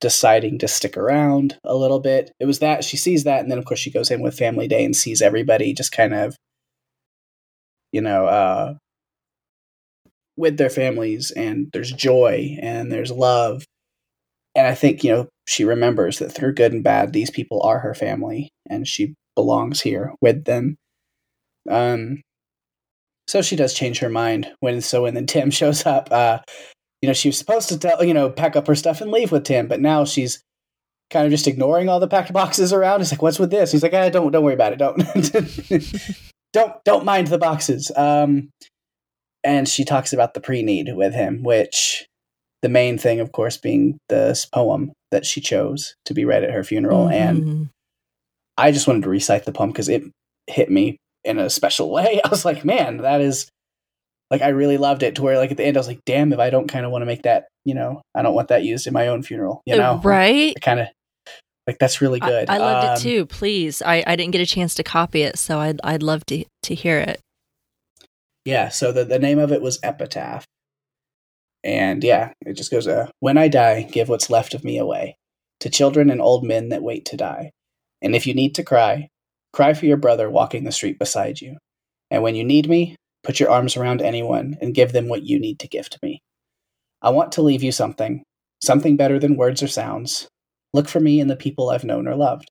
deciding 0.00 0.58
to 0.60 0.68
stick 0.68 0.96
around 0.96 1.58
a 1.64 1.74
little 1.74 1.98
bit. 1.98 2.30
It 2.38 2.46
was 2.46 2.60
that 2.60 2.84
she 2.84 2.96
sees 2.96 3.24
that, 3.24 3.40
and 3.40 3.50
then 3.50 3.58
of 3.58 3.64
course 3.64 3.80
she 3.80 3.90
goes 3.90 4.10
in 4.10 4.22
with 4.22 4.38
Family 4.38 4.68
Day 4.68 4.84
and 4.84 4.94
sees 4.94 5.20
everybody 5.20 5.74
just 5.74 5.90
kind 5.90 6.14
of, 6.14 6.36
you 7.90 8.00
know, 8.00 8.26
uh, 8.26 8.74
with 10.36 10.58
their 10.58 10.70
families, 10.70 11.32
and 11.32 11.68
there's 11.72 11.92
joy 11.92 12.56
and 12.62 12.92
there's 12.92 13.10
love, 13.10 13.64
and 14.54 14.66
I 14.68 14.74
think 14.76 15.02
you 15.02 15.10
know 15.10 15.28
she 15.48 15.64
remembers 15.64 16.20
that 16.20 16.30
through 16.30 16.54
good 16.54 16.72
and 16.72 16.84
bad, 16.84 17.12
these 17.12 17.30
people 17.30 17.60
are 17.62 17.80
her 17.80 17.94
family, 17.94 18.50
and 18.70 18.86
she 18.86 19.14
belongs 19.34 19.80
here 19.80 20.14
with 20.22 20.44
them. 20.44 20.76
Um, 21.68 22.22
so 23.26 23.42
she 23.42 23.56
does 23.56 23.74
change 23.74 23.98
her 23.98 24.08
mind 24.08 24.48
when 24.60 24.80
so 24.80 25.02
when 25.02 25.14
then 25.14 25.26
Tim 25.28 25.50
shows 25.50 25.84
up. 25.84 26.08
Uh, 26.12 26.38
you 27.02 27.06
know, 27.06 27.12
she 27.12 27.28
was 27.28 27.38
supposed 27.38 27.68
to 27.70 27.78
tell 27.78 28.02
you 28.04 28.14
know 28.14 28.30
pack 28.30 28.56
up 28.56 28.66
her 28.66 28.74
stuff 28.74 29.00
and 29.00 29.10
leave 29.10 29.32
with 29.32 29.44
Tim, 29.44 29.66
but 29.68 29.80
now 29.80 30.04
she's 30.04 30.42
kind 31.10 31.26
of 31.26 31.30
just 31.32 31.46
ignoring 31.48 31.88
all 31.88 31.98
the 32.00 32.06
packed 32.08 32.32
boxes 32.34 32.72
around. 32.72 33.00
It's 33.00 33.10
like, 33.12 33.22
what's 33.22 33.38
with 33.38 33.50
this? 33.50 33.72
He's 33.72 33.82
like, 33.82 33.94
ah, 33.94 34.08
don't 34.10 34.30
don't 34.32 34.44
worry 34.44 34.54
about 34.54 34.72
it. 34.72 34.78
Don't 34.78 34.98
don't 36.52 36.84
don't 36.84 37.04
mind 37.04 37.28
the 37.28 37.38
boxes. 37.38 37.90
Um, 37.96 38.50
and 39.42 39.68
she 39.68 39.84
talks 39.84 40.12
about 40.12 40.34
the 40.34 40.40
pre-need 40.40 40.94
with 40.94 41.14
him, 41.14 41.42
which 41.42 42.06
the 42.62 42.68
main 42.68 42.98
thing, 42.98 43.20
of 43.20 43.32
course, 43.32 43.56
being 43.56 43.98
this 44.10 44.44
poem 44.44 44.92
that 45.10 45.24
she 45.24 45.40
chose 45.40 45.94
to 46.04 46.12
be 46.14 46.24
read 46.26 46.44
at 46.44 46.50
her 46.52 46.62
funeral, 46.62 47.08
and 47.08 47.42
Mhm. 47.42 47.68
I 48.58 48.70
just 48.72 48.86
wanted 48.86 49.04
to 49.04 49.08
recite 49.08 49.46
the 49.46 49.52
poem 49.52 49.70
because 49.70 49.88
it 49.88 50.02
hit 50.46 50.70
me 50.70 50.98
in 51.24 51.38
a 51.38 51.48
special 51.48 51.90
way. 51.96 52.20
I 52.22 52.28
was 52.28 52.44
like, 52.44 52.64
man, 52.64 52.98
that 52.98 53.22
is 53.22 53.48
like 54.30 54.42
I 54.42 54.48
really 54.48 54.76
loved 54.78 55.02
it 55.02 55.16
to 55.16 55.22
where 55.22 55.38
like 55.38 55.50
at 55.50 55.56
the 55.56 55.64
end 55.64 55.76
I 55.76 55.80
was 55.80 55.88
like, 55.88 56.00
damn, 56.06 56.32
if 56.32 56.38
I 56.38 56.50
don't 56.50 56.68
kind 56.68 56.86
of 56.86 56.92
want 56.92 57.02
to 57.02 57.06
make 57.06 57.22
that, 57.22 57.46
you 57.64 57.74
know, 57.74 58.00
I 58.14 58.22
don't 58.22 58.34
want 58.34 58.48
that 58.48 58.62
used 58.64 58.86
in 58.86 58.92
my 58.92 59.08
own 59.08 59.22
funeral, 59.22 59.62
you 59.66 59.76
know, 59.76 60.00
right? 60.04 60.54
Kind 60.62 60.80
of 60.80 60.86
like 61.66 61.78
that's 61.78 62.00
really 62.00 62.20
I- 62.22 62.28
good. 62.28 62.50
I, 62.50 62.58
loved 62.58 62.86
Um, 62.86 62.94
it 62.94 63.00
too. 63.00 63.26
Please, 63.26 63.82
I, 63.82 64.02
I 64.06 64.16
didn't 64.16 64.32
get 64.32 64.40
a 64.40 64.46
chance 64.46 64.74
to 64.76 64.82
copy 64.82 65.22
it, 65.22 65.38
so 65.38 65.58
I'd 65.58 65.80
I'd 65.84 66.02
love 66.02 66.24
to 66.26 66.44
to 66.64 66.74
hear 66.74 66.98
it. 66.98 67.20
Yeah, 68.44 68.68
so 68.70 68.92
the 68.92 69.04
the 69.04 69.18
name 69.18 69.38
of 69.38 69.52
it 69.52 69.60
was 69.62 69.78
Epitaph, 69.82 70.44
and 71.62 72.02
yeah, 72.02 72.32
it 72.46 72.54
just 72.54 72.70
goes, 72.70 72.86
uh, 72.88 73.08
"When 73.20 73.36
I 73.36 73.48
die, 73.48 73.82
give 73.82 74.08
what's 74.08 74.30
left 74.30 74.54
of 74.54 74.64
me 74.64 74.78
away 74.78 75.16
to 75.60 75.68
children 75.68 76.10
and 76.10 76.20
old 76.22 76.44
men 76.44 76.70
that 76.70 76.82
wait 76.82 77.04
to 77.06 77.16
die, 77.16 77.50
and 78.00 78.14
if 78.16 78.26
you 78.26 78.32
need 78.34 78.54
to 78.54 78.62
cry, 78.62 79.08
cry 79.52 79.74
for 79.74 79.86
your 79.86 79.98
brother 79.98 80.30
walking 80.30 80.64
the 80.64 80.72
street 80.72 80.98
beside 80.98 81.40
you, 81.40 81.58
and 82.10 82.22
when 82.22 82.34
you 82.34 82.44
need 82.44 82.68
me, 82.68 82.96
put 83.22 83.40
your 83.40 83.50
arms 83.50 83.76
around 83.76 84.02
anyone 84.02 84.56
and 84.60 84.74
give 84.74 84.92
them 84.92 85.08
what 85.08 85.22
you 85.22 85.38
need 85.38 85.58
to 85.60 85.68
give 85.68 85.88
to 85.90 85.98
me. 86.02 86.22
I 87.02 87.10
want 87.10 87.32
to 87.32 87.42
leave 87.42 87.62
you 87.62 87.72
something, 87.72 88.24
something 88.62 88.96
better 88.96 89.18
than 89.18 89.36
words 89.36 89.62
or 89.62 89.68
sounds. 89.68 90.28
Look 90.72 90.88
for 90.88 91.00
me 91.00 91.20
in 91.20 91.28
the 91.28 91.36
people 91.36 91.70
I've 91.70 91.84
known 91.84 92.06
or 92.06 92.14
loved, 92.14 92.50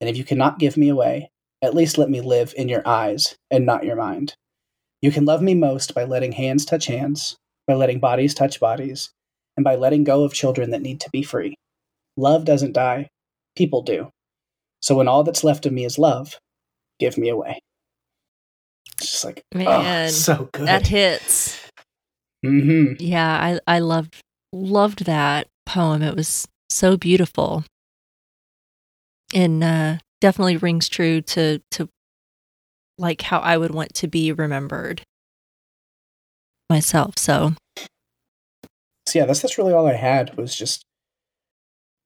and 0.00 0.08
if 0.08 0.16
you 0.16 0.24
cannot 0.24 0.58
give 0.58 0.76
me 0.76 0.88
away, 0.88 1.30
at 1.62 1.74
least 1.74 1.98
let 1.98 2.10
me 2.10 2.20
live 2.20 2.54
in 2.56 2.68
your 2.68 2.86
eyes 2.86 3.36
and 3.50 3.66
not 3.66 3.84
your 3.84 3.96
mind." 3.96 4.34
You 5.02 5.10
can 5.10 5.24
love 5.24 5.42
me 5.42 5.54
most 5.54 5.94
by 5.94 6.04
letting 6.04 6.32
hands 6.32 6.64
touch 6.64 6.86
hands, 6.86 7.36
by 7.66 7.74
letting 7.74 8.00
bodies 8.00 8.34
touch 8.34 8.60
bodies, 8.60 9.10
and 9.56 9.64
by 9.64 9.74
letting 9.74 10.04
go 10.04 10.24
of 10.24 10.32
children 10.32 10.70
that 10.70 10.82
need 10.82 11.00
to 11.00 11.10
be 11.10 11.22
free. 11.22 11.54
Love 12.16 12.44
doesn't 12.44 12.72
die, 12.72 13.08
people 13.56 13.82
do. 13.82 14.10
So 14.80 14.94
when 14.94 15.08
all 15.08 15.24
that's 15.24 15.44
left 15.44 15.66
of 15.66 15.72
me 15.72 15.84
is 15.84 15.98
love, 15.98 16.38
give 16.98 17.18
me 17.18 17.28
away. 17.28 17.58
Just 19.16 19.24
like, 19.24 19.42
oh, 19.54 19.58
Man, 19.58 20.10
so 20.10 20.50
good. 20.52 20.66
That 20.68 20.86
hits. 20.86 21.58
Mm-hmm. 22.44 23.02
Yeah, 23.02 23.58
I 23.66 23.76
I 23.76 23.78
loved 23.78 24.20
loved 24.52 25.06
that 25.06 25.46
poem. 25.64 26.02
It 26.02 26.14
was 26.14 26.46
so 26.68 26.98
beautiful, 26.98 27.64
and 29.32 29.64
uh, 29.64 29.96
definitely 30.20 30.58
rings 30.58 30.90
true 30.90 31.22
to 31.22 31.62
to 31.70 31.88
like 32.98 33.22
how 33.22 33.38
I 33.38 33.56
would 33.56 33.70
want 33.70 33.94
to 33.94 34.06
be 34.06 34.32
remembered 34.32 35.00
myself. 36.68 37.18
So 37.18 37.54
So 39.06 39.18
yeah, 39.18 39.24
that's 39.24 39.40
that's 39.40 39.56
really 39.56 39.72
all 39.72 39.86
I 39.86 39.94
had 39.94 40.36
was 40.36 40.54
just 40.54 40.84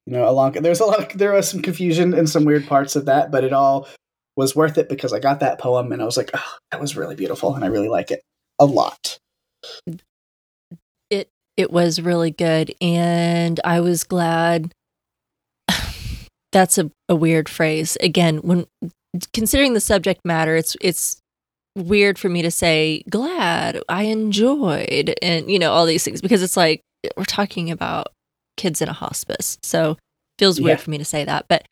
you 0.07 0.13
know 0.13 0.29
along. 0.29 0.53
There's 0.53 0.79
a 0.79 0.87
lot. 0.87 1.11
there 1.15 1.33
was 1.33 1.49
some 1.49 1.61
confusion 1.61 2.15
and 2.15 2.31
some 2.31 2.45
weird 2.45 2.69
parts 2.69 2.95
of 2.95 3.07
that, 3.07 3.33
but 3.33 3.43
it 3.43 3.53
all 3.53 3.89
was 4.37 4.55
worth 4.57 4.79
it 4.79 4.89
because 4.89 5.13
I 5.13 5.19
got 5.19 5.41
that 5.41 5.59
poem 5.59 5.93
and 5.93 6.01
I 6.01 6.05
was 6.05 6.17
like, 6.17 6.31
oh, 6.35 6.57
that 6.71 6.81
was 6.81 6.97
really 6.97 7.15
beautiful, 7.17 7.55
and 7.55 7.65
I 7.65 7.69
really 7.69 7.89
like 7.89 8.11
it 8.11 8.23
a 8.59 8.65
lot. 8.67 9.19
it 11.11 11.29
it 11.57 11.71
was 11.73 12.01
really 12.01 12.31
good, 12.31 12.75
and 12.81 13.61
I 13.65 13.81
was 13.81 14.05
glad. 14.05 14.73
That's 16.53 16.79
a, 16.79 16.91
a 17.09 17.15
weird 17.15 17.49
phrase. 17.49 17.97
Again, 18.01 18.39
when 18.39 18.67
considering 19.33 19.75
the 19.75 19.81
subject 19.81 20.21
matter, 20.25 20.57
it's 20.57 20.77
it's 20.81 21.21
weird 21.77 22.19
for 22.19 22.29
me 22.29 22.43
to 22.43 22.51
say 22.51 23.03
glad 23.09 23.81
I 23.89 24.03
enjoyed 24.05 25.15
and 25.23 25.49
you 25.49 25.57
know 25.59 25.71
all 25.73 25.87
these 25.87 26.03
things 26.03 26.21
because 26.21 26.43
it's 26.43 26.57
like 26.57 26.81
we're 27.17 27.25
talking 27.25 27.71
about 27.71 28.09
kids 28.57 28.83
in 28.83 28.89
a 28.89 28.93
hospice. 28.93 29.59
So 29.63 29.97
feels 30.39 30.61
weird 30.61 30.79
Yeah. 30.79 30.83
for 30.85 30.91
me 30.91 30.99
to 30.99 31.05
say 31.05 31.25
that, 31.25 31.47
but 31.49 31.67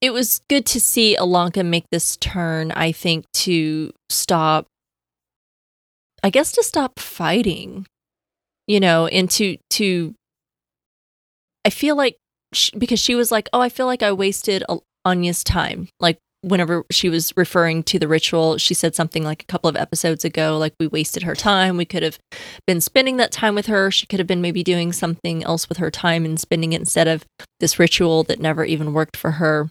it 0.00 0.10
was 0.12 0.40
good 0.48 0.66
to 0.66 0.80
see 0.80 1.16
Ilonka 1.18 1.64
make 1.64 1.86
this 1.90 2.16
turn, 2.18 2.72
I 2.72 2.92
think 2.92 3.24
to 3.34 3.92
stop 4.10 4.66
I 6.22 6.30
guess 6.30 6.50
to 6.52 6.62
stop 6.64 6.98
fighting, 6.98 7.86
you 8.66 8.80
know, 8.80 9.06
and 9.06 9.30
to 9.32 9.58
to 9.70 10.14
I 11.64 11.70
feel 11.70 11.96
like 11.96 12.16
sh 12.52 12.70
because 12.76 12.98
she 13.00 13.14
was 13.14 13.30
like, 13.30 13.48
"Oh, 13.52 13.60
I 13.60 13.68
feel 13.68 13.86
like 13.86 14.02
I 14.02 14.12
wasted 14.12 14.64
Anya's 15.04 15.44
time, 15.44 15.88
like 16.00 16.18
whenever 16.42 16.84
she 16.90 17.08
was 17.08 17.32
referring 17.36 17.82
to 17.84 17.98
the 17.98 18.08
ritual, 18.08 18.58
she 18.58 18.74
said 18.74 18.94
something 18.94 19.24
like 19.24 19.42
a 19.42 19.46
couple 19.46 19.68
of 19.68 19.76
episodes 19.76 20.24
ago, 20.24 20.56
like 20.58 20.74
we 20.78 20.86
wasted 20.86 21.22
her 21.24 21.34
time. 21.34 21.76
We 21.76 21.84
could 21.84 22.02
have 22.02 22.18
been 22.66 22.80
spending 22.80 23.16
that 23.16 23.32
time 23.32 23.54
with 23.54 23.66
her. 23.66 23.90
She 23.90 24.06
could 24.06 24.20
have 24.20 24.28
been 24.28 24.42
maybe 24.42 24.62
doing 24.62 24.92
something 24.92 25.42
else 25.44 25.68
with 25.68 25.78
her 25.78 25.90
time 25.90 26.24
and 26.24 26.38
spending 26.38 26.72
it 26.72 26.80
instead 26.80 27.08
of 27.08 27.24
this 27.60 27.78
ritual 27.78 28.22
that 28.24 28.40
never 28.40 28.64
even 28.64 28.92
worked 28.92 29.16
for 29.16 29.32
her. 29.32 29.68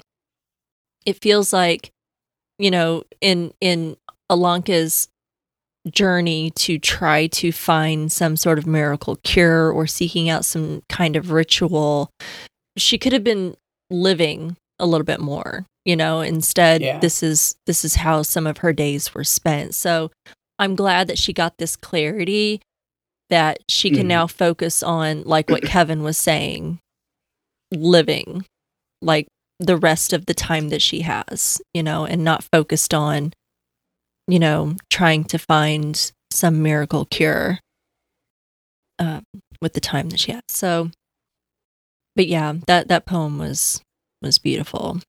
It 1.06 1.22
feels 1.22 1.54
like, 1.54 1.92
you 2.60 2.72
know, 2.72 3.04
in 3.22 3.54
in 3.62 3.96
Ilonka's 4.32 5.08
journey 5.92 6.50
to 6.52 6.80
try 6.80 7.28
to 7.28 7.52
find 7.52 8.12
some 8.12 8.36
sort 8.36 8.58
of 8.58 8.66
miracle 8.66 9.18
cure 9.18 9.72
or 9.72 9.86
seeking 9.86 10.30
out 10.30 10.44
some 10.44 10.82
kind 10.90 11.16
of 11.16 11.30
ritual, 11.32 12.10
she 12.78 12.98
could 12.98 13.14
have 13.14 13.24
been 13.24 13.56
living 13.92 14.58
a 14.80 14.86
little 14.86 15.06
bit 15.06 15.20
more 15.22 15.66
you 15.86 15.96
know 15.96 16.20
instead 16.22 16.82
Yeah. 16.82 17.00
this 17.00 17.22
is 17.24 17.56
this 17.68 17.86
is 17.86 17.96
how 17.96 18.24
some 18.24 18.46
of 18.48 18.58
her 18.58 18.74
days 18.74 19.14
were 19.14 19.24
spent 19.24 19.74
so 19.76 20.12
i'm 20.60 20.76
glad 20.76 21.08
that 21.08 21.18
she 21.20 21.32
got 21.32 21.60
this 21.60 21.76
clarity 21.78 22.60
that 23.30 23.60
she 23.70 23.90
can 23.92 24.06
Mhm. 24.06 24.08
now 24.08 24.28
focus 24.28 24.82
on 24.84 25.22
like 25.24 25.50
what 25.50 25.62
kevin 25.64 26.02
was 26.04 26.18
saying 26.18 26.80
living 27.72 28.46
like 29.02 29.28
the 29.60 29.78
rest 29.78 30.12
of 30.14 30.26
the 30.26 30.34
time 30.34 30.70
that 30.70 30.82
she 30.82 31.02
has 31.02 31.62
you 31.74 31.82
know 31.84 32.06
and 32.06 32.24
not 32.24 32.44
focused 32.52 32.94
on 32.94 33.32
you 34.28 34.40
know 34.40 34.76
trying 34.90 35.24
to 35.24 35.38
find 35.38 36.12
some 36.32 36.62
miracle 36.62 37.06
cure 37.06 37.60
um, 39.00 39.24
with 39.62 39.74
the 39.74 39.80
time 39.82 40.10
that 40.10 40.20
she 40.20 40.32
has 40.32 40.42
so 40.50 40.90
but 42.16 42.28
yeah 42.28 42.54
that 42.68 42.88
that 42.90 43.06
poem 43.06 43.38
was 43.38 43.82
was 44.22 44.38
beautiful 44.38 45.00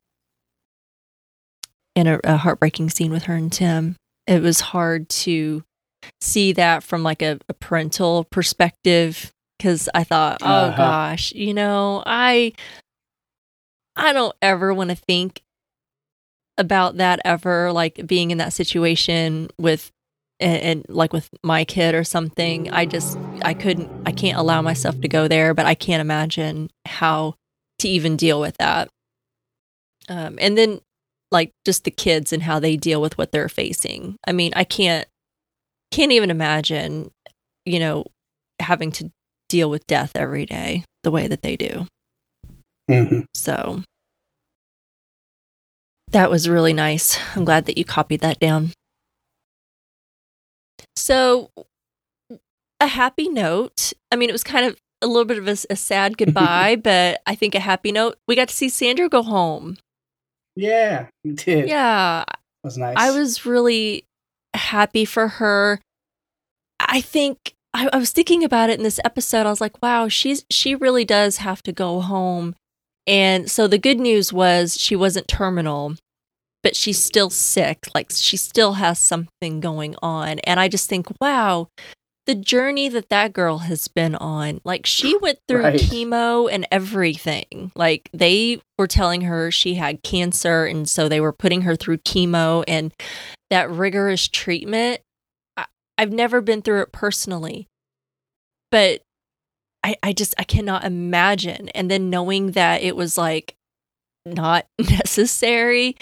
and 1.95 2.09
a, 2.09 2.21
a 2.25 2.37
heartbreaking 2.37 2.91
scene 2.91 3.11
with 3.11 3.25
her 3.25 3.35
and 3.35 3.51
Tim. 3.51 3.97
It 4.27 4.43
was 4.43 4.61
hard 4.61 5.09
to 5.09 5.63
see 6.21 6.53
that 6.53 6.83
from 6.83 7.03
like 7.03 7.23
a, 7.23 7.39
a 7.49 7.55
parental 7.55 8.25
perspective 8.31 9.31
because 9.57 9.89
I 9.95 10.05
thought, 10.05 10.39
oh 10.43 10.47
Uh-huh. 10.47 10.77
gosh, 10.77 11.33
you 11.33 11.55
know, 11.55 12.03
I 12.05 12.53
I 13.97 14.13
don't 14.13 14.35
ever 14.43 14.75
want 14.75 14.91
to 14.91 14.97
think 14.97 15.43
about 16.59 16.97
that 16.97 17.21
ever, 17.25 17.73
like 17.73 18.07
being 18.07 18.31
in 18.31 18.39
that 18.39 18.53
situation 18.53 19.49
with 19.59 19.91
and, 20.41 20.63
and 20.63 20.87
like 20.89 21.13
with 21.13 21.29
my 21.43 21.65
kid 21.65 21.95
or 21.95 22.05
something. 22.05 22.71
I 22.71 22.87
just 22.87 23.19
I 23.45 23.55
couldn't 23.55 23.91
I 24.05 24.13
can't 24.13 24.39
allow 24.39 24.63
myself 24.63 25.01
to 25.01 25.09
go 25.09 25.29
there, 25.29 25.55
but 25.55 25.67
I 25.67 25.75
can't 25.75 26.01
imagine 26.01 26.71
how 26.87 27.35
to 27.81 27.89
even 27.89 28.17
deal 28.17 28.41
with 28.41 28.57
that. 28.59 28.89
Um, 30.09 30.39
and 30.41 30.57
then 30.57 30.81
like 31.31 31.53
just 31.65 31.85
the 31.85 31.91
kids 31.91 32.33
and 32.33 32.43
how 32.43 32.59
they 32.59 32.77
deal 32.77 33.01
with 33.01 33.19
what 33.19 33.33
they're 33.33 33.49
facing. 33.49 34.17
I 34.27 34.33
mean, 34.33 34.53
I 34.57 34.65
can't 34.65 35.07
can't 35.91 36.13
even 36.13 36.31
imagine, 36.31 37.11
you 37.65 37.79
know, 37.79 38.07
having 38.61 38.91
to 38.93 39.11
deal 39.49 39.71
with 39.71 39.87
death 39.87 40.13
every 40.15 40.47
day 40.47 40.85
the 41.03 41.11
way 41.11 41.29
that 41.29 41.43
they 41.43 41.57
do. 41.57 41.87
Mhm. 42.91 43.25
So 43.35 43.83
that 46.13 46.31
was 46.31 46.49
really 46.49 46.73
nice. 46.73 47.19
I'm 47.35 47.45
glad 47.45 47.67
that 47.67 47.77
you 47.79 47.85
copied 47.85 48.21
that 48.21 48.39
down. 48.39 48.73
So, 50.95 51.51
a 52.81 52.87
happy 52.87 53.29
note. 53.29 53.93
I 54.11 54.17
mean, 54.17 54.29
it 54.29 54.33
was 54.33 54.45
kind 54.45 54.67
of 54.67 54.77
a 55.03 55.07
little 55.07 55.25
bit 55.25 55.39
of 55.39 55.49
a, 55.49 55.57
a 55.71 55.77
sad 55.77 56.17
goodbye, 56.19 56.77
but 56.77 57.21
I 57.27 57.35
think 57.35 57.55
a 57.55 57.61
happy 57.61 57.93
note. 57.93 58.17
We 58.29 58.37
got 58.37 58.49
to 58.49 58.55
see 58.55 58.69
Sandra 58.69 59.09
go 59.09 59.23
home. 59.23 59.77
Yeah, 60.55 61.09
you 61.23 61.33
did. 61.35 61.69
Yeah, 61.69 62.23
It 62.23 62.37
was 62.65 62.79
nice. 62.79 62.95
I 62.97 63.11
was 63.11 63.45
really 63.45 64.05
happy 64.55 65.05
for 65.05 65.29
her. 65.29 65.81
I 66.81 67.01
think 67.03 67.55
I, 67.75 67.91
I 67.93 67.99
was 67.99 68.11
thinking 68.11 68.43
about 68.43 68.71
it 68.71 68.79
in 68.79 68.83
this 68.85 69.01
episode. 69.05 69.47
I 69.47 69.51
was 69.51 69.61
like, 69.61 69.83
wow, 69.83 70.09
she's 70.09 70.45
she 70.51 70.75
really 70.75 71.05
does 71.05 71.39
have 71.39 71.63
to 71.65 71.73
go 71.73 72.01
home. 72.01 72.55
And 73.07 73.51
so 73.51 73.67
the 73.69 73.79
good 73.79 74.01
news 74.01 74.33
was 74.33 74.77
she 74.81 74.97
wasn't 74.97 75.29
terminal, 75.29 75.95
but 76.63 76.75
she's 76.75 77.03
still 77.03 77.31
sick. 77.31 77.87
Like 77.95 78.11
she 78.13 78.37
still 78.37 78.75
has 78.75 78.99
something 78.99 79.61
going 79.61 79.95
on. 80.03 80.41
And 80.41 80.59
I 80.59 80.69
just 80.69 80.89
think, 80.89 81.07
wow, 81.21 81.69
the 82.27 82.35
journey 82.35 82.89
that 82.89 83.09
that 83.11 83.33
girl 83.33 83.59
has 83.59 83.87
been 83.87 84.17
on. 84.17 84.61
Like 84.65 84.85
she 84.87 85.17
went 85.23 85.39
through 85.47 85.63
Right. 85.63 85.79
chemo 85.81 86.49
and 86.51 86.67
everything. 86.73 87.71
Like 87.77 88.09
they 88.13 88.61
were 88.79 88.89
telling 88.89 89.21
her 89.23 89.53
she 89.53 89.75
had 89.75 90.03
cancer 90.03 90.65
and 90.67 90.89
so 90.89 91.09
they 91.09 91.21
were 91.21 91.33
putting 91.33 91.63
her 91.63 91.77
through 91.77 91.99
chemo 91.99 92.65
and 92.67 92.93
that 93.51 93.71
rigorous 93.71 94.27
treatment. 94.27 95.01
I, 95.57 95.67
I've 95.97 96.11
never 96.13 96.41
been 96.41 96.63
through 96.63 96.83
it 96.83 96.91
personally. 96.93 97.69
But 98.73 99.03
I 99.87 99.97
I 100.03 100.13
just 100.13 100.35
I 100.39 100.45
cannot 100.45 100.85
imagine 100.85 101.69
and 101.71 101.91
then 101.91 102.11
knowing 102.11 102.53
that 102.53 102.83
it 102.83 102.97
was 102.97 103.17
like 103.17 103.55
not 104.27 104.67
necessary 104.79 105.97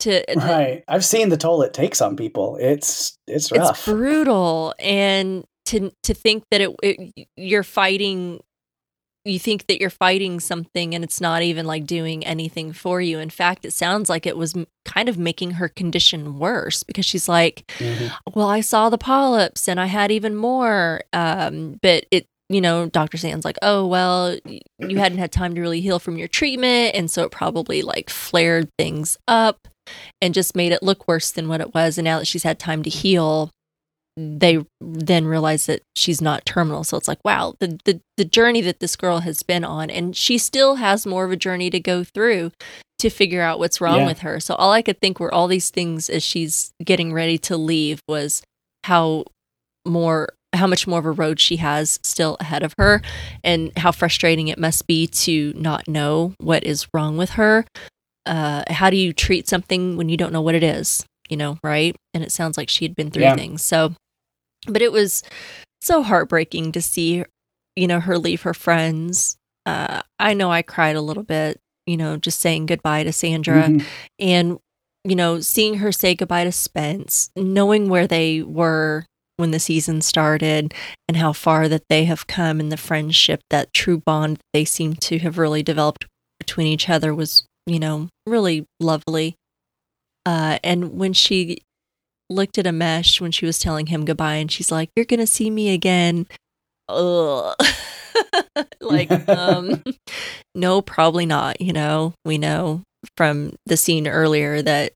to 0.00 0.22
right. 0.36 0.82
I've 0.88 1.04
seen 1.04 1.28
the 1.30 1.36
toll 1.36 1.62
it 1.62 1.72
takes 1.74 2.00
on 2.00 2.16
people. 2.16 2.56
It's 2.60 3.16
it's 3.26 3.50
rough. 3.52 3.70
it's 3.78 3.84
brutal 3.86 4.74
and 4.78 5.44
to 5.66 5.90
to 6.02 6.14
think 6.14 6.44
that 6.50 6.60
it, 6.60 6.74
it 6.82 7.28
you're 7.36 7.62
fighting 7.62 8.40
you 9.26 9.38
think 9.38 9.66
that 9.66 9.78
you're 9.80 9.90
fighting 9.90 10.40
something 10.40 10.94
and 10.94 11.04
it's 11.04 11.20
not 11.20 11.42
even 11.42 11.66
like 11.66 11.84
doing 11.84 12.24
anything 12.24 12.72
for 12.72 13.02
you 13.02 13.18
in 13.18 13.28
fact 13.28 13.66
it 13.66 13.72
sounds 13.72 14.08
like 14.08 14.24
it 14.26 14.34
was 14.36 14.56
m- 14.56 14.66
kind 14.86 15.10
of 15.10 15.18
making 15.18 15.50
her 15.52 15.68
condition 15.68 16.38
worse 16.38 16.82
because 16.82 17.04
she's 17.04 17.28
like 17.28 17.70
Mhm. 17.78 18.10
well 18.34 18.48
i 18.48 18.62
saw 18.62 18.88
the 18.88 18.96
polyps 18.96 19.68
and 19.68 19.78
i 19.78 19.84
had 19.84 20.10
even 20.10 20.34
more 20.34 21.02
um 21.12 21.78
but 21.82 22.06
it 22.10 22.26
you 22.50 22.60
know 22.60 22.86
dr 22.88 23.16
sand's 23.16 23.44
like 23.44 23.56
oh 23.62 23.86
well 23.86 24.36
you 24.78 24.98
hadn't 24.98 25.18
had 25.18 25.30
time 25.32 25.54
to 25.54 25.60
really 25.60 25.80
heal 25.80 25.98
from 25.98 26.18
your 26.18 26.28
treatment 26.28 26.94
and 26.94 27.10
so 27.10 27.22
it 27.24 27.30
probably 27.30 27.80
like 27.80 28.10
flared 28.10 28.68
things 28.76 29.16
up 29.28 29.68
and 30.20 30.34
just 30.34 30.54
made 30.56 30.72
it 30.72 30.82
look 30.82 31.06
worse 31.08 31.30
than 31.30 31.48
what 31.48 31.60
it 31.60 31.72
was 31.74 31.96
and 31.96 32.04
now 32.04 32.18
that 32.18 32.26
she's 32.26 32.42
had 32.42 32.58
time 32.58 32.82
to 32.82 32.90
heal 32.90 33.50
they 34.16 34.58
then 34.80 35.24
realize 35.24 35.66
that 35.66 35.80
she's 35.94 36.20
not 36.20 36.44
terminal 36.44 36.82
so 36.84 36.96
it's 36.96 37.08
like 37.08 37.20
wow 37.24 37.54
the, 37.60 37.78
the 37.84 38.00
the 38.16 38.24
journey 38.24 38.60
that 38.60 38.80
this 38.80 38.96
girl 38.96 39.20
has 39.20 39.42
been 39.42 39.64
on 39.64 39.88
and 39.88 40.16
she 40.16 40.36
still 40.36 40.74
has 40.74 41.06
more 41.06 41.24
of 41.24 41.30
a 41.30 41.36
journey 41.36 41.70
to 41.70 41.78
go 41.80 42.02
through 42.04 42.50
to 42.98 43.08
figure 43.08 43.40
out 43.40 43.58
what's 43.58 43.80
wrong 43.80 44.00
Yeah. 44.00 44.06
with 44.06 44.18
her 44.18 44.40
so 44.40 44.54
all 44.56 44.72
i 44.72 44.82
could 44.82 45.00
think 45.00 45.20
were 45.20 45.32
all 45.32 45.46
these 45.46 45.70
things 45.70 46.10
as 46.10 46.22
she's 46.24 46.72
getting 46.84 47.12
ready 47.12 47.38
to 47.38 47.56
leave 47.56 48.00
was 48.08 48.42
how 48.84 49.24
more 49.86 50.28
how 50.52 50.66
much 50.66 50.86
more 50.86 50.98
of 50.98 51.06
a 51.06 51.10
road 51.12 51.38
she 51.38 51.56
has 51.56 52.00
still 52.02 52.36
ahead 52.40 52.62
of 52.62 52.74
her 52.78 53.00
and 53.44 53.70
how 53.78 53.92
frustrating 53.92 54.48
it 54.48 54.58
must 54.58 54.86
be 54.86 55.06
to 55.06 55.52
not 55.56 55.86
know 55.86 56.34
what 56.38 56.64
is 56.64 56.88
wrong 56.92 57.16
with 57.16 57.30
her 57.30 57.64
uh 58.26 58.64
how 58.68 58.90
do 58.90 58.96
you 58.96 59.12
treat 59.12 59.48
something 59.48 59.96
when 59.96 60.08
you 60.08 60.16
don't 60.16 60.32
know 60.32 60.42
what 60.42 60.54
it 60.54 60.62
is 60.62 61.04
you 61.28 61.36
know 61.36 61.56
right 61.62 61.94
and 62.14 62.22
it 62.24 62.32
sounds 62.32 62.56
like 62.56 62.68
she 62.68 62.84
had 62.84 62.94
been 62.96 63.10
through 63.10 63.22
Yeah. 63.22 63.36
things 63.36 63.62
so 63.64 63.94
but 64.66 64.82
it 64.82 64.92
was 64.92 65.22
so 65.80 66.02
heartbreaking 66.02 66.72
to 66.72 66.82
see 66.82 67.24
you 67.76 67.86
know 67.86 68.00
her 68.00 68.18
leave 68.18 68.42
her 68.42 68.52
friends 68.52 69.36
uh 69.66 70.02
i 70.18 70.34
know 70.34 70.50
i 70.50 70.62
cried 70.62 70.96
a 70.96 71.00
little 71.00 71.22
bit 71.22 71.58
you 71.86 71.96
know 71.96 72.16
just 72.16 72.40
saying 72.40 72.66
goodbye 72.66 73.04
to 73.04 73.12
sandra 73.12 73.68
Mhm. 73.68 73.84
and 74.18 74.58
you 75.04 75.14
know 75.16 75.40
seeing 75.40 75.76
her 75.76 75.92
say 75.92 76.14
goodbye 76.14 76.44
to 76.44 76.52
spence 76.52 77.30
knowing 77.36 77.88
where 77.88 78.06
they 78.06 78.42
were 78.42 79.06
when 79.40 79.50
the 79.50 79.58
season 79.58 80.00
started 80.00 80.72
and 81.08 81.16
how 81.16 81.32
far 81.32 81.68
that 81.68 81.82
they 81.88 82.04
have 82.04 82.26
come 82.26 82.60
and 82.60 82.70
the 82.70 82.76
friendship 82.76 83.40
that 83.50 83.72
true 83.72 83.98
bond 83.98 84.38
they 84.52 84.64
seem 84.64 84.94
to 84.94 85.18
have 85.18 85.38
really 85.38 85.62
developed 85.62 86.06
between 86.38 86.66
each 86.66 86.88
other 86.88 87.14
was 87.14 87.44
you 87.66 87.78
know 87.78 88.08
really 88.26 88.64
lovely. 88.78 89.34
Uh 90.26 90.58
and 90.62 90.98
when 90.98 91.12
she 91.12 91.58
looked 92.28 92.58
at 92.58 92.66
Amesh 92.66 93.20
when 93.20 93.32
she 93.32 93.46
was 93.46 93.58
telling 93.58 93.86
him 93.86 94.04
goodbye 94.04 94.36
and 94.36 94.52
she's 94.52 94.70
like 94.70 94.90
you're 94.94 95.04
gonna 95.04 95.26
see 95.26 95.50
me 95.50 95.72
again. 95.72 96.26
Ugh. 96.88 97.54
like 98.80 99.10
um 99.28 99.82
no 100.54 100.82
probably 100.82 101.26
not 101.26 101.60
you 101.60 101.72
know? 101.72 102.14
We 102.24 102.38
know 102.38 102.82
from 103.16 103.54
the 103.66 103.76
scene 103.76 104.06
earlier 104.06 104.60
that 104.62 104.92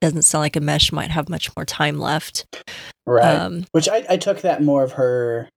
doesn't 0.00 0.22
sound 0.22 0.42
like 0.42 0.52
Amesh 0.54 0.92
might 0.92 1.10
have 1.10 1.28
much 1.28 1.50
more 1.56 1.64
time 1.64 1.98
left 1.98 2.44
Right. 3.06 3.24
um 3.36 3.64
Which 3.72 3.88
I, 3.88 4.04
I 4.10 4.16
took 4.16 4.40
that 4.42 4.62
more 4.62 4.82
of 4.82 4.92
her 4.92 5.48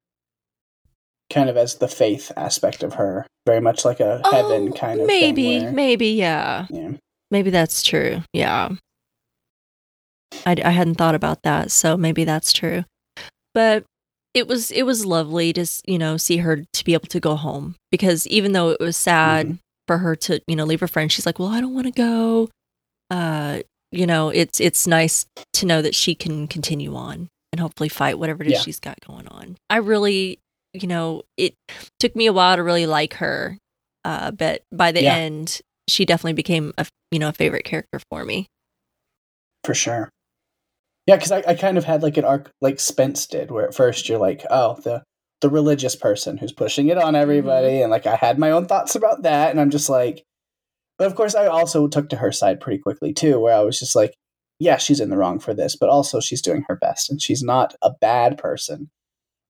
kind 1.31 1.49
of 1.49 1.57
as 1.57 1.75
the 1.75 1.87
faith 1.87 2.31
aspect 2.37 2.81
of 2.83 2.93
her. 2.95 3.25
Very 3.45 3.61
much 3.61 3.85
like 3.85 3.99
a 3.99 4.21
heaven 4.31 4.69
oh, 4.69 4.75
kind 4.77 4.99
of 5.01 5.07
maybe 5.07 5.59
where- 5.59 5.71
maybe 5.71 6.07
yeah 6.09 6.67
yeah. 6.69 6.91
maybe 7.31 7.49
that's 7.49 7.81
true 7.83 8.21
yeah 8.33 8.69
I, 10.45 10.55
I 10.63 10.69
hadn't 10.69 10.95
thought 10.95 11.15
about 11.15 11.41
that 11.43 11.71
so 11.71 11.97
maybe 11.97 12.23
that's 12.23 12.53
true 12.53 12.83
but 13.55 13.83
it 14.35 14.47
was 14.47 14.69
it 14.71 14.83
was 14.83 15.05
lovely 15.05 15.51
to 15.53 15.65
you 15.87 15.97
know 15.97 16.17
see 16.17 16.37
her 16.37 16.63
to 16.71 16.83
be 16.85 16.93
able 16.93 17.07
to 17.07 17.19
go 17.19 17.35
home 17.35 17.75
because 17.91 18.27
even 18.27 18.51
though 18.51 18.69
it 18.69 18.79
was 18.79 18.95
sad 18.95 19.47
Mhm. 19.47 19.57
for 19.87 19.97
her 19.97 20.15
to 20.15 20.39
you 20.47 20.55
know 20.55 20.65
leave 20.65 20.79
her 20.81 20.87
friends 20.87 21.13
she's 21.13 21.25
like 21.25 21.39
well 21.39 21.49
i 21.49 21.59
don't 21.59 21.73
want 21.73 21.87
to 21.87 21.91
go 21.91 22.49
uh 23.09 23.59
you 23.91 24.05
know, 24.05 24.29
it's 24.29 24.59
it's 24.59 24.85
nice 24.87 25.25
to 25.53 25.65
know 25.65 25.81
that 25.81 25.95
she 25.95 26.15
can 26.15 26.47
continue 26.47 26.95
on 26.95 27.27
and 27.51 27.59
hopefully 27.59 27.89
fight 27.89 28.19
whatever 28.19 28.43
it 28.43 28.47
is 28.47 28.53
Yeah. 28.53 28.61
she's 28.61 28.79
got 28.79 28.97
going 29.05 29.27
on. 29.27 29.57
I 29.69 29.77
really, 29.77 30.39
you 30.73 30.87
know, 30.87 31.23
it 31.37 31.55
took 31.99 32.15
me 32.15 32.27
a 32.27 32.33
while 32.33 32.55
to 32.55 32.63
really 32.63 32.85
like 32.85 33.15
her, 33.15 33.57
uh, 34.05 34.31
but 34.31 34.61
by 34.71 34.91
the 34.91 35.01
Yeah. 35.01 35.15
end, 35.15 35.59
she 35.87 36.05
definitely 36.05 36.33
became 36.33 36.73
a 36.77 36.85
you 37.11 37.17
know 37.19 37.29
a 37.29 37.33
favorite 37.33 37.65
character 37.65 37.99
for 38.11 38.23
me. 38.25 38.47
for 39.63 39.73
sure. 39.73 40.09
Yeah, 41.07 41.15
because 41.15 41.31
I, 41.31 41.43
I 41.47 41.55
kind 41.55 41.77
of 41.77 41.85
had 41.85 42.03
like 42.03 42.17
an 42.17 42.25
arc 42.25 42.51
like 42.61 42.79
Spence 42.79 43.25
did, 43.25 43.49
where 43.51 43.65
at 43.67 43.73
first 43.73 44.07
you're 44.07 44.19
like, 44.19 44.45
oh, 44.49 44.79
the 44.83 45.03
the 45.41 45.49
religious 45.49 45.95
person 45.95 46.37
who's 46.37 46.51
pushing 46.51 46.89
it 46.89 46.97
on 46.97 47.15
everybody, 47.15 47.81
and 47.81 47.89
like 47.89 48.05
I 48.05 48.15
had 48.15 48.37
my 48.37 48.51
own 48.51 48.67
thoughts 48.67 48.95
about 48.95 49.23
that, 49.23 49.49
and 49.49 49.59
I'm 49.59 49.71
just 49.71 49.89
like, 49.89 50.23
but 50.99 51.07
of 51.07 51.15
course 51.15 51.33
I 51.33 51.47
also 51.47 51.87
took 51.87 52.09
to 52.09 52.17
her 52.17 52.31
side 52.31 52.59
pretty 52.59 52.79
quickly 52.79 53.13
too, 53.13 53.39
where 53.39 53.55
I 53.55 53.61
was 53.61 53.79
just 53.79 53.95
like, 53.95 54.13
yeah, 54.59 54.77
she's 54.77 54.99
in 54.99 55.09
the 55.09 55.17
wrong 55.17 55.39
for 55.39 55.53
this, 55.53 55.77
but 55.77 55.89
also 55.89 56.19
she's 56.19 56.41
doing 56.41 56.65
her 56.67 56.75
best, 56.75 57.09
and 57.09 57.21
she's 57.21 57.41
not 57.41 57.73
a 57.81 57.91
bad 58.01 58.37
person. 58.37 58.91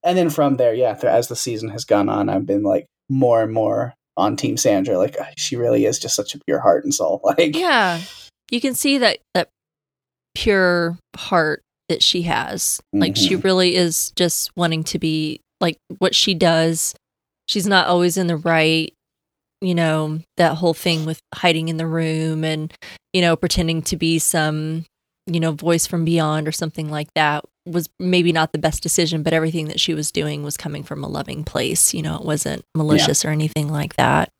And 0.04 0.16
then 0.16 0.30
from 0.30 0.56
there, 0.56 0.72
yeah, 0.72 0.96
as 1.02 1.28
the 1.28 1.36
season 1.36 1.68
has 1.70 1.84
gone 1.84 2.08
on, 2.08 2.28
I've 2.28 2.46
been 2.46 2.62
like 2.62 2.86
more 3.08 3.42
and 3.42 3.52
more 3.52 3.92
on 4.16 4.36
Team 4.36 4.56
Sandra. 4.56 4.96
Like 4.96 5.16
ah, 5.20 5.26
she 5.36 5.56
really 5.56 5.84
is 5.84 5.98
just 5.98 6.14
such 6.14 6.34
a 6.34 6.40
pure 6.46 6.60
heart 6.60 6.84
and 6.84 6.94
soul. 6.94 7.20
Like, 7.24 7.56
Yeah, 7.56 8.00
you 8.50 8.60
can 8.60 8.74
see 8.74 8.98
that 8.98 9.18
that 9.34 9.48
pure 10.34 10.96
heart 11.16 11.62
that 11.88 12.02
she 12.02 12.22
has. 12.22 12.80
Like 12.92 13.16
she 13.16 13.34
mm-hmm. 13.34 13.40
really 13.40 13.74
is 13.74 14.12
just 14.14 14.56
wanting 14.56 14.84
to 14.84 14.98
be 15.00 15.40
like 15.60 15.76
what 15.98 16.14
she 16.14 16.34
does. 16.34 16.94
She's 17.48 17.66
not 17.66 17.88
always 17.88 18.16
in 18.16 18.28
the 18.28 18.36
right. 18.36 18.94
You 19.60 19.74
know 19.74 20.20
that 20.36 20.56
whole 20.56 20.74
thing 20.74 21.04
with 21.04 21.20
hiding 21.34 21.68
in 21.68 21.76
the 21.76 21.86
room 21.86 22.44
and 22.44 22.72
you 23.12 23.20
know 23.20 23.36
pretending 23.36 23.82
to 23.82 23.96
be 23.96 24.18
some 24.18 24.86
you 25.26 25.38
know 25.38 25.52
voice 25.52 25.86
from 25.86 26.04
beyond 26.04 26.48
or 26.48 26.52
something 26.52 26.90
like 26.90 27.12
that 27.14 27.44
was 27.66 27.88
maybe 27.98 28.32
not 28.32 28.52
the 28.52 28.58
best 28.58 28.82
decision 28.82 29.22
but 29.22 29.34
everything 29.34 29.68
that 29.68 29.78
she 29.78 29.92
was 29.92 30.10
doing 30.10 30.42
was 30.42 30.56
coming 30.56 30.82
from 30.82 31.04
a 31.04 31.08
loving 31.08 31.44
place 31.44 31.92
you 31.92 32.00
know 32.00 32.16
it 32.16 32.24
wasn't 32.24 32.64
malicious 32.74 33.24
or 33.24 33.28
anything 33.30 33.68
like 33.68 33.96
that. 33.96 34.30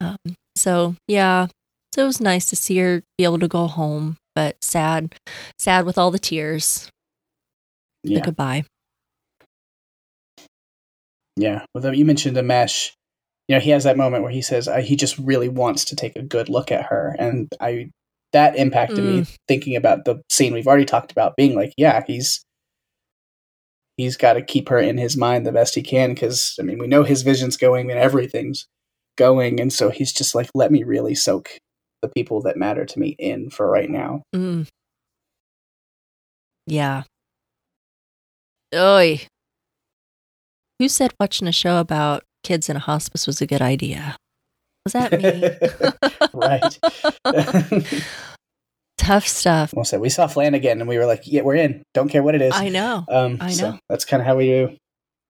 Um, 0.00 0.16
so 0.56 0.94
yeah. 1.06 1.48
So 1.94 2.02
it 2.02 2.06
was 2.06 2.20
nice 2.20 2.50
to 2.50 2.56
see 2.56 2.78
her 2.78 3.02
be 3.16 3.24
able 3.24 3.38
to 3.38 3.48
go 3.48 3.66
home 3.66 4.16
but 4.34 4.62
sad 4.62 5.14
sad 5.58 5.84
with 5.86 5.98
all 5.98 6.10
the 6.10 6.18
tears. 6.18 6.90
The 8.04 8.20
goodbye. 8.20 8.64
Yeah, 11.36 11.64
well, 11.74 11.94
you 11.94 12.04
mentioned 12.04 12.36
Amesh. 12.36 12.92
You 13.48 13.56
know, 13.56 13.60
he 13.60 13.70
has 13.70 13.84
that 13.84 13.96
moment 13.96 14.22
where 14.22 14.32
he 14.32 14.42
says 14.42 14.66
uh, 14.66 14.78
he 14.78 14.96
just 14.96 15.16
really 15.18 15.48
wants 15.48 15.84
to 15.86 15.96
take 15.96 16.16
a 16.16 16.22
good 16.22 16.48
look 16.48 16.72
at 16.72 16.86
her, 16.86 17.14
and 17.18 17.48
I 17.60 17.90
that 18.32 18.56
impacted 18.56 19.04
me 19.04 19.24
thinking 19.48 19.76
about 19.76 20.04
the 20.04 20.20
scene 20.28 20.52
we've 20.52 20.66
already 20.66 20.84
talked 20.84 21.12
about. 21.12 21.36
Being 21.36 21.54
like, 21.54 21.72
yeah, 21.76 22.02
he's 22.06 22.44
he's 23.96 24.16
got 24.16 24.34
to 24.34 24.42
keep 24.42 24.68
her 24.68 24.78
in 24.78 24.98
his 24.98 25.16
mind 25.16 25.46
the 25.46 25.52
best 25.52 25.74
he 25.74 25.82
can 25.82 26.12
because 26.14 26.56
I 26.58 26.62
mean, 26.62 26.78
we 26.78 26.86
know 26.86 27.02
his 27.02 27.22
vision's 27.22 27.56
going 27.56 27.90
and 27.90 28.00
everything's 28.00 28.66
going, 29.16 29.60
and 29.60 29.72
so 29.72 29.90
he's 29.90 30.12
just 30.12 30.34
like, 30.34 30.50
let 30.54 30.72
me 30.72 30.82
really 30.82 31.14
soak 31.14 31.50
the 32.02 32.08
people 32.08 32.42
that 32.42 32.56
matter 32.56 32.84
to 32.84 32.98
me 32.98 33.16
in 33.18 33.50
for 33.50 33.70
right 33.70 33.90
now. 33.90 34.22
Mm. 34.34 34.66
Yeah. 36.66 37.04
oi 38.74 39.20
Who 40.78 40.88
said 40.88 41.14
watching 41.20 41.46
a 41.46 41.52
show 41.52 41.78
about 41.78 42.24
kids 42.46 42.68
in 42.68 42.76
a 42.76 42.80
hospice 42.80 43.26
was 43.26 43.40
a 43.42 43.46
good 43.46 43.60
idea? 43.60 44.16
Was 44.84 44.92
that 44.92 45.10
me? 45.12 45.50
right. 46.32 46.78
Tough 48.98 49.26
stuff. 49.26 49.74
We'll 49.74 49.84
say 49.84 49.98
we 49.98 50.08
saw 50.08 50.26
Flanagan 50.28 50.80
and 50.80 50.88
we 50.88 50.96
were 50.96 51.06
like, 51.06 51.22
yeah, 51.26 51.42
we're 51.42 51.56
in. 51.56 51.82
Don't 51.92 52.08
care 52.08 52.22
what 52.22 52.34
it 52.34 52.42
is. 52.42 52.54
I 52.54 52.68
know. 52.68 53.04
Um, 53.08 53.38
I 53.40 53.50
so 53.50 53.72
know. 53.72 53.78
that's 53.88 54.04
kind 54.04 54.20
of 54.20 54.26
how 54.26 54.36
we 54.36 54.46
do. 54.46 54.76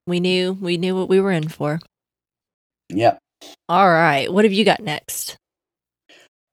We 0.05 0.19
knew 0.19 0.53
we 0.53 0.77
knew 0.77 0.95
what 0.95 1.09
we 1.09 1.19
were 1.19 1.31
in 1.31 1.47
for. 1.49 1.79
Yep. 2.89 3.17
All 3.67 3.89
right. 3.89 4.31
What 4.31 4.45
have 4.45 4.53
you 4.53 4.63
got 4.63 4.79
next? 4.79 5.35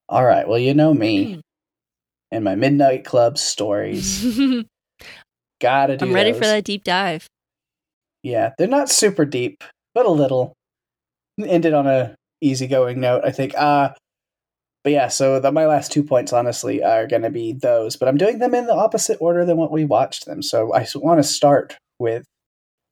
All 0.08 0.24
right. 0.24 0.48
Well, 0.48 0.58
you 0.58 0.74
know 0.74 0.92
Hmm. 0.92 0.98
me 0.98 1.40
and 2.32 2.42
my 2.42 2.54
midnight 2.56 3.04
club 3.04 3.38
stories. 3.38 4.24
Gotta 5.60 5.96
do. 5.96 6.06
I'm 6.06 6.12
ready 6.14 6.32
for 6.32 6.40
that 6.40 6.64
deep 6.64 6.84
dive. 6.84 7.26
Yeah, 8.22 8.52
they're 8.58 8.66
not 8.66 8.88
super 8.90 9.24
deep, 9.26 9.62
but 9.94 10.06
a 10.06 10.10
little. 10.10 10.52
Ended 11.44 11.74
on 11.74 11.86
a 11.86 12.14
easygoing 12.40 13.00
note, 13.00 13.22
I 13.24 13.30
think. 13.30 13.54
Uh 13.56 13.90
but 14.84 14.92
yeah, 14.92 15.08
so 15.08 15.40
the, 15.40 15.50
my 15.50 15.66
last 15.66 15.90
two 15.90 16.04
points, 16.04 16.32
honestly, 16.34 16.82
are 16.82 17.06
going 17.06 17.22
to 17.22 17.30
be 17.30 17.54
those. 17.54 17.96
But 17.96 18.06
I'm 18.06 18.18
doing 18.18 18.38
them 18.38 18.54
in 18.54 18.66
the 18.66 18.74
opposite 18.74 19.16
order 19.18 19.46
than 19.46 19.56
what 19.56 19.72
we 19.72 19.86
watched 19.86 20.26
them. 20.26 20.42
So 20.42 20.74
I 20.74 20.86
want 20.96 21.18
to 21.18 21.24
start 21.24 21.78
with 21.98 22.26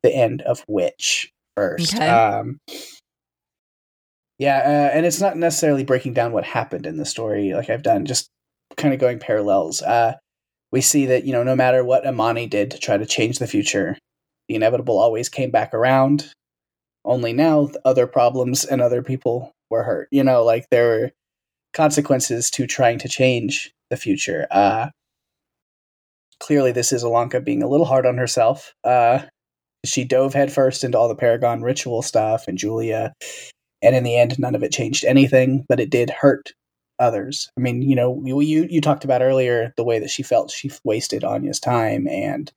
the 0.01 0.13
end 0.13 0.41
of 0.41 0.65
Witch 0.67 1.31
first. 1.55 1.93
Okay. 1.93 2.09
Um, 2.09 2.57
yeah, 4.39 4.57
uh, 4.57 4.97
and 4.97 5.05
it's 5.05 5.21
not 5.21 5.37
necessarily 5.37 5.85
breaking 5.85 6.13
down 6.13 6.31
what 6.31 6.43
happened 6.43 6.87
in 6.87 6.97
the 6.97 7.05
story 7.05 7.53
like 7.53 7.69
I've 7.69 7.83
done, 7.83 8.05
just 8.05 8.27
kind 8.75 8.93
of 8.93 8.99
going 8.99 9.19
parallels. 9.19 9.83
Uh, 9.83 10.15
we 10.71 10.81
see 10.81 11.05
that, 11.05 11.25
you 11.25 11.31
know, 11.31 11.43
no 11.43 11.55
matter 11.55 11.83
what 11.83 12.07
Amani 12.07 12.47
did 12.47 12.71
to 12.71 12.79
try 12.79 12.97
to 12.97 13.05
change 13.05 13.37
the 13.37 13.45
future, 13.45 13.95
the 14.49 14.55
inevitable 14.55 14.97
always 14.97 15.29
came 15.29 15.51
back 15.51 15.75
around. 15.75 16.31
Only 17.05 17.33
now, 17.33 17.69
other 17.85 18.07
problems 18.07 18.65
and 18.65 18.81
other 18.81 19.01
people 19.01 19.53
were 19.69 19.83
hurt. 19.83 20.07
You 20.11 20.23
know, 20.23 20.43
like 20.43 20.67
there 20.69 20.87
were 20.87 21.11
consequences 21.73 22.49
to 22.51 22.67
trying 22.67 22.99
to 22.99 23.09
change 23.09 23.73
the 23.89 23.97
future. 23.97 24.47
Uh, 24.51 24.89
clearly, 26.39 26.71
this 26.71 26.91
is 26.91 27.03
Ilonka 27.03 27.43
being 27.43 27.63
a 27.63 27.67
little 27.67 27.85
hard 27.85 28.05
on 28.05 28.17
herself. 28.17 28.73
Uh, 28.83 29.19
she 29.85 30.05
dove 30.05 30.33
headfirst 30.33 30.83
into 30.83 30.97
all 30.97 31.09
the 31.09 31.15
Paragon 31.15 31.61
ritual 31.61 32.01
stuff 32.01 32.47
and 32.47 32.57
Julia, 32.57 33.13
and 33.81 33.95
in 33.95 34.03
the 34.03 34.17
end, 34.17 34.39
none 34.39 34.55
of 34.55 34.63
it 34.63 34.71
changed 34.71 35.03
anything, 35.03 35.65
but 35.67 35.79
it 35.79 35.89
did 35.89 36.09
hurt 36.09 36.53
others. 36.99 37.49
I 37.57 37.61
mean, 37.61 37.81
you 37.81 37.95
know, 37.95 38.21
you 38.23 38.39
you, 38.39 38.67
you 38.69 38.81
talked 38.81 39.03
about 39.03 39.21
earlier 39.21 39.73
the 39.75 39.83
way 39.83 39.99
that 39.99 40.09
she 40.09 40.23
felt 40.23 40.51
she 40.51 40.71
wasted 40.85 41.23
Anya's 41.23 41.59
time 41.59 42.07
and 42.07 42.51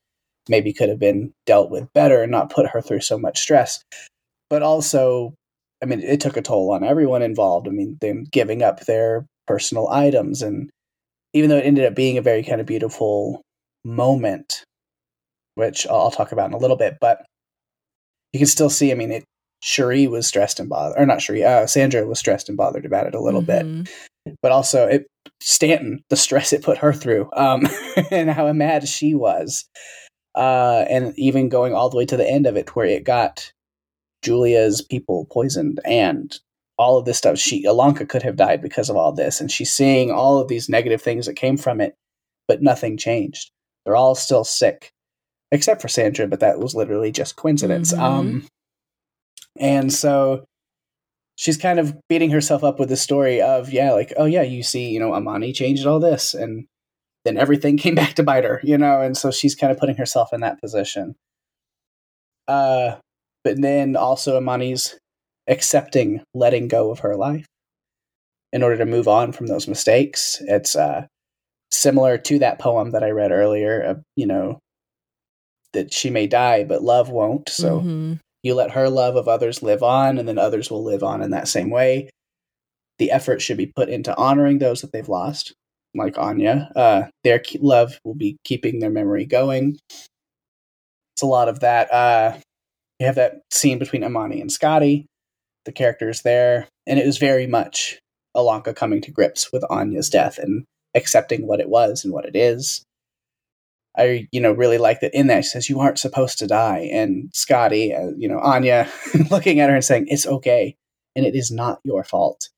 maybe 0.49 0.73
could 0.73 0.89
have 0.89 1.01
been 1.01 1.33
dealt 1.45 1.71
with 1.71 1.93
better 1.93 2.23
and 2.23 2.31
not 2.31 2.51
put 2.51 2.69
her 2.69 2.81
through 2.81 3.01
so 3.01 3.19
much 3.19 3.41
stress. 3.41 3.83
But 4.49 4.63
also, 4.63 5.35
I 5.83 5.87
mean, 5.87 6.01
it 6.01 6.21
took 6.21 6.37
a 6.37 6.43
toll 6.43 6.73
on 6.73 6.85
everyone 6.85 7.23
involved. 7.23 7.67
I 7.69 7.71
mean, 7.71 7.99
them 8.01 8.25
giving 8.31 8.63
up 8.63 8.81
their 8.87 9.27
personal 9.47 9.89
items, 9.89 10.43
and 10.43 10.71
even 11.33 11.51
though 11.51 11.59
it 11.59 11.65
ended 11.67 11.85
up 11.85 11.95
being 11.95 12.19
a 12.19 12.23
very 12.23 12.43
kind 12.43 12.61
of 12.61 12.67
beautiful 12.67 13.43
moment, 13.85 14.65
which 15.55 15.87
I'll 15.89 15.97
I'll 16.03 16.11
talk 16.11 16.33
about 16.33 16.49
in 16.49 16.55
a 16.55 16.59
little 16.59 16.77
bit, 16.77 16.97
but 17.01 17.25
you 18.33 18.39
can 18.41 18.47
still 18.47 18.71
see. 18.71 18.91
I 18.93 18.95
mean, 18.95 19.13
it. 19.13 19.25
Cherie 19.63 20.07
was 20.07 20.27
stressed 20.27 20.61
and 20.61 20.69
bothered, 20.69 21.01
or 21.01 21.07
not 21.07 21.23
Cherie. 21.23 21.43
Uh, 21.43 21.67
Sandra 21.67 22.07
was 22.07 22.19
stressed 22.19 22.49
and 22.49 22.59
bothered 22.59 22.85
about 22.85 23.07
it 23.07 23.15
a 23.15 23.21
little 23.21 23.41
bit 23.41 23.65
Mhm. 23.65 23.89
but 24.43 24.53
also 24.53 24.87
it 24.87 25.07
Stanton, 25.41 26.03
the 26.11 26.17
stress 26.17 26.53
it 26.53 26.63
put 26.63 26.79
her 26.79 26.93
through, 26.93 27.31
um, 27.33 27.63
and 28.11 28.31
how 28.31 28.53
mad 28.53 28.87
she 28.87 29.15
was, 29.15 29.65
uh, 30.35 30.85
and 30.91 31.19
even 31.19 31.49
going 31.49 31.75
all 31.75 31.89
the 31.89 31.97
way 31.97 32.05
to 32.07 32.17
the 32.17 32.29
end 32.29 32.47
of 32.47 32.57
it, 32.57 32.77
where 32.77 32.87
it 32.87 33.05
got 33.05 33.51
Julia's 34.23 34.83
people 34.83 35.27
poisoned 35.31 35.81
and 35.85 36.39
all 36.79 36.99
of 36.99 37.05
this 37.05 37.19
stuff. 37.19 37.39
She 37.39 37.65
Ilonka 37.65 38.09
could 38.09 38.23
have 38.23 38.37
died 38.37 38.61
because 38.61 38.91
of 38.91 38.97
all 38.97 39.13
this, 39.13 39.41
and 39.41 39.51
she's 39.51 39.73
seeing 39.73 40.11
all 40.11 40.39
of 40.39 40.49
these 40.49 40.69
negative 40.69 41.03
things 41.03 41.27
that 41.27 41.35
came 41.35 41.57
from 41.57 41.81
it, 41.81 41.95
but 42.49 42.63
nothing 42.63 42.97
changed. 42.97 43.51
They're 43.85 43.97
all 43.97 44.15
still 44.15 44.45
sick, 44.45 44.93
except 45.53 45.81
for 45.81 45.89
Sandra, 45.89 46.27
but 46.27 46.41
that 46.41 46.59
was 46.59 46.75
literally 46.75 47.13
just 47.13 47.37
coincidence. 47.37 47.93
Mhm. 47.93 48.01
Um, 48.01 48.49
and 49.59 49.93
so 49.93 50.45
she's 51.37 51.57
kind 51.57 51.79
of 51.79 51.97
beating 52.09 52.31
herself 52.31 52.65
up 52.65 52.79
with 52.79 52.89
the 52.89 52.97
story 52.97 53.41
of 53.41 53.71
yeah 53.73 53.93
like 53.93 54.13
oh 54.17 54.25
yeah 54.25 54.43
you 54.43 54.63
see 54.63 54.89
you 54.89 54.99
know 54.99 55.15
amani 55.15 55.53
changed 55.53 55.87
all 55.87 56.01
this 56.01 56.35
and 56.35 56.67
then 57.25 57.37
everything 57.37 57.77
came 57.79 57.95
back 57.95 58.15
to 58.15 58.23
bite 58.23 58.45
her 58.45 58.61
you 58.65 58.77
know 58.77 59.01
and 59.01 59.17
so 59.17 59.31
she's 59.31 59.55
kind 59.55 59.71
of 59.71 59.79
putting 59.79 59.97
herself 59.97 60.33
in 60.33 60.41
that 60.41 60.61
position 60.61 61.15
uh 62.49 62.97
but 63.47 63.61
then 63.63 63.95
also 63.95 64.37
amani's 64.37 64.99
accepting 65.47 66.21
letting 66.35 66.67
go 66.67 66.91
of 66.91 66.99
her 66.99 67.15
life 67.15 67.47
in 68.53 68.63
order 68.65 68.77
to 68.79 68.85
move 68.87 69.07
on 69.07 69.31
from 69.31 69.47
those 69.47 69.69
mistakes 69.69 70.43
it's 70.49 70.75
uh 70.75 71.07
similar 71.71 72.19
to 72.19 72.39
that 72.41 72.59
poem 72.59 72.91
that 72.91 73.05
i 73.05 73.11
read 73.11 73.31
earlier 73.31 73.81
of 73.81 74.03
you 74.17 74.27
know 74.27 74.59
that 75.73 75.93
she 75.93 76.11
may 76.11 76.27
die 76.27 76.65
but 76.65 76.83
love 76.83 77.09
won't 77.11 77.49
so 77.49 77.81
Mhm. 77.81 78.19
you 78.43 78.55
let 78.55 78.73
her 78.73 78.89
love 78.89 79.17
of 79.17 79.27
others 79.29 79.63
live 79.63 79.83
on, 79.83 80.19
and 80.19 80.29
then 80.29 80.39
others 80.39 80.71
will 80.71 80.85
live 80.85 81.03
on 81.03 81.21
in 81.21 81.33
that 81.33 81.49
same 81.49 81.69
way. 81.69 82.09
The 82.99 83.11
effort 83.11 83.43
should 83.43 83.57
be 83.57 83.73
put 83.75 83.89
into 83.89 84.17
honoring 84.17 84.59
those 84.59 84.83
that 84.83 84.93
they've 84.93 85.09
lost, 85.09 85.53
like 85.95 86.17
Anya. 86.17 86.71
Uh, 86.77 87.03
their 87.25 87.43
love 87.59 87.99
will 88.05 88.15
be 88.15 88.37
keeping 88.45 88.79
their 88.79 88.91
memory 88.91 89.27
going. 89.27 89.79
It's 89.91 91.23
a 91.23 91.27
lot 91.27 91.49
of 91.49 91.59
that. 91.61 91.93
Uh, 91.93 92.39
you 92.99 93.07
have 93.07 93.17
that 93.17 93.41
scene 93.51 93.79
between 93.79 94.05
Amani 94.05 94.41
and 94.41 94.51
Scotty, 94.51 95.07
the 95.65 95.73
characters 95.73 96.23
there, 96.23 96.69
and 96.87 96.99
it 96.99 97.07
was 97.07 97.19
very 97.19 97.47
much 97.47 97.99
Ilonka 98.37 98.75
coming 98.75 99.01
to 99.03 99.11
grips 99.11 99.53
with 99.53 99.65
Anya's 99.71 100.11
death 100.11 100.39
and 100.39 100.65
accepting 100.95 101.47
what 101.47 101.61
it 101.61 101.69
was 101.69 102.05
and 102.05 102.13
what 102.13 102.25
it 102.27 102.37
is. 102.37 102.85
I, 103.99 104.29
you 104.31 104.41
know, 104.41 104.53
really 104.53 104.79
like 104.79 105.01
that 105.01 105.15
in 105.15 105.29
that 105.29 105.45
she 105.45 105.51
says, 105.51 105.71
You 105.71 105.81
aren't 105.81 105.99
supposed 105.99 106.39
to 106.39 106.47
die. 106.47 106.91
And 106.93 107.31
Scotty, 107.33 107.95
uh, 107.95 108.11
you 108.17 108.29
know, 108.29 108.39
Anya 108.41 108.89
looking 109.31 109.61
at 109.61 109.71
her 109.71 109.75
and 109.75 109.85
saying, 109.85 110.07
It's 110.09 110.27
okay. 110.27 110.77
And 111.15 111.25
it 111.25 111.35
is 111.35 111.51
not 111.51 111.81
your 111.83 112.05
fault. 112.05 112.51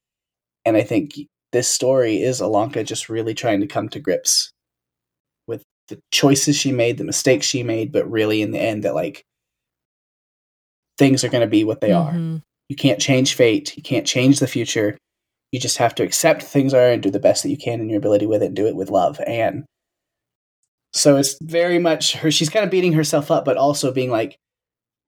And 0.65 0.77
I 0.77 0.83
think 0.83 1.15
this 1.53 1.69
story 1.69 2.21
is 2.21 2.41
Ilonka 2.41 2.85
just 2.85 3.09
really 3.09 3.35
trying 3.35 3.61
to 3.61 3.69
come 3.69 3.89
to 3.91 4.01
grips 4.01 4.51
with 5.47 5.63
the 5.89 6.01
choices 6.11 6.57
she 6.57 6.73
made, 6.73 6.99
the 6.99 7.05
mistakes 7.05 7.47
she 7.47 7.63
made, 7.63 7.93
but 7.93 8.11
really 8.11 8.43
in 8.43 8.51
the 8.51 8.61
end, 8.61 8.83
that 8.83 8.95
like 8.95 9.23
things 10.99 11.25
are 11.25 11.29
going 11.29 11.43
to 11.43 11.47
be 11.47 11.65
what 11.65 11.81
they 11.81 11.91
mm-hmm. 11.91 12.37
are. 12.37 12.41
You 12.69 12.77
can't 12.77 13.01
change 13.01 13.35
fate, 13.35 13.77
you 13.77 13.83
can't 13.83 14.07
change 14.07 14.41
the 14.41 14.47
future. 14.47 14.99
You 15.53 15.59
just 15.59 15.79
have 15.79 15.95
to 15.95 16.03
accept 16.03 16.43
things 16.43 16.75
are 16.75 16.91
and 16.91 17.03
do 17.03 17.11
the 17.11 17.19
best 17.19 17.43
that 17.43 17.49
you 17.49 17.57
can 17.57 17.81
in 17.81 17.89
your 17.89 17.97
ability 17.97 18.27
with 18.27 18.43
it 18.43 18.47
and 18.47 18.57
do 18.57 18.67
it 18.67 18.77
with 18.77 18.91
love. 18.91 19.19
And 19.27 19.65
so 20.93 21.17
it's 21.17 21.39
very 21.41 21.79
much 21.79 22.13
her, 22.17 22.31
she's 22.31 22.51
kind 22.51 22.67
of 22.67 22.71
beating 22.71 22.93
herself 22.93 23.31
up, 23.31 23.47
but 23.47 23.57
also 23.57 23.91
being 23.91 24.11
like, 24.11 24.37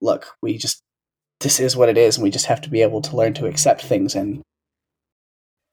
look, 0.01 0.33
we 0.41 0.57
just, 0.57 0.81
this 1.41 1.59
is 1.59 1.75
what 1.75 1.89
it 1.89 1.97
is. 1.97 2.17
And 2.17 2.23
we 2.23 2.31
just 2.31 2.47
have 2.47 2.61
to 2.61 2.71
be 2.71 2.81
able 2.81 3.01
to 3.01 3.15
learn 3.15 3.35
to 3.35 3.45
accept 3.45 3.83
things 3.83 4.15
and, 4.15 4.41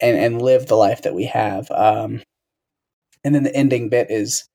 and, 0.01 0.19
and 0.19 0.43
live 0.43 0.67
the 0.67 0.77
life 0.77 1.03
that 1.03 1.15
we 1.15 1.25
have. 1.25 1.71
Um, 1.71 2.23
and 3.25 3.35
then 3.35 3.45
the 3.45 3.55
ending 3.57 3.89
bit 3.89 4.11
is, 4.11 4.47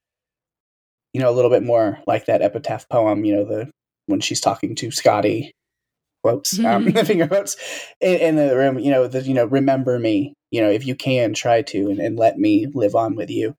you 1.12 1.22
know, 1.22 1.30
a 1.30 1.34
little 1.34 1.52
bit 1.52 1.64
more 1.64 2.00
like 2.06 2.26
that 2.28 2.44
epitaph 2.44 2.88
poem, 2.88 3.26
you 3.26 3.36
know, 3.36 3.46
the, 3.46 3.72
when 4.08 4.20
she's 4.20 4.42
talking 4.42 4.76
to 4.76 4.92
Scotty 4.92 5.54
quotes, 6.24 6.58
um, 6.60 6.86
the 6.92 7.06
finger 7.06 7.28
quotes 7.28 7.58
in, 8.02 8.18
in, 8.18 8.36
the 8.36 8.56
room, 8.56 8.80
you 8.80 8.92
know, 8.92 9.08
the, 9.08 9.22
you 9.22 9.34
know, 9.34 9.46
remember 9.46 10.00
me, 10.00 10.34
you 10.52 10.62
know, 10.62 10.70
if 10.70 10.86
you 10.86 10.96
can 10.96 11.34
try 11.34 11.62
to, 11.62 11.90
and, 11.90 12.00
and 12.00 12.18
let 12.18 12.38
me 12.38 12.68
live 12.74 12.96
on 12.96 13.16
with 13.16 13.30
you. 13.30 13.56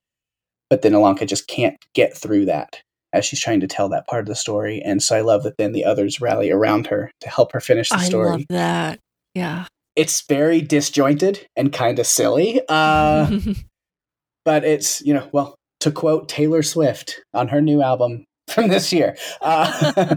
But 0.70 0.82
then 0.82 0.92
Ilonka 0.92 1.26
just 1.26 1.46
can't 1.46 1.76
get 1.94 2.16
through 2.16 2.46
that 2.46 2.80
as 3.12 3.24
she's 3.24 3.40
trying 3.40 3.60
to 3.60 3.66
tell 3.66 3.88
that 3.90 4.06
part 4.08 4.22
of 4.22 4.26
the 4.26 4.34
story. 4.34 4.82
And 4.82 5.02
so 5.02 5.16
I 5.16 5.20
love 5.20 5.44
that 5.44 5.56
then 5.56 5.72
the 5.72 5.84
others 5.84 6.20
rally 6.20 6.50
around 6.50 6.88
her 6.88 7.12
to 7.20 7.28
help 7.28 7.52
her 7.52 7.60
finish 7.60 7.90
the 7.90 7.98
story. 7.98 8.28
I 8.28 8.32
love 8.32 8.44
that. 8.48 8.98
Yeah. 9.34 9.66
It's 9.94 10.22
very 10.22 10.60
disjointed 10.60 11.46
and 11.54 11.72
kind 11.72 11.98
of 12.00 12.06
silly. 12.06 12.60
Uh, 12.68 13.38
but 14.44 14.64
it's, 14.64 15.00
you 15.02 15.14
know, 15.14 15.28
well, 15.32 15.54
to 15.80 15.92
quote 15.92 16.28
Taylor 16.28 16.62
Swift 16.62 17.20
on 17.32 17.48
her 17.48 17.60
new 17.60 17.82
album 17.82 18.24
from 18.48 18.68
this 18.68 18.92
year, 18.92 19.16
uh, 19.40 20.16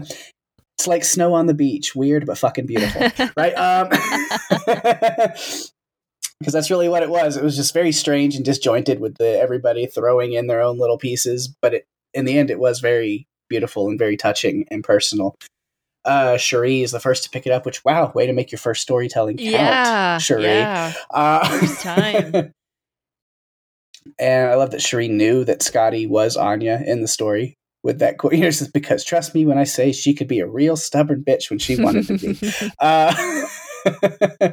it's 0.78 0.86
like 0.86 1.04
snow 1.04 1.34
on 1.34 1.46
the 1.46 1.54
beach, 1.54 1.94
weird 1.94 2.24
but 2.26 2.38
fucking 2.38 2.66
beautiful, 2.66 3.02
right? 3.36 3.52
Um, 3.54 3.88
because 6.38 6.52
that's 6.52 6.70
really 6.70 6.88
what 6.88 7.02
it 7.02 7.10
was. 7.10 7.36
It 7.36 7.42
was 7.42 7.56
just 7.56 7.74
very 7.74 7.90
strange 7.90 8.36
and 8.36 8.44
disjointed 8.44 9.00
with 9.00 9.16
the 9.16 9.40
everybody 9.40 9.86
throwing 9.86 10.34
in 10.34 10.46
their 10.46 10.60
own 10.62 10.78
little 10.78 10.98
pieces, 10.98 11.52
but 11.60 11.74
it, 11.74 11.86
in 12.14 12.26
the 12.26 12.38
end, 12.38 12.50
it 12.50 12.60
was 12.60 12.78
very 12.78 13.26
beautiful 13.48 13.88
and 13.88 13.98
very 13.98 14.16
touching 14.16 14.66
and 14.70 14.84
personal. 14.84 15.34
Uh, 16.04 16.36
Cherie 16.36 16.82
is 16.82 16.92
the 16.92 17.00
first 17.00 17.24
to 17.24 17.30
pick 17.30 17.44
it 17.44 17.52
up, 17.52 17.66
which 17.66 17.84
wow, 17.84 18.12
way 18.14 18.26
to 18.26 18.32
make 18.32 18.52
your 18.52 18.60
first 18.60 18.82
storytelling 18.82 19.36
count, 19.36 19.50
yeah, 19.50 20.18
Cherie. 20.18 20.44
Yeah, 20.44 20.92
uh, 21.10 21.58
first 21.58 21.80
time. 21.80 22.54
and 24.18 24.50
I 24.50 24.54
love 24.54 24.70
that 24.70 24.80
Cherie 24.80 25.08
knew 25.08 25.44
that 25.44 25.60
Scotty 25.60 26.06
was 26.06 26.36
Anya 26.36 26.80
in 26.86 27.02
the 27.02 27.08
story 27.08 27.57
with 27.82 27.98
that 28.00 28.18
quote. 28.18 28.34
You 28.34 28.40
know, 28.40 28.50
because 28.72 29.04
trust 29.04 29.34
me 29.34 29.46
when 29.46 29.58
I 29.58 29.64
say 29.64 29.92
she 29.92 30.14
could 30.14 30.28
be 30.28 30.40
a 30.40 30.46
real 30.46 30.76
stubborn 30.76 31.24
bitch 31.24 31.50
when 31.50 31.58
she 31.58 31.80
wanted 31.80 32.06
to 32.06 32.18
be. 32.18 32.70
uh, 32.78 33.14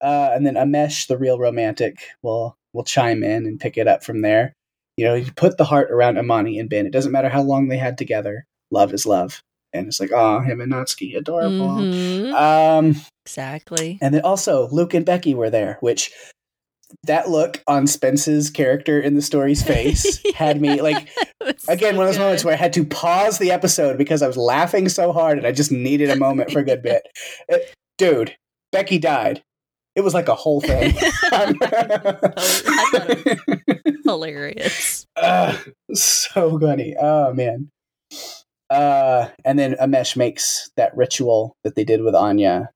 uh, 0.00 0.30
and 0.34 0.46
then 0.46 0.54
Amesh, 0.54 1.06
the 1.06 1.18
real 1.18 1.38
romantic, 1.38 1.98
will 2.22 2.56
will 2.72 2.84
chime 2.84 3.22
in 3.22 3.46
and 3.46 3.60
pick 3.60 3.76
it 3.76 3.88
up 3.88 4.04
from 4.04 4.22
there. 4.22 4.54
You 4.96 5.06
know, 5.06 5.14
you 5.14 5.32
put 5.32 5.58
the 5.58 5.64
heart 5.64 5.90
around 5.90 6.18
Amani 6.18 6.58
and 6.58 6.70
Ben. 6.70 6.86
It 6.86 6.92
doesn't 6.92 7.12
matter 7.12 7.28
how 7.28 7.42
long 7.42 7.68
they 7.68 7.78
had 7.78 7.98
together. 7.98 8.46
Love 8.70 8.92
is 8.92 9.06
love, 9.06 9.42
and 9.72 9.86
it's 9.86 10.00
like, 10.00 10.12
oh, 10.12 10.40
him 10.40 10.60
and 10.60 10.72
Natsuki, 10.72 11.16
adorable. 11.16 11.76
Mm-hmm. 11.76 12.34
Um, 12.34 12.96
exactly. 13.26 13.98
And 14.00 14.14
then 14.14 14.22
also 14.22 14.68
Luke 14.68 14.94
and 14.94 15.04
Becky 15.04 15.34
were 15.34 15.50
there, 15.50 15.78
which 15.80 16.10
that 17.04 17.28
look 17.28 17.62
on 17.66 17.86
Spence's 17.86 18.50
character 18.50 19.00
in 19.00 19.14
the 19.14 19.22
story's 19.22 19.62
face 19.66 20.20
had 20.34 20.60
me 20.60 20.80
like 20.80 21.08
again 21.68 21.94
so 21.94 21.98
one 21.98 22.06
of 22.06 22.08
those 22.08 22.16
good. 22.16 22.22
moments 22.22 22.44
where 22.44 22.54
I 22.54 22.58
had 22.58 22.72
to 22.74 22.84
pause 22.84 23.38
the 23.38 23.50
episode 23.50 23.98
because 23.98 24.22
I 24.22 24.26
was 24.26 24.36
laughing 24.36 24.88
so 24.88 25.12
hard 25.12 25.38
and 25.38 25.46
I 25.46 25.52
just 25.52 25.72
needed 25.72 26.10
a 26.10 26.16
moment 26.16 26.50
for 26.50 26.60
a 26.60 26.64
good 26.64 26.82
bit. 26.82 27.02
It, 27.48 27.74
dude, 27.98 28.36
Becky 28.72 28.98
died 28.98 29.42
it 29.94 30.02
was 30.02 30.14
like 30.14 30.28
a 30.28 30.34
whole 30.34 30.60
thing. 30.60 30.94
hilarious. 34.04 35.06
Uh, 35.16 35.56
so 35.92 36.58
funny. 36.58 36.96
Oh 37.00 37.32
man. 37.32 37.70
Uh, 38.70 39.28
and 39.44 39.58
then 39.58 39.74
Amesh 39.74 40.16
makes 40.16 40.70
that 40.76 40.96
ritual 40.96 41.56
that 41.62 41.76
they 41.76 41.84
did 41.84 42.02
with 42.02 42.14
Anya 42.14 42.70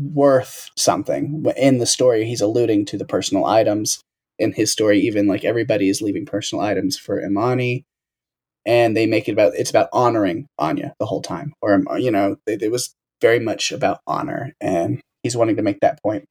worth 0.00 0.70
something. 0.76 1.44
In 1.56 1.78
the 1.78 1.86
story, 1.86 2.24
he's 2.24 2.40
alluding 2.40 2.86
to 2.86 2.98
the 2.98 3.04
personal 3.04 3.44
items. 3.44 4.00
In 4.38 4.52
his 4.52 4.72
story, 4.72 5.00
even 5.00 5.26
like 5.26 5.44
everybody 5.44 5.90
is 5.90 6.00
leaving 6.00 6.24
personal 6.24 6.64
items 6.64 6.98
for 6.98 7.22
Imani, 7.22 7.84
and 8.64 8.96
they 8.96 9.06
make 9.06 9.28
it 9.28 9.32
about 9.32 9.54
it's 9.54 9.70
about 9.70 9.90
honoring 9.92 10.46
Anya 10.58 10.94
the 10.98 11.06
whole 11.06 11.22
time, 11.22 11.52
or 11.60 11.82
you 11.98 12.10
know, 12.10 12.36
it, 12.46 12.62
it 12.62 12.70
was 12.70 12.94
very 13.20 13.38
much 13.38 13.70
about 13.70 14.00
honor 14.06 14.54
and 14.60 15.00
he's 15.22 15.36
wanting 15.36 15.56
to 15.56 15.62
make 15.62 15.80
that 15.80 16.02
point. 16.02 16.24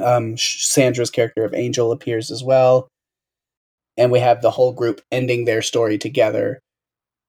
Um, 0.00 0.36
Sandra's 0.36 1.10
character 1.10 1.44
of 1.44 1.54
Angel 1.54 1.90
appears 1.90 2.30
as 2.30 2.44
well, 2.44 2.88
and 3.96 4.12
we 4.12 4.20
have 4.20 4.42
the 4.42 4.50
whole 4.50 4.72
group 4.72 5.00
ending 5.10 5.44
their 5.44 5.62
story 5.62 5.98
together 5.98 6.60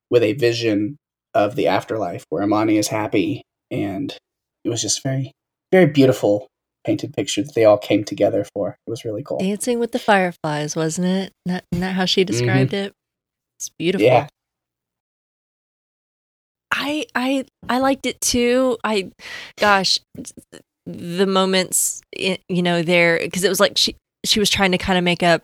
with 0.10 0.24
a 0.24 0.34
vision 0.34 0.98
of 1.34 1.56
the 1.56 1.68
afterlife 1.68 2.26
where 2.30 2.44
Amani 2.44 2.78
is 2.78 2.90
happy, 2.90 3.42
and 3.72 4.16
it 4.64 4.70
was 4.70 4.82
just 4.82 5.02
very, 5.02 5.32
very 5.72 5.88
beautiful 5.88 6.48
painted 6.86 7.14
picture 7.14 7.44
that 7.44 7.54
they 7.56 7.66
all 7.66 7.78
came 7.78 8.04
together 8.04 8.46
for. 8.54 8.78
It 8.88 8.90
was 8.90 9.06
really 9.06 9.24
cool. 9.24 9.40
Dancing 9.40 9.80
with 9.80 9.92
the 9.92 10.00
fireflies, 10.00 10.76
wasn't 10.76 11.08
it? 11.08 11.34
Not, 11.46 11.64
isn't 11.72 11.82
that 11.82 11.96
how 11.96 12.06
she 12.06 12.24
described 12.24 12.72
mm-hmm. 12.72 12.88
it? 12.88 12.94
It's 13.60 13.70
beautiful. 13.78 14.06
Yeah. 14.06 14.28
I 16.72 17.06
I 17.16 17.46
I 17.68 17.80
liked 17.80 18.06
it 18.06 18.22
too. 18.22 18.78
I 18.84 19.12
gosh, 19.58 20.00
the 20.86 21.26
moments, 21.26 22.02
you 22.16 22.38
know, 22.50 22.84
there 22.84 23.20
because 23.20 23.44
it 23.44 23.50
was 23.50 23.60
like 23.60 23.78
she 23.78 23.96
she 24.26 24.40
was 24.40 24.50
trying 24.50 24.72
to 24.72 24.78
kind 24.78 24.98
of 24.98 25.04
make 25.04 25.24
up 25.24 25.42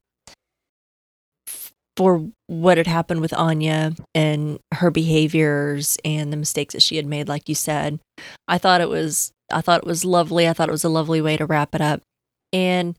for 1.98 2.28
what 2.48 2.78
had 2.78 2.88
happened 2.88 3.22
with 3.22 3.34
Anya 3.34 3.94
and 4.14 4.60
her 4.74 4.92
behaviors 4.92 5.98
and 6.04 6.32
the 6.32 6.38
mistakes 6.38 6.74
that 6.74 6.82
she 6.82 6.98
had 6.98 7.06
made, 7.06 7.28
like 7.28 7.48
you 7.50 7.56
said. 7.56 8.00
I 8.48 8.58
thought 8.58 8.82
it 8.82 8.90
was 8.90 9.32
I 9.52 9.62
thought 9.62 9.82
it 9.82 9.88
was 9.88 10.06
lovely. 10.06 10.48
I 10.48 10.54
thought 10.54 10.70
it 10.70 10.74
was 10.74 10.84
a 10.84 10.90
lovely 10.90 11.22
way 11.22 11.38
to 11.38 11.46
wrap 11.46 11.76
it 11.76 11.82
up. 11.82 12.02
And 12.52 12.96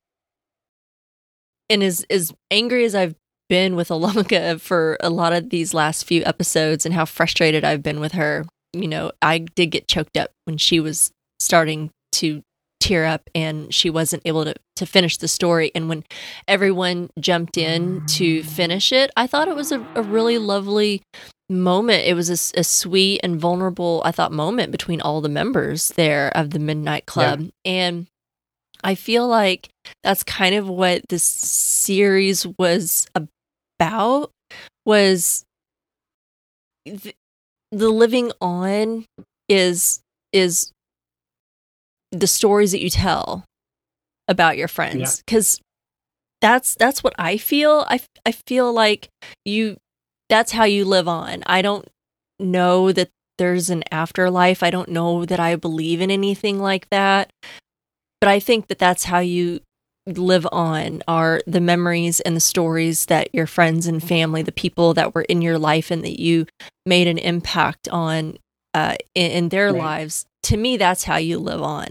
and 1.68 1.82
as 1.82 2.05
as 2.11 2.32
angry 2.51 2.84
as 2.84 2.94
I've 2.94 3.14
been 3.49 3.76
with 3.76 3.88
Ilonka 3.88 4.61
for 4.61 4.97
a 5.01 5.11
lot 5.11 5.32
of 5.32 5.51
these 5.51 5.74
last 5.74 6.05
few 6.05 6.24
episodes 6.24 6.84
and 6.86 6.94
how 6.94 7.05
frustrated 7.05 7.64
I've 7.64 7.82
been 7.82 8.01
with 8.01 8.12
her, 8.12 8.44
you 8.72 8.88
know, 8.88 9.12
I 9.22 9.38
did 9.38 9.66
get 9.66 9.88
choked 9.88 10.16
up 10.16 10.30
when 10.44 10.59
she 10.59 10.80
was 10.80 11.11
starting 11.38 11.90
to 12.12 12.42
tear 12.80 13.05
up 13.05 13.28
and 13.34 13.72
she 13.74 13.90
wasn't 13.90 14.22
able 14.24 14.44
to, 14.44 14.55
to 14.76 14.86
finish 14.86 15.16
the 15.16 15.28
story. 15.28 15.72
And 15.74 15.88
when 15.88 16.05
everyone 16.47 17.11
jumped 17.18 17.57
in 17.57 18.05
to 18.07 18.42
finish 18.42 18.92
it, 18.92 19.11
I 19.16 19.26
thought 19.26 19.49
it 19.49 19.57
was 19.57 19.72
a, 19.72 19.84
a 19.94 20.03
really 20.03 20.38
lovely 20.38 21.03
moment. 21.49 22.05
It 22.07 22.14
was 22.14 22.30
a, 22.30 22.59
a, 22.59 22.64
sweet 22.64 23.20
and 23.22 23.40
vulnerable, 23.40 24.03
I 24.05 24.12
thought, 24.12 24.32
moment 24.32 24.72
between 24.72 25.01
all 25.01 25.20
the 25.20 25.28
members 25.28 25.88
there 25.90 26.36
of 26.36 26.51
the 26.51 26.59
Midnight 26.59 27.07
Club. 27.07 27.40
Yeah. 27.40 27.49
And 27.64 28.07
I 28.82 28.94
feel 28.94 29.26
like 29.26 29.68
that's 30.03 30.22
kind 30.22 30.55
of 30.55 30.68
what 30.68 31.03
this 31.09 31.24
series 31.24 32.47
was 32.59 33.07
about 33.14 34.30
was 34.84 35.44
the, 36.84 37.14
the 37.72 37.88
living 37.88 38.32
on 38.40 39.05
is 39.49 40.01
is 40.32 40.72
the 42.12 42.26
stories 42.26 42.72
that 42.72 42.80
you 42.80 42.90
tell 42.90 43.44
about 44.28 44.57
your 44.57 44.68
friends 44.68 45.22
because 45.24 45.59
yeah. 45.59 45.62
that's 46.49 46.74
that's 46.76 47.03
what 47.03 47.14
I 47.18 47.36
feel. 47.36 47.84
I 47.88 48.01
I 48.24 48.32
feel 48.32 48.72
like 48.72 49.09
you 49.44 49.76
that's 50.29 50.53
how 50.53 50.64
you 50.64 50.85
live 50.85 51.09
on. 51.09 51.43
I 51.47 51.62
don't 51.62 51.89
know 52.39 52.93
that 52.93 53.11
there's 53.39 53.70
an 53.70 53.85
afterlife. 53.91 54.62
I 54.62 54.70
don't 54.70 54.89
know 54.89 55.24
that 55.24 55.41
I 55.41 55.57
believe 55.57 56.01
in 56.01 56.11
anything 56.11 56.59
like 56.59 56.89
that. 56.91 57.31
But 58.20 58.29
I 58.29 58.41
think 58.41 58.68
that 58.68 58.79
that's 58.79 59.05
how 59.05 59.18
you 59.18 59.61
live 60.07 60.47
on 60.53 61.03
are 61.09 61.43
the 61.47 61.61
memories 61.61 62.20
and 62.20 62.37
the 62.37 62.41
stories 62.41 63.07
that 63.07 63.35
your 63.35 63.47
friends 63.47 63.87
and 63.87 64.03
family, 64.03 64.43
the 64.43 64.53
people 64.53 64.95
that 64.95 65.14
were 65.14 65.22
in 65.22 65.43
your 65.43 65.59
life 65.59 65.91
and 65.91 66.03
that 66.05 66.20
you 66.20 66.47
made 66.87 67.09
an 67.09 67.18
impact 67.18 67.89
on 67.89 68.39
uh, 68.72 68.95
in, 69.14 69.31
in, 69.33 69.49
their 69.49 69.72
right. 69.72 69.83
lives 69.83 70.27
to 70.45 70.57
me, 70.57 70.77
that's 70.77 71.05
how 71.05 71.16
you 71.16 71.39
live 71.39 71.62
on. 71.62 71.89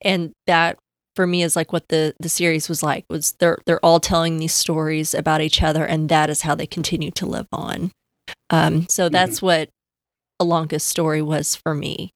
And 0.00 0.32
that 0.46 0.78
for 1.16 1.26
me 1.26 1.42
is 1.42 1.56
like 1.56 1.72
what 1.72 1.88
the 1.88 2.14
the 2.20 2.28
series 2.28 2.68
was 2.68 2.82
like 2.82 3.04
was 3.10 3.32
they're 3.40 3.58
they're 3.66 3.84
all 3.84 4.00
telling 4.00 4.38
these 4.38 4.54
stories 4.54 5.14
about 5.14 5.40
each 5.40 5.62
other 5.62 5.84
and 5.84 6.08
that 6.08 6.30
is 6.30 6.42
how 6.42 6.54
they 6.54 6.66
continue 6.66 7.10
to 7.12 7.26
live 7.26 7.48
on. 7.52 7.90
Um 8.50 8.86
so 8.88 9.04
Mm-hmm. 9.06 9.12
that's 9.12 9.42
what 9.42 9.68
Ilonka's 10.40 10.82
story 10.84 11.20
was 11.22 11.54
for 11.56 11.74
me 11.74 12.10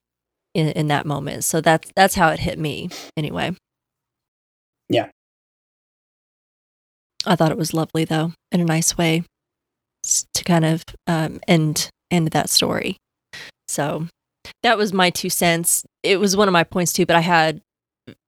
in, 0.53 0.69
in 0.69 0.87
that 0.87 1.05
moment. 1.05 1.43
So 1.43 1.61
that's 1.61 1.91
that's 1.95 2.15
how 2.15 2.29
it 2.29 2.39
hit 2.39 2.57
me 2.57 2.89
anyway. 3.17 3.55
Yeah. 4.89 5.09
i 7.25 7.35
thought 7.35 7.51
it 7.51 7.57
was 7.57 7.73
lovely 7.73 8.05
though 8.05 8.33
in 8.51 8.61
a 8.61 8.65
nice 8.65 8.97
way 8.97 9.23
to 10.33 10.43
kind 10.43 10.63
of 10.63 10.83
um 11.07 11.39
end 11.47 11.89
end 12.11 12.27
that 12.29 12.49
story. 12.49 12.97
So 13.67 14.07
that 14.61 14.77
was 14.77 14.93
my 14.93 15.09
two 15.09 15.29
cents. 15.31 15.83
It 16.03 16.19
was 16.19 16.37
one 16.37 16.47
of 16.47 16.53
my 16.53 16.63
points 16.63 16.93
too 16.93 17.05
but 17.05 17.15
i 17.15 17.21
had 17.21 17.61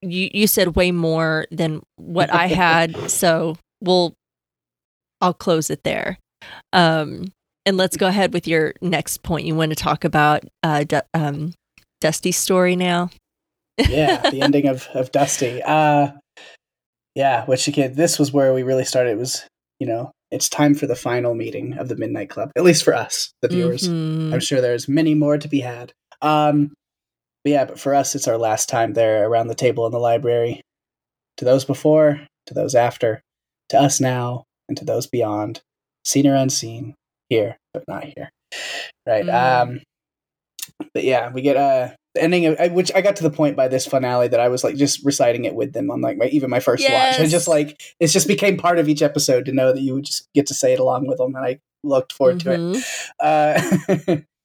you 0.01 0.29
you 0.33 0.47
said 0.47 0.75
way 0.75 0.91
more 0.91 1.45
than 1.51 1.81
what 1.97 2.33
I 2.33 2.47
had, 2.47 2.95
so 3.11 3.57
we'll 3.81 4.13
I'll 5.21 5.33
close 5.33 5.69
it 5.69 5.83
there. 5.83 6.17
Um, 6.73 7.31
and 7.65 7.75
let's 7.77 7.97
go 7.97 8.07
ahead 8.07 8.33
with 8.33 8.47
your 8.47 8.73
next 8.81 9.23
point. 9.23 9.45
You 9.45 9.55
want 9.55 9.71
to 9.71 9.75
talk 9.75 10.03
about 10.03 10.43
uh, 10.63 10.83
Du- 10.83 11.03
um, 11.13 11.53
Dusty's 12.01 12.37
story 12.37 12.75
now? 12.75 13.09
yeah, 13.77 14.29
the 14.29 14.41
ending 14.43 14.67
of 14.67 14.87
of 14.93 15.11
Dusty. 15.11 15.61
Uh 15.63 16.09
yeah, 17.15 17.45
which 17.45 17.67
again, 17.67 17.93
this 17.95 18.19
was 18.19 18.31
where 18.31 18.53
we 18.53 18.61
really 18.63 18.85
started. 18.85 19.11
It 19.11 19.17
was, 19.17 19.43
you 19.79 19.87
know, 19.87 20.11
it's 20.31 20.49
time 20.49 20.75
for 20.75 20.85
the 20.85 20.95
final 20.95 21.33
meeting 21.33 21.73
of 21.77 21.87
the 21.89 21.95
Midnight 21.95 22.29
Club, 22.29 22.51
at 22.55 22.63
least 22.63 22.83
for 22.83 22.93
us, 22.93 23.31
the 23.41 23.47
viewers. 23.47 23.87
Mhm. 23.89 24.33
I'm 24.33 24.39
sure 24.39 24.61
there's 24.61 24.87
many 24.87 25.15
more 25.15 25.37
to 25.37 25.47
be 25.47 25.61
had. 25.61 25.93
Um 26.21 26.73
but 27.43 27.51
yeah, 27.51 27.65
but 27.65 27.79
for 27.79 27.93
us 27.93 28.15
it's 28.15 28.27
our 28.27 28.37
last 28.37 28.69
time 28.69 28.93
there 28.93 29.27
around 29.27 29.47
the 29.47 29.55
table 29.55 29.85
in 29.85 29.91
the 29.91 29.99
library. 29.99 30.61
To 31.37 31.45
those 31.45 31.65
before, 31.65 32.19
to 32.47 32.53
those 32.55 32.73
after, 32.73 33.21
to 33.69 33.79
us 33.79 34.01
now, 34.01 34.45
and 34.67 34.75
to 34.77 34.85
those 34.85 35.05
beyond, 35.05 35.61
seen 36.03 36.25
or 36.25 36.35
unseen, 36.35 36.95
here, 37.29 37.57
but 37.73 37.83
not 37.87 38.05
here. 38.05 38.29
Right. 39.05 39.25
Mm. 39.25 39.61
Um 39.61 39.81
but 40.93 41.03
yeah, 41.03 41.31
we 41.31 41.41
get 41.41 41.57
uh 41.57 41.89
ending 42.17 42.45
of 42.47 42.71
which 42.71 42.91
I 42.95 43.01
got 43.01 43.15
to 43.17 43.23
the 43.23 43.29
point 43.29 43.55
by 43.55 43.67
this 43.67 43.85
finale 43.85 44.27
that 44.27 44.39
I 44.39 44.49
was 44.49 44.63
like 44.63 44.75
just 44.75 45.05
reciting 45.05 45.45
it 45.45 45.55
with 45.55 45.73
them 45.73 45.91
on 45.91 46.01
like 46.01 46.17
my 46.17 46.25
even 46.25 46.49
my 46.49 46.59
first 46.59 46.83
watch. 46.89 47.19
I 47.19 47.27
just 47.27 47.47
like 47.47 47.79
it 47.99 48.07
just 48.07 48.27
became 48.27 48.57
part 48.57 48.79
of 48.79 48.89
each 48.89 49.01
episode 49.01 49.45
to 49.45 49.51
know 49.53 49.71
that 49.71 49.81
you 49.81 49.93
would 49.93 50.05
just 50.05 50.27
get 50.33 50.47
to 50.47 50.53
say 50.53 50.73
it 50.73 50.79
along 50.79 51.07
with 51.07 51.17
them, 51.19 51.35
and 51.35 51.45
I 51.45 51.59
looked 51.83 52.13
forward 52.13 52.39
to 52.41 52.53
it. 52.53 52.59
Mhm. 52.59 53.09
Uh, 53.19 54.17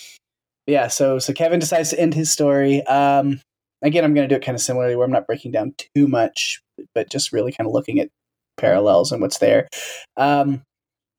yeah, 0.66 0.88
so 0.88 1.18
so 1.18 1.32
Kevin 1.32 1.60
decides 1.60 1.90
to 1.90 2.00
end 2.00 2.14
his 2.14 2.30
story. 2.30 2.84
Um, 2.86 3.40
again, 3.82 4.04
I'm 4.04 4.14
going 4.14 4.28
to 4.28 4.32
do 4.32 4.38
it 4.38 4.44
kind 4.44 4.54
of 4.54 4.62
similarly, 4.62 4.96
where 4.96 5.04
I'm 5.04 5.12
not 5.12 5.26
breaking 5.26 5.52
down 5.52 5.74
too 5.94 6.06
much, 6.06 6.62
but 6.94 7.10
just 7.10 7.32
really 7.32 7.52
kind 7.52 7.66
of 7.66 7.72
looking 7.72 7.98
at 7.98 8.10
parallels 8.56 9.12
and 9.12 9.20
what's 9.20 9.38
there. 9.38 9.68
Um, 10.16 10.62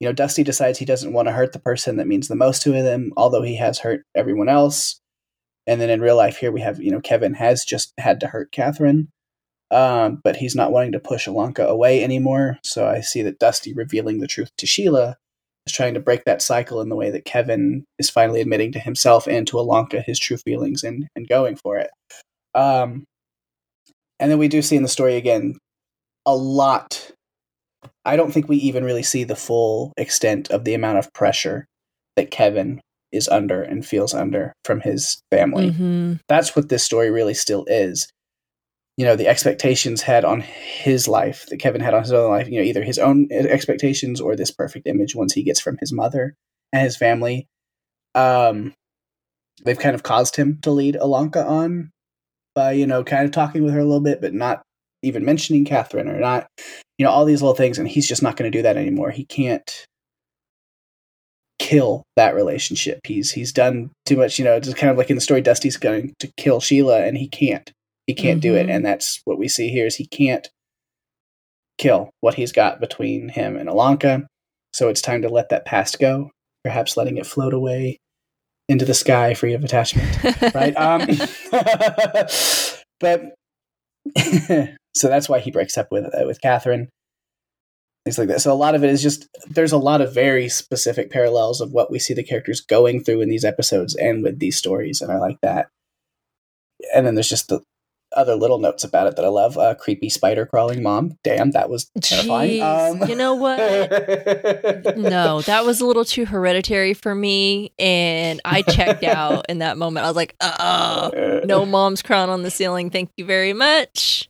you 0.00 0.08
know, 0.08 0.12
Dusty 0.12 0.42
decides 0.42 0.78
he 0.78 0.84
doesn't 0.84 1.12
want 1.12 1.28
to 1.28 1.32
hurt 1.32 1.52
the 1.52 1.58
person 1.58 1.96
that 1.96 2.06
means 2.06 2.28
the 2.28 2.36
most 2.36 2.62
to 2.62 2.72
him, 2.72 3.12
although 3.16 3.42
he 3.42 3.56
has 3.56 3.78
hurt 3.78 4.02
everyone 4.14 4.48
else. 4.48 5.00
And 5.66 5.80
then 5.80 5.90
in 5.90 6.00
real 6.00 6.16
life, 6.16 6.36
here 6.36 6.52
we 6.52 6.60
have 6.60 6.80
you 6.80 6.90
know 6.90 7.00
Kevin 7.00 7.34
has 7.34 7.64
just 7.64 7.92
had 7.98 8.20
to 8.20 8.26
hurt 8.26 8.52
Catherine, 8.52 9.08
um, 9.70 10.20
but 10.24 10.36
he's 10.36 10.54
not 10.54 10.72
wanting 10.72 10.92
to 10.92 11.00
push 11.00 11.28
Ilonka 11.28 11.66
away 11.66 12.02
anymore. 12.02 12.58
So 12.64 12.86
I 12.86 13.00
see 13.00 13.22
that 13.22 13.38
Dusty 13.38 13.74
revealing 13.74 14.20
the 14.20 14.26
truth 14.26 14.50
to 14.58 14.66
Sheila 14.66 15.16
is 15.66 15.72
trying 15.72 15.94
to 15.94 16.00
break 16.00 16.24
that 16.24 16.42
cycle 16.42 16.80
in 16.80 16.88
the 16.88 16.96
way 16.96 17.10
that 17.10 17.24
Kevin 17.24 17.84
is 17.98 18.10
finally 18.10 18.40
admitting 18.40 18.72
to 18.72 18.78
himself 18.78 19.26
and 19.26 19.46
to 19.46 19.56
Ilonka 19.56 20.02
his 20.04 20.18
true 20.18 20.36
feelings 20.36 20.82
and, 20.84 21.06
and 21.16 21.28
going 21.28 21.56
for 21.56 21.78
it. 21.78 21.90
Um, 22.54 23.04
and 24.20 24.30
then 24.30 24.38
we 24.38 24.48
do 24.48 24.62
see 24.62 24.76
in 24.76 24.82
the 24.82 24.88
story 24.88 25.16
again 25.16 25.56
a 26.26 26.34
lot. 26.36 27.10
I 28.04 28.16
don't 28.16 28.32
think 28.32 28.48
we 28.48 28.56
even 28.58 28.84
really 28.84 29.02
see 29.02 29.24
the 29.24 29.36
full 29.36 29.92
extent 29.96 30.50
of 30.50 30.64
the 30.64 30.74
amount 30.74 30.98
of 30.98 31.12
pressure 31.12 31.66
that 32.16 32.30
Kevin 32.30 32.80
is 33.12 33.28
under 33.28 33.62
and 33.62 33.86
feels 33.86 34.12
under 34.12 34.52
from 34.64 34.80
his 34.80 35.20
family 35.30 35.70
Mhm. 35.70 36.18
that's 36.28 36.56
what 36.56 36.68
this 36.68 36.82
story 36.82 37.10
really 37.10 37.34
still 37.34 37.64
is. 37.68 38.08
You 38.96 39.04
know, 39.04 39.16
the 39.16 39.26
expectations 39.26 40.02
had 40.02 40.24
on 40.24 40.40
his 40.40 41.08
life 41.08 41.46
that 41.48 41.58
Kevin 41.58 41.80
had 41.80 41.94
on 41.94 42.02
his 42.02 42.12
own 42.12 42.30
life, 42.30 42.48
you 42.48 42.58
know, 42.58 42.64
either 42.64 42.82
his 42.82 42.98
own 42.98 43.28
expectations 43.32 44.20
or 44.20 44.36
this 44.36 44.52
perfect 44.52 44.86
image 44.86 45.16
once 45.16 45.32
he 45.32 45.42
gets 45.42 45.60
from 45.60 45.76
his 45.80 45.92
mother 45.92 46.34
and 46.72 46.82
his 46.82 46.96
family. 46.96 47.48
Um, 48.14 48.72
they've 49.64 49.78
kind 49.78 49.94
of 49.94 50.04
caused 50.04 50.36
him 50.36 50.58
to 50.62 50.70
lead 50.70 50.94
Ilonka 50.94 51.44
on 51.44 51.90
by, 52.54 52.72
you 52.72 52.86
know, 52.86 53.02
kind 53.02 53.24
of 53.24 53.32
talking 53.32 53.64
with 53.64 53.74
her 53.74 53.80
a 53.80 53.84
little 53.84 54.00
bit, 54.00 54.20
but 54.20 54.32
not 54.32 54.62
even 55.02 55.24
mentioning 55.24 55.64
Catherine 55.64 56.08
or 56.08 56.20
not, 56.20 56.46
you 56.98 57.04
know, 57.04 57.10
all 57.10 57.24
these 57.24 57.42
little 57.42 57.56
things. 57.56 57.78
And 57.78 57.88
he's 57.88 58.08
just 58.08 58.22
not 58.22 58.36
going 58.36 58.50
to 58.50 58.56
do 58.56 58.62
that 58.62 58.76
anymore. 58.76 59.10
He 59.10 59.24
can't 59.24 59.86
kill 61.58 62.04
that 62.16 62.34
relationship. 62.34 63.00
He's 63.04 63.32
he's 63.32 63.52
done 63.52 63.90
too 64.06 64.16
much, 64.16 64.38
you 64.38 64.44
know, 64.44 64.60
just 64.60 64.76
kind 64.76 64.90
of 64.90 64.98
like 64.98 65.10
in 65.10 65.16
the 65.16 65.20
story 65.20 65.40
Dusty's 65.40 65.76
going 65.76 66.14
to 66.20 66.30
kill 66.36 66.60
Sheila 66.60 67.02
and 67.02 67.16
he 67.16 67.28
can't. 67.28 67.72
He 68.06 68.14
can't 68.14 68.40
do 68.40 68.54
it 68.54 68.66
Mhm. 68.66 68.70
and 68.76 68.86
that's 68.86 69.20
what 69.24 69.38
we 69.38 69.48
see 69.48 69.68
here 69.68 69.86
is 69.86 69.96
he 69.96 70.06
can't 70.06 70.48
kill 71.78 72.10
what 72.20 72.34
he's 72.34 72.52
got 72.52 72.80
between 72.80 73.30
him 73.30 73.56
and 73.56 73.68
Ilonka. 73.68 74.26
So 74.72 74.88
it's 74.88 75.00
time 75.00 75.22
to 75.22 75.28
let 75.28 75.48
that 75.48 75.64
past 75.64 75.98
go, 75.98 76.30
perhaps 76.62 76.96
letting 76.96 77.16
it 77.16 77.26
float 77.26 77.54
away 77.54 77.98
into 78.68 78.84
the 78.84 78.94
sky 78.94 79.34
free 79.34 79.54
of 79.54 79.62
attachment 79.64 80.16
right? 80.54 80.74
Um, 80.76 81.06
but 83.00 83.34
so 84.94 85.08
that's 85.08 85.28
why 85.28 85.38
he 85.38 85.50
breaks 85.50 85.76
up 85.78 85.88
with 85.90 86.04
uh, 86.06 86.26
with 86.26 86.40
Catherine. 86.40 86.88
Things 88.04 88.18
like 88.18 88.28
that. 88.28 88.42
So 88.42 88.52
a 88.52 88.54
lot 88.54 88.74
of 88.74 88.84
it 88.84 88.90
is 88.90 89.02
just 89.02 89.26
there's 89.48 89.72
a 89.72 89.78
lot 89.78 90.00
of 90.02 90.12
very 90.12 90.48
specific 90.50 91.10
parallels 91.10 91.60
of 91.62 91.72
what 91.72 91.90
we 91.90 91.98
see 91.98 92.12
the 92.12 92.22
characters 92.22 92.60
going 92.60 93.02
through 93.02 93.22
in 93.22 93.30
these 93.30 93.44
episodes 93.46 93.94
and 93.96 94.22
with 94.22 94.38
these 94.40 94.56
stories, 94.58 95.00
and 95.00 95.10
I 95.10 95.16
like 95.18 95.38
that. 95.42 95.68
And 96.94 97.06
then 97.06 97.14
there's 97.14 97.30
just 97.30 97.48
the 97.48 97.60
other 98.16 98.34
little 98.34 98.58
notes 98.58 98.84
about 98.84 99.06
it 99.06 99.16
that 99.16 99.24
I 99.24 99.28
love. 99.28 99.56
Uh, 99.58 99.74
creepy 99.74 100.08
spider 100.08 100.46
crawling 100.46 100.82
mom. 100.82 101.18
Damn, 101.22 101.52
that 101.52 101.68
was 101.68 101.90
terrifying. 102.00 102.60
Jeez. 102.60 103.02
Um, 103.02 103.08
you 103.08 103.16
know 103.16 103.34
what? 103.34 103.58
no, 104.96 105.42
that 105.42 105.64
was 105.64 105.80
a 105.80 105.86
little 105.86 106.04
too 106.04 106.24
hereditary 106.24 106.94
for 106.94 107.14
me, 107.14 107.72
and 107.78 108.40
I 108.44 108.62
checked 108.62 109.04
out 109.04 109.46
in 109.48 109.58
that 109.58 109.76
moment. 109.76 110.04
I 110.04 110.10
was 110.10 110.16
like, 110.16 110.34
uh, 110.40 111.10
uh 111.12 111.40
no 111.44 111.66
mom's 111.74 112.02
crown 112.02 112.30
on 112.30 112.42
the 112.42 112.50
ceiling. 112.50 112.90
Thank 112.90 113.10
you 113.16 113.24
very 113.24 113.52
much." 113.52 114.28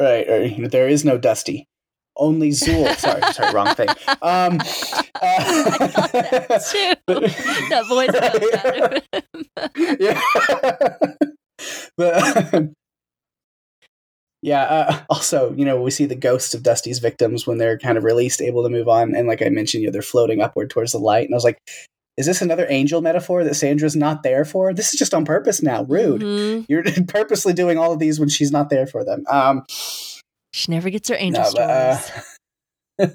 Right, 0.00 0.56
know, 0.58 0.68
there 0.68 0.88
is 0.88 1.04
no 1.04 1.18
Dusty, 1.18 1.68
only 2.16 2.50
Zuul. 2.50 2.94
sorry, 2.98 3.22
sorry, 3.32 3.52
wrong 3.52 3.74
thing. 3.74 3.88
Um, 4.22 4.60
I 5.20 5.38
that 6.48 6.62
too. 6.70 6.94
That 7.68 7.84
voice 7.88 8.10
comes 8.10 8.54
out 8.54 8.92
of 8.92 9.02
him. 9.72 9.96
yeah. 10.00 10.20
but, 11.96 12.68
yeah. 14.42 14.62
Uh, 14.62 15.00
also, 15.10 15.52
you 15.54 15.64
know, 15.64 15.80
we 15.80 15.90
see 15.90 16.06
the 16.06 16.14
ghosts 16.14 16.54
of 16.54 16.62
Dusty's 16.62 16.98
victims 17.00 17.46
when 17.46 17.58
they're 17.58 17.78
kind 17.78 17.98
of 17.98 18.04
released, 18.04 18.40
able 18.40 18.62
to 18.62 18.68
move 18.70 18.88
on, 18.88 19.14
and 19.14 19.26
like 19.26 19.42
I 19.42 19.48
mentioned, 19.48 19.82
you 19.82 19.88
know, 19.88 19.92
they're 19.92 20.02
floating 20.02 20.40
upward 20.40 20.70
towards 20.70 20.92
the 20.92 20.98
light. 20.98 21.26
And 21.26 21.34
I 21.34 21.36
was 21.36 21.44
like, 21.44 21.58
is 22.16 22.26
this 22.26 22.42
another 22.42 22.66
angel 22.68 23.00
metaphor 23.00 23.44
that 23.44 23.54
Sandra's 23.54 23.94
not 23.94 24.24
there 24.24 24.44
for? 24.44 24.74
This 24.74 24.92
is 24.92 24.98
just 24.98 25.14
on 25.14 25.24
purpose 25.24 25.62
now. 25.62 25.84
Rude. 25.84 26.22
Mhm. 26.22 26.66
You're 26.68 26.82
purposely 27.08 27.52
doing 27.52 27.78
all 27.78 27.92
of 27.92 28.00
these 28.00 28.18
when 28.18 28.28
she's 28.28 28.50
not 28.50 28.70
there 28.70 28.88
for 28.88 29.04
them. 29.04 29.24
Um, 29.28 29.64
She 30.52 30.72
never 30.72 30.90
gets 30.90 31.08
her 31.08 31.16
angel 31.16 31.44
no, 31.44 31.52
but, 31.54 31.94
stories. 31.94 32.24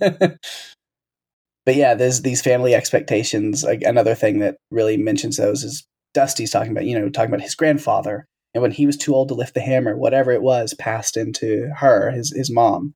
uh, 0.02 0.30
but 1.66 1.76
yeah, 1.76 1.96
there's 1.96 2.22
these 2.22 2.41
family 2.41 2.74
expectations. 2.74 3.64
Like 3.64 3.82
another 3.82 4.16
thing 4.16 4.39
that 4.39 4.56
really 4.72 4.96
mentions 4.96 5.36
those 5.36 5.64
is 5.64 5.84
Dusty's 6.14 6.52
talking 6.52 6.72
about, 6.72 6.86
you 6.86 6.98
know, 6.98 7.10
talking 7.10 7.30
about 7.30 7.41
his 7.41 7.56
grandfather 7.56 8.26
and 8.54 8.62
when 8.62 8.72
he 8.72 8.86
was 8.86 8.97
too 8.97 9.16
old 9.16 9.30
to 9.30 9.34
lift 9.34 9.54
the 9.54 9.62
hammer, 9.62 9.95
whatever 9.95 10.32
it 10.32 10.41
was, 10.41 10.74
passed 10.74 11.18
into 11.18 11.72
her, 11.78 12.12
his 12.12 12.34
his 12.36 12.51
mom, 12.51 12.93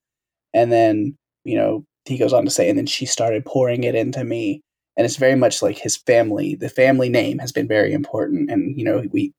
and 0.54 0.72
then 0.72 1.16
you 1.44 1.58
know 1.58 1.84
he 2.06 2.18
goes 2.18 2.34
on 2.34 2.46
to 2.46 2.52
say, 2.52 2.70
and 2.70 2.78
then 2.78 2.86
she 2.86 3.06
started 3.06 3.46
pouring 3.46 3.84
it 3.84 3.96
into 3.96 4.24
me, 4.24 4.62
and 4.96 5.06
it's 5.06 5.18
very 5.18 5.36
much 5.36 5.62
like 5.62 5.78
his 5.78 5.98
family. 5.98 6.56
The 6.56 6.70
family 6.70 7.10
name 7.10 7.40
has 7.40 7.52
been 7.52 7.68
very 7.68 7.94
important, 7.94 8.52
and 8.52 8.78
you 8.78 8.84
know 8.84 9.04
we 9.12 9.34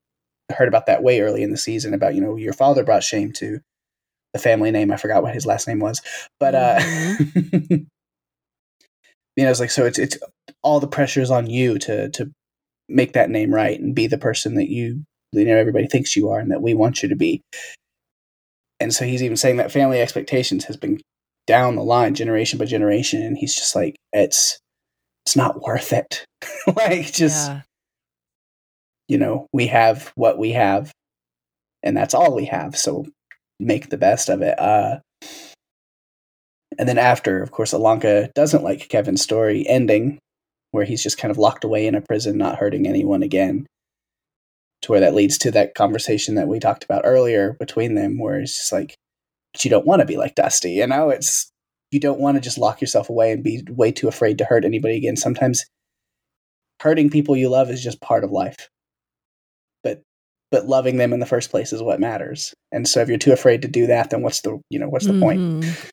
heard 0.57 0.69
about 0.69 0.87
that 0.87 1.03
way 1.03 1.21
early 1.21 1.43
in 1.43 1.51
the 1.51 1.57
season 1.57 1.95
about 1.95 2.15
you 2.15 2.21
know 2.21 2.37
your 2.37 2.53
father 2.53 2.85
brought 2.85 3.05
shame 3.05 3.33
to 3.35 3.61
the 4.33 4.39
family 4.39 4.71
name. 4.71 4.93
I 4.93 4.97
forgot 4.97 5.23
what 5.23 5.35
his 5.35 5.47
last 5.47 5.69
name 5.69 5.81
was, 5.81 6.03
but 6.41 6.55
uh, 6.55 6.81
you 7.71 9.45
know, 9.45 9.51
it's 9.51 9.61
like 9.61 9.71
so. 9.71 9.87
It's 9.87 9.99
it's 9.99 10.19
all 10.63 10.81
the 10.81 10.89
pressures 10.89 11.31
on 11.31 11.49
you 11.49 11.79
to 11.81 12.11
to 12.11 12.33
make 12.89 13.13
that 13.13 13.31
name 13.31 13.55
right 13.55 13.79
and 13.79 13.95
be 13.95 14.07
the 14.07 14.19
person 14.19 14.55
that 14.57 14.69
you 14.69 15.05
you 15.33 15.45
know 15.45 15.57
everybody 15.57 15.87
thinks 15.87 16.17
you 16.17 16.31
are 16.31 16.39
and 16.39 16.51
that 16.51 16.63
we 16.63 16.75
want 16.75 17.03
you 17.03 17.09
to 17.09 17.17
be. 17.17 17.43
And 18.81 18.95
so 18.95 19.05
he's 19.05 19.23
even 19.23 19.37
saying 19.37 19.57
that 19.57 19.73
family 19.73 20.01
expectations 20.01 20.65
has 20.67 20.77
been 20.77 21.01
down 21.47 21.75
the 21.75 21.83
line 21.83 22.15
generation 22.15 22.59
by 22.59 22.65
generation, 22.65 23.23
and 23.23 23.37
he's 23.37 23.55
just 23.55 23.75
like 23.75 23.97
it's 24.13 24.59
it's 25.27 25.37
not 25.37 25.63
worth 25.63 25.93
it. 25.93 26.25
like 26.77 27.13
just 27.13 27.49
yeah. 27.49 27.63
you 29.09 29.19
know 29.19 29.47
we 29.53 29.67
have 29.67 30.13
what 30.15 30.39
we 30.39 30.53
have, 30.53 30.93
and 31.83 31.97
that's 31.97 32.15
all 32.15 32.35
we 32.35 32.47
have. 32.47 32.77
So 32.77 33.07
make 33.61 33.91
the 33.91 33.99
best 33.99 34.29
of 34.29 34.43
it. 34.43 34.59
Uh, 34.59 35.01
and 36.79 36.89
then 36.89 36.99
after, 36.99 37.43
of 37.43 37.51
course, 37.51 37.73
Ilonka 37.73 38.33
doesn't 38.35 38.63
like 38.63 38.89
Kevin's 38.89 39.23
story 39.23 39.67
ending, 39.67 40.19
where 40.71 40.85
he's 40.85 41.03
just 41.03 41.19
kind 41.19 41.31
of 41.31 41.39
locked 41.39 41.65
away 41.65 41.87
in 41.87 41.97
a 41.97 42.01
prison, 42.01 42.39
not 42.39 42.59
hurting 42.59 42.87
anyone 42.87 43.23
again. 43.23 43.67
To 44.83 44.93
where 44.93 45.01
that 45.01 45.15
leads 45.15 45.39
to 45.39 45.51
that 45.51 45.75
conversation 45.75 46.37
that 46.37 46.47
we 46.47 46.61
talked 46.61 46.85
about 46.85 47.03
earlier 47.05 47.55
between 47.59 47.95
them, 47.95 48.19
where 48.19 48.41
it's 48.41 48.57
just 48.57 48.73
like, 48.73 48.95
you 49.61 49.71
don't 49.71 49.87
want 49.87 50.01
to 50.01 50.07
be 50.07 50.17
like 50.17 50.37
Dusty, 50.37 50.73
you 50.73 50.87
know? 50.87 51.11
It's 51.11 51.51
you 51.91 52.01
don't 52.01 52.21
want 52.21 52.37
to 52.37 52.41
just 52.41 52.59
lock 52.59 52.81
yourself 52.81 53.09
away 53.09 53.33
and 53.33 53.43
be 53.43 53.65
way 53.69 53.91
too 53.91 54.09
afraid 54.09 54.39
to 54.39 54.45
hurt 54.45 54.65
anybody 54.65 54.97
again. 54.97 55.17
Sometimes 55.17 55.65
hurting 56.81 57.11
people 57.11 57.37
you 57.37 57.49
love 57.49 57.71
is 57.71 57.83
just 57.83 58.01
part 58.01 58.25
of 58.25 58.31
life. 58.31 58.69
But 59.83 60.03
but 60.51 60.67
loving 60.67 60.97
them 60.97 61.13
in 61.13 61.21
the 61.21 61.27
first 61.27 61.51
place 61.51 61.73
is 61.73 61.83
what 61.83 61.99
matters. 62.01 62.55
And 62.73 62.87
so 62.87 63.01
if 63.01 63.09
you're 63.09 63.19
too 63.19 63.33
afraid 63.33 63.63
to 63.63 63.69
do 63.69 63.87
that, 63.87 64.11
then 64.11 64.23
what's 64.23 64.43
the 64.43 64.61
you 64.71 64.79
know, 64.79 64.89
what's 64.89 65.07
the 65.07 65.13
mm-hmm. 65.13 65.61
point? 65.61 65.93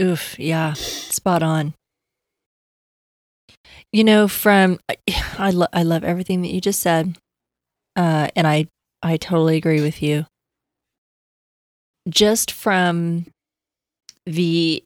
Oof, 0.00 0.38
yeah. 0.38 0.72
Spot 0.74 1.42
on. 1.42 1.74
You 3.92 4.04
know, 4.04 4.28
from 4.28 4.78
I 5.38 5.50
lo- 5.50 5.66
I 5.72 5.82
love 5.82 6.04
everything 6.04 6.42
that 6.42 6.48
you 6.52 6.60
just 6.60 6.80
said. 6.80 7.16
Uh 7.96 8.28
and 8.36 8.46
I 8.46 8.66
I 9.02 9.16
totally 9.16 9.56
agree 9.56 9.80
with 9.80 10.02
you. 10.02 10.26
Just 12.08 12.50
from 12.50 13.26
the 14.24 14.82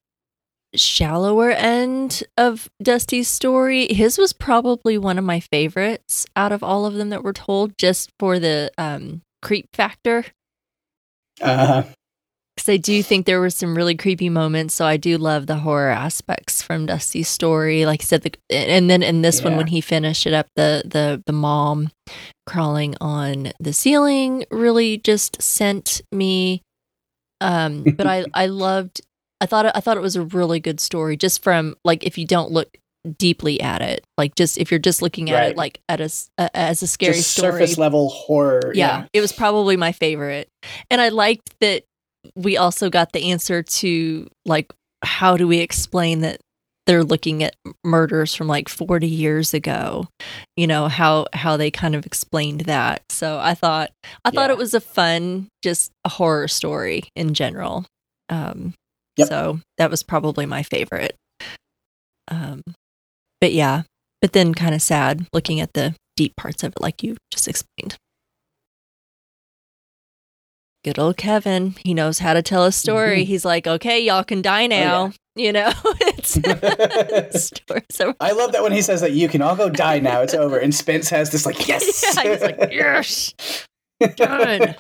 shallower 0.75 1.51
end 1.51 2.23
of 2.37 2.69
Dusty's 2.83 3.29
story, 3.29 3.93
his 3.93 4.19
was 4.19 4.33
probably 4.33 4.97
one 4.99 5.19
of 5.19 5.25
my 5.25 5.41
favorites 5.41 6.27
out 6.35 6.53
of 6.53 6.63
all 6.63 6.87
of 6.87 6.95
them 6.95 7.11
that 7.11 7.23
were 7.23 7.33
told, 7.33 7.77
just 7.79 8.11
for 8.19 8.39
the 8.39 8.71
um, 8.79 9.23
creep 9.43 9.69
factor. 9.73 10.25
Uh-huh. 11.41 11.85
Because 12.57 12.69
I 12.69 12.77
do 12.77 13.03
think 13.03 13.25
there 13.25 13.41
were 13.41 13.51
some 13.51 13.75
really 13.75 13.97
creepy 13.97 14.29
moments, 14.29 14.75
so 14.75 14.85
I 14.85 14.99
do 14.99 15.17
love 15.17 15.47
the 15.47 15.57
horror 15.57 15.91
aspects 15.91 16.63
from 16.63 16.87
Dusty's 16.87 17.29
story. 17.29 17.87
Like 17.87 18.03
I 18.03 18.05
said, 18.05 18.23
the, 18.23 18.33
and 18.51 18.91
then 18.91 19.03
in 19.03 19.23
this 19.23 19.41
yeah. 19.41 19.49
one, 19.49 19.57
when 19.57 19.67
he 19.69 19.81
finished 19.81 20.27
it 20.27 20.35
up, 20.35 20.49
the 20.57 20.83
the 20.85 21.23
the 21.25 21.33
mom 21.33 21.91
crawling 22.47 22.95
on 23.01 23.53
the 23.59 23.73
ceiling 23.73 24.45
really 24.51 24.99
just 24.99 25.41
sent 25.41 26.03
me. 26.13 26.63
Um, 27.41 27.85
but 27.85 28.07
I 28.07 28.27
I 28.35 28.47
loved 28.49 29.01
I 29.43 29.47
thought 29.47 29.75
I 29.75 29.81
thought 29.81 29.97
it 29.97 30.03
was 30.03 30.17
a 30.17 30.23
really 30.23 30.61
good 30.61 30.79
story 30.79 31.17
just 31.17 31.43
from 31.43 31.75
like 31.85 32.05
if 32.05 32.17
you 32.17 32.25
don't 32.25 32.53
look 32.53 32.79
deeply 33.19 33.61
at 33.61 33.83
it 33.83 34.05
like 34.17 34.37
just 34.37 34.57
if 34.57 34.71
you're 34.71 34.79
just 34.79 35.03
looking 35.03 35.29
at 35.31 35.35
right. 35.35 35.51
it 35.51 35.57
like 35.57 35.81
at 35.89 36.01
a 36.01 36.09
uh, 36.39 36.49
as 36.55 36.83
a 36.83 36.87
scary 36.87 37.15
just 37.15 37.33
story 37.33 37.51
surface 37.51 37.77
level 37.77 38.11
horror 38.11 38.71
yeah, 38.75 39.01
yeah 39.01 39.07
it 39.13 39.21
was 39.21 39.33
probably 39.33 39.77
my 39.77 39.91
favorite 39.91 40.49
and 40.89 41.01
i 41.01 41.09
liked 41.09 41.53
that 41.61 41.83
we 42.35 42.57
also 42.57 42.91
got 42.91 43.13
the 43.13 43.31
answer 43.31 43.63
to 43.63 44.29
like 44.45 44.73
how 45.05 45.37
do 45.37 45.47
we 45.49 45.59
explain 45.59 46.21
that 46.21 46.41
they're 46.87 47.05
looking 47.05 47.45
at 47.45 47.55
murders 47.85 48.35
from 48.35 48.49
like 48.49 48.69
40 48.69 49.07
years 49.07 49.55
ago 49.55 50.09
you 50.57 50.67
know 50.67 50.89
how 50.89 51.27
how 51.33 51.57
they 51.57 51.71
kind 51.71 51.95
of 51.95 52.07
explained 52.07 52.63
that 52.63 53.03
so 53.09 53.39
i 53.39 53.55
thought 53.55 53.91
i 54.25 54.31
thought 54.31 54.51
it 54.51 54.57
was 54.57 54.75
a 54.75 54.81
fun 54.81 55.49
just 55.63 55.91
a 56.05 56.09
horror 56.09 56.49
story 56.49 57.05
in 57.15 57.35
general 57.35 57.85
um 58.29 58.75
Yep. 59.17 59.29
So 59.29 59.61
that 59.79 59.91
was 59.91 60.03
probably 60.03 60.47
my 60.47 60.63
favorite. 60.63 61.17
Um, 62.29 62.63
but 63.41 63.53
yeah, 63.53 63.83
but 64.21 64.33
then 64.33 64.55
kind 64.55 64.75
of 64.75 64.83
sad 64.83 65.27
looking 65.33 65.61
at 65.61 65.75
the 65.75 65.95
deep 66.17 66.35
parts 66.37 66.63
of 66.63 66.73
it, 66.73 66.81
like 66.81 67.03
you 67.03 67.17
just 67.31 67.49
explained. 67.49 67.97
Good 70.85 70.99
old 70.99 71.17
Kevin. 71.17 71.77
He 71.85 71.95
knows 71.95 72.19
how 72.19 72.35
to 72.35 72.43
tell 72.43 72.65
a 72.65 72.73
story. 72.73 73.21
Mm-hmm. 73.21 73.29
He's 73.29 73.45
like, 73.45 73.69
okay, 73.69 74.01
y'all 74.01 74.25
can 74.25 74.43
die 74.43 74.67
now. 74.67 75.05
Oh, 75.05 75.07
yeah. 75.07 75.13
You 75.35 75.53
know, 75.53 75.73
it's 76.01 76.37
I 78.21 78.33
love 78.33 78.53
that 78.53 78.63
when 78.63 78.73
he 78.73 78.83
says 78.83 79.01
that 79.01 79.13
you 79.13 79.29
can 79.29 79.41
all 79.41 79.57
go 79.57 79.71
die 79.71 79.99
now. 79.99 80.21
It's 80.21 80.35
over, 80.35 80.59
and 80.59 80.75
Spence 80.75 81.09
has 81.09 81.31
this 81.31 81.47
like 81.47 81.67
yes. 81.69 82.05
yeah, 82.05 82.33
he's 82.33 82.43
like 82.43 82.59
yes, 82.71 83.33
done. 84.17 84.75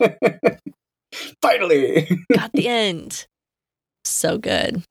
Finally, 1.40 2.18
got 2.34 2.53
the 2.53 2.68
end. 2.68 3.26
So 4.05 4.36
good. 4.36 4.82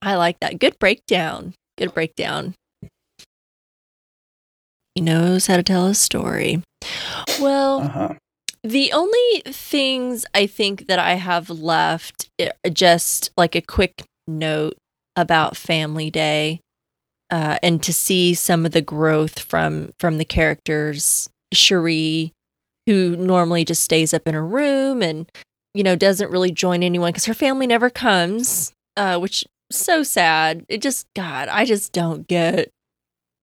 I 0.00 0.14
like 0.14 0.40
that. 0.40 0.58
Good 0.58 0.78
breakdown. 0.78 1.52
Good 1.76 1.92
breakdown. 1.92 2.54
He 4.94 5.02
knows 5.02 5.48
how 5.48 5.56
to 5.56 5.62
tell 5.62 5.86
a 5.86 5.94
story. 5.94 6.62
Well, 7.38 7.80
uh-huh. 7.82 8.14
The 8.62 8.92
only 8.92 9.42
things 9.46 10.26
I 10.34 10.46
think 10.46 10.86
that 10.86 10.98
I 10.98 11.14
have 11.14 11.50
left, 11.50 12.28
eh, 12.38 12.50
just 12.72 13.30
like 13.36 13.54
a 13.54 13.60
quick 13.60 14.02
note 14.26 14.76
about 15.16 15.56
Family 15.56 16.10
Day, 16.10 16.60
uh, 17.30 17.58
and 17.62 17.82
to 17.82 17.92
see 17.92 18.34
some 18.34 18.64
of 18.64 18.72
the 18.72 18.82
growth 18.82 19.38
from 19.38 19.92
from 20.00 20.18
the 20.18 20.24
characters. 20.24 21.28
Cherie, 21.50 22.32
who 22.86 23.16
normally 23.16 23.64
just 23.64 23.82
stays 23.82 24.12
up 24.12 24.28
in 24.28 24.34
her 24.34 24.46
room 24.46 25.00
and 25.00 25.30
you 25.74 25.82
know, 25.82 25.96
doesn't 25.96 26.30
really 26.30 26.50
join 26.50 26.82
anyone 26.82 27.10
because 27.10 27.26
her 27.26 27.34
family 27.34 27.66
never 27.66 27.88
comes, 27.90 28.72
uh, 28.96 29.18
which 29.18 29.44
so 29.70 30.02
sad. 30.02 30.64
It 30.68 30.82
just, 30.82 31.06
God, 31.14 31.48
I 31.48 31.64
just 31.64 31.92
don't 31.92 32.26
get 32.26 32.70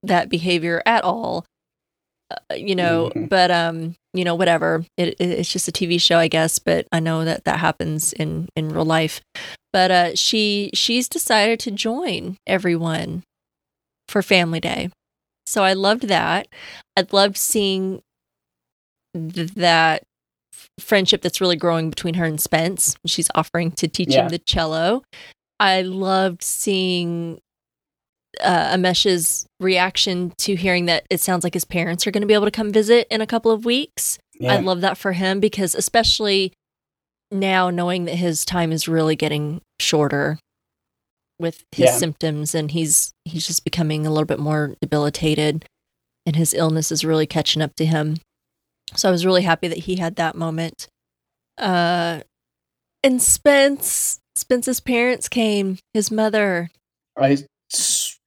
that 0.02 0.28
behavior 0.28 0.82
at 0.84 1.04
all. 1.04 1.46
Uh, 2.30 2.54
you 2.54 2.74
know, 2.74 3.10
mm-hmm. 3.10 3.26
but 3.26 3.50
um, 3.50 3.94
you 4.12 4.24
know, 4.24 4.34
whatever. 4.34 4.84
It, 4.96 5.08
it, 5.20 5.20
it's 5.20 5.52
just 5.52 5.68
a 5.68 5.72
TV 5.72 6.00
show, 6.00 6.18
I 6.18 6.28
guess. 6.28 6.58
But 6.58 6.86
I 6.90 7.00
know 7.00 7.24
that 7.24 7.44
that 7.44 7.60
happens 7.60 8.12
in 8.12 8.48
in 8.56 8.70
real 8.70 8.84
life. 8.84 9.20
But 9.72 9.90
uh, 9.90 10.14
she 10.16 10.70
she's 10.74 11.08
decided 11.08 11.60
to 11.60 11.70
join 11.70 12.36
everyone 12.46 13.22
for 14.08 14.22
Family 14.22 14.60
Day, 14.60 14.90
so 15.46 15.62
I 15.62 15.74
loved 15.74 16.08
that. 16.08 16.48
I 16.96 17.06
loved 17.12 17.36
seeing 17.36 18.02
th- 19.14 19.54
that 19.54 20.02
friendship 20.80 21.22
that's 21.22 21.40
really 21.40 21.56
growing 21.56 21.90
between 21.90 22.14
her 22.14 22.24
and 22.24 22.40
Spence. 22.40 22.96
She's 23.06 23.30
offering 23.34 23.70
to 23.72 23.88
teach 23.88 24.14
yeah. 24.14 24.22
him 24.22 24.28
the 24.30 24.38
cello. 24.38 25.02
I 25.58 25.82
loved 25.82 26.42
seeing 26.42 27.40
uh, 28.42 28.74
Amesh's 28.74 29.46
reaction 29.60 30.32
to 30.38 30.54
hearing 30.54 30.86
that 30.86 31.06
it 31.10 31.20
sounds 31.20 31.44
like 31.44 31.54
his 31.54 31.64
parents 31.64 32.06
are 32.06 32.10
going 32.10 32.22
to 32.22 32.26
be 32.26 32.34
able 32.34 32.46
to 32.46 32.50
come 32.50 32.72
visit 32.72 33.06
in 33.10 33.20
a 33.20 33.26
couple 33.26 33.50
of 33.50 33.64
weeks. 33.64 34.18
Yeah. 34.38 34.54
I 34.54 34.58
love 34.58 34.80
that 34.82 34.98
for 34.98 35.12
him 35.12 35.40
because, 35.40 35.74
especially 35.74 36.52
now, 37.30 37.70
knowing 37.70 38.04
that 38.04 38.16
his 38.16 38.44
time 38.44 38.72
is 38.72 38.88
really 38.88 39.16
getting 39.16 39.60
shorter 39.80 40.38
with 41.38 41.64
his 41.72 41.86
yeah. 41.86 41.96
symptoms 41.96 42.54
and 42.54 42.70
he's 42.70 43.12
he's 43.26 43.46
just 43.46 43.62
becoming 43.62 44.06
a 44.06 44.10
little 44.10 44.24
bit 44.24 44.38
more 44.38 44.74
debilitated 44.80 45.66
and 46.24 46.34
his 46.34 46.54
illness 46.54 46.90
is 46.90 47.04
really 47.04 47.26
catching 47.26 47.60
up 47.60 47.74
to 47.74 47.84
him 47.84 48.16
so 48.94 49.08
I 49.08 49.12
was 49.12 49.26
really 49.26 49.42
happy 49.42 49.68
that 49.68 49.78
he 49.78 49.96
had 49.96 50.16
that 50.16 50.36
moment. 50.36 50.88
Uh, 51.58 52.20
and 53.02 53.20
Spence, 53.20 54.20
Spence's 54.36 54.80
parents 54.80 55.28
came, 55.28 55.78
his 55.92 56.10
mother. 56.10 56.70
I 57.16 57.38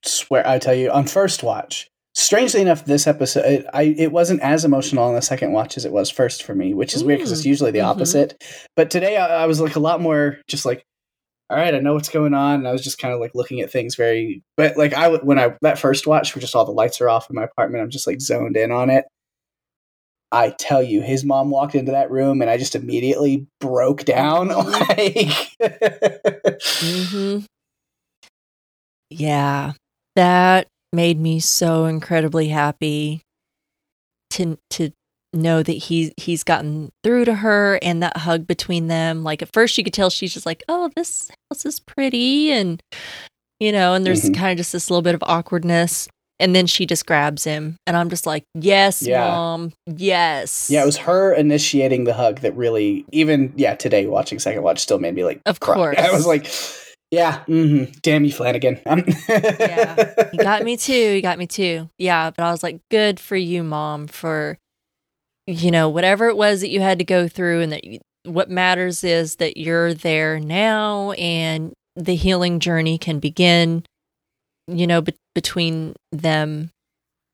swear, 0.04 0.48
I 0.48 0.60
tell 0.60 0.74
you, 0.74 0.92
on 0.92 1.08
first 1.08 1.44
watch, 1.44 1.90
strangely 2.14 2.62
enough, 2.62 2.86
this 2.86 3.08
episode, 3.08 3.46
it, 3.46 3.66
I, 3.74 3.84
it 3.98 4.12
wasn't 4.12 4.42
as 4.42 4.66
emotional 4.66 5.04
on 5.04 5.16
the 5.16 5.22
second 5.22 5.52
watch 5.52 5.78
as 5.78 5.86
it 5.86 5.92
was 5.92 6.10
first 6.10 6.44
for 6.44 6.56
me, 6.56 6.74
which 6.74 6.94
is 6.94 7.04
mm. 7.04 7.08
weird 7.08 7.20
because 7.20 7.32
it's 7.32 7.46
usually 7.46 7.72
the 7.72 7.80
mm-hmm. 7.80 7.90
opposite. 7.90 8.44
But 8.76 8.92
today 8.92 9.18
I, 9.18 9.44
I 9.44 9.46
was 9.46 9.60
like 9.60 9.76
a 9.76 9.80
lot 9.80 10.02
more 10.02 10.40
just 10.48 10.66
like, 10.66 10.84
all 11.50 11.58
right, 11.58 11.74
I 11.74 11.80
know 11.80 11.94
what's 11.94 12.10
going 12.10 12.34
on. 12.34 12.56
And 12.56 12.68
I 12.68 12.72
was 12.72 12.84
just 12.84 13.00
kind 13.00 13.14
of 13.14 13.20
like 13.20 13.32
looking 13.34 13.62
at 13.62 13.72
things 13.72 13.96
very, 13.96 14.44
but 14.56 14.78
like 14.78 14.94
I, 14.94 15.10
when 15.10 15.40
I, 15.40 15.56
that 15.62 15.80
first 15.80 16.06
watch 16.06 16.36
where 16.36 16.42
just 16.42 16.56
all 16.56 16.66
the 16.66 16.72
lights 16.72 17.02
are 17.02 17.10
off 17.10 17.30
in 17.30 17.36
my 17.36 17.44
apartment, 17.44 17.84
I'm 17.84 17.90
just 17.90 18.06
like 18.06 18.22
zoned 18.22 18.56
in 18.56 18.72
on 18.72 18.90
it. 18.90 19.06
I 20.32 20.52
tell 20.60 20.84
you, 20.84 21.02
his 21.02 21.26
mom 21.26 21.50
walked 21.50 21.74
into 21.74 21.92
that 21.94 22.12
room 22.12 22.42
and 22.42 22.52
I 22.52 22.58
just 22.58 22.76
immediately 22.76 23.48
broke 23.60 24.06
down. 24.06 24.50
Mm-hmm. 24.60 24.72
Like, 24.72 26.60
mm-hmm. 26.60 27.46
yeah, 29.10 29.74
that 30.20 30.68
made 30.92 31.18
me 31.18 31.40
so 31.40 31.86
incredibly 31.86 32.50
happy 32.50 33.22
to 34.32 34.58
to 34.70 34.92
know 35.32 35.64
that 35.64 35.72
he 35.72 36.12
he's 36.18 36.44
gotten 36.44 36.92
through 37.06 37.24
to 37.24 37.36
her 37.36 37.80
and 37.82 38.04
that 38.04 38.18
hug 38.18 38.46
between 38.46 38.88
them. 38.88 39.24
Like 39.24 39.42
at 39.42 39.54
first, 39.54 39.78
you 39.78 39.84
could 39.86 39.94
tell 39.94 40.10
she's 40.10 40.34
just 40.34 40.46
like, 40.46 40.62
"Oh, 40.68 40.90
this 40.94 41.32
house 41.50 41.66
is 41.66 41.80
pretty," 41.80 42.52
and 42.52 42.84
you 43.62 43.72
know, 43.72 43.94
and 43.94 44.06
there's 44.06 44.24
mm-hmm. 44.24 44.34
kind 44.34 44.52
of 44.52 44.58
just 44.58 44.74
this 44.74 44.90
little 44.90 45.02
bit 45.02 45.16
of 45.16 45.24
awkwardness 45.24 46.10
and 46.42 46.54
then 46.54 46.66
she 46.66 46.86
just 46.86 47.06
grabs 47.06 47.44
him 47.44 47.76
and 47.86 47.98
i'm 47.98 48.10
just 48.10 48.26
like 48.26 48.46
yes 48.56 49.02
yeah. 49.02 49.28
mom 49.28 49.74
yes 49.88 50.70
yeah 50.72 50.82
it 50.82 50.86
was 50.86 50.96
her 50.96 51.34
initiating 51.34 52.06
the 52.06 52.14
hug 52.14 52.40
that 52.40 52.56
really 52.56 53.06
even 53.12 53.52
yeah 53.58 53.76
today 53.76 54.06
watching 54.06 54.40
second 54.40 54.64
watch 54.64 54.80
still 54.80 55.00
made 55.00 55.14
me 55.14 55.26
like 55.26 55.42
of 55.46 55.60
cry. 55.60 55.76
course 55.76 55.98
i 56.00 56.10
was 56.14 56.26
like 56.26 56.50
yeah 57.12 57.44
mm-hmm. 57.48 57.92
damn 58.02 58.24
you 58.26 58.32
flanagan 58.32 58.80
yeah 59.30 60.14
he 60.32 60.38
got 60.38 60.64
me 60.64 60.78
too 60.78 61.14
he 61.14 61.22
got 61.22 61.38
me 61.40 61.48
too 61.48 61.90
yeah 61.98 62.30
but 62.30 62.44
i 62.44 62.52
was 62.52 62.62
like 62.64 62.80
good 62.92 63.20
for 63.20 63.36
you 63.36 63.64
mom 63.64 64.08
for 64.08 64.58
you 65.48 65.72
know, 65.72 65.90
whatever 65.90 66.28
it 66.28 66.38
was 66.38 66.62
that 66.62 66.70
you 66.70 66.80
had 66.80 67.00
to 67.00 67.04
go 67.04 67.28
through, 67.28 67.62
and 67.62 67.72
that 67.72 67.84
you, 67.84 68.00
what 68.24 68.52
matters 68.52 69.04
is 69.04 69.38
that 69.38 69.58
you're 69.58 69.96
there 69.96 70.40
now 70.40 71.12
and 71.14 71.74
the 71.96 72.14
healing 72.14 72.60
journey 72.60 73.00
can 73.00 73.18
begin, 73.18 73.84
you 74.68 74.86
know, 74.86 75.02
be- 75.02 75.16
between 75.34 75.96
them 76.12 76.70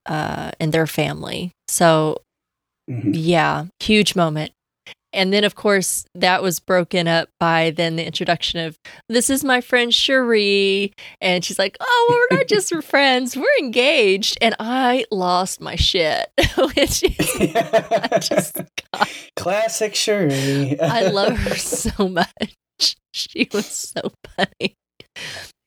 uh, 0.05 0.51
and 0.61 0.71
their 0.71 0.87
family. 0.87 1.51
So, 1.67 2.21
Mhm. 2.89 3.11
yeah, 3.13 3.65
huge 3.81 4.15
moment. 4.15 4.53
And 5.15 5.33
then, 5.33 5.43
of 5.43 5.55
course, 5.55 6.05
that 6.13 6.43
was 6.43 6.59
broken 6.59 7.07
up 7.07 7.29
by 7.39 7.71
then 7.71 7.95
the 7.95 8.05
introduction 8.05 8.59
of 8.59 8.77
this 9.09 9.29
is 9.29 9.43
my 9.43 9.61
friend 9.61 9.93
Cherie. 9.93 10.93
And 11.21 11.43
she's 11.43 11.57
like, 11.57 11.77
oh, 11.79 12.05
well, 12.09 12.19
we're 12.29 12.37
not 12.37 12.47
just 12.47 12.73
friends, 12.83 13.35
we're 13.37 13.45
engaged. 13.59 14.37
And 14.41 14.55
I 14.59 15.05
lost 15.11 15.61
my 15.61 15.75
shit. 15.75 16.27
Which 16.57 17.03
is, 17.03 17.35
I 17.39 18.19
just, 18.21 18.55
God, 18.93 19.07
Classic 19.35 19.95
Cherie. 19.95 20.79
I 20.79 21.03
love 21.07 21.37
her 21.37 21.55
so 21.55 22.09
much. 22.09 22.27
She 23.13 23.47
was 23.53 23.65
so 23.65 24.11
funny. 24.35 24.75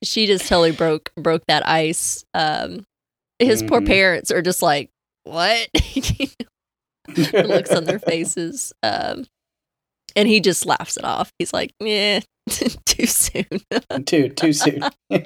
She 0.05 0.27
just 0.27 0.47
totally 0.47 0.73
broke 0.73 1.11
broke 1.17 1.43
that 1.49 1.67
ice. 1.67 2.23
Um, 2.35 2.85
his 3.39 3.63
poor 3.63 3.81
Mhm. 3.81 3.87
parents 3.87 4.31
are 4.31 4.43
just 4.43 4.61
like, 4.63 4.91
what? 5.25 5.69
the 5.73 7.45
looks 7.49 7.71
on 7.73 7.85
their 7.85 7.99
faces. 7.99 8.73
Um, 8.83 9.25
and 10.19 10.29
he 10.29 10.41
just 10.41 10.67
laughs 10.67 10.97
it 10.97 11.05
off. 11.05 11.31
He's 11.39 11.53
like, 11.53 11.73
yeah, 11.81 12.21
too 12.85 13.07
soon. 13.07 13.45
too 14.07 14.29
too 14.31 14.53
soon. 14.53 14.83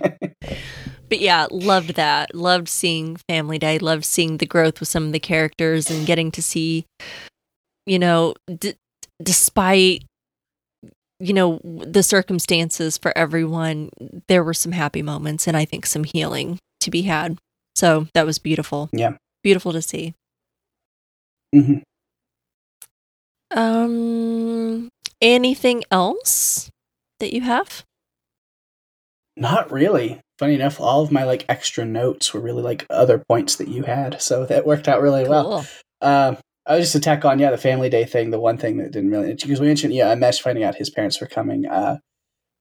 But 1.08 1.20
yeah, 1.20 1.46
loved 1.50 1.96
that. 1.96 2.34
Loved 2.34 2.68
seeing 2.70 3.16
Family 3.28 3.58
Day. 3.58 3.78
Loved 3.78 4.04
seeing 4.06 4.38
the 4.38 4.46
growth 4.46 4.80
with 4.80 4.88
some 4.88 5.04
of 5.04 5.12
the 5.12 5.20
characters 5.20 5.90
and 5.90 6.06
getting 6.06 6.30
to 6.30 6.42
see, 6.42 6.86
you 7.84 7.98
know, 7.98 8.32
d- 8.58 8.76
despite 9.22 10.04
you 11.20 11.34
know 11.34 11.60
the 11.64 12.02
circumstances 12.02 12.96
for 12.96 13.12
everyone, 13.16 13.90
there 14.28 14.42
were 14.42 14.54
some 14.54 14.72
happy 14.72 15.02
moments 15.02 15.46
and 15.46 15.54
I 15.54 15.66
think 15.66 15.84
some 15.84 16.04
healing 16.04 16.58
to 16.80 16.90
be 16.90 17.02
had. 17.02 17.36
So 17.74 18.06
that 18.14 18.24
was 18.24 18.38
beautiful. 18.38 18.88
Yeah. 18.90 19.16
beautiful 19.42 19.72
to 19.72 19.82
see. 19.82 20.14
Mhm. 21.54 21.82
Um, 23.54 24.88
anything 25.20 25.84
else 25.90 26.70
that 27.20 27.32
you 27.32 27.42
have? 27.42 27.84
Not 29.36 29.70
really. 29.70 30.20
Funny 30.38 30.54
enough, 30.54 30.80
all 30.80 31.02
of 31.02 31.12
my 31.12 31.24
like 31.24 31.44
extra 31.48 31.84
notes 31.84 32.34
were 32.34 32.40
really 32.40 32.62
like 32.62 32.86
other 32.90 33.22
points 33.28 33.56
that 33.56 33.68
you 33.68 33.84
had, 33.84 34.20
so 34.20 34.44
that 34.46 34.66
worked 34.66 34.88
out 34.88 35.00
really 35.00 35.28
well. 35.28 35.64
Um, 36.00 36.36
I 36.66 36.76
was 36.76 36.84
just 36.84 36.92
to 36.92 37.00
tack 37.00 37.24
on, 37.24 37.38
yeah, 37.38 37.50
the 37.50 37.58
family 37.58 37.88
day 37.88 38.04
thing. 38.04 38.30
The 38.30 38.40
one 38.40 38.58
thing 38.58 38.78
that 38.78 38.92
didn't 38.92 39.10
really 39.10 39.34
because 39.34 39.60
we 39.60 39.66
mentioned, 39.66 39.94
yeah, 39.94 40.14
Amesh 40.14 40.40
finding 40.40 40.64
out 40.64 40.74
his 40.74 40.90
parents 40.90 41.20
were 41.20 41.26
coming, 41.26 41.66
uh, 41.66 41.98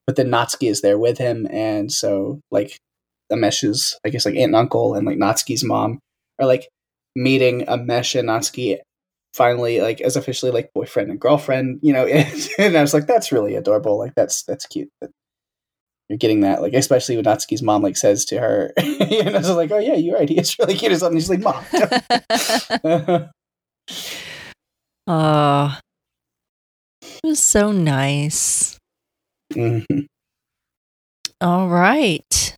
but 0.06 0.16
then 0.16 0.28
Natsuki 0.28 0.70
is 0.70 0.80
there 0.80 0.98
with 0.98 1.18
him, 1.18 1.46
and 1.50 1.90
so 1.90 2.40
like 2.50 2.78
Amesh's, 3.32 3.98
I 4.04 4.10
guess, 4.10 4.24
like 4.24 4.34
aunt 4.34 4.46
and 4.46 4.56
uncle 4.56 4.94
and 4.94 5.06
like 5.06 5.18
Natsuki's 5.18 5.64
mom 5.64 5.98
are 6.38 6.46
like 6.46 6.68
meeting 7.16 7.66
Amesh 7.66 8.18
and 8.18 8.28
Natsuki 8.28 8.78
finally 9.34 9.80
like 9.80 10.00
as 10.00 10.16
officially 10.16 10.52
like 10.52 10.72
boyfriend 10.74 11.10
and 11.10 11.20
girlfriend, 11.20 11.80
you 11.82 11.92
know. 11.92 12.06
And, 12.58 12.76
I 12.76 12.80
was 12.82 12.94
like, 12.94 13.06
that's 13.06 13.32
really 13.32 13.54
adorable. 13.54 13.98
Like 13.98 14.14
that's 14.14 14.42
that's 14.44 14.66
cute. 14.66 14.90
That 15.00 15.10
you're 16.08 16.18
getting 16.18 16.40
that, 16.40 16.60
like 16.60 16.74
especially 16.74 17.16
when 17.16 17.24
Natsuki's 17.24 17.62
mom 17.62 17.82
like 17.82 17.96
says 17.96 18.24
to 18.26 18.38
her, 18.38 18.72
you 18.82 19.24
know, 19.24 19.40
so 19.42 19.56
like, 19.56 19.70
oh 19.70 19.78
yeah, 19.78 19.94
you're 19.94 20.18
right. 20.18 20.28
He 20.28 20.38
is 20.38 20.58
really 20.58 20.74
cute 20.74 20.92
or 20.92 20.98
something. 20.98 21.18
She's 21.18 21.30
like, 21.30 21.40
mom. 21.40 21.64
oh, 25.06 25.78
it 27.02 27.20
was 27.24 27.40
so 27.40 27.72
nice. 27.72 28.78
Mhm. 29.52 30.06
All 31.40 31.68
right. 31.68 32.56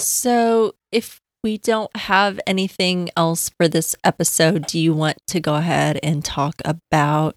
So, 0.00 0.74
if 0.92 1.20
we 1.44 1.58
don't 1.58 1.94
have 1.96 2.40
anything 2.46 3.10
else 3.16 3.50
for 3.56 3.68
this 3.68 3.94
episode, 4.04 4.66
do 4.66 4.78
you 4.78 4.92
want 4.92 5.18
to 5.28 5.40
go 5.40 5.54
ahead 5.54 5.98
and 6.02 6.24
talk 6.24 6.54
about 6.64 7.36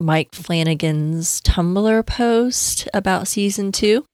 Mike 0.00 0.34
Flanagan's 0.34 1.40
Tumblr 1.42 2.06
post 2.06 2.88
about 2.94 3.28
season 3.28 3.72
two? 3.72 4.04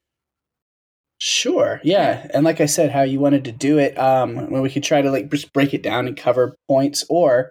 Sure. 1.20 1.80
Yeah. 1.82 2.28
And 2.32 2.44
like 2.44 2.60
I 2.60 2.66
said, 2.66 2.92
how 2.92 3.02
you 3.02 3.18
wanted 3.18 3.44
to 3.46 3.52
do 3.52 3.78
it, 3.78 3.98
um, 3.98 4.50
when 4.50 4.62
we 4.62 4.70
could 4.70 4.84
try 4.84 5.02
to 5.02 5.10
like 5.10 5.30
just 5.30 5.52
break 5.52 5.74
it 5.74 5.82
down 5.82 6.06
and 6.06 6.16
cover 6.16 6.54
points, 6.68 7.04
or 7.08 7.50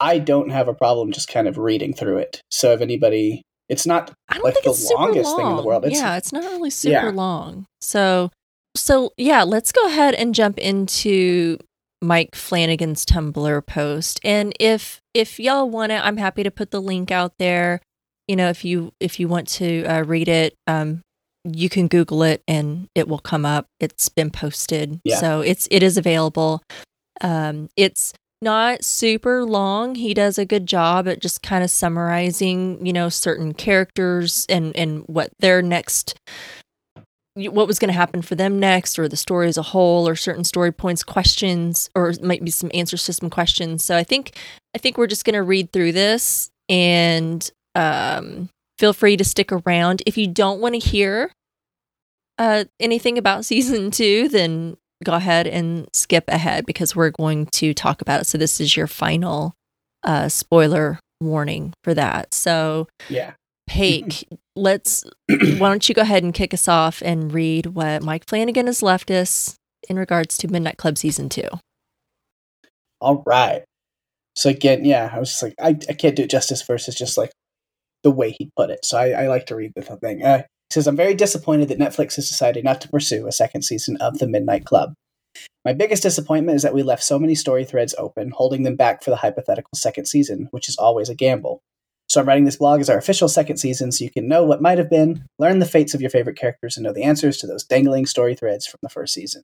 I 0.00 0.18
don't 0.18 0.50
have 0.50 0.66
a 0.68 0.74
problem 0.74 1.12
just 1.12 1.28
kind 1.28 1.46
of 1.46 1.58
reading 1.58 1.94
through 1.94 2.18
it. 2.18 2.40
So 2.50 2.72
if 2.72 2.80
anybody, 2.80 3.42
it's 3.68 3.86
not 3.86 4.12
I 4.28 4.34
don't 4.34 4.44
Like 4.44 4.54
think 4.54 4.64
the 4.64 4.70
it's 4.72 4.88
super 4.88 5.00
longest 5.00 5.28
long. 5.30 5.36
thing 5.38 5.46
in 5.50 5.56
the 5.56 5.62
world. 5.62 5.84
It's- 5.84 6.00
yeah, 6.00 6.16
it's 6.16 6.32
not 6.32 6.42
really 6.44 6.70
super 6.70 6.92
Yeah. 7.06 7.10
long. 7.10 7.66
So, 7.80 8.30
so 8.76 9.12
yeah, 9.16 9.42
let's 9.42 9.72
go 9.72 9.86
ahead 9.86 10.14
and 10.14 10.34
jump 10.34 10.58
into 10.58 11.58
Mike 12.02 12.34
Flanagan's 12.34 13.04
Tumblr 13.04 13.66
post. 13.66 14.20
And 14.22 14.54
if 14.60 15.00
if 15.14 15.40
y'all 15.40 15.68
want 15.68 15.92
it, 15.92 16.00
I'm 16.04 16.16
happy 16.18 16.42
to 16.42 16.50
put 16.50 16.70
the 16.70 16.80
link 16.80 17.10
out 17.10 17.32
there. 17.38 17.80
You 18.28 18.36
know, 18.36 18.48
if 18.48 18.64
you 18.64 18.92
if 19.00 19.18
you 19.18 19.28
want 19.28 19.48
to 19.48 19.84
uh, 19.84 20.02
read 20.02 20.28
it, 20.28 20.54
um, 20.66 21.02
you 21.44 21.68
can 21.68 21.88
Google 21.88 22.22
it 22.22 22.42
and 22.48 22.88
it 22.94 23.08
will 23.08 23.18
come 23.18 23.44
up. 23.46 23.66
It's 23.80 24.08
been 24.08 24.30
posted, 24.30 25.00
Yeah. 25.04 25.16
so 25.16 25.40
it's 25.40 25.68
it 25.70 25.82
is 25.82 25.96
available. 25.96 26.62
Um, 27.20 27.68
it's 27.76 28.12
not 28.42 28.84
super 28.84 29.44
long. 29.44 29.94
He 29.94 30.12
does 30.12 30.38
a 30.38 30.44
good 30.44 30.66
job 30.66 31.08
at 31.08 31.22
just 31.22 31.42
kind 31.42 31.64
of 31.64 31.70
summarizing, 31.70 32.84
you 32.84 32.92
know, 32.92 33.08
certain 33.08 33.54
characters 33.54 34.44
and 34.48 34.76
and 34.76 35.04
what 35.06 35.30
their 35.38 35.62
next 35.62 36.18
what 37.36 37.66
was 37.66 37.78
going 37.78 37.88
to 37.88 37.94
happen 37.94 38.22
for 38.22 38.34
them 38.34 38.58
next 38.58 38.98
or 38.98 39.08
the 39.08 39.16
story 39.16 39.48
as 39.48 39.58
a 39.58 39.62
whole 39.62 40.08
or 40.08 40.16
certain 40.16 40.44
story 40.44 40.72
points 40.72 41.04
questions 41.04 41.90
or 41.94 42.12
might 42.22 42.42
be 42.42 42.50
some 42.50 42.70
answers 42.72 43.04
to 43.04 43.12
some 43.12 43.30
questions. 43.30 43.84
So 43.84 43.96
i 43.96 44.02
think 44.02 44.36
i 44.74 44.78
think 44.78 44.96
we're 44.96 45.06
just 45.06 45.24
going 45.24 45.34
to 45.34 45.42
read 45.42 45.72
through 45.72 45.92
this 45.92 46.50
and 46.68 47.48
um, 47.74 48.48
feel 48.78 48.94
free 48.94 49.16
to 49.18 49.24
stick 49.24 49.52
around. 49.52 50.02
If 50.06 50.16
you 50.16 50.26
don't 50.26 50.60
want 50.60 50.74
to 50.74 50.78
hear 50.78 51.30
uh, 52.38 52.64
anything 52.80 53.18
about 53.18 53.44
season 53.52 53.90
two 53.90 54.28
then 54.28 54.76
go 55.04 55.12
ahead 55.12 55.46
and 55.46 55.88
skip 55.92 56.24
ahead 56.28 56.64
because 56.64 56.96
we're 56.96 57.10
going 57.10 57.46
to 57.46 57.74
talk 57.74 58.00
about 58.00 58.22
it. 58.22 58.24
So 58.24 58.38
this 58.38 58.60
is 58.60 58.76
your 58.76 58.86
final 58.86 59.54
uh, 60.02 60.28
spoiler 60.28 60.98
warning 61.20 61.74
for 61.84 61.92
that. 61.94 62.32
So 62.32 62.88
yeah. 63.08 63.32
Paik, 63.68 64.24
let's. 64.56 65.04
why 65.28 65.68
don't 65.68 65.88
you 65.88 65.94
go 65.94 66.02
ahead 66.02 66.22
and 66.22 66.34
kick 66.34 66.52
us 66.54 66.68
off 66.68 67.02
and 67.04 67.32
read 67.32 67.66
what 67.66 68.02
Mike 68.02 68.26
Flanagan 68.26 68.66
has 68.66 68.82
left 68.82 69.10
us 69.10 69.56
in 69.88 69.98
regards 69.98 70.36
to 70.38 70.48
Midnight 70.48 70.78
Club 70.78 70.98
season 70.98 71.28
two? 71.28 71.48
All 73.00 73.22
right. 73.26 73.62
So 74.34 74.50
again, 74.50 74.84
yeah, 74.84 75.10
I 75.12 75.18
was 75.18 75.30
just 75.30 75.42
like, 75.42 75.54
I, 75.60 75.76
I 75.88 75.92
can't 75.94 76.16
do 76.16 76.22
it 76.22 76.30
justice 76.30 76.62
versus 76.62 76.94
just 76.94 77.16
like 77.16 77.30
the 78.02 78.10
way 78.10 78.34
he 78.38 78.50
put 78.56 78.70
it. 78.70 78.84
So 78.84 78.98
I, 78.98 79.10
I 79.10 79.26
like 79.28 79.46
to 79.46 79.56
read 79.56 79.72
the 79.74 79.82
thing. 79.82 80.22
Uh, 80.22 80.38
he 80.38 80.74
says, 80.74 80.86
I'm 80.86 80.96
very 80.96 81.14
disappointed 81.14 81.68
that 81.68 81.78
Netflix 81.78 82.16
has 82.16 82.28
decided 82.28 82.64
not 82.64 82.80
to 82.82 82.88
pursue 82.88 83.26
a 83.26 83.32
second 83.32 83.62
season 83.62 83.96
of 83.98 84.18
The 84.18 84.26
Midnight 84.26 84.64
Club. 84.64 84.94
My 85.64 85.72
biggest 85.72 86.02
disappointment 86.02 86.56
is 86.56 86.62
that 86.62 86.74
we 86.74 86.82
left 86.82 87.02
so 87.02 87.18
many 87.18 87.34
story 87.34 87.64
threads 87.64 87.94
open, 87.98 88.30
holding 88.30 88.62
them 88.62 88.76
back 88.76 89.02
for 89.02 89.10
the 89.10 89.16
hypothetical 89.16 89.70
second 89.74 90.06
season, 90.06 90.48
which 90.50 90.68
is 90.68 90.76
always 90.76 91.08
a 91.08 91.14
gamble. 91.14 91.60
So 92.08 92.20
I'm 92.20 92.28
writing 92.28 92.44
this 92.44 92.56
blog 92.56 92.80
as 92.80 92.88
our 92.88 92.98
official 92.98 93.28
second 93.28 93.56
season 93.56 93.90
so 93.90 94.04
you 94.04 94.10
can 94.10 94.28
know 94.28 94.44
what 94.44 94.62
might 94.62 94.78
have 94.78 94.88
been, 94.88 95.24
learn 95.38 95.58
the 95.58 95.66
fates 95.66 95.92
of 95.92 96.00
your 96.00 96.10
favorite 96.10 96.38
characters, 96.38 96.76
and 96.76 96.84
know 96.84 96.92
the 96.92 97.02
answers 97.02 97.36
to 97.38 97.46
those 97.46 97.64
dangling 97.64 98.06
story 98.06 98.34
threads 98.34 98.66
from 98.66 98.78
the 98.82 98.88
first 98.88 99.12
season. 99.12 99.42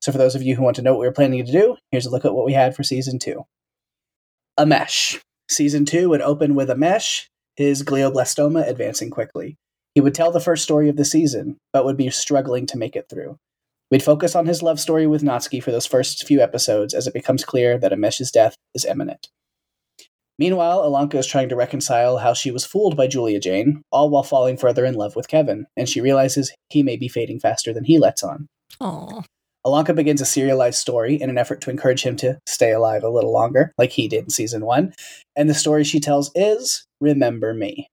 So 0.00 0.10
for 0.10 0.18
those 0.18 0.34
of 0.34 0.42
you 0.42 0.56
who 0.56 0.62
want 0.62 0.76
to 0.76 0.82
know 0.82 0.92
what 0.92 1.00
we're 1.00 1.12
planning 1.12 1.44
to 1.44 1.52
do, 1.52 1.76
here's 1.92 2.06
a 2.06 2.10
look 2.10 2.24
at 2.24 2.34
what 2.34 2.44
we 2.44 2.54
had 2.54 2.74
for 2.74 2.82
season 2.82 3.18
two. 3.18 3.44
Amesh. 4.58 5.20
Season 5.48 5.84
two 5.84 6.08
would 6.08 6.22
open 6.22 6.54
with 6.54 6.68
Amesh, 6.68 7.26
his 7.56 7.82
glioblastoma 7.84 8.66
advancing 8.66 9.10
quickly. 9.10 9.56
He 9.94 10.00
would 10.00 10.14
tell 10.14 10.32
the 10.32 10.40
first 10.40 10.64
story 10.64 10.88
of 10.88 10.96
the 10.96 11.04
season, 11.04 11.58
but 11.72 11.84
would 11.84 11.96
be 11.96 12.10
struggling 12.10 12.66
to 12.66 12.78
make 12.78 12.96
it 12.96 13.06
through. 13.08 13.38
We'd 13.90 14.02
focus 14.02 14.34
on 14.34 14.46
his 14.46 14.62
love 14.62 14.80
story 14.80 15.06
with 15.06 15.22
Natsuki 15.22 15.62
for 15.62 15.70
those 15.70 15.86
first 15.86 16.26
few 16.26 16.40
episodes 16.40 16.94
as 16.94 17.06
it 17.06 17.12
becomes 17.12 17.44
clear 17.44 17.78
that 17.78 17.92
Amesh's 17.92 18.30
death 18.30 18.56
is 18.74 18.86
imminent. 18.86 19.28
Meanwhile, 20.42 20.82
Ilonka 20.82 21.14
is 21.14 21.26
trying 21.28 21.50
to 21.50 21.54
reconcile 21.54 22.18
how 22.18 22.34
she 22.34 22.50
was 22.50 22.64
fooled 22.64 22.96
by 22.96 23.06
Julia 23.06 23.38
Jayne, 23.38 23.80
all 23.92 24.10
while 24.10 24.24
falling 24.24 24.56
further 24.56 24.84
in 24.84 24.96
love 24.96 25.14
with 25.14 25.28
Kevin, 25.28 25.66
and 25.76 25.88
she 25.88 26.00
realizes 26.00 26.52
he 26.68 26.82
may 26.82 26.96
be 26.96 27.06
fading 27.06 27.38
faster 27.38 27.72
than 27.72 27.84
he 27.84 27.96
lets 27.96 28.24
on. 28.24 28.48
Oh, 28.80 29.22
Ilonka 29.64 29.94
begins 29.94 30.20
a 30.20 30.24
serialized 30.24 30.80
story 30.80 31.14
in 31.14 31.30
an 31.30 31.38
effort 31.38 31.60
to 31.60 31.70
encourage 31.70 32.02
him 32.02 32.16
to 32.16 32.40
stay 32.48 32.72
alive 32.72 33.04
a 33.04 33.08
little 33.08 33.32
longer, 33.32 33.72
like 33.78 33.92
he 33.92 34.08
did 34.08 34.24
in 34.24 34.30
season 34.30 34.66
one. 34.66 34.92
And 35.36 35.48
the 35.48 35.54
story 35.54 35.84
she 35.84 36.00
tells 36.00 36.32
is 36.34 36.84
Remember 37.00 37.54
Me. 37.54 37.86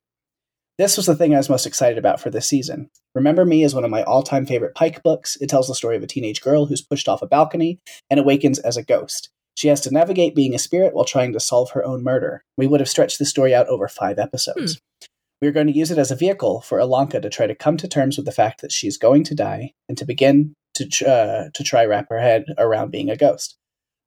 This 0.80 0.98
was 0.98 1.06
the 1.06 1.16
thing 1.16 1.36
I 1.36 1.38
was 1.38 1.52
most 1.52 1.68
excited 1.68 2.00
about 2.00 2.20
for 2.20 2.32
this 2.32 2.48
season. 2.48 2.90
Remember 3.14 3.46
Me 3.46 3.64
is 3.64 3.76
one 3.76 3.86
of 3.86 3.92
my 3.92 4.02
all 4.02 4.24
time 4.24 4.48
favorite 4.48 4.74
Pike 4.74 5.04
books. 5.04 5.38
It 5.40 5.52
tells 5.52 5.68
the 5.68 5.76
story 5.76 5.98
of 5.98 6.02
a 6.02 6.08
teenage 6.08 6.42
girl 6.42 6.66
who's 6.66 6.82
pushed 6.82 7.08
off 7.08 7.22
a 7.22 7.28
balcony 7.28 7.78
and 8.10 8.20
awakens 8.20 8.58
as 8.58 8.76
a 8.76 8.84
ghost. 8.84 9.30
She 9.60 9.68
has 9.68 9.82
to 9.82 9.92
navigate 9.92 10.36
being 10.36 10.56
a 10.56 10.58
spirit 10.58 10.94
while 10.94 11.04
trying 11.04 11.34
to 11.34 11.40
solve 11.42 11.72
her 11.72 11.84
own 11.84 12.02
murder. 12.02 12.46
We 12.56 12.66
would 12.66 12.80
have 12.80 12.88
stretched 12.88 13.20
the 13.20 13.26
story 13.26 13.54
out 13.54 13.68
over 13.68 13.90
five 13.90 14.18
episodes. 14.18 14.76
Hmm. 14.76 15.08
We 15.42 15.50
are 15.50 15.52
going 15.52 15.68
to 15.68 15.78
use 15.78 15.92
it 15.92 15.98
as 15.98 16.12
a 16.12 16.16
vehicle 16.16 16.62
for 16.62 16.80
Ilonka 16.80 17.22
to 17.22 17.30
try 17.30 17.46
to 17.46 17.54
come 17.54 17.76
to 17.76 17.88
terms 17.90 18.16
with 18.16 18.26
the 18.26 18.32
fact 18.32 18.62
that 18.62 18.72
she 18.72 18.88
is 18.88 18.98
going 18.98 19.26
to 19.26 19.36
die 19.36 19.74
and 19.90 19.98
to 19.98 20.06
begin 20.06 20.54
to, 20.76 20.86
uh, 21.06 21.50
to 21.54 21.64
try 21.66 21.84
wrap 21.84 22.08
her 22.08 22.22
head 22.22 22.46
around 22.58 22.92
being 22.92 23.10
a 23.10 23.18
ghost. 23.18 23.58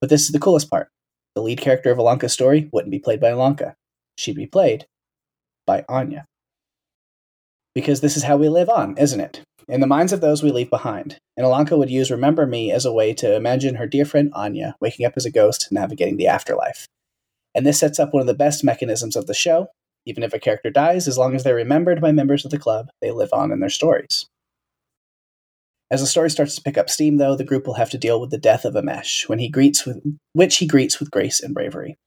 But 0.00 0.08
this 0.08 0.22
is 0.22 0.30
the 0.30 0.40
coolest 0.40 0.70
part. 0.70 0.88
The 1.34 1.42
lead 1.42 1.60
character 1.60 1.90
of 1.90 1.98
Ilonka's 1.98 2.32
story 2.32 2.70
wouldn't 2.72 2.90
be 2.90 2.98
played 2.98 3.20
by 3.20 3.32
Ilonka. 3.32 3.74
She'd 4.16 4.36
be 4.36 4.46
played 4.46 4.86
by 5.66 5.84
Anya. 5.86 6.24
Because 7.74 8.00
this 8.00 8.16
is 8.16 8.24
how 8.24 8.36
we 8.36 8.48
live 8.48 8.68
on, 8.68 8.96
isn't 8.98 9.20
it? 9.20 9.42
In 9.68 9.80
the 9.80 9.86
minds 9.86 10.12
of 10.12 10.20
those 10.20 10.42
we 10.42 10.50
leave 10.50 10.70
behind. 10.70 11.16
And 11.36 11.46
Ilonka 11.46 11.78
would 11.78 11.90
use 11.90 12.10
Remember 12.10 12.46
Me 12.46 12.70
as 12.70 12.84
a 12.84 12.92
way 12.92 13.14
to 13.14 13.34
imagine 13.34 13.76
her 13.76 13.86
dear 13.86 14.04
friend 14.04 14.30
Anya 14.34 14.76
waking 14.80 15.06
up 15.06 15.14
as 15.16 15.24
a 15.24 15.30
ghost, 15.30 15.68
navigating 15.70 16.16
the 16.16 16.26
afterlife. 16.26 16.86
And 17.54 17.66
this 17.66 17.78
sets 17.78 17.98
up 17.98 18.12
one 18.12 18.20
of 18.20 18.26
the 18.26 18.34
best 18.34 18.64
mechanisms 18.64 19.16
of 19.16 19.26
the 19.26 19.34
show. 19.34 19.68
Even 20.04 20.22
if 20.22 20.34
a 20.34 20.38
character 20.38 20.70
dies, 20.70 21.06
as 21.06 21.16
long 21.16 21.34
as 21.34 21.44
they're 21.44 21.54
remembered 21.54 22.00
by 22.00 22.12
members 22.12 22.44
of 22.44 22.50
the 22.50 22.58
club, 22.58 22.88
they 23.00 23.10
live 23.10 23.32
on 23.32 23.52
in 23.52 23.60
their 23.60 23.70
stories. 23.70 24.26
As 25.90 26.00
the 26.00 26.06
story 26.06 26.30
starts 26.30 26.54
to 26.56 26.62
pick 26.62 26.78
up 26.78 26.90
steam, 26.90 27.18
though, 27.18 27.36
the 27.36 27.44
group 27.44 27.66
will 27.66 27.74
have 27.74 27.90
to 27.90 27.98
deal 27.98 28.20
with 28.20 28.30
the 28.30 28.38
death 28.38 28.64
of 28.64 28.74
Amesh, 28.74 29.28
when 29.28 29.38
he 29.38 29.48
greets 29.48 29.84
with, 29.84 30.02
which 30.32 30.56
he 30.56 30.66
greets 30.66 30.98
with 30.98 31.10
grace 31.10 31.40
and 31.40 31.54
bravery. 31.54 31.98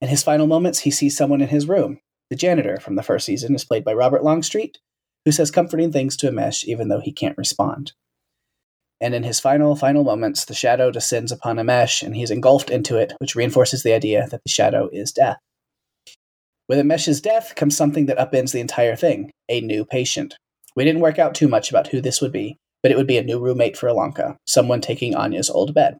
In 0.00 0.08
his 0.08 0.22
final 0.22 0.46
moments, 0.46 0.80
he 0.80 0.90
sees 0.90 1.16
someone 1.16 1.40
in 1.40 1.48
his 1.48 1.68
room. 1.68 2.00
The 2.30 2.36
janitor 2.36 2.78
from 2.80 2.96
the 2.96 3.02
first 3.02 3.24
season 3.24 3.54
is 3.54 3.64
played 3.64 3.84
by 3.84 3.94
Robert 3.94 4.24
Longstreet, 4.24 4.78
who 5.28 5.32
says 5.32 5.50
comforting 5.50 5.92
things 5.92 6.16
to 6.16 6.30
Amesh 6.30 6.64
even 6.64 6.88
though 6.88 7.00
he 7.00 7.12
can't 7.12 7.36
respond. 7.36 7.92
And 8.98 9.14
in 9.14 9.24
his 9.24 9.38
final, 9.38 9.76
final 9.76 10.02
moments, 10.02 10.46
the 10.46 10.54
shadow 10.54 10.90
descends 10.90 11.30
upon 11.30 11.56
Amesh 11.56 12.02
and 12.02 12.16
he's 12.16 12.30
engulfed 12.30 12.70
into 12.70 12.96
it, 12.96 13.12
which 13.18 13.36
reinforces 13.36 13.82
the 13.82 13.92
idea 13.92 14.26
that 14.30 14.40
the 14.42 14.50
shadow 14.50 14.88
is 14.90 15.12
death. 15.12 15.36
With 16.66 16.78
Amesh's 16.78 17.20
death 17.20 17.56
comes 17.56 17.76
something 17.76 18.06
that 18.06 18.16
upends 18.16 18.52
the 18.52 18.60
entire 18.60 18.96
thing 18.96 19.30
a 19.50 19.60
new 19.60 19.84
patient. 19.84 20.34
We 20.74 20.84
didn't 20.84 21.02
work 21.02 21.18
out 21.18 21.34
too 21.34 21.46
much 21.46 21.68
about 21.68 21.88
who 21.88 22.00
this 22.00 22.22
would 22.22 22.32
be, 22.32 22.56
but 22.82 22.90
it 22.90 22.96
would 22.96 23.06
be 23.06 23.18
a 23.18 23.22
new 23.22 23.38
roommate 23.38 23.76
for 23.76 23.90
Ilonka, 23.90 24.36
someone 24.46 24.80
taking 24.80 25.14
Anya's 25.14 25.50
old 25.50 25.74
bed. 25.74 25.98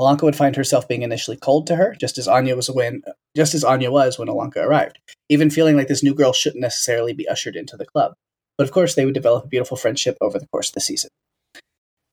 Ilonka 0.00 0.22
would 0.22 0.36
find 0.36 0.56
herself 0.56 0.88
being 0.88 1.02
initially 1.02 1.36
cold 1.36 1.66
to 1.66 1.76
her, 1.76 1.94
just 1.98 2.18
as 2.18 2.26
Anya 2.26 2.56
was 2.56 2.70
when 2.70 3.02
just 3.36 3.54
as 3.54 3.64
Anya 3.64 3.90
was 3.90 4.18
when 4.18 4.28
Ilonka 4.28 4.56
arrived, 4.56 4.98
even 5.28 5.50
feeling 5.50 5.76
like 5.76 5.88
this 5.88 6.02
new 6.02 6.14
girl 6.14 6.32
shouldn't 6.32 6.62
necessarily 6.62 7.12
be 7.12 7.28
ushered 7.28 7.56
into 7.56 7.76
the 7.76 7.86
club. 7.86 8.14
But 8.58 8.64
of 8.64 8.72
course, 8.72 8.94
they 8.94 9.04
would 9.04 9.14
develop 9.14 9.44
a 9.44 9.48
beautiful 9.48 9.76
friendship 9.76 10.16
over 10.20 10.38
the 10.38 10.46
course 10.48 10.68
of 10.68 10.74
the 10.74 10.80
season. 10.80 11.10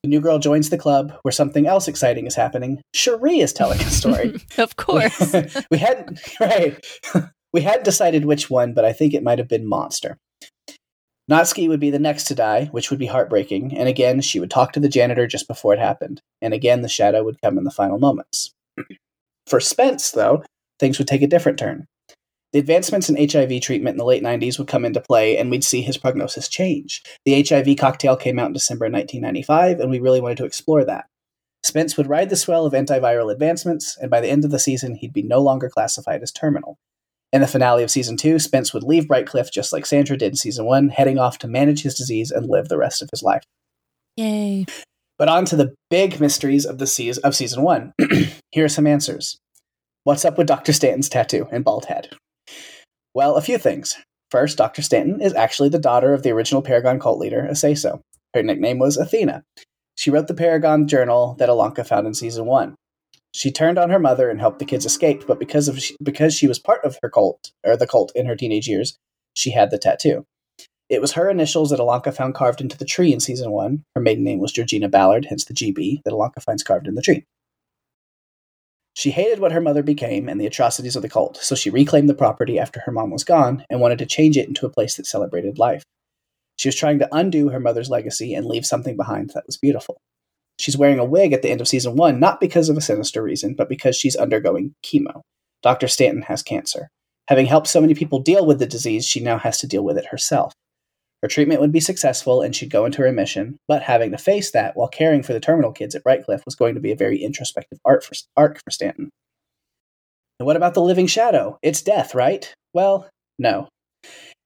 The 0.03 0.09
new 0.09 0.21
girl 0.21 0.39
joins 0.39 0.69
the 0.69 0.77
club 0.77 1.13
where 1.23 1.31
something 1.31 1.67
else 1.67 1.87
exciting 1.87 2.25
is 2.25 2.35
happening. 2.35 2.81
Cherie 2.93 3.39
is 3.39 3.51
telling 3.51 3.79
a 3.79 3.89
story. 3.89 4.35
of 4.57 4.75
course. 4.77 5.35
we 5.71 5.77
hadn't 5.77 6.19
right. 6.39 6.79
we 7.51 7.61
hadn't 7.61 7.83
decided 7.83 8.23
which 8.23 8.49
one, 8.49 8.73
but 8.73 8.85
I 8.85 8.93
think 8.93 9.13
it 9.13 9.23
might 9.23 9.39
have 9.39 9.49
been 9.49 9.67
Monster. 9.67 10.17
Natsuki 11.29 11.69
would 11.69 11.79
be 11.79 11.91
the 11.91 11.99
next 11.99 12.23
to 12.25 12.35
die, 12.35 12.65
which 12.71 12.89
would 12.89 12.97
be 12.97 13.05
heartbreaking, 13.05 13.77
and 13.77 13.87
again 13.87 14.19
she 14.19 14.39
would 14.39 14.49
talk 14.49 14.71
to 14.73 14.79
the 14.79 14.89
janitor 14.89 15.27
just 15.27 15.47
before 15.47 15.73
it 15.73 15.79
happened, 15.79 16.21
and 16.41 16.53
again 16.55 16.81
the 16.81 16.89
shadow 16.89 17.23
would 17.23 17.41
come 17.41 17.57
in 17.57 17.65
the 17.65 17.71
final 17.71 17.99
moments. 17.99 18.51
For 19.45 19.59
Spence, 19.59 20.11
though, 20.11 20.43
things 20.79 20.97
would 20.97 21.07
take 21.07 21.21
a 21.21 21.27
different 21.27 21.59
turn. 21.59 21.85
The 22.51 22.57
advancements 22.57 23.09
in 23.09 23.29
HIV 23.29 23.61
treatment 23.61 23.93
in 23.93 23.97
the 23.97 24.05
late 24.05 24.23
90s 24.23 24.57
would 24.57 24.67
come 24.67 24.85
into 24.85 25.01
play, 25.01 25.37
and 25.37 25.51
we'd 25.51 25.63
see 25.63 25.81
his 25.81 25.97
prognosis 25.97 26.47
change. 26.47 27.03
The 27.25 27.45
HIV 27.47 27.77
cocktail 27.77 28.15
came 28.15 28.39
out 28.39 28.47
in 28.47 28.53
December 28.53 28.85
1995, 28.85 29.79
and 29.79 29.91
we 29.91 29.99
really 29.99 30.19
wanted 30.19 30.37
to 30.37 30.45
explore 30.45 30.83
that. 30.85 31.05
Spence 31.63 31.95
would 31.95 32.09
ride 32.09 32.31
the 32.31 32.35
swell 32.35 32.65
of 32.65 32.73
antiviral 32.73 33.31
advancements, 33.31 33.95
and 33.97 34.09
by 34.09 34.19
the 34.19 34.29
end 34.29 34.45
of 34.45 34.51
the 34.51 34.57
season, 34.57 34.95
he'd 34.95 35.13
be 35.13 35.21
no 35.21 35.41
longer 35.41 35.69
classified 35.69 36.23
as 36.23 36.31
terminal. 36.31 36.79
In 37.31 37.41
the 37.41 37.47
finale 37.47 37.83
of 37.83 37.91
season 37.91 38.17
two, 38.17 38.39
Spence 38.39 38.73
would 38.73 38.83
leave 38.83 39.07
Brightcliffe 39.07 39.51
just 39.51 39.71
like 39.71 39.85
Sandra 39.85 40.17
did 40.17 40.31
in 40.31 40.35
season 40.35 40.65
one, 40.65 40.89
heading 40.89 41.19
off 41.19 41.37
to 41.39 41.47
manage 41.47 41.83
his 41.83 41.93
disease 41.95 42.31
and 42.31 42.49
live 42.49 42.69
the 42.69 42.77
rest 42.77 43.01
of 43.01 43.09
his 43.11 43.21
life. 43.21 43.43
Yay. 44.17 44.65
But 45.17 45.29
on 45.29 45.45
to 45.45 45.55
the 45.55 45.75
big 45.89 46.19
mysteries 46.19 46.65
of 46.65 46.79
the 46.79 46.87
season 46.87 47.23
of 47.23 47.35
season 47.35 47.61
one. 47.61 47.93
Here 48.51 48.65
are 48.65 48.69
some 48.69 48.87
answers. 48.87 49.37
What's 50.05 50.25
up 50.25 50.37
with 50.37 50.47
Dr. 50.47 50.73
Stanton's 50.73 51.09
tattoo 51.09 51.47
and 51.51 51.63
bald 51.63 51.85
head? 51.85 52.09
Well, 53.13 53.35
a 53.35 53.41
few 53.41 53.57
things. 53.57 53.95
First, 54.31 54.57
Dr. 54.57 54.81
Stanton 54.81 55.21
is 55.21 55.33
actually 55.33 55.69
the 55.69 55.79
daughter 55.79 56.13
of 56.13 56.23
the 56.23 56.31
original 56.31 56.61
Paragon 56.61 56.99
cult 56.99 57.19
leader, 57.19 57.47
Aceso. 57.49 57.99
Her 58.33 58.43
nickname 58.43 58.79
was 58.79 58.97
Athena. 58.97 59.43
She 59.95 60.09
wrote 60.09 60.27
the 60.27 60.33
Paragon 60.33 60.87
journal 60.87 61.35
that 61.39 61.49
Ilonka 61.49 61.85
found 61.85 62.07
in 62.07 62.13
season 62.13 62.45
one. 62.45 62.75
She 63.31 63.51
turned 63.51 63.77
on 63.77 63.89
her 63.89 63.99
mother 63.99 64.29
and 64.29 64.39
helped 64.39 64.59
the 64.59 64.65
kids 64.65 64.85
escape, 64.85 65.25
but 65.27 65.39
because 65.39 65.67
of 65.67 65.79
because 66.01 66.33
she 66.33 66.47
was 66.47 66.59
part 66.59 66.83
of 66.83 66.97
her 67.01 67.09
cult 67.09 67.51
or 67.63 67.77
the 67.77 67.87
cult 67.87 68.11
in 68.15 68.25
her 68.25 68.35
teenage 68.35 68.67
years, 68.67 68.97
she 69.33 69.51
had 69.51 69.71
the 69.71 69.77
tattoo. 69.77 70.25
It 70.89 71.01
was 71.01 71.11
her 71.11 71.29
initials 71.29 71.69
that 71.69 71.79
Ilonka 71.79 72.13
found 72.13 72.33
carved 72.33 72.61
into 72.61 72.77
the 72.77 72.85
tree 72.85 73.13
in 73.13 73.19
season 73.19 73.51
one. 73.51 73.83
Her 73.93 74.01
maiden 74.01 74.23
name 74.23 74.39
was 74.39 74.51
Georgina 74.51 74.89
Ballard, 74.89 75.25
hence 75.25 75.45
the 75.45 75.53
GB 75.53 76.01
that 76.03 76.13
Ilonka 76.13 76.41
finds 76.41 76.63
carved 76.63 76.87
in 76.87 76.95
the 76.95 77.01
tree. 77.03 77.25
She 78.95 79.11
hated 79.11 79.39
what 79.39 79.51
her 79.51 79.61
mother 79.61 79.83
became 79.83 80.27
and 80.27 80.41
the 80.41 80.47
atrocities 80.47 80.95
of 80.95 81.03
the 81.03 81.09
cult, 81.09 81.37
so 81.37 81.55
she 81.55 81.69
reclaimed 81.69 82.09
the 82.09 82.15
property 82.15 82.57
after 82.57 82.81
her 82.81 82.91
mom 82.91 83.11
was 83.11 83.23
gone 83.23 83.63
and 83.69 83.79
wanted 83.79 83.99
to 83.99 84.05
change 84.07 84.35
it 84.35 84.47
into 84.47 84.65
a 84.65 84.69
place 84.69 84.95
that 84.95 85.05
celebrated 85.05 85.59
life. 85.59 85.83
She 86.55 86.67
was 86.67 86.75
trying 86.75 86.99
to 86.99 87.07
undo 87.11 87.49
her 87.49 87.59
mother's 87.59 87.89
legacy 87.89 88.33
and 88.33 88.45
leave 88.45 88.65
something 88.65 88.97
behind 88.97 89.29
that 89.35 89.45
was 89.45 89.55
beautiful. 89.55 90.01
She's 90.59 90.77
wearing 90.77 90.99
a 90.99 91.05
wig 91.05 91.31
at 91.31 91.41
the 91.41 91.49
end 91.49 91.61
of 91.61 91.69
season 91.69 91.95
one, 91.95 92.19
not 92.19 92.41
because 92.41 92.67
of 92.67 92.75
a 92.75 92.81
sinister 92.81 93.23
reason, 93.23 93.55
but 93.55 93.69
because 93.69 93.95
she's 93.95 94.17
undergoing 94.17 94.75
chemo. 94.83 95.21
Dr. 95.63 95.87
Stanton 95.87 96.23
has 96.23 96.43
cancer. 96.43 96.89
Having 97.29 97.45
helped 97.45 97.67
so 97.67 97.79
many 97.79 97.93
people 97.93 98.19
deal 98.19 98.45
with 98.45 98.59
the 98.59 98.65
disease, 98.65 99.05
she 99.05 99.21
now 99.21 99.37
has 99.37 99.57
to 99.59 99.67
deal 99.67 99.83
with 99.83 99.97
it 99.97 100.07
herself. 100.07 100.51
Her 101.21 101.29
treatment 101.29 101.61
would 101.61 101.71
be 101.71 101.79
successful 101.79 102.41
and 102.41 102.53
she'd 102.53 102.71
go 102.71 102.85
into 102.85 103.01
remission, 103.01 103.57
but 103.67 103.83
having 103.83 104.11
to 104.11 104.17
face 104.17 104.51
that 104.51 104.75
while 104.75 104.89
caring 104.89 105.23
for 105.23 105.31
the 105.31 105.39
terminal 105.39 105.71
kids 105.71 105.95
at 105.95 106.03
Brightcliffe 106.03 106.43
was 106.43 106.55
going 106.55 106.75
to 106.75 106.81
be 106.81 106.91
a 106.91 106.97
very 106.97 107.23
introspective 107.23 107.79
art 107.85 108.03
for, 108.03 108.15
arc 108.35 108.61
for 108.63 108.71
Stanton. 108.71 109.09
And 110.39 110.45
what 110.45 110.57
about 110.57 110.73
the 110.73 110.81
living 110.81 111.07
shadow? 111.07 111.57
It's 111.61 111.81
death, 111.81 112.15
right? 112.15 112.53
Well, 112.73 113.09
no. 113.37 113.69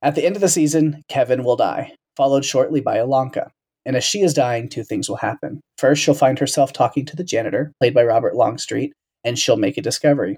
At 0.04 0.16
the 0.16 0.26
end 0.26 0.36
of 0.36 0.42
the 0.42 0.50
season, 0.50 1.02
Kevin 1.10 1.44
will 1.44 1.56
die, 1.56 1.94
followed 2.18 2.46
shortly 2.46 2.82
by 2.82 2.98
Ilonka. 2.98 3.50
And 3.86 3.96
as 3.96 4.04
she 4.04 4.22
is 4.22 4.34
dying, 4.34 4.70
two 4.70 4.84
things 4.84 5.10
will 5.10 5.18
happen. 5.18 5.62
First, 5.78 6.02
she'll 6.02 6.14
find 6.14 6.40
herself 6.40 6.72
talking 6.72 7.06
to 7.06 7.16
the 7.16 7.24
janitor, 7.24 7.74
played 7.80 7.94
by 7.94 8.04
Robert 8.04 8.36
Longstreet, 8.36 8.94
and 9.24 9.38
she'll 9.38 9.58
make 9.58 9.78
a 9.78 9.82
discovery. 9.82 10.38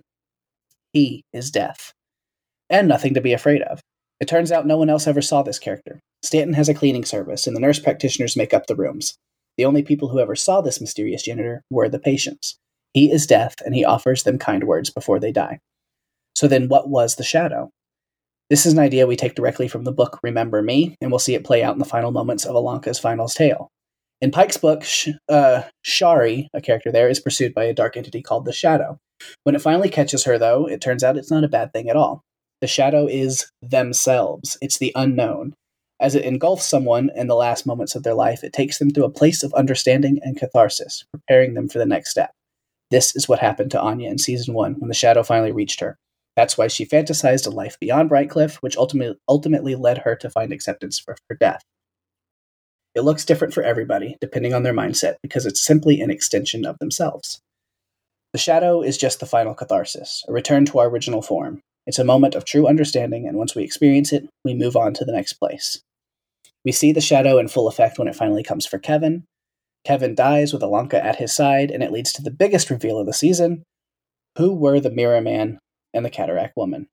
He 0.94 1.24
is 1.34 1.52
death. 1.52 1.92
And 2.70 2.88
nothing 2.88 3.14
to 3.14 3.22
be 3.22 3.34
afraid 3.34 3.62
of. 3.62 3.82
It 4.20 4.28
turns 4.28 4.52
out 4.52 4.66
no 4.66 4.78
one 4.78 4.90
else 4.90 5.08
ever 5.08 5.22
saw 5.22 5.44
this 5.44 5.60
character. 5.60 6.00
Stanton 6.24 6.54
has 6.54 6.70
a 6.70 6.74
cleaning 6.74 7.06
service, 7.06 7.46
and 7.46 7.56
the 7.56 7.60
nurse 7.60 7.80
practitioners 7.80 8.38
make 8.38 8.54
up 8.54 8.66
the 8.66 8.76
rooms. 8.76 9.16
The 9.58 9.66
only 9.66 9.84
people 9.84 10.10
who 10.10 10.20
ever 10.20 10.36
saw 10.36 10.62
this 10.62 10.82
mysterious 10.82 11.24
janitor 11.24 11.62
were 11.70 11.90
the 11.90 12.00
patients. 12.00 12.58
He 12.94 13.12
is 13.12 13.28
death, 13.28 13.56
and 13.64 13.76
he 13.76 13.86
offers 13.86 14.24
them 14.24 14.40
kind 14.40 14.64
words 14.64 14.90
before 14.90 15.20
they 15.20 15.32
die. 15.32 15.60
So 16.36 16.48
then, 16.48 16.68
what 16.68 16.90
was 16.90 17.16
the 17.16 17.24
shadow? 17.24 17.70
This 18.50 18.68
is 18.68 18.74
an 18.74 18.80
idea 18.80 19.08
we 19.08 19.16
take 19.16 19.34
directly 19.34 19.68
from 19.68 19.86
the 19.86 19.92
book 19.92 20.20
Remember 20.22 20.62
Me, 20.62 20.96
and 21.02 21.12
we'll 21.12 21.20
see 21.20 21.34
it 21.34 21.44
play 21.44 21.64
out 21.64 21.74
in 21.74 21.80
the 21.80 21.86
final 21.86 22.12
moments 22.12 22.46
of 22.46 22.56
Ilonka's 22.56 23.00
final 23.00 23.28
tale. 23.28 23.70
In 24.22 24.30
Pike's 24.32 24.58
book, 24.58 24.84
Sh- 24.84 25.10
uh, 25.28 25.64
Shari, 25.82 26.48
a 26.54 26.62
character 26.62 26.92
there, 26.92 27.10
is 27.10 27.20
pursued 27.20 27.56
by 27.56 27.64
a 27.64 27.74
dark 27.74 27.98
entity 27.98 28.22
called 28.22 28.46
the 28.46 28.54
Shadow. 28.54 28.98
When 29.44 29.56
it 29.56 29.62
finally 29.62 29.90
catches 29.90 30.24
her, 30.26 30.38
though, 30.38 30.68
it 30.68 30.80
turns 30.80 31.04
out 31.04 31.18
it's 31.18 31.32
not 31.32 31.44
a 31.44 31.50
bad 31.50 31.74
thing 31.74 31.90
at 31.90 31.96
all. 31.96 32.22
The 32.62 32.68
Shadow 32.68 33.08
is 33.08 33.50
themselves, 33.64 34.58
it's 34.62 34.78
the 34.78 34.92
unknown. 34.96 35.54
As 36.00 36.14
it 36.14 36.26
engulfs 36.26 36.66
someone 36.66 37.10
in 37.16 37.28
the 37.28 37.36
last 37.36 37.66
moments 37.66 37.96
of 37.96 38.04
their 38.04 38.14
life, 38.14 38.44
it 38.44 38.54
takes 38.54 38.78
them 38.78 38.92
through 38.92 39.06
a 39.06 39.10
place 39.10 39.44
of 39.44 39.54
understanding 39.54 40.20
and 40.22 40.38
catharsis, 40.38 41.04
preparing 41.12 41.56
them 41.56 41.68
for 41.68 41.80
the 41.80 41.86
next 41.86 42.12
step. 42.12 42.32
This 42.92 43.16
is 43.16 43.28
what 43.28 43.40
happened 43.40 43.72
to 43.72 43.82
Anya 43.82 44.10
in 44.10 44.18
season 44.18 44.54
one 44.54 44.76
when 44.76 44.90
the 44.90 44.94
Shadow 44.94 45.24
finally 45.24 45.52
reached 45.52 45.80
her. 45.80 45.98
That's 46.36 46.58
why 46.58 46.68
she 46.68 46.86
fantasized 46.86 47.48
a 47.48 47.50
life 47.50 47.78
beyond 47.80 48.10
Brightcliffe, 48.10 48.56
which 48.56 48.78
ultimately, 48.78 49.18
ultimately 49.28 49.76
led 49.76 50.00
her 50.00 50.16
to 50.18 50.30
find 50.30 50.52
acceptance 50.52 51.00
for 51.00 51.16
her 51.30 51.36
death. 51.36 51.62
It 52.94 53.02
looks 53.02 53.26
different 53.26 53.54
for 53.54 53.64
everybody, 53.64 54.18
depending 54.22 54.54
on 54.54 54.64
their 54.64 54.74
mindset, 54.74 55.16
because 55.22 55.46
it's 55.46 55.64
simply 55.64 56.02
an 56.02 56.10
extension 56.10 56.66
of 56.66 56.78
themselves. 56.80 57.42
The 58.34 58.40
shadow 58.40 58.82
is 58.82 58.98
just 58.98 59.20
the 59.20 59.26
final 59.26 59.54
catharsis, 59.54 60.24
a 60.28 60.34
return 60.34 60.66
to 60.66 60.80
our 60.80 60.90
original 60.90 61.22
form. 61.22 61.62
It's 61.88 62.00
a 62.00 62.04
moment 62.04 62.36
of 62.36 62.46
true 62.46 62.68
understanding, 62.68 63.28
and 63.28 63.38
once 63.38 63.56
we 63.56 63.64
experience 63.64 64.12
it, 64.12 64.28
we 64.44 64.54
move 64.54 64.76
on 64.76 64.94
to 64.96 65.06
the 65.06 65.14
next 65.14 65.34
place. 65.34 65.82
We 66.66 66.72
see 66.72 66.92
the 66.92 67.02
shadow 67.02 67.38
in 67.38 67.48
full 67.48 67.68
effect 67.68 68.00
when 68.00 68.08
it 68.08 68.16
finally 68.16 68.44
comes 68.44 68.66
for 68.66 68.80
Kevin. 68.80 69.24
Kevin 69.86 70.16
dies 70.16 70.52
with 70.52 70.64
Ilonka 70.64 70.96
at 70.96 71.18
his 71.18 71.34
side, 71.34 71.70
and 71.70 71.84
it 71.84 71.92
leads 71.92 72.12
to 72.14 72.24
the 72.24 72.32
biggest 72.32 72.70
reveal 72.70 72.98
of 72.98 73.06
the 73.06 73.14
season. 73.14 73.64
Who 74.38 74.54
were 74.54 74.80
the 74.80 74.90
Mirror 74.90 75.22
Man 75.22 75.60
and 75.96 76.06
the 76.06 76.10
Cataract 76.10 76.56
Woman? 76.56 76.88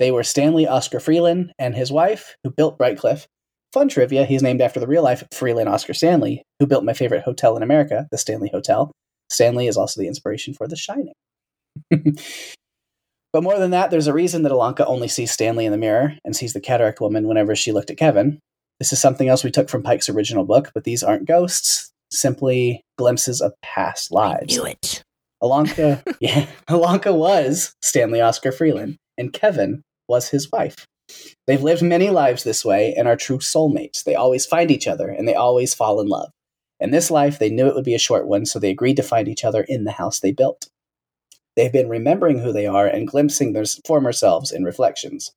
They 0.00 0.10
were 0.10 0.24
Stanley 0.24 0.66
Oscar 0.66 0.98
Freeland 0.98 1.52
and 1.58 1.74
his 1.74 1.92
wife, 1.92 2.34
who 2.42 2.50
built 2.50 2.78
Brightcliffe. 2.78 3.26
Fun 3.72 3.88
trivia, 3.88 4.24
he's 4.24 4.42
named 4.42 4.62
after 4.62 4.80
the 4.80 4.86
real 4.86 5.02
life 5.02 5.22
Freeland 5.32 5.68
Oscar 5.68 5.92
Stanley, 5.94 6.42
who 6.58 6.66
built 6.66 6.84
my 6.84 6.94
favorite 6.94 7.22
hotel 7.22 7.56
in 7.56 7.62
America, 7.62 8.08
the 8.10 8.18
Stanley 8.18 8.50
Hotel. 8.52 8.90
Stanley 9.30 9.68
is 9.68 9.76
also 9.76 10.00
the 10.00 10.08
inspiration 10.08 10.54
for 10.54 10.66
The 10.66 10.74
Shining. 10.74 11.12
but 13.32 13.42
more 13.42 13.58
than 13.58 13.70
that, 13.72 13.90
there's 13.90 14.06
a 14.06 14.12
reason 14.12 14.42
that 14.42 14.52
Ilonka 14.52 14.86
only 14.86 15.06
sees 15.06 15.30
Stanley 15.30 15.66
in 15.66 15.72
the 15.72 15.78
mirror 15.78 16.14
and 16.24 16.34
sees 16.34 16.54
the 16.54 16.60
cataract 16.60 17.00
woman 17.00 17.28
whenever 17.28 17.54
she 17.54 17.70
looked 17.70 17.90
at 17.90 17.98
Kevin. 17.98 18.40
This 18.78 18.94
is 18.94 19.00
something 19.00 19.28
else 19.28 19.44
we 19.44 19.50
took 19.50 19.68
from 19.68 19.82
Pike's 19.82 20.08
original 20.08 20.46
book, 20.46 20.70
but 20.74 20.84
these 20.84 21.02
aren't 21.02 21.28
ghosts, 21.28 21.92
simply 22.10 22.82
glimpses 22.96 23.42
of 23.42 23.52
past 23.62 24.10
lives. 24.10 24.56
Knew 24.56 24.64
it. 24.64 25.02
Ilonka, 25.42 26.02
yeah, 26.20 26.46
Ilonka 26.68 27.14
was 27.14 27.74
Stanley 27.82 28.20
Oscar 28.20 28.52
Freeland, 28.52 28.96
and 29.16 29.32
Kevin 29.32 29.82
was 30.08 30.28
his 30.28 30.50
wife. 30.50 30.86
They've 31.46 31.62
lived 31.62 31.82
many 31.82 32.10
lives 32.10 32.44
this 32.44 32.64
way 32.64 32.94
and 32.96 33.08
are 33.08 33.16
true 33.16 33.38
soulmates. 33.38 34.04
They 34.04 34.14
always 34.14 34.46
find 34.46 34.70
each 34.70 34.86
other 34.86 35.08
and 35.08 35.26
they 35.26 35.34
always 35.34 35.74
fall 35.74 36.00
in 36.00 36.06
love. 36.06 36.30
In 36.78 36.92
this 36.92 37.10
life, 37.10 37.38
they 37.38 37.50
knew 37.50 37.66
it 37.66 37.74
would 37.74 37.84
be 37.84 37.94
a 37.94 37.98
short 37.98 38.26
one, 38.26 38.46
so 38.46 38.58
they 38.58 38.70
agreed 38.70 38.96
to 38.96 39.02
find 39.02 39.28
each 39.28 39.44
other 39.44 39.64
in 39.68 39.84
the 39.84 39.92
house 39.92 40.20
they 40.20 40.32
built. 40.32 40.68
They've 41.56 41.72
been 41.72 41.88
remembering 41.88 42.38
who 42.38 42.52
they 42.52 42.66
are 42.66 42.86
and 42.86 43.08
glimpsing 43.08 43.52
their 43.52 43.64
former 43.86 44.12
selves 44.12 44.50
in 44.52 44.64
reflections. 44.64 45.32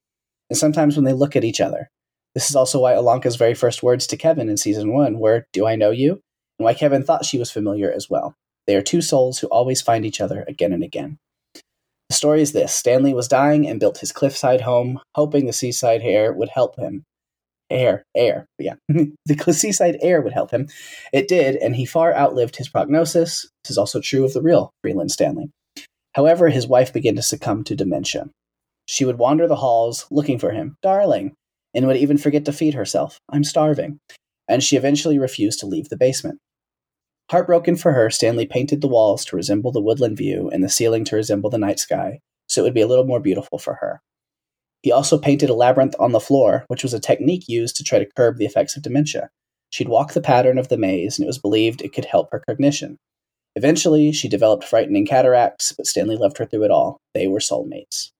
And 0.49 0.57
sometimes 0.57 0.95
when 0.95 1.05
they 1.05 1.13
look 1.13 1.35
at 1.35 1.43
each 1.43 1.59
other. 1.59 1.89
This 2.33 2.49
is 2.49 2.55
also 2.55 2.79
why 2.79 2.93
Ilonka's 2.93 3.35
very 3.35 3.53
first 3.53 3.83
words 3.83 4.07
to 4.07 4.17
Kevin 4.17 4.49
in 4.49 4.57
season 4.57 4.93
one 4.93 5.19
were, 5.19 5.45
Do 5.53 5.67
I 5.67 5.75
know 5.75 5.91
you? 5.91 6.21
And 6.57 6.65
why 6.65 6.73
Kevin 6.73 7.03
thought 7.03 7.25
she 7.25 7.37
was 7.37 7.51
familiar 7.51 7.91
as 7.91 8.09
well. 8.09 8.35
They 8.67 8.75
are 8.75 8.81
two 8.81 9.01
souls 9.01 9.39
who 9.39 9.47
always 9.47 9.81
find 9.81 10.05
each 10.05 10.21
other 10.21 10.43
again 10.47 10.73
and 10.73 10.83
again. 10.83 11.17
The 12.09 12.15
story 12.15 12.41
is 12.41 12.51
this 12.51 12.75
Stanley 12.75 13.13
was 13.13 13.27
dying 13.27 13.67
and 13.67 13.79
built 13.79 13.97
his 13.97 14.11
cliffside 14.11 14.61
home, 14.61 14.99
hoping 15.15 15.45
the 15.45 15.53
seaside 15.53 16.01
air 16.03 16.31
would 16.31 16.49
help 16.49 16.77
him. 16.77 17.03
Air, 17.69 18.03
air, 18.15 18.45
yeah. 18.59 18.75
the 18.87 19.53
seaside 19.53 19.97
air 20.01 20.21
would 20.21 20.33
help 20.33 20.51
him. 20.51 20.67
It 21.11 21.27
did, 21.27 21.55
and 21.55 21.75
he 21.75 21.85
far 21.85 22.15
outlived 22.15 22.57
his 22.57 22.69
prognosis. 22.69 23.49
This 23.63 23.71
is 23.71 23.77
also 23.77 23.99
true 23.99 24.25
of 24.25 24.33
the 24.33 24.41
real 24.41 24.71
Freeland 24.83 25.11
Stanley. 25.11 25.49
However, 26.13 26.49
his 26.49 26.67
wife 26.67 26.93
began 26.93 27.15
to 27.15 27.23
succumb 27.23 27.63
to 27.63 27.75
dementia. 27.75 28.29
She 28.87 29.05
would 29.05 29.17
wander 29.17 29.47
the 29.47 29.55
halls 29.55 30.05
looking 30.11 30.37
for 30.37 30.51
him, 30.51 30.75
darling, 30.83 31.33
and 31.73 31.87
would 31.87 31.97
even 31.97 32.17
forget 32.17 32.45
to 32.45 32.53
feed 32.53 32.75
herself. 32.75 33.17
I'm 33.29 33.43
starving. 33.43 33.99
And 34.47 34.63
she 34.63 34.75
eventually 34.75 35.17
refused 35.17 35.59
to 35.61 35.65
leave 35.65 35.89
the 35.89 35.97
basement. 35.97 36.37
Heartbroken 37.31 37.77
for 37.77 37.93
her, 37.93 38.09
Stanley 38.09 38.45
painted 38.45 38.81
the 38.81 38.87
walls 38.87 39.25
to 39.25 39.35
resemble 39.35 39.71
the 39.71 39.81
woodland 39.81 40.17
view 40.17 40.49
and 40.49 40.63
the 40.63 40.69
ceiling 40.69 41.03
to 41.05 41.15
resemble 41.15 41.49
the 41.49 41.57
night 41.57 41.79
sky, 41.79 42.19
so 42.47 42.61
it 42.61 42.63
would 42.65 42.73
be 42.73 42.81
a 42.81 42.87
little 42.87 43.05
more 43.05 43.19
beautiful 43.19 43.57
for 43.57 43.75
her. 43.75 44.01
He 44.81 44.91
also 44.91 45.17
painted 45.17 45.49
a 45.49 45.53
labyrinth 45.53 45.95
on 45.97 46.11
the 46.11 46.19
floor, 46.19 46.65
which 46.67 46.83
was 46.83 46.93
a 46.93 46.99
technique 46.99 47.47
used 47.47 47.77
to 47.77 47.83
try 47.83 47.99
to 47.99 48.09
curb 48.17 48.37
the 48.37 48.45
effects 48.45 48.75
of 48.75 48.83
dementia. 48.83 49.29
She'd 49.69 49.89
walk 49.89 50.13
the 50.13 50.21
pattern 50.21 50.57
of 50.57 50.67
the 50.67 50.77
maze, 50.77 51.17
and 51.17 51.23
it 51.23 51.27
was 51.27 51.39
believed 51.39 51.81
it 51.81 51.93
could 51.93 52.05
help 52.05 52.29
her 52.31 52.43
cognition. 52.47 52.97
Eventually, 53.55 54.11
she 54.11 54.27
developed 54.27 54.63
frightening 54.63 55.05
cataracts, 55.05 55.71
but 55.71 55.87
Stanley 55.87 56.17
loved 56.17 56.37
her 56.37 56.45
through 56.45 56.65
it 56.65 56.71
all. 56.71 56.97
They 57.13 57.27
were 57.27 57.39
soulmates. 57.39 58.11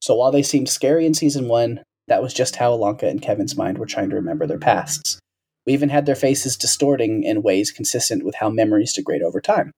So 0.00 0.14
while 0.14 0.30
they 0.30 0.42
seemed 0.42 0.68
scary 0.68 1.06
in 1.06 1.14
season 1.14 1.48
one, 1.48 1.82
that 2.08 2.22
was 2.22 2.32
just 2.32 2.56
how 2.56 2.72
Ilonka 2.72 3.08
and 3.08 3.20
Kevin's 3.20 3.56
mind 3.56 3.78
were 3.78 3.86
trying 3.86 4.10
to 4.10 4.16
remember 4.16 4.46
their 4.46 4.58
pasts. 4.58 5.18
We 5.66 5.72
even 5.72 5.88
had 5.88 6.06
their 6.06 6.14
faces 6.14 6.56
distorting 6.56 7.24
in 7.24 7.42
ways 7.42 7.70
consistent 7.70 8.24
with 8.24 8.36
how 8.36 8.50
memories 8.50 8.92
degrade 8.92 9.22
over 9.22 9.40
time. 9.40 9.72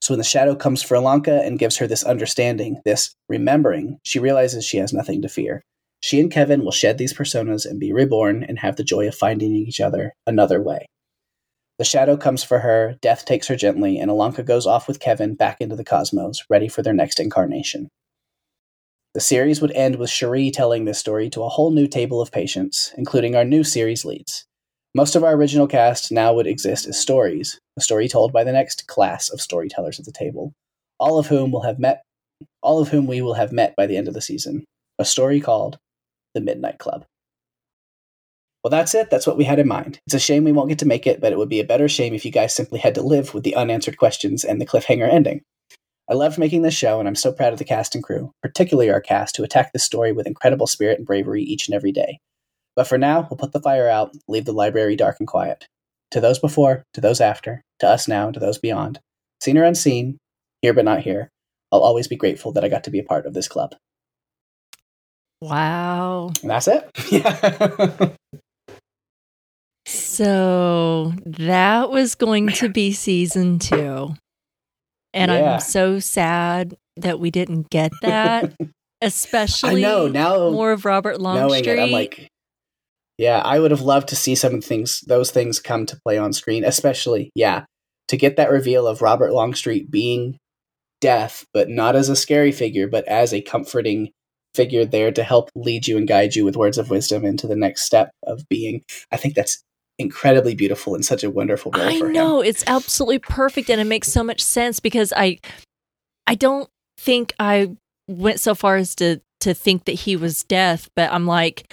So 0.00 0.12
when 0.12 0.18
the 0.18 0.24
shadow 0.24 0.54
comes 0.54 0.82
for 0.82 0.96
Ilonka 0.96 1.46
and 1.46 1.58
gives 1.58 1.78
her 1.78 1.86
this 1.86 2.04
understanding, 2.04 2.82
this 2.84 3.14
remembering, 3.28 3.98
she 4.04 4.18
realizes 4.18 4.64
she 4.64 4.76
has 4.76 4.92
nothing 4.92 5.22
to 5.22 5.30
fear. 5.30 5.62
She 6.00 6.20
and 6.20 6.30
Kevin 6.30 6.62
will 6.62 6.72
shed 6.72 6.98
these 6.98 7.14
personas 7.14 7.64
and 7.64 7.80
be 7.80 7.90
reborn 7.90 8.44
and 8.44 8.58
have 8.58 8.76
the 8.76 8.84
joy 8.84 9.08
of 9.08 9.14
finding 9.14 9.54
each 9.54 9.80
other 9.80 10.12
another 10.26 10.60
way. 10.62 10.84
The 11.78 11.84
shadow 11.84 12.18
comes 12.18 12.44
for 12.44 12.58
her, 12.58 12.96
death 13.00 13.24
takes 13.24 13.48
her 13.48 13.56
gently, 13.56 13.98
and 13.98 14.10
Ilonka 14.10 14.44
goes 14.44 14.66
off 14.66 14.86
with 14.86 15.00
Kevin 15.00 15.34
back 15.34 15.56
into 15.60 15.74
the 15.74 15.84
cosmos, 15.84 16.44
ready 16.50 16.68
for 16.68 16.82
their 16.82 16.92
next 16.92 17.18
incarnation. 17.18 17.88
The 19.14 19.20
series 19.20 19.60
would 19.60 19.70
end 19.72 19.96
with 19.96 20.10
Cherie 20.10 20.50
telling 20.50 20.84
this 20.84 20.98
story 20.98 21.30
to 21.30 21.44
a 21.44 21.48
whole 21.48 21.70
new 21.70 21.86
table 21.86 22.20
of 22.20 22.32
patients, 22.32 22.92
including 22.98 23.36
our 23.36 23.44
new 23.44 23.62
series 23.62 24.04
leads. 24.04 24.44
Most 24.92 25.14
of 25.14 25.22
our 25.22 25.34
original 25.34 25.68
cast 25.68 26.10
now 26.10 26.34
would 26.34 26.48
exist 26.48 26.88
as 26.88 26.98
stories, 26.98 27.60
a 27.76 27.80
story 27.80 28.08
told 28.08 28.32
by 28.32 28.42
the 28.42 28.50
next 28.50 28.88
class 28.88 29.28
of 29.28 29.40
storytellers 29.40 30.00
at 30.00 30.04
the 30.04 30.10
table, 30.10 30.52
all 30.98 31.20
of 31.20 31.28
whom 31.28 31.52
will 31.52 31.62
have 31.62 31.78
met 31.78 32.02
all 32.60 32.80
of 32.80 32.88
whom 32.88 33.06
we 33.06 33.22
will 33.22 33.34
have 33.34 33.52
met 33.52 33.76
by 33.76 33.86
the 33.86 33.96
end 33.96 34.08
of 34.08 34.14
the 34.14 34.20
season. 34.20 34.64
A 34.98 35.04
story 35.04 35.40
called 35.40 35.78
The 36.34 36.40
Midnight 36.40 36.78
Club. 36.78 37.04
Well, 38.64 38.70
that's 38.70 38.94
it. 38.94 39.10
That's 39.10 39.26
what 39.26 39.36
we 39.36 39.44
had 39.44 39.58
in 39.60 39.68
mind. 39.68 40.00
It's 40.06 40.14
a 40.14 40.18
shame 40.18 40.42
we 40.42 40.52
won't 40.52 40.70
get 40.70 40.78
to 40.80 40.86
make 40.86 41.06
it, 41.06 41.20
but 41.20 41.32
it 41.32 41.38
would 41.38 41.48
be 41.48 41.60
a 41.60 41.64
better 41.64 41.88
shame 41.88 42.14
if 42.14 42.24
you 42.24 42.32
guys 42.32 42.54
simply 42.54 42.80
had 42.80 42.94
to 42.96 43.02
live 43.02 43.32
with 43.32 43.44
the 43.44 43.54
unanswered 43.54 43.98
questions 43.98 44.42
and 44.42 44.60
the 44.60 44.66
cliffhanger 44.66 45.08
ending. 45.08 45.42
I 46.08 46.14
loved 46.14 46.38
making 46.38 46.62
this 46.62 46.74
show, 46.74 46.98
and 46.98 47.08
I'm 47.08 47.14
so 47.14 47.32
proud 47.32 47.52
of 47.52 47.58
the 47.58 47.64
cast 47.64 47.94
and 47.94 48.04
crew, 48.04 48.32
particularly 48.42 48.90
our 48.90 49.00
cast, 49.00 49.36
who 49.36 49.44
attack 49.44 49.72
this 49.72 49.84
story 49.84 50.12
with 50.12 50.26
incredible 50.26 50.66
spirit 50.66 50.98
and 50.98 51.06
bravery 51.06 51.42
each 51.42 51.66
and 51.66 51.74
every 51.74 51.92
day. 51.92 52.18
But 52.76 52.86
for 52.86 52.98
now, 52.98 53.26
we'll 53.30 53.38
put 53.38 53.52
the 53.52 53.60
fire 53.60 53.88
out, 53.88 54.14
leave 54.28 54.44
the 54.44 54.52
library 54.52 54.96
dark 54.96 55.16
and 55.18 55.28
quiet. 55.28 55.66
To 56.10 56.20
those 56.20 56.38
before, 56.38 56.84
to 56.92 57.00
those 57.00 57.20
after, 57.20 57.62
to 57.80 57.88
us 57.88 58.06
now, 58.06 58.30
to 58.30 58.38
those 58.38 58.58
beyond, 58.58 59.00
seen 59.40 59.56
or 59.56 59.64
unseen, 59.64 60.18
here 60.60 60.74
but 60.74 60.84
not 60.84 61.00
here, 61.00 61.30
I'll 61.72 61.80
always 61.80 62.06
be 62.06 62.16
grateful 62.16 62.52
that 62.52 62.64
I 62.64 62.68
got 62.68 62.84
to 62.84 62.90
be 62.90 62.98
a 62.98 63.04
part 63.04 63.26
of 63.26 63.34
this 63.34 63.48
club. 63.48 63.74
Wow. 65.40 66.32
And 66.42 66.50
that's 66.50 66.68
it. 66.68 66.90
Yeah. 67.10 68.14
so 69.86 71.12
that 71.26 71.90
was 71.90 72.14
going 72.14 72.48
to 72.48 72.68
be 72.68 72.92
season 72.92 73.58
two. 73.58 74.14
And 75.14 75.30
Yeah. 75.30 75.54
I'm 75.54 75.60
so 75.60 75.98
sad 75.98 76.76
that 76.96 77.18
we 77.18 77.30
didn't 77.30 77.70
get 77.70 77.92
that, 78.02 78.52
Especially 79.00 79.84
I 79.84 79.88
know 79.88 80.08
now 80.08 80.50
more 80.50 80.72
of 80.72 80.84
Robert 80.84 81.20
Longstreet. 81.20 81.66
it, 81.66 81.82
I'm 81.82 81.90
like, 81.90 82.28
yeah, 83.18 83.38
I 83.38 83.58
would 83.58 83.70
have 83.70 83.80
loved 83.82 84.08
to 84.08 84.16
see 84.16 84.34
some 84.34 84.54
of 84.54 84.64
things, 84.64 85.00
those 85.06 85.30
things 85.30 85.60
come 85.60 85.86
to 85.86 86.00
play 86.04 86.18
on 86.18 86.32
screen, 86.32 86.64
especially, 86.64 87.30
yeah, 87.34 87.64
to 88.08 88.16
get 88.16 88.36
that 88.36 88.50
reveal 88.50 88.86
of 88.86 89.02
Robert 89.02 89.32
Longstreet 89.32 89.90
being 89.90 90.38
death, 91.00 91.44
but 91.52 91.68
not 91.68 91.96
as 91.96 92.08
a 92.08 92.16
scary 92.16 92.50
figure, 92.50 92.88
but 92.88 93.06
as 93.06 93.32
a 93.32 93.42
comforting 93.42 94.10
figure 94.54 94.84
there 94.84 95.12
to 95.12 95.22
help 95.22 95.50
lead 95.54 95.86
you 95.86 95.98
and 95.98 96.08
guide 96.08 96.34
you 96.34 96.44
with 96.44 96.56
words 96.56 96.78
of 96.78 96.90
wisdom 96.90 97.24
into 97.24 97.46
the 97.46 97.56
next 97.56 97.82
step 97.82 98.10
of 98.22 98.48
being. 98.48 98.82
I 99.12 99.16
think 99.16 99.34
that's 99.34 99.62
incredibly 99.98 100.54
beautiful 100.54 100.94
and 100.94 101.04
such 101.04 101.22
a 101.22 101.30
wonderful 101.30 101.70
role 101.72 101.86
I 101.86 101.98
for 101.98 102.06
him. 102.06 102.12
know 102.12 102.40
it's 102.40 102.64
absolutely 102.66 103.18
perfect, 103.20 103.70
and 103.70 103.80
it 103.80 103.84
makes 103.84 104.08
so 104.12 104.24
much 104.24 104.40
sense 104.42 104.80
because 104.80 105.12
I, 105.16 105.38
I 106.26 106.34
don't 106.34 106.68
think 106.98 107.32
I 107.38 107.70
went 108.08 108.40
so 108.40 108.54
far 108.54 108.76
as 108.76 108.94
to 108.96 109.20
to 109.40 109.54
think 109.54 109.84
that 109.84 109.92
he 109.92 110.16
was 110.16 110.42
death, 110.44 110.88
but 110.96 111.12
I'm 111.12 111.26
like, 111.26 111.72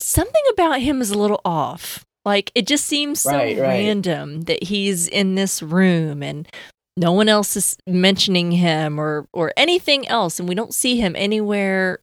something 0.00 0.42
about 0.52 0.80
him 0.80 1.00
is 1.00 1.10
a 1.10 1.18
little 1.18 1.40
off. 1.44 2.04
Like 2.24 2.50
it 2.54 2.66
just 2.66 2.86
seems 2.86 3.20
so 3.20 3.30
Right, 3.32 3.56
right. 3.58 3.68
random 3.68 4.42
that 4.42 4.64
he's 4.64 5.06
in 5.06 5.34
this 5.36 5.62
room 5.62 6.22
and 6.22 6.48
no 6.96 7.12
one 7.12 7.28
else 7.28 7.56
is 7.56 7.76
mentioning 7.86 8.50
him 8.52 8.98
or 8.98 9.26
or 9.32 9.52
anything 9.56 10.08
else, 10.08 10.40
and 10.40 10.48
we 10.48 10.54
don't 10.54 10.74
see 10.74 10.96
him 10.96 11.14
anywhere 11.16 12.00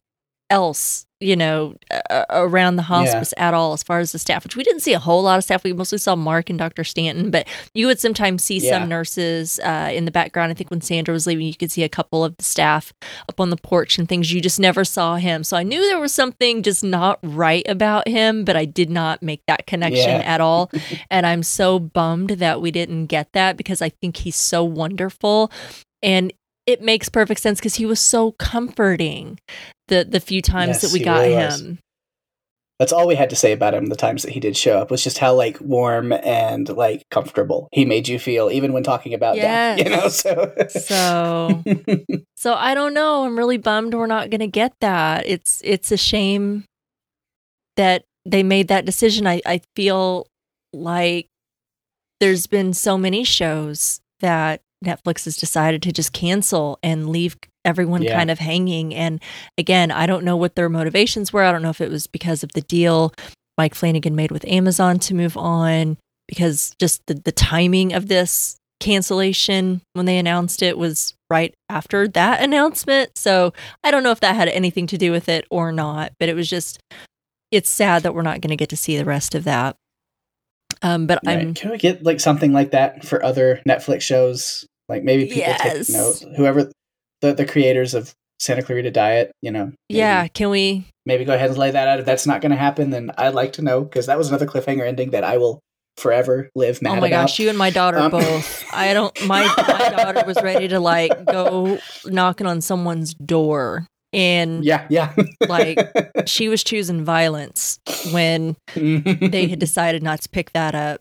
else. 0.50 1.06
You 1.20 1.36
know, 1.36 1.74
uh, 2.10 2.24
around 2.28 2.76
the 2.76 2.82
hospice 2.82 3.32
at 3.38 3.54
all, 3.54 3.72
as 3.72 3.82
far 3.82 3.98
as 4.00 4.12
the 4.12 4.18
staff, 4.18 4.44
which 4.44 4.56
we 4.56 4.62
didn't 4.62 4.80
see 4.80 4.92
a 4.92 4.98
whole 4.98 5.22
lot 5.22 5.38
of 5.38 5.44
staff. 5.44 5.64
We 5.64 5.72
mostly 5.72 5.96
saw 5.96 6.16
Mark 6.16 6.50
and 6.50 6.58
Dr. 6.58 6.84
Stanton, 6.84 7.30
but 7.30 7.48
you 7.72 7.86
would 7.86 7.98
sometimes 7.98 8.44
see 8.44 8.58
Yeah. 8.58 8.80
some 8.80 8.90
nurses 8.90 9.58
uh, 9.60 9.88
in 9.90 10.04
the 10.04 10.10
background. 10.10 10.50
I 10.50 10.54
think 10.54 10.70
when 10.70 10.82
Sandra 10.82 11.14
was 11.14 11.26
leaving, 11.26 11.46
you 11.46 11.54
could 11.54 11.70
see 11.70 11.82
a 11.82 11.88
couple 11.88 12.22
of 12.26 12.36
the 12.36 12.44
staff 12.44 12.92
up 13.26 13.40
on 13.40 13.48
the 13.48 13.56
porch 13.56 13.96
and 13.98 14.06
things. 14.06 14.34
You 14.34 14.42
just 14.42 14.60
never 14.60 14.84
saw 14.84 15.16
him. 15.16 15.44
So 15.44 15.56
I 15.56 15.62
knew 15.62 15.80
there 15.80 16.00
was 16.00 16.12
something 16.12 16.62
just 16.62 16.84
not 16.84 17.20
right 17.22 17.66
about 17.66 18.06
him, 18.06 18.44
but 18.44 18.54
I 18.56 18.66
did 18.66 18.90
not 18.90 19.22
make 19.22 19.40
that 19.46 19.66
connection 19.66 20.10
Yeah. 20.20 20.26
at 20.26 20.42
all. 20.42 20.70
and 21.10 21.24
I'm 21.24 21.42
so 21.44 21.78
bummed 21.78 22.30
that 22.30 22.60
we 22.60 22.70
didn't 22.70 23.06
get 23.06 23.32
that 23.32 23.56
because 23.56 23.80
I 23.80 23.88
think 23.88 24.18
he's 24.18 24.36
so 24.36 24.62
wonderful. 24.62 25.50
And 26.02 26.34
it 26.66 26.82
makes 26.82 27.08
perfect 27.08 27.40
sense 27.40 27.58
because 27.60 27.74
he 27.76 27.86
was 27.86 28.00
so 28.00 28.32
comforting 28.32 29.38
the 29.88 30.04
the 30.04 30.20
few 30.20 30.40
times 30.42 30.68
Yes, 30.68 30.82
that 30.82 30.92
we 30.92 31.04
got 31.04 31.20
really 31.20 31.34
was. 31.34 31.60
him. 31.60 31.78
That's 32.80 32.92
all 32.92 33.06
we 33.06 33.14
had 33.14 33.30
to 33.30 33.36
say 33.36 33.52
about 33.52 33.72
him 33.72 33.86
the 33.86 33.94
times 33.94 34.22
that 34.22 34.32
he 34.32 34.40
did 34.40 34.56
show 34.56 34.78
up 34.78 34.90
was 34.90 35.04
just 35.04 35.18
how 35.18 35.32
like 35.34 35.60
warm 35.60 36.12
and 36.12 36.68
like 36.68 37.04
comfortable 37.08 37.68
he 37.70 37.84
made 37.84 38.08
you 38.08 38.18
feel 38.18 38.50
even 38.50 38.72
when 38.72 38.82
talking 38.82 39.14
about 39.14 39.36
death. 39.36 39.78
You 39.84 39.90
know, 39.90 40.08
so 40.08 40.52
So 40.68 41.62
So 42.36 42.54
I 42.54 42.74
don't 42.74 42.92
know. 42.92 43.24
I'm 43.24 43.38
really 43.38 43.58
bummed 43.58 43.94
we're 43.94 44.06
not 44.06 44.28
going 44.30 44.40
to 44.40 44.48
get 44.48 44.72
that. 44.80 45.24
It's 45.26 45.60
it's 45.64 45.92
a 45.92 45.96
shame 45.96 46.64
that 47.76 48.04
they 48.26 48.42
made 48.42 48.68
that 48.68 48.84
decision. 48.84 49.26
I 49.26 49.40
I 49.46 49.60
feel 49.76 50.26
like 50.72 51.28
there's 52.20 52.46
been 52.46 52.72
so 52.74 52.98
many 52.98 53.22
shows 53.22 54.00
that 54.20 54.60
Netflix 54.84 55.24
has 55.24 55.36
decided 55.36 55.82
to 55.82 55.92
just 55.92 56.12
cancel 56.12 56.78
and 56.82 57.08
leave 57.08 57.36
everyone 57.64 58.02
Yeah. 58.02 58.16
kind 58.16 58.30
of 58.30 58.38
hanging. 58.38 58.94
And 58.94 59.20
again, 59.58 59.90
I 59.90 60.06
don't 60.06 60.24
know 60.24 60.36
what 60.36 60.54
their 60.54 60.68
motivations 60.68 61.32
were. 61.32 61.42
I 61.44 61.52
don't 61.52 61.62
know 61.62 61.70
if 61.70 61.80
it 61.80 61.90
was 61.90 62.06
because 62.06 62.42
of 62.44 62.52
the 62.52 62.60
deal 62.60 63.12
Mike 63.56 63.74
Flanagan 63.74 64.14
made 64.16 64.30
with 64.30 64.44
Amazon 64.46 64.98
to 64.98 65.14
move 65.14 65.36
on, 65.36 65.96
because 66.28 66.74
just 66.78 67.00
the, 67.06 67.14
the 67.14 67.32
timing 67.32 67.92
of 67.92 68.08
this 68.08 68.56
cancellation 68.80 69.80
when 69.94 70.04
they 70.06 70.18
announced 70.18 70.60
it 70.62 70.76
was 70.76 71.14
right 71.30 71.54
after 71.70 72.06
that 72.08 72.42
announcement. 72.42 73.16
So 73.16 73.52
I 73.82 73.90
don't 73.90 74.02
know 74.02 74.10
if 74.10 74.20
that 74.20 74.34
had 74.36 74.48
anything 74.48 74.86
to 74.88 74.98
do 74.98 75.10
with 75.12 75.28
it 75.28 75.46
or 75.50 75.72
not, 75.72 76.12
but 76.18 76.28
it 76.28 76.34
was 76.34 76.50
just, 76.50 76.78
it's 77.50 77.70
sad 77.70 78.02
that 78.02 78.14
we're 78.14 78.22
not 78.22 78.40
going 78.40 78.50
to 78.50 78.56
get 78.56 78.68
to 78.70 78.76
see 78.76 78.96
the 78.98 79.04
rest 79.04 79.34
of 79.34 79.44
that. 79.44 79.76
Um, 80.82 81.06
but 81.06 81.20
Right. 81.24 81.38
I'm, 81.38 81.54
Can 81.54 81.70
we 81.70 81.78
get 81.78 82.02
like 82.02 82.20
something 82.20 82.52
like 82.52 82.72
that 82.72 83.04
for 83.04 83.24
other 83.24 83.62
Netflix 83.66 84.02
shows? 84.02 84.66
Like 84.88 85.02
maybe 85.02 85.24
people 85.26 85.38
Yes. 85.38 85.86
take 85.88 85.96
note. 85.96 86.36
Whoever 86.36 86.70
the 87.20 87.34
the 87.34 87.46
creators 87.46 87.94
of 87.94 88.12
Santa 88.40 88.62
Clarita 88.62 88.90
Diet, 88.90 89.30
you 89.42 89.50
know. 89.50 89.66
maybe- 89.66 89.98
yeah, 89.98 90.26
can 90.28 90.50
we? 90.50 90.86
Maybe 91.06 91.24
go 91.24 91.34
ahead 91.34 91.50
and 91.50 91.58
lay 91.58 91.70
that 91.70 91.88
out. 91.88 92.00
If 92.00 92.06
that's 92.06 92.26
not 92.26 92.40
going 92.40 92.50
to 92.52 92.56
happen, 92.58 92.90
then 92.90 93.10
I'd 93.18 93.34
like 93.34 93.52
to 93.54 93.62
know 93.62 93.82
because 93.82 94.06
that 94.06 94.18
was 94.18 94.28
another 94.28 94.46
cliffhanger 94.46 94.86
ending 94.86 95.10
that 95.10 95.22
I 95.24 95.36
will 95.38 95.60
forever 95.96 96.48
live 96.56 96.82
mad 96.82 96.98
oh 96.98 97.00
my 97.00 97.06
about. 97.08 97.22
gosh, 97.24 97.38
you 97.38 97.48
and 97.48 97.56
my 97.58 97.70
daughter 97.70 97.98
Um, 97.98 98.10
both. 98.10 98.64
I 98.72 98.92
don't, 98.92 99.14
my, 99.26 99.44
my 99.56 99.88
daughter 99.96 100.24
was 100.26 100.42
ready 100.42 100.66
to 100.68 100.80
like 100.80 101.24
go 101.26 101.78
knocking 102.06 102.46
on 102.46 102.60
someone's 102.60 103.14
door. 103.14 103.86
And 104.12 104.64
Yeah, 104.64 104.86
yeah. 104.90 105.14
Like, 105.48 105.78
she 106.26 106.48
was 106.48 106.64
choosing 106.64 107.04
violence 107.04 107.78
when 108.12 108.56
they 108.74 109.46
had 109.46 109.58
decided 109.60 110.02
not 110.02 110.20
to 110.22 110.28
pick 110.30 110.52
that 110.52 110.74
up. 110.74 111.00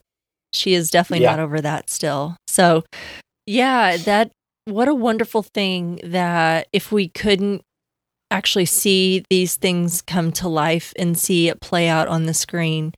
She 0.54 0.74
is 0.76 0.92
definitely 0.92 1.24
Yeah. 1.24 1.32
not 1.32 1.40
over 1.40 1.60
that 1.62 1.90
still. 1.90 2.36
So, 2.48 2.84
yeah, 3.46 3.98
that 3.98 4.32
what 4.66 4.88
a 4.88 4.94
wonderful 4.96 5.44
thing 5.44 6.00
that 6.04 6.68
if 6.72 6.92
we 6.92 7.10
couldn't 7.10 7.62
actually 8.32 8.66
see 8.66 9.24
these 9.30 9.56
things 9.58 10.02
come 10.02 10.32
to 10.32 10.48
life 10.48 10.94
and 10.98 11.18
see 11.18 11.50
it 11.50 11.62
play 11.62 11.88
out 11.88 12.08
on 12.08 12.26
the 12.26 12.34
screen. 12.34 12.94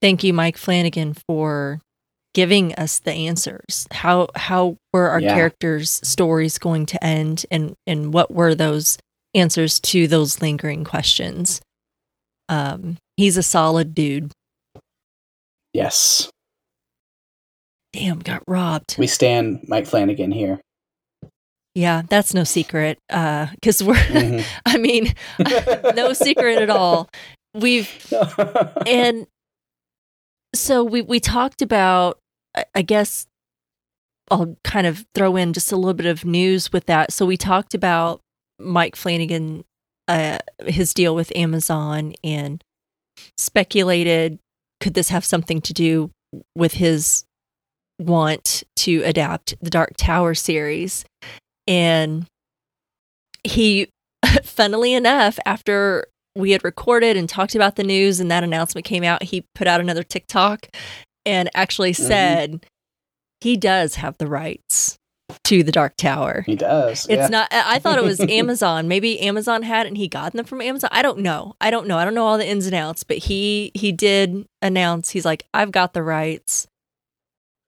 Thank 0.00 0.22
you 0.22 0.32
Mike 0.32 0.56
Flanagan 0.56 1.14
for 1.14 1.80
giving 2.34 2.74
us 2.74 2.98
the 3.00 3.12
answers. 3.12 3.86
How 3.90 4.28
how 4.36 4.76
were 4.92 5.08
our 5.08 5.20
Yeah. 5.20 5.34
characters' 5.34 6.00
stories 6.06 6.58
going 6.58 6.86
to 6.86 7.04
end 7.04 7.44
and 7.50 7.74
and 7.86 8.12
what 8.12 8.32
were 8.32 8.54
those 8.54 8.98
answers 9.34 9.80
to 9.80 10.06
those 10.06 10.40
lingering 10.40 10.84
questions? 10.84 11.60
Um 12.48 12.98
he's 13.16 13.36
a 13.36 13.42
solid 13.42 13.94
dude. 13.94 14.32
yes, 15.72 16.30
Damn, 17.92 18.18
got 18.20 18.42
robbed. 18.48 18.96
we 18.98 19.06
stand 19.06 19.64
Mike 19.68 19.86
Flanagan 19.86 20.32
here. 20.32 20.60
Yeah, 21.74 22.02
that's 22.08 22.34
no 22.34 22.44
secret. 22.44 22.98
Uh 23.10 23.48
cuz 23.62 23.82
we're 23.82 23.94
Mhm. 23.94 24.44
I 24.66 24.76
mean, 24.78 25.14
no 25.94 26.12
secret 26.12 26.58
at 26.62 26.70
all. 26.70 27.08
We've 27.54 27.88
and 28.86 29.26
so 30.54 30.84
we 30.84 31.02
we 31.02 31.20
talked 31.20 31.62
about 31.62 32.18
I- 32.56 32.64
I 32.74 32.82
guess 32.82 33.26
I'll 34.30 34.56
kind 34.64 34.86
of 34.86 35.04
throw 35.14 35.36
in 35.36 35.52
just 35.52 35.72
a 35.72 35.76
little 35.76 35.94
bit 35.94 36.06
of 36.06 36.24
news 36.24 36.72
with 36.72 36.86
that. 36.86 37.12
So 37.12 37.26
we 37.26 37.36
talked 37.36 37.74
about 37.74 38.20
Mike 38.58 38.96
Flanagan 38.96 39.64
uh 40.08 40.38
his 40.66 40.92
deal 40.94 41.14
with 41.14 41.34
Amazon 41.36 42.14
and 42.24 42.62
speculated 43.38 44.38
could 44.80 44.94
this 44.94 45.08
have 45.10 45.24
something 45.24 45.60
to 45.62 45.72
do 45.72 46.10
with 46.56 46.74
his 46.74 47.24
want 48.06 48.62
to 48.76 49.02
adapt 49.04 49.54
the 49.60 49.70
Dark 49.70 49.92
Tower 49.96 50.34
series 50.34 51.04
and 51.66 52.26
he 53.44 53.88
funnily 54.44 54.94
enough 54.94 55.38
after 55.46 56.06
we 56.36 56.52
had 56.52 56.64
recorded 56.64 57.16
and 57.16 57.28
talked 57.28 57.54
about 57.54 57.76
the 57.76 57.82
news 57.84 58.20
and 58.20 58.30
that 58.30 58.44
announcement 58.44 58.84
came 58.84 59.04
out 59.04 59.22
he 59.22 59.44
put 59.54 59.66
out 59.66 59.80
another 59.80 60.02
TikTok 60.02 60.68
and 61.26 61.50
actually 61.54 61.92
Mhm. 61.92 62.06
said 62.06 62.66
he 63.40 63.56
does 63.56 63.96
have 63.96 64.16
the 64.18 64.26
rights 64.26 64.96
to 65.44 65.62
the 65.62 65.72
Dark 65.72 65.94
Tower. 65.96 66.42
he 66.46 66.54
does. 66.54 67.06
It's 67.08 67.22
yeah. 67.22 67.28
not 67.28 67.48
I 67.50 67.76
I 67.76 67.78
thought 67.78 67.98
it 67.98 68.04
was 68.04 68.20
Amazon. 68.28 68.86
Maybe 68.86 69.18
Amazon 69.20 69.62
had 69.62 69.86
it 69.86 69.88
and 69.88 69.96
he 69.96 70.06
got 70.06 70.32
them 70.34 70.44
from 70.44 70.60
Amazon. 70.60 70.90
I 70.92 71.00
don't 71.02 71.18
know. 71.20 71.54
I 71.60 71.70
don't 71.70 71.86
know. 71.86 71.96
I 71.98 72.04
don't 72.04 72.14
know 72.14 72.26
all 72.26 72.38
the 72.38 72.46
ins 72.46 72.66
and 72.66 72.74
outs, 72.74 73.02
but 73.02 73.16
he 73.18 73.70
he 73.74 73.92
did 73.92 74.44
announce 74.60 75.10
he's 75.10 75.24
like 75.24 75.44
I've 75.54 75.72
got 75.72 75.94
the 75.94 76.02
rights. 76.02 76.66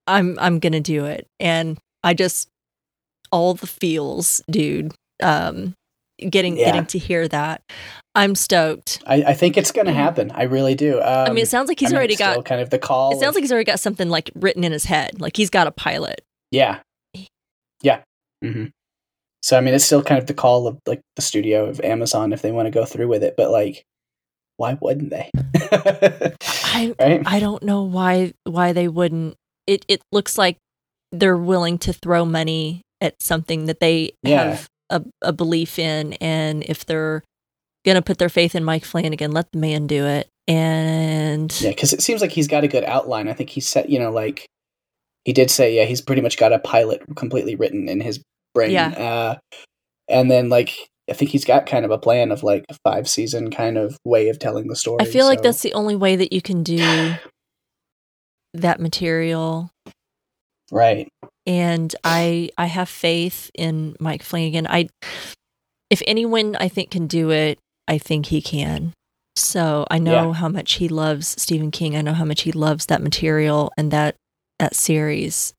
I'm 0.07 0.39
I'm 0.41 0.59
going 0.59 0.73
to 0.73 0.81
do 0.81 1.05
it. 1.07 1.27
And 1.41 1.79
I 2.03 2.15
just 2.15 2.49
all 3.33 3.55
the 3.55 3.67
feels, 3.67 4.41
dude. 4.51 4.93
Um 5.23 5.75
getting 6.21 6.57
Yeah. 6.57 6.67
getting 6.67 6.87
to 6.87 6.99
hear 6.99 7.27
that. 7.29 7.63
I'm 8.15 8.35
stoked. 8.37 9.03
I, 9.07 9.17
I 9.25 9.35
think 9.35 9.57
it's 9.57 9.73
going 9.73 9.87
to 9.89 9.93
happen. 9.93 10.31
I 10.31 10.45
really 10.45 10.77
do. 10.77 11.01
Um, 11.01 11.27
I 11.27 11.31
mean, 11.31 11.43
it 11.43 11.49
sounds 11.49 11.67
like 11.69 11.81
he's 11.81 11.89
I 11.89 11.95
mean, 11.95 11.97
already 11.99 12.15
got 12.17 12.45
kind 12.45 12.61
of 12.61 12.71
the 12.71 12.79
call. 12.79 13.11
it 13.11 13.15
sounds 13.19 13.31
of- 13.31 13.35
like 13.35 13.43
he's 13.43 13.51
already 13.51 13.65
got 13.65 13.81
something 13.81 14.09
like 14.09 14.31
written 14.37 14.63
in 14.63 14.71
his 14.71 14.85
head. 14.85 15.21
Like 15.21 15.37
he's 15.37 15.51
got 15.51 15.67
a 15.67 15.73
pilot. 15.73 16.21
Yeah. 16.53 16.79
Yeah. 17.83 18.03
hmm 18.43 18.67
So 19.43 19.59
I 19.59 19.61
mean, 19.61 19.75
it's 19.75 19.85
still 19.85 20.03
kind 20.05 20.21
of 20.21 20.27
the 20.27 20.35
call 20.35 20.69
of 20.69 20.79
like 20.87 21.01
the 21.17 21.23
studio 21.23 21.67
of 21.69 21.81
Amazon 21.81 22.33
if 22.33 22.41
they 22.43 22.53
want 22.53 22.67
to 22.67 22.71
go 22.71 22.85
through 22.85 23.09
with 23.09 23.25
it, 23.25 23.35
but 23.37 23.51
like, 23.51 23.83
why 24.57 24.79
wouldn't 24.81 25.11
they? 25.11 25.31
I 26.53 26.95
right? 27.01 27.23
I 27.27 27.41
don't 27.41 27.63
know 27.65 27.83
why 27.83 28.33
why 28.45 28.73
they 28.73 28.87
wouldn't. 28.87 29.37
It 29.66 29.85
it 29.89 30.03
looks 30.12 30.36
like 30.39 30.59
they're 31.12 31.36
willing 31.36 31.78
to 31.78 31.93
throw 31.93 32.24
money 32.24 32.82
at 33.01 33.23
something 33.23 33.66
that 33.66 33.81
they 33.81 34.12
Yeah. 34.23 34.45
have 34.45 34.66
a, 34.91 35.03
a 35.23 35.32
belief 35.32 35.78
in, 35.78 36.15
and 36.15 36.62
if 36.65 36.85
they're 36.85 37.23
gonna 37.85 38.03
put 38.03 38.19
their 38.19 38.28
faith 38.28 38.55
in 38.55 38.65
Mike 38.65 38.85
Flanagan, 38.85 39.32
let 39.32 39.53
the 39.53 39.59
man 39.59 39.86
do 39.86 40.07
it. 40.07 40.28
And 40.47 41.55
Yeah, 41.61 41.70
because 41.70 41.93
it 41.93 42.03
seems 42.03 42.20
like 42.20 42.32
he's 42.32 42.49
got 42.49 42.65
a 42.65 42.69
good 42.69 42.85
outline. 42.85 43.28
I 43.28 43.32
think 43.32 43.51
he 43.51 43.61
said, 43.61 43.89
you 43.89 43.99
know, 43.99 44.11
like 44.11 44.47
he 45.24 45.32
did 45.32 45.51
say, 45.51 45.74
yeah, 45.74 45.85
he's 45.85 46.03
pretty 46.03 46.20
much 46.20 46.36
got 46.36 46.53
a 46.53 46.59
pilot 46.59 47.03
completely 47.16 47.55
written 47.55 47.89
in 47.89 48.01
his 48.01 48.20
brain. 48.55 48.73
Yeah. 48.73 48.89
Uh, 48.89 49.36
and 50.09 50.31
then 50.31 50.49
like 50.51 50.74
I 51.11 51.12
think 51.15 51.31
he's 51.31 51.45
got 51.45 51.66
kind 51.66 51.85
of 51.85 51.91
a 51.91 51.99
plan 51.99 52.31
of 52.32 52.43
like 52.43 52.65
a 52.70 52.77
five 52.85 53.09
season 53.09 53.51
kind 53.51 53.77
of 53.78 53.97
way 54.05 54.28
of 54.28 54.39
telling 54.39 54.69
the 54.69 54.77
story. 54.77 54.99
I 55.01 55.05
feel 55.05 55.27
like 55.27 55.43
that's 55.43 55.62
the 55.62 55.74
only 55.74 55.97
way 55.97 56.16
that 56.16 56.32
you 56.32 56.43
can 56.43 56.62
do 56.62 56.77
that 58.55 58.81
material. 58.81 59.71
right. 60.73 61.09
and 61.47 61.95
I 62.03 62.49
I 62.57 62.67
have 62.67 62.89
faith 62.89 63.51
in 63.55 63.97
Mike 64.01 64.23
Flanagan. 64.23 64.67
I 64.67 64.89
if 65.91 66.03
anyone 66.07 66.57
I 66.57 66.69
think 66.69 66.91
can 66.91 67.07
do 67.07 67.31
it, 67.31 67.59
I 67.87 67.99
think 67.99 68.27
he 68.27 68.41
can. 68.41 68.93
So 69.37 69.87
I 69.91 69.99
know 69.99 70.29
Yeah. 70.29 70.33
how 70.35 70.49
much 70.49 70.75
he 70.75 70.89
loves 70.89 71.29
Stephen 71.41 71.71
King. 71.71 71.97
I 71.97 72.01
know 72.03 72.15
how 72.15 72.25
much 72.25 72.43
he 72.43 72.53
loves 72.53 72.87
that 72.87 73.03
material 73.03 73.73
and 73.77 73.91
that 73.91 74.17
that 74.59 74.75
series. 74.75 75.53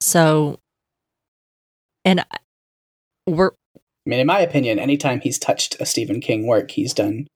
So 0.00 0.58
and 2.04 2.20
I- 2.20 2.38
we're 3.26 3.52
I 4.06 4.10
mean, 4.10 4.20
in 4.20 4.26
my 4.26 4.40
opinion, 4.40 4.78
anytime 4.78 5.20
he's 5.20 5.38
touched 5.38 5.76
a 5.80 5.86
Stephen 5.86 6.20
King 6.20 6.46
work, 6.46 6.72
he's 6.72 6.92
done 6.92 7.26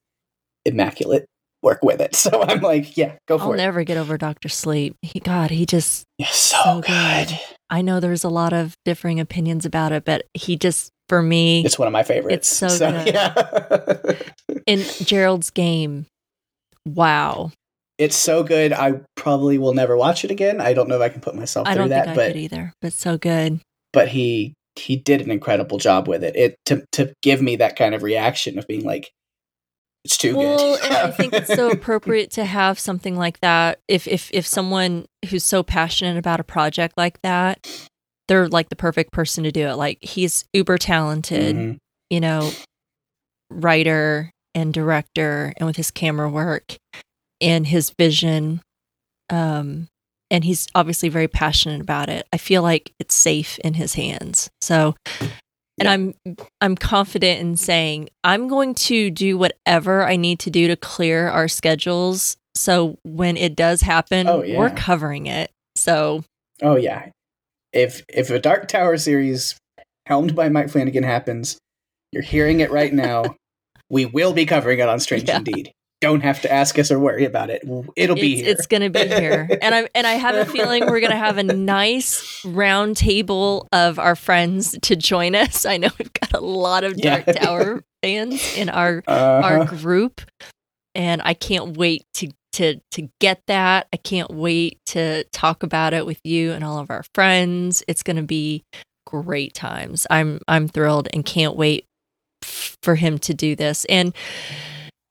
immaculate 0.66 1.24
work 1.68 1.82
with 1.84 2.00
it. 2.00 2.14
So 2.28 2.42
I'm 2.42 2.60
like, 2.60 2.96
yeah, 2.96 3.12
go 3.28 3.38
for 3.38 3.44
I'll 3.44 3.52
it. 3.52 3.58
never 3.58 3.84
get 3.84 3.96
over 3.96 4.16
Doctor 4.18 4.48
Sleep. 4.48 4.96
He 5.02 5.20
God, 5.20 5.50
he 5.50 5.66
just 5.66 6.04
Yeah, 6.18 6.26
so, 6.30 6.62
so 6.64 6.80
good. 6.80 7.28
good. 7.28 7.40
I 7.70 7.82
know 7.82 8.00
there's 8.00 8.24
a 8.24 8.28
lot 8.30 8.52
of 8.52 8.74
differing 8.84 9.20
opinions 9.20 9.64
about 9.66 9.92
it, 9.92 10.04
but 10.04 10.24
he 10.34 10.56
just 10.56 10.90
for 11.08 11.22
me 11.22 11.64
It's 11.64 11.78
one 11.78 11.86
of 11.88 11.92
my 11.92 12.02
favorites. 12.02 12.50
It's 12.62 12.70
so 12.70 12.90
good. 12.90 13.14
Yeah. 13.14 14.12
in 14.66 14.80
Gerald's 15.04 15.50
game. 15.50 16.06
Wow. 16.86 17.52
it's 17.98 18.16
so 18.16 18.42
good. 18.42 18.72
I 18.72 19.00
probably 19.16 19.58
will 19.58 19.74
never 19.74 19.96
watch 19.96 20.24
it 20.24 20.30
again. 20.30 20.60
I 20.60 20.72
don't 20.72 20.88
know 20.88 20.96
if 20.96 21.02
I 21.02 21.08
can 21.10 21.20
put 21.20 21.34
myself 21.34 21.66
I 21.68 21.74
through 21.74 21.88
that, 21.88 22.08
I 22.08 22.14
but 22.14 22.36
either, 22.36 22.72
but 22.80 22.92
so 22.92 23.18
good. 23.18 23.60
but 23.92 24.08
he 24.08 24.54
he 24.76 24.96
did 24.96 25.20
an 25.20 25.30
incredible 25.30 25.78
job 25.78 26.06
with 26.08 26.22
it. 26.24 26.36
It 26.36 26.56
to 26.66 26.84
to 26.92 27.12
give 27.22 27.42
me 27.42 27.56
that 27.56 27.76
kind 27.76 27.94
of 27.94 28.02
reaction 28.02 28.58
of 28.58 28.66
being 28.66 28.84
like, 28.84 29.10
it's 30.04 30.16
too 30.16 30.36
well, 30.36 30.56
good. 30.76 30.84
and 30.84 30.94
I 30.94 31.10
think 31.10 31.32
it's 31.34 31.52
so 31.54 31.70
appropriate 31.72 32.30
to 32.32 32.44
have 32.44 32.78
something 32.78 33.16
like 33.16 33.40
that. 33.40 33.80
If 33.88 34.06
if 34.08 34.30
if 34.32 34.46
someone 34.46 35.06
who's 35.28 35.44
so 35.44 35.62
passionate 35.62 36.16
about 36.16 36.40
a 36.40 36.44
project 36.44 36.94
like 36.96 37.20
that, 37.22 37.66
they're 38.28 38.48
like 38.48 38.68
the 38.68 38.76
perfect 38.76 39.12
person 39.12 39.44
to 39.44 39.52
do 39.52 39.66
it. 39.68 39.74
Like 39.74 39.98
he's 40.02 40.44
uber 40.52 40.78
talented, 40.78 41.56
Mhm. 41.56 41.78
you 42.10 42.20
know, 42.20 42.50
writer 43.50 44.30
and 44.54 44.72
director, 44.74 45.52
and 45.56 45.66
with 45.66 45.76
his 45.76 45.90
camera 45.90 46.28
work 46.28 46.76
and 47.40 47.66
his 47.66 47.90
vision, 47.98 48.60
um, 49.30 49.88
and 50.30 50.44
he's 50.44 50.66
obviously 50.74 51.08
very 51.08 51.28
passionate 51.28 51.80
about 51.80 52.08
it. 52.08 52.26
I 52.32 52.38
feel 52.38 52.62
like 52.62 52.92
it's 52.98 53.14
safe 53.14 53.58
in 53.60 53.74
his 53.74 53.94
hands. 53.94 54.50
So, 54.60 54.94
and 55.80 55.86
Yeah. 55.86 55.92
I'm 55.92 56.36
I'm 56.60 56.76
confident 56.76 57.40
in 57.40 57.56
saying 57.56 58.08
I'm 58.24 58.48
going 58.48 58.74
to 58.74 59.10
do 59.10 59.36
whatever 59.38 60.04
I 60.04 60.16
need 60.16 60.38
to 60.40 60.50
do 60.50 60.68
to 60.68 60.76
clear 60.76 61.28
our 61.28 61.48
schedules. 61.48 62.36
So 62.54 62.98
when 63.04 63.36
it 63.36 63.54
does 63.56 63.80
happen, 63.82 64.26
Oh, 64.28 64.40
we're 64.40 64.70
covering 64.70 65.26
it. 65.26 65.50
So 65.76 66.24
Oh 66.62 66.76
yeah. 66.76 67.10
If 67.72 68.02
if 68.08 68.30
a 68.30 68.38
Dark 68.38 68.68
Tower 68.68 68.96
series 68.96 69.56
helmed 70.06 70.34
by 70.34 70.48
Mike 70.48 70.70
Flanagan 70.70 71.04
happens, 71.04 71.58
you're 72.12 72.22
hearing 72.22 72.60
it 72.60 72.70
right 72.70 72.92
now. 72.92 73.36
we 73.90 74.06
will 74.06 74.32
be 74.32 74.46
covering 74.46 74.78
it 74.80 74.88
on 74.88 75.00
Strange 75.00 75.28
Yeah. 75.28 75.36
Indeed. 75.38 75.72
Don't 76.00 76.20
have 76.22 76.40
to 76.42 76.52
ask 76.52 76.78
us 76.78 76.90
or 76.90 76.98
worry 76.98 77.24
about 77.24 77.50
it. 77.50 77.62
It'll 77.96 78.14
be 78.14 78.34
it's, 78.34 78.40
here. 78.42 78.50
It's 78.50 78.66
going 78.66 78.82
to 78.82 78.90
be 78.90 79.06
here, 79.08 79.48
and 79.62 79.74
I 79.74 79.88
and 79.94 80.06
I 80.06 80.12
have 80.12 80.34
a 80.36 80.46
feeling 80.46 80.86
we're 80.86 81.00
going 81.00 81.10
to 81.12 81.16
have 81.16 81.38
a 81.38 81.42
nice 81.42 82.44
round 82.44 82.96
table 82.96 83.66
of 83.72 83.98
our 83.98 84.14
friends 84.16 84.76
to 84.82 84.96
join 84.96 85.34
us. 85.34 85.64
I 85.66 85.76
know 85.76 85.88
we've 85.98 86.12
got 86.12 86.32
a 86.34 86.40
lot 86.40 86.84
of 86.84 86.96
Dark 87.00 87.26
Yeah. 87.26 87.32
Tower 87.32 87.82
fans 88.02 88.56
in 88.56 88.68
our 88.68 89.02
Uh-huh. 89.06 89.40
our 89.44 89.64
group, 89.64 90.20
and 90.94 91.20
I 91.24 91.34
can't 91.34 91.76
wait 91.76 92.04
to 92.14 92.28
to 92.52 92.80
to 92.92 93.08
get 93.20 93.42
that. 93.48 93.88
I 93.92 93.96
can't 93.96 94.30
wait 94.30 94.78
to 94.86 95.24
talk 95.32 95.62
about 95.62 95.94
it 95.94 96.06
with 96.06 96.20
you 96.24 96.52
and 96.52 96.62
all 96.64 96.78
of 96.78 96.90
our 96.90 97.04
friends. 97.14 97.82
It's 97.88 98.02
going 98.02 98.16
to 98.16 98.22
be 98.22 98.64
great 99.06 99.54
times. 99.54 100.06
I'm 100.10 100.40
I'm 100.46 100.68
thrilled 100.68 101.08
and 101.12 101.24
can't 101.24 101.56
wait 101.56 101.86
f- 102.44 102.76
for 102.82 102.94
him 102.94 103.18
to 103.20 103.34
do 103.34 103.56
this. 103.56 103.84
And 103.86 104.14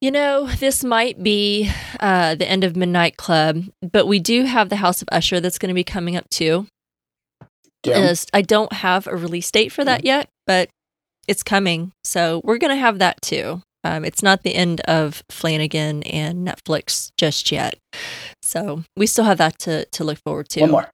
you 0.02 0.11
know, 0.11 0.48
this 0.48 0.84
might 0.84 1.22
be 1.22 1.72
uh, 1.99 2.36
the 2.36 2.48
end 2.48 2.64
of 2.64 2.76
Midnight 2.76 3.18
Club, 3.18 3.64
but 3.82 4.06
we 4.06 4.19
do 4.19 4.44
have 4.44 4.69
the 4.69 4.76
House 4.78 5.02
of 5.02 5.10
Usher 5.11 5.40
that's 5.40 5.57
going 5.57 5.69
to 5.69 5.74
be 5.74 5.84
coming 5.84 6.15
up 6.15 6.30
too. 6.30 6.68
Yeah. 7.86 8.14
I 8.34 8.41
don't 8.41 8.74
have 8.74 9.07
a 9.07 9.15
release 9.15 9.49
date 9.49 9.72
for 9.72 9.86
that 9.86 10.03
yet, 10.03 10.28
but 10.45 10.69
it's 11.28 11.44
coming. 11.44 11.94
So 12.03 12.41
we're 12.44 12.57
going 12.57 12.76
to 12.76 12.80
have 12.80 12.99
that 12.99 13.22
too. 13.22 13.61
Um, 13.84 14.03
it's 14.03 14.22
not 14.22 14.44
the 14.44 14.56
end 14.56 14.82
of 14.82 15.24
Flanagan 15.30 16.03
and 16.03 16.45
Netflix 16.45 17.11
just 17.18 17.52
yet. 17.52 17.76
So 18.41 18.84
we 18.98 19.07
still 19.07 19.24
have 19.24 19.38
that 19.38 19.57
to, 19.60 19.86
to 19.86 20.03
look 20.03 20.19
forward 20.26 20.49
to. 20.49 20.61
One 20.61 20.72
more. 20.72 20.90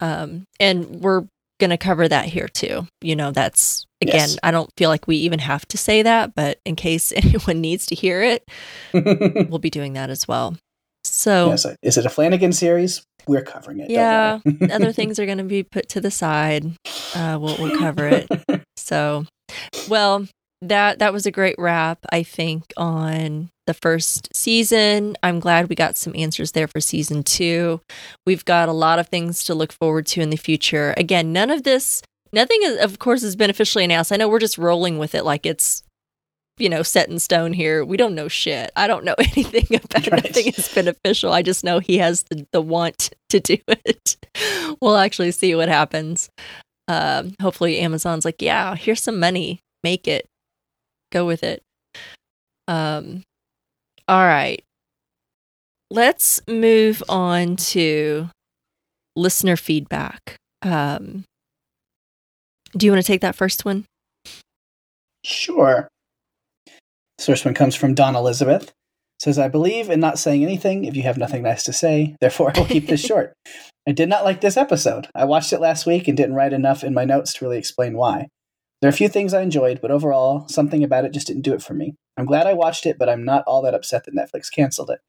Um, 0.00 0.44
and 0.58 1.00
we're 1.00 1.24
going 1.60 1.70
to 1.70 1.76
cover 1.76 2.08
that 2.08 2.26
here 2.26 2.48
too. 2.48 2.86
You 3.00 3.16
know, 3.16 3.30
that's 3.30 3.86
again, 4.00 4.14
Yes. 4.14 4.38
I 4.42 4.50
don't 4.50 4.70
feel 4.76 4.90
like 4.90 5.06
we 5.06 5.16
even 5.16 5.38
have 5.38 5.66
to 5.68 5.78
say 5.78 6.02
that, 6.02 6.34
but 6.34 6.58
in 6.64 6.76
case 6.76 7.12
anyone 7.16 7.60
needs 7.60 7.86
to 7.86 7.94
hear 7.94 8.22
it, 8.22 8.46
we'll 8.92 9.58
be 9.58 9.70
doing 9.70 9.94
that 9.94 10.10
as 10.10 10.26
well. 10.28 10.56
So, 11.04 11.50
Yes, 11.50 11.66
is 11.82 11.98
it 11.98 12.06
a 12.06 12.10
Flanagan 12.10 12.52
series? 12.52 13.02
We're 13.26 13.42
covering 13.42 13.80
it. 13.80 13.90
Yeah, 13.90 14.40
other 14.70 14.92
things 14.94 15.18
are 15.18 15.26
going 15.26 15.38
to 15.38 15.44
be 15.44 15.62
put 15.62 15.88
to 15.90 16.00
the 16.00 16.10
side. 16.10 16.64
Uh, 17.14 17.38
we'll, 17.40 17.56
we'll 17.58 17.78
cover 17.78 18.06
it. 18.08 18.28
So, 18.76 19.24
well, 19.88 20.26
that 20.60 20.98
that 20.98 21.12
was 21.12 21.24
a 21.24 21.30
great 21.30 21.56
wrap, 21.58 21.98
I 22.10 22.22
think, 22.22 22.64
on 22.76 23.50
the 23.66 23.74
first 23.74 24.34
season. 24.34 25.16
I'm 25.22 25.40
glad 25.40 25.68
we 25.68 25.74
got 25.74 25.96
some 25.96 26.14
answers 26.16 26.52
there 26.52 26.68
for 26.68 26.80
season 26.80 27.22
two. 27.22 27.80
We've 28.26 28.44
got 28.44 28.68
a 28.68 28.72
lot 28.72 28.98
of 28.98 29.08
things 29.08 29.44
to 29.44 29.54
look 29.54 29.72
forward 29.72 30.06
to 30.08 30.20
in 30.20 30.30
the 30.30 30.36
future. 30.36 30.94
Again, 30.96 31.32
none 31.32 31.50
of 31.50 31.62
this, 31.62 32.02
nothing, 32.32 32.60
is, 32.62 32.78
of 32.78 32.98
course, 32.98 33.22
has 33.22 33.36
been 33.36 33.50
officially 33.50 33.84
announced. 33.84 34.12
I 34.12 34.16
know 34.16 34.28
we're 34.28 34.38
just 34.38 34.58
rolling 34.58 34.98
with 34.98 35.14
it 35.14 35.24
like 35.24 35.46
it's, 35.46 35.82
you 36.58 36.68
know, 36.68 36.82
set 36.82 37.08
in 37.08 37.18
stone 37.18 37.52
here. 37.52 37.84
We 37.84 37.96
don't 37.96 38.14
know 38.14 38.28
shit. 38.28 38.70
I 38.76 38.86
don't 38.86 39.04
know 39.04 39.14
anything 39.18 39.66
about 39.76 40.10
Right. 40.10 40.24
Nothing 40.24 40.52
has 40.52 40.68
been 40.68 40.88
official. 40.88 41.32
I 41.32 41.42
just 41.42 41.64
know 41.64 41.78
he 41.78 41.98
has 41.98 42.24
the, 42.24 42.46
the 42.52 42.60
want 42.60 43.10
to 43.30 43.40
do 43.40 43.56
it. 43.68 44.16
we'll 44.80 44.96
actually 44.96 45.30
see 45.30 45.54
what 45.54 45.68
happens. 45.68 46.28
Um, 46.86 47.34
hopefully, 47.40 47.78
Amazon's 47.78 48.24
like, 48.26 48.42
yeah, 48.42 48.74
here's 48.76 49.02
some 49.02 49.18
money, 49.18 49.60
make 49.82 50.06
it, 50.06 50.26
go 51.10 51.24
with 51.24 51.42
it. 51.42 51.62
Um, 52.68 53.22
all 54.08 54.24
right, 54.24 54.62
let's 55.90 56.40
move 56.48 57.02
on 57.08 57.56
to 57.56 58.28
listener 59.16 59.56
feedback. 59.56 60.36
Um, 60.62 61.24
do 62.76 62.86
you 62.86 62.92
want 62.92 63.02
to 63.02 63.06
take 63.06 63.20
that 63.20 63.36
first 63.36 63.64
one? 63.64 63.84
Sure. 65.24 65.88
This 67.18 67.26
first 67.26 67.44
one 67.44 67.54
comes 67.54 67.74
from 67.74 67.94
Dawn 67.94 68.16
Elizabeth. 68.16 68.72
Says, 69.20 69.38
I 69.38 69.48
believe 69.48 69.88
in 69.88 70.00
not 70.00 70.18
saying 70.18 70.42
anything 70.42 70.84
if 70.84 70.96
you 70.96 71.04
have 71.04 71.16
nothing 71.16 71.42
nice 71.42 71.62
to 71.64 71.72
say. 71.72 72.16
Therefore, 72.20 72.52
I 72.54 72.58
will 72.58 72.66
keep 72.66 72.88
this 72.88 73.00
short. 73.06 73.32
I 73.88 73.92
did 73.92 74.08
not 74.08 74.24
like 74.24 74.40
this 74.40 74.56
episode. 74.56 75.08
I 75.14 75.24
watched 75.24 75.52
it 75.52 75.60
last 75.60 75.86
week 75.86 76.08
and 76.08 76.16
didn't 76.16 76.34
write 76.34 76.52
enough 76.52 76.82
in 76.82 76.92
my 76.92 77.04
notes 77.04 77.32
to 77.34 77.44
really 77.44 77.58
explain 77.58 77.96
why. 77.96 78.26
There 78.80 78.88
are 78.88 78.92
a 78.92 78.96
few 78.96 79.08
things 79.08 79.32
I 79.32 79.42
enjoyed, 79.42 79.80
but 79.80 79.90
overall, 79.90 80.48
something 80.48 80.82
about 80.82 81.04
it 81.04 81.12
just 81.12 81.28
didn't 81.28 81.42
do 81.42 81.54
it 81.54 81.62
for 81.62 81.74
me. 81.74 81.94
I'm 82.16 82.26
glad 82.26 82.46
I 82.46 82.52
watched 82.52 82.86
it, 82.86 82.98
but 82.98 83.08
I'm 83.08 83.24
not 83.24 83.44
all 83.46 83.62
that 83.62 83.74
upset 83.74 84.04
that 84.04 84.14
Netflix 84.14 84.50
canceled 84.52 84.90
it. 84.90 85.00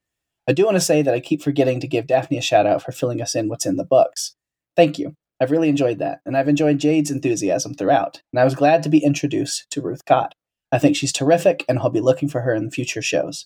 I 0.47 0.53
do 0.53 0.65
want 0.65 0.75
to 0.75 0.81
say 0.81 1.01
that 1.01 1.13
I 1.13 1.19
keep 1.19 1.41
forgetting 1.41 1.79
to 1.79 1.87
give 1.87 2.07
Daphne 2.07 2.37
a 2.37 2.41
shout 2.41 2.65
out 2.67 2.81
for 2.83 2.91
filling 2.91 3.21
us 3.21 3.35
in 3.35 3.47
what's 3.49 3.65
in 3.65 3.77
the 3.77 3.85
books. 3.85 4.35
Thank 4.75 4.97
you. 4.99 5.13
I've 5.39 5.51
really 5.51 5.69
enjoyed 5.69 5.99
that, 5.99 6.19
and 6.25 6.37
I've 6.37 6.47
enjoyed 6.47 6.77
Jade's 6.79 7.11
enthusiasm 7.11 7.73
throughout, 7.73 8.21
and 8.31 8.39
I 8.39 8.43
was 8.45 8.55
glad 8.55 8.83
to 8.83 8.89
be 8.89 9.03
introduced 9.03 9.65
to 9.71 9.81
Ruth 9.81 10.05
Codd. 10.05 10.33
I 10.71 10.77
think 10.79 10.95
she's 10.95 11.11
terrific, 11.11 11.65
and 11.67 11.77
I'll 11.79 11.89
be 11.89 11.99
looking 11.99 12.29
for 12.29 12.41
her 12.41 12.53
in 12.55 12.71
future 12.71 13.01
shows. 13.01 13.45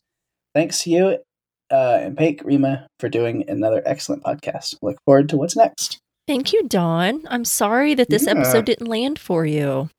Thanks 0.53 0.83
to 0.83 0.89
you 0.91 1.17
uh, 1.71 1.99
and 2.01 2.17
Paik 2.17 2.43
Rima 2.43 2.87
for 2.99 3.09
doing 3.09 3.43
another 3.47 3.81
excellent 3.85 4.23
podcast. 4.23 4.75
Look 4.81 4.97
forward 5.05 5.29
to 5.29 5.37
what's 5.37 5.55
next. 5.55 5.99
Thank 6.27 6.53
you, 6.53 6.63
Dawn. 6.67 7.23
I'm 7.27 7.45
sorry 7.45 7.93
that 7.95 8.09
this 8.09 8.25
Yeah. 8.25 8.31
episode 8.31 8.65
didn't 8.65 8.87
land 8.87 9.17
for 9.19 9.45
you. 9.45 9.89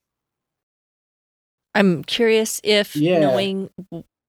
I'm 1.74 2.02
curious 2.05 2.60
if 2.64 2.97
Yeah. 2.97 3.20
knowing 3.20 3.70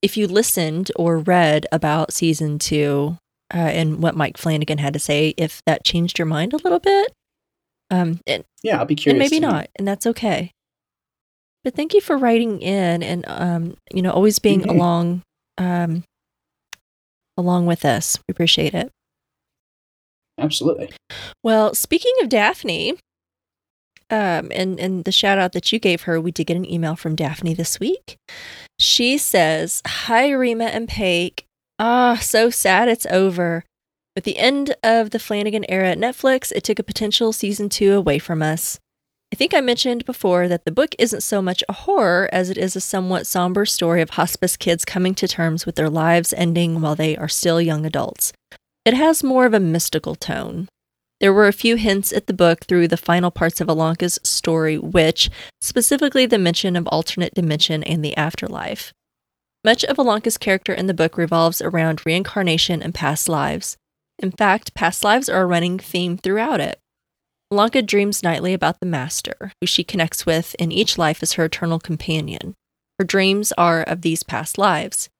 if 0.01 0.17
you 0.17 0.27
listened 0.27 0.91
or 0.95 1.17
read 1.19 1.65
about 1.71 2.13
season 2.13 2.59
two 2.59 3.17
uh, 3.53 3.57
and 3.57 4.01
what 4.01 4.15
Mike 4.15 4.37
Flanagan 4.37 4.77
had 4.77 4.93
to 4.93 4.99
say, 4.99 5.33
if 5.37 5.61
that 5.65 5.83
changed 5.83 6.17
your 6.19 6.25
mind 6.25 6.53
a 6.53 6.57
little 6.57 6.79
bit. 6.79 7.11
Um, 7.89 8.19
and, 8.25 8.43
Yeah, 8.63 8.79
I'll 8.79 8.85
be 8.85 8.95
curious. 8.95 9.13
and 9.13 9.19
maybe 9.19 9.39
not, 9.41 9.67
and 9.75 9.87
that's 9.87 10.07
okay. 10.07 10.51
But 11.63 11.75
thank 11.75 11.93
you 11.93 12.01
for 12.01 12.17
writing 12.17 12.61
in 12.61 13.03
and 13.03 13.23
um, 13.27 13.75
you 13.93 14.01
know, 14.01 14.11
always 14.11 14.39
being 14.39 14.61
Mhm. 14.61 14.69
along 14.69 15.21
um, 15.57 16.03
along 17.37 17.65
with 17.67 17.85
us. 17.85 18.17
We 18.27 18.31
appreciate 18.31 18.73
it. 18.73 18.91
Absolutely. 20.39 20.89
Well, 21.43 21.73
speaking 21.75 22.13
of 22.21 22.29
Daphne, 22.29 22.97
um, 24.11 24.51
and 24.53 24.79
and 24.79 25.05
the 25.05 25.11
shout 25.11 25.39
out 25.39 25.53
that 25.53 25.71
you 25.71 25.79
gave 25.79 26.03
her, 26.03 26.19
we 26.19 26.31
did 26.31 26.47
get 26.47 26.57
an 26.57 26.69
email 26.69 26.95
from 26.95 27.15
Daphne 27.15 27.53
this 27.53 27.79
week. 27.79 28.17
She 28.77 29.17
says, 29.17 29.81
"Hi, 29.85 30.29
Rima 30.29 30.65
and 30.65 30.87
Paik. 30.87 31.45
Ah, 31.79 32.19
so 32.21 32.49
sad 32.49 32.87
it's 32.87 33.07
over. 33.07 33.63
With 34.15 34.25
the 34.25 34.37
end 34.37 34.75
of 34.83 35.11
the 35.11 35.19
Flanagan 35.19 35.65
era 35.69 35.91
at 35.91 35.97
Netflix, 35.97 36.51
it 36.51 36.63
took 36.63 36.79
a 36.79 36.83
potential 36.83 37.31
season 37.31 37.69
two 37.69 37.93
away 37.93 38.19
from 38.19 38.41
us. 38.41 38.77
I 39.33 39.37
think 39.37 39.53
I 39.53 39.61
mentioned 39.61 40.05
before 40.05 40.49
that 40.49 40.65
the 40.65 40.71
book 40.73 40.93
isn't 40.99 41.21
so 41.21 41.41
much 41.41 41.63
a 41.69 41.73
horror 41.73 42.27
as 42.33 42.49
it 42.49 42.57
is 42.57 42.75
a 42.75 42.81
somewhat 42.81 43.25
somber 43.25 43.65
story 43.65 44.01
of 44.01 44.11
hospice 44.11 44.57
kids 44.57 44.83
coming 44.83 45.15
to 45.15 45.27
terms 45.27 45.65
with 45.65 45.75
their 45.75 45.89
lives 45.89 46.33
ending 46.33 46.81
while 46.81 46.95
they 46.95 47.15
are 47.15 47.29
still 47.29 47.61
young 47.61 47.85
adults. 47.85 48.33
It 48.83 48.93
has 48.93 49.23
more 49.23 49.45
of 49.45 49.53
a 49.53 49.59
mystical 49.59 50.15
tone. 50.15 50.67
There 51.21 51.31
were 51.31 51.47
a 51.47 51.53
few 51.53 51.75
hints 51.75 52.11
at 52.11 52.25
the 52.25 52.33
book 52.33 52.65
through 52.65 52.87
the 52.87 52.97
final 52.97 53.29
parts 53.29 53.61
of 53.61 53.67
Ilonka's 53.67 54.19
story, 54.23 54.79
which, 54.79 55.29
specifically 55.61 56.25
the 56.25 56.39
mention 56.39 56.75
of 56.75 56.87
alternate 56.87 57.35
dimension 57.35 57.83
and 57.83 58.03
the 58.03 58.17
afterlife. 58.17 58.91
Much 59.63 59.83
of 59.85 59.97
Ilonka's 59.97 60.39
character 60.39 60.73
in 60.73 60.87
the 60.87 60.95
book 60.95 61.19
revolves 61.19 61.61
around 61.61 62.07
reincarnation 62.07 62.81
and 62.81 62.95
past 62.95 63.29
lives. 63.29 63.77
In 64.17 64.31
fact, 64.31 64.73
past 64.73 65.03
lives 65.03 65.29
are 65.29 65.43
a 65.43 65.45
running 65.45 65.77
theme 65.77 66.17
throughout 66.17 66.59
it. 66.59 66.79
Ilonka 67.53 67.85
dreams 67.85 68.23
nightly 68.23 68.55
about 68.55 68.79
the 68.79 68.87
Master, 68.87 69.53
who 69.61 69.67
she 69.67 69.83
connects 69.83 70.25
with 70.25 70.55
in 70.57 70.71
each 70.71 70.97
life 70.97 71.21
as 71.21 71.33
her 71.33 71.45
eternal 71.45 71.77
companion. 71.77 72.55
Her 72.97 73.05
dreams 73.05 73.51
are 73.59 73.83
of 73.83 74.01
these 74.01 74.23
past 74.23 74.57
lives. 74.57 75.10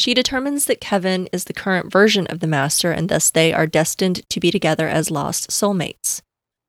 She 0.00 0.14
determines 0.14 0.64
that 0.64 0.80
Kevin 0.80 1.28
is 1.30 1.44
the 1.44 1.52
current 1.52 1.92
version 1.92 2.26
of 2.28 2.40
the 2.40 2.46
Master, 2.46 2.90
and 2.90 3.10
thus 3.10 3.28
they 3.28 3.52
are 3.52 3.66
destined 3.66 4.26
to 4.30 4.40
be 4.40 4.50
together 4.50 4.88
as 4.88 5.10
lost 5.10 5.50
soulmates. 5.50 6.22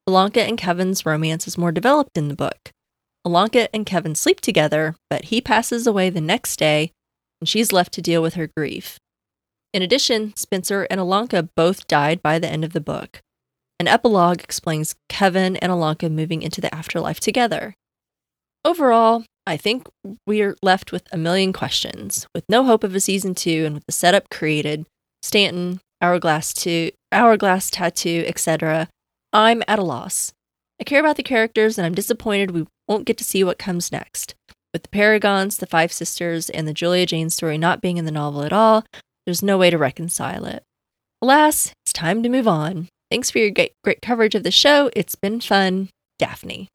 Ilonka 0.05 0.45
and 0.45 0.57
Kevin's 0.57 1.05
romance 1.05 1.47
is 1.47 1.57
more 1.57 1.71
developed 1.71 2.17
in 2.17 2.27
the 2.27 2.35
book. 2.35 2.71
Ilonka 3.25 3.69
and 3.73 3.85
Kevin 3.85 4.15
sleep 4.15 4.41
together, 4.41 4.95
but 5.09 5.25
he 5.25 5.39
passes 5.39 5.87
away 5.87 6.09
the 6.09 6.19
next 6.19 6.59
day, 6.59 6.91
and 7.39 7.47
she's 7.47 7.71
left 7.71 7.93
to 7.93 8.01
deal 8.01 8.21
with 8.21 8.33
her 8.33 8.49
grief. 8.57 8.99
In 9.73 9.81
addition, 9.81 10.35
Spencer 10.35 10.85
and 10.91 10.99
Ilonka 10.99 11.47
both 11.55 11.87
died 11.87 12.21
by 12.21 12.37
the 12.37 12.49
end 12.49 12.65
of 12.65 12.73
the 12.73 12.81
book. 12.81 13.21
An 13.79 13.87
epilogue 13.87 14.41
explains 14.41 14.95
Kevin 15.07 15.55
and 15.55 15.71
Ilonka 15.71 16.11
moving 16.11 16.41
into 16.41 16.59
the 16.59 16.75
afterlife 16.75 17.21
together. 17.21 17.75
Overall, 18.65 19.23
I 19.47 19.57
think 19.57 19.87
we're 20.27 20.55
left 20.61 20.91
with 20.91 21.03
a 21.11 21.17
million 21.17 21.51
questions. 21.51 22.27
With 22.33 22.45
no 22.47 22.63
hope 22.63 22.83
of 22.83 22.93
a 22.95 22.99
season 22.99 23.33
two 23.35 23.63
and 23.65 23.75
with 23.75 23.85
the 23.85 23.91
setup 23.91 24.29
created, 24.29 24.85
Stanton, 25.21 25.79
Hourglass 26.01 26.53
2, 26.53 26.91
Hourglass 27.11 27.69
Tattoo, 27.69 28.23
etc., 28.27 28.87
I'm 29.33 29.63
at 29.67 29.79
a 29.79 29.83
loss. 29.83 30.33
I 30.79 30.83
care 30.83 30.99
about 30.99 31.15
the 31.15 31.23
characters 31.23 31.77
and 31.77 31.85
I'm 31.85 31.95
disappointed 31.95 32.51
we 32.51 32.65
won't 32.87 33.05
get 33.05 33.17
to 33.17 33.23
see 33.23 33.43
what 33.43 33.59
comes 33.59 33.91
next. 33.91 34.35
With 34.73 34.83
the 34.83 34.89
Paragons, 34.89 35.57
the 35.57 35.67
Five 35.67 35.91
Sisters, 35.91 36.49
and 36.49 36.67
the 36.67 36.73
Julia 36.73 37.05
Jayne 37.05 37.29
story 37.29 37.57
not 37.57 37.81
being 37.81 37.97
in 37.97 38.05
the 38.05 38.11
novel 38.11 38.43
at 38.43 38.53
all, 38.53 38.83
there's 39.25 39.43
no 39.43 39.57
way 39.57 39.69
to 39.69 39.77
reconcile 39.77 40.45
it. 40.45 40.63
Alas, 41.21 41.71
it's 41.85 41.93
time 41.93 42.23
to 42.23 42.29
move 42.29 42.47
on. 42.47 42.87
Thanks 43.11 43.29
for 43.29 43.39
your 43.39 43.51
great, 43.51 43.73
great 43.83 44.01
coverage 44.01 44.33
of 44.33 44.43
the 44.43 44.51
show. 44.51 44.89
It's 44.95 45.15
been 45.15 45.41
fun. 45.41 45.89
Daphne. 46.17 46.67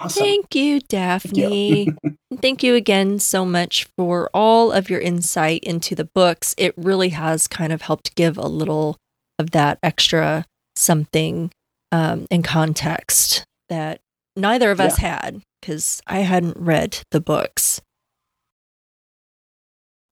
Awesome. 0.00 0.22
Thank 0.22 0.54
you, 0.54 0.80
Daphne. 0.80 1.88
Thank 2.40 2.62
you 2.62 2.74
again 2.74 3.18
so 3.18 3.44
much 3.44 3.88
for 3.96 4.30
all 4.32 4.70
of 4.70 4.88
your 4.88 5.00
insight 5.00 5.64
into 5.64 5.94
the 5.94 6.04
books. 6.04 6.54
It 6.56 6.72
really 6.76 7.08
has 7.10 7.48
kind 7.48 7.72
of 7.72 7.82
helped 7.82 8.14
give 8.14 8.38
a 8.38 8.46
little 8.46 8.96
of 9.38 9.50
that 9.52 9.78
extra 9.82 10.44
something 10.76 11.50
um, 11.90 12.26
in 12.30 12.42
context 12.42 13.44
that 13.68 14.00
neither 14.36 14.70
of 14.70 14.80
us 14.80 14.98
had 14.98 15.42
because 15.60 16.00
I 16.06 16.20
hadn't 16.20 16.56
read 16.58 17.00
the 17.10 17.20
books. 17.20 17.80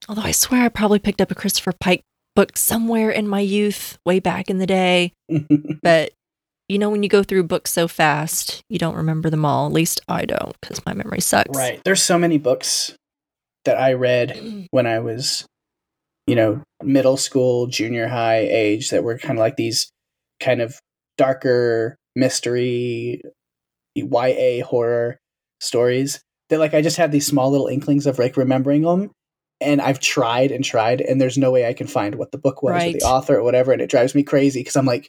Although 0.08 0.22
I 0.22 0.32
swear 0.32 0.64
I 0.64 0.68
probably 0.68 0.98
picked 0.98 1.20
up 1.20 1.30
a 1.30 1.36
Christopher 1.36 1.72
Pike 1.78 2.02
book 2.34 2.56
somewhere 2.56 3.10
in 3.10 3.28
my 3.28 3.40
youth, 3.40 3.98
way 4.04 4.20
back 4.20 4.50
in 4.50 4.58
the 4.58 4.66
day. 4.66 5.12
but 5.82 6.12
you 6.68 6.78
know, 6.78 6.90
when 6.90 7.02
you 7.02 7.08
go 7.08 7.22
through 7.22 7.44
books 7.44 7.72
so 7.72 7.86
fast, 7.88 8.62
you 8.68 8.78
don't 8.78 8.96
remember 8.96 9.30
them 9.30 9.44
all. 9.44 9.66
At 9.66 9.72
least 9.72 10.00
I 10.08 10.24
don't, 10.24 10.56
because 10.60 10.84
my 10.84 10.94
memory 10.94 11.20
sucks. 11.20 11.56
Right. 11.56 11.80
There's 11.84 12.02
so 12.02 12.18
many 12.18 12.38
books 12.38 12.94
that 13.64 13.78
I 13.78 13.92
read 13.92 14.66
when 14.70 14.86
I 14.86 14.98
was, 15.00 15.46
you 16.26 16.34
know, 16.34 16.62
middle 16.82 17.16
school, 17.16 17.66
junior 17.66 18.08
high 18.08 18.40
age 18.40 18.90
that 18.90 19.04
were 19.04 19.18
kind 19.18 19.38
of 19.38 19.40
like 19.40 19.56
these 19.56 19.90
kind 20.40 20.60
of 20.60 20.78
darker 21.16 21.96
mystery, 22.14 23.22
YA 23.94 24.64
horror 24.64 25.18
stories 25.60 26.20
that 26.50 26.58
like 26.58 26.74
I 26.74 26.82
just 26.82 26.98
have 26.98 27.12
these 27.12 27.26
small 27.26 27.50
little 27.50 27.66
inklings 27.68 28.06
of 28.06 28.18
like 28.18 28.36
remembering 28.36 28.82
them. 28.82 29.10
And 29.58 29.80
I've 29.80 30.00
tried 30.00 30.52
and 30.52 30.62
tried, 30.62 31.00
and 31.00 31.18
there's 31.18 31.38
no 31.38 31.50
way 31.50 31.66
I 31.66 31.72
can 31.72 31.86
find 31.86 32.16
what 32.16 32.30
the 32.30 32.36
book 32.36 32.62
was 32.62 32.72
Right. 32.72 32.94
or 32.94 32.98
the 32.98 33.04
author 33.06 33.36
or 33.36 33.42
whatever. 33.42 33.72
And 33.72 33.80
it 33.80 33.88
drives 33.88 34.14
me 34.14 34.22
crazy 34.22 34.60
because 34.60 34.76
I'm 34.76 34.84
like, 34.84 35.08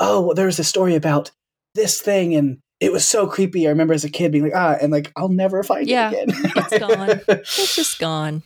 oh, 0.00 0.20
well, 0.22 0.34
there 0.34 0.46
was 0.46 0.58
a 0.58 0.64
story 0.64 0.94
about 0.94 1.30
this 1.74 2.00
thing, 2.00 2.34
and 2.34 2.58
it 2.80 2.90
was 2.92 3.04
so 3.06 3.26
creepy. 3.26 3.66
I 3.66 3.70
remember 3.70 3.94
as 3.94 4.04
a 4.04 4.10
kid 4.10 4.32
being 4.32 4.44
like, 4.44 4.54
ah, 4.56 4.76
and 4.80 4.90
like, 4.90 5.12
I'll 5.16 5.28
never 5.28 5.62
find 5.62 5.86
Yeah, 5.86 6.10
it 6.12 6.28
again. 6.30 6.52
it's 6.56 6.78
gone. 6.78 7.20
It's 7.28 7.76
just 7.76 7.98
gone. 7.98 8.42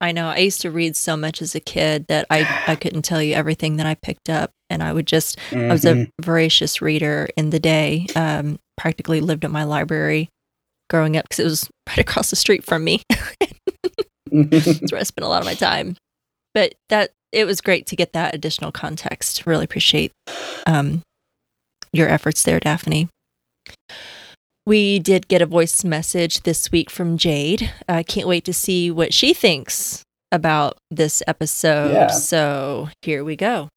I 0.00 0.12
know. 0.12 0.28
I 0.28 0.38
used 0.38 0.62
to 0.62 0.70
read 0.70 0.96
so 0.96 1.14
much 1.16 1.42
as 1.42 1.54
a 1.54 1.60
kid 1.60 2.06
that 2.08 2.26
I, 2.30 2.48
I 2.66 2.74
couldn't 2.76 3.02
tell 3.02 3.22
you 3.22 3.34
everything 3.34 3.76
that 3.76 3.86
I 3.86 3.96
picked 3.96 4.30
up. 4.30 4.50
And 4.70 4.82
I 4.82 4.92
would 4.94 5.06
just, 5.06 5.36
I 5.52 5.66
was 5.72 5.84
a 5.84 6.06
voracious 6.22 6.80
reader 6.80 7.28
in 7.36 7.50
the 7.50 7.58
day, 7.60 8.06
um, 8.16 8.58
practically 8.78 9.20
lived 9.20 9.44
at 9.44 9.50
my 9.50 9.64
library 9.64 10.30
growing 10.88 11.16
up 11.18 11.24
because 11.24 11.40
it 11.40 11.44
was 11.44 11.68
right 11.88 11.98
across 11.98 12.30
the 12.30 12.36
street 12.36 12.64
from 12.64 12.82
me. 12.84 13.02
That's 14.32 14.92
where 14.92 15.00
I 15.00 15.02
spent 15.02 15.24
a 15.24 15.28
lot 15.28 15.42
of 15.42 15.46
my 15.46 15.54
time. 15.54 15.96
But 16.54 16.74
that 16.88 17.10
it 17.32 17.44
was 17.44 17.60
great 17.60 17.86
to 17.86 17.96
get 17.96 18.12
that 18.12 18.34
additional 18.34 18.72
context. 18.72 19.46
Really 19.46 19.64
appreciate 19.64 20.12
um, 20.66 21.02
your 21.92 22.08
efforts 22.08 22.42
there, 22.42 22.60
Daphne. 22.60 23.08
We 24.66 24.98
did 24.98 25.28
get 25.28 25.42
a 25.42 25.46
voice 25.46 25.84
message 25.84 26.42
this 26.42 26.70
week 26.70 26.90
from 26.90 27.16
Jade. 27.16 27.72
I 27.88 28.02
can't 28.02 28.28
wait 28.28 28.44
to 28.44 28.52
see 28.52 28.90
what 28.90 29.14
she 29.14 29.32
thinks 29.32 30.02
about 30.32 30.76
this 30.90 31.22
episode. 31.26 31.92
Yeah. 31.92 32.06
So 32.08 32.88
here 33.02 33.24
we 33.24 33.36
go. 33.36 33.68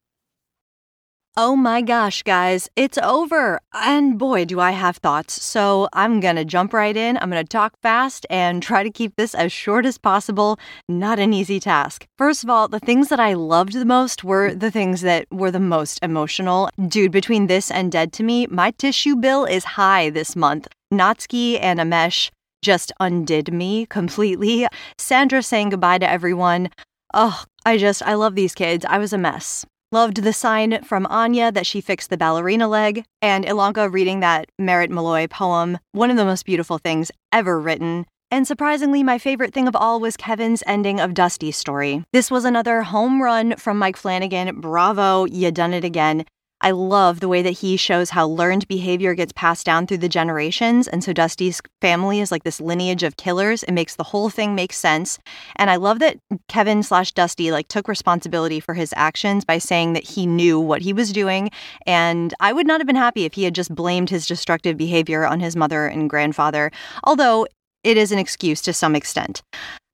Oh 1.36 1.56
my 1.56 1.82
gosh, 1.82 2.22
guys, 2.22 2.70
it's 2.76 2.96
over. 2.96 3.60
And 3.72 4.16
boy, 4.16 4.44
do 4.44 4.60
I 4.60 4.70
have 4.70 4.98
thoughts. 4.98 5.42
So 5.42 5.88
I'm 5.92 6.20
going 6.20 6.36
to 6.36 6.44
jump 6.44 6.72
right 6.72 6.96
in. 6.96 7.16
I'm 7.16 7.28
going 7.28 7.42
to 7.42 7.48
talk 7.48 7.72
fast 7.82 8.24
and 8.30 8.62
try 8.62 8.84
to 8.84 8.90
keep 8.90 9.16
this 9.16 9.34
as 9.34 9.50
short 9.52 9.84
as 9.84 9.98
possible. 9.98 10.60
Not 10.88 11.18
an 11.18 11.32
easy 11.32 11.58
task. 11.58 12.06
First 12.16 12.44
of 12.44 12.50
all, 12.50 12.68
the 12.68 12.78
things 12.78 13.08
that 13.08 13.18
I 13.18 13.32
loved 13.32 13.72
the 13.72 13.84
most 13.84 14.22
were 14.22 14.54
the 14.54 14.70
things 14.70 15.00
that 15.00 15.26
were 15.32 15.50
the 15.50 15.58
most 15.58 15.98
emotional. 16.04 16.70
Dude, 16.86 17.10
between 17.10 17.48
this 17.48 17.68
and 17.68 17.90
Dead 17.90 18.12
to 18.12 18.22
Me, 18.22 18.46
my 18.46 18.70
tissue 18.70 19.16
bill 19.16 19.44
is 19.44 19.64
high 19.64 20.10
this 20.10 20.36
month. 20.36 20.68
Natsuki 20.92 21.58
and 21.60 21.80
Amesh 21.80 22.30
just 22.62 22.92
undid 23.00 23.52
me 23.52 23.86
completely. 23.86 24.68
Sandra 24.98 25.42
saying 25.42 25.70
goodbye 25.70 25.98
to 25.98 26.08
everyone. 26.08 26.70
Oh, 27.12 27.42
I 27.66 27.76
just, 27.76 28.04
I 28.04 28.14
love 28.14 28.36
these 28.36 28.54
kids. 28.54 28.84
I 28.88 28.98
was 28.98 29.12
a 29.12 29.18
mess. 29.18 29.66
Loved 29.94 30.24
the 30.24 30.32
sign 30.32 30.82
from 30.82 31.06
Anya 31.06 31.52
that 31.52 31.66
she 31.66 31.80
fixed 31.80 32.10
the 32.10 32.16
ballerina 32.16 32.66
leg, 32.66 33.04
and 33.22 33.44
Ilonka 33.44 33.92
reading 33.92 34.18
that 34.18 34.50
Merritt 34.58 34.90
Malloy 34.90 35.28
poem, 35.28 35.78
one 35.92 36.10
of 36.10 36.16
the 36.16 36.24
most 36.24 36.44
beautiful 36.44 36.78
things 36.78 37.12
ever 37.30 37.60
written. 37.60 38.04
And 38.28 38.44
surprisingly, 38.44 39.04
my 39.04 39.18
favorite 39.18 39.54
thing 39.54 39.68
of 39.68 39.76
all 39.76 40.00
was 40.00 40.16
Kevin's 40.16 40.64
ending 40.66 40.98
of 40.98 41.14
Dusty's 41.14 41.56
story. 41.56 42.02
This 42.12 42.28
was 42.28 42.44
another 42.44 42.82
home 42.82 43.22
run 43.22 43.54
from 43.54 43.78
Mike 43.78 43.96
Flanagan. 43.96 44.60
Bravo, 44.60 45.26
you 45.26 45.52
done 45.52 45.72
it 45.72 45.84
again. 45.84 46.24
I 46.64 46.70
love 46.70 47.20
the 47.20 47.28
way 47.28 47.42
that 47.42 47.50
he 47.50 47.76
shows 47.76 48.08
how 48.08 48.26
learned 48.26 48.66
behavior 48.68 49.12
gets 49.14 49.34
passed 49.34 49.66
down 49.66 49.86
through 49.86 49.98
the 49.98 50.08
generations. 50.08 50.88
And 50.88 51.04
so 51.04 51.12
Dusty's 51.12 51.60
family 51.82 52.20
is 52.20 52.32
like 52.32 52.44
this 52.44 52.58
lineage 52.58 53.02
of 53.02 53.18
killers. 53.18 53.64
It 53.64 53.72
makes 53.72 53.96
the 53.96 54.02
whole 54.02 54.30
thing 54.30 54.54
make 54.54 54.72
sense. 54.72 55.18
And 55.56 55.68
I 55.68 55.76
love 55.76 55.98
that 55.98 56.16
Kevin 56.48 56.82
slash 56.82 57.12
Dusty 57.12 57.52
like 57.52 57.68
took 57.68 57.86
responsibility 57.86 58.60
for 58.60 58.72
his 58.72 58.94
actions 58.96 59.44
by 59.44 59.58
saying 59.58 59.92
that 59.92 60.04
he 60.04 60.24
knew 60.24 60.58
what 60.58 60.80
he 60.80 60.94
was 60.94 61.12
doing. 61.12 61.50
And 61.86 62.32
I 62.40 62.54
would 62.54 62.66
not 62.66 62.80
have 62.80 62.86
been 62.86 62.96
happy 62.96 63.26
if 63.26 63.34
he 63.34 63.44
had 63.44 63.54
just 63.54 63.74
blamed 63.74 64.08
his 64.08 64.26
destructive 64.26 64.78
behavior 64.78 65.26
on 65.26 65.40
his 65.40 65.54
mother 65.54 65.86
and 65.86 66.08
grandfather, 66.08 66.70
although 67.04 67.46
it 67.82 67.98
is 67.98 68.10
an 68.10 68.18
excuse 68.18 68.62
to 68.62 68.72
some 68.72 68.96
extent. 68.96 69.42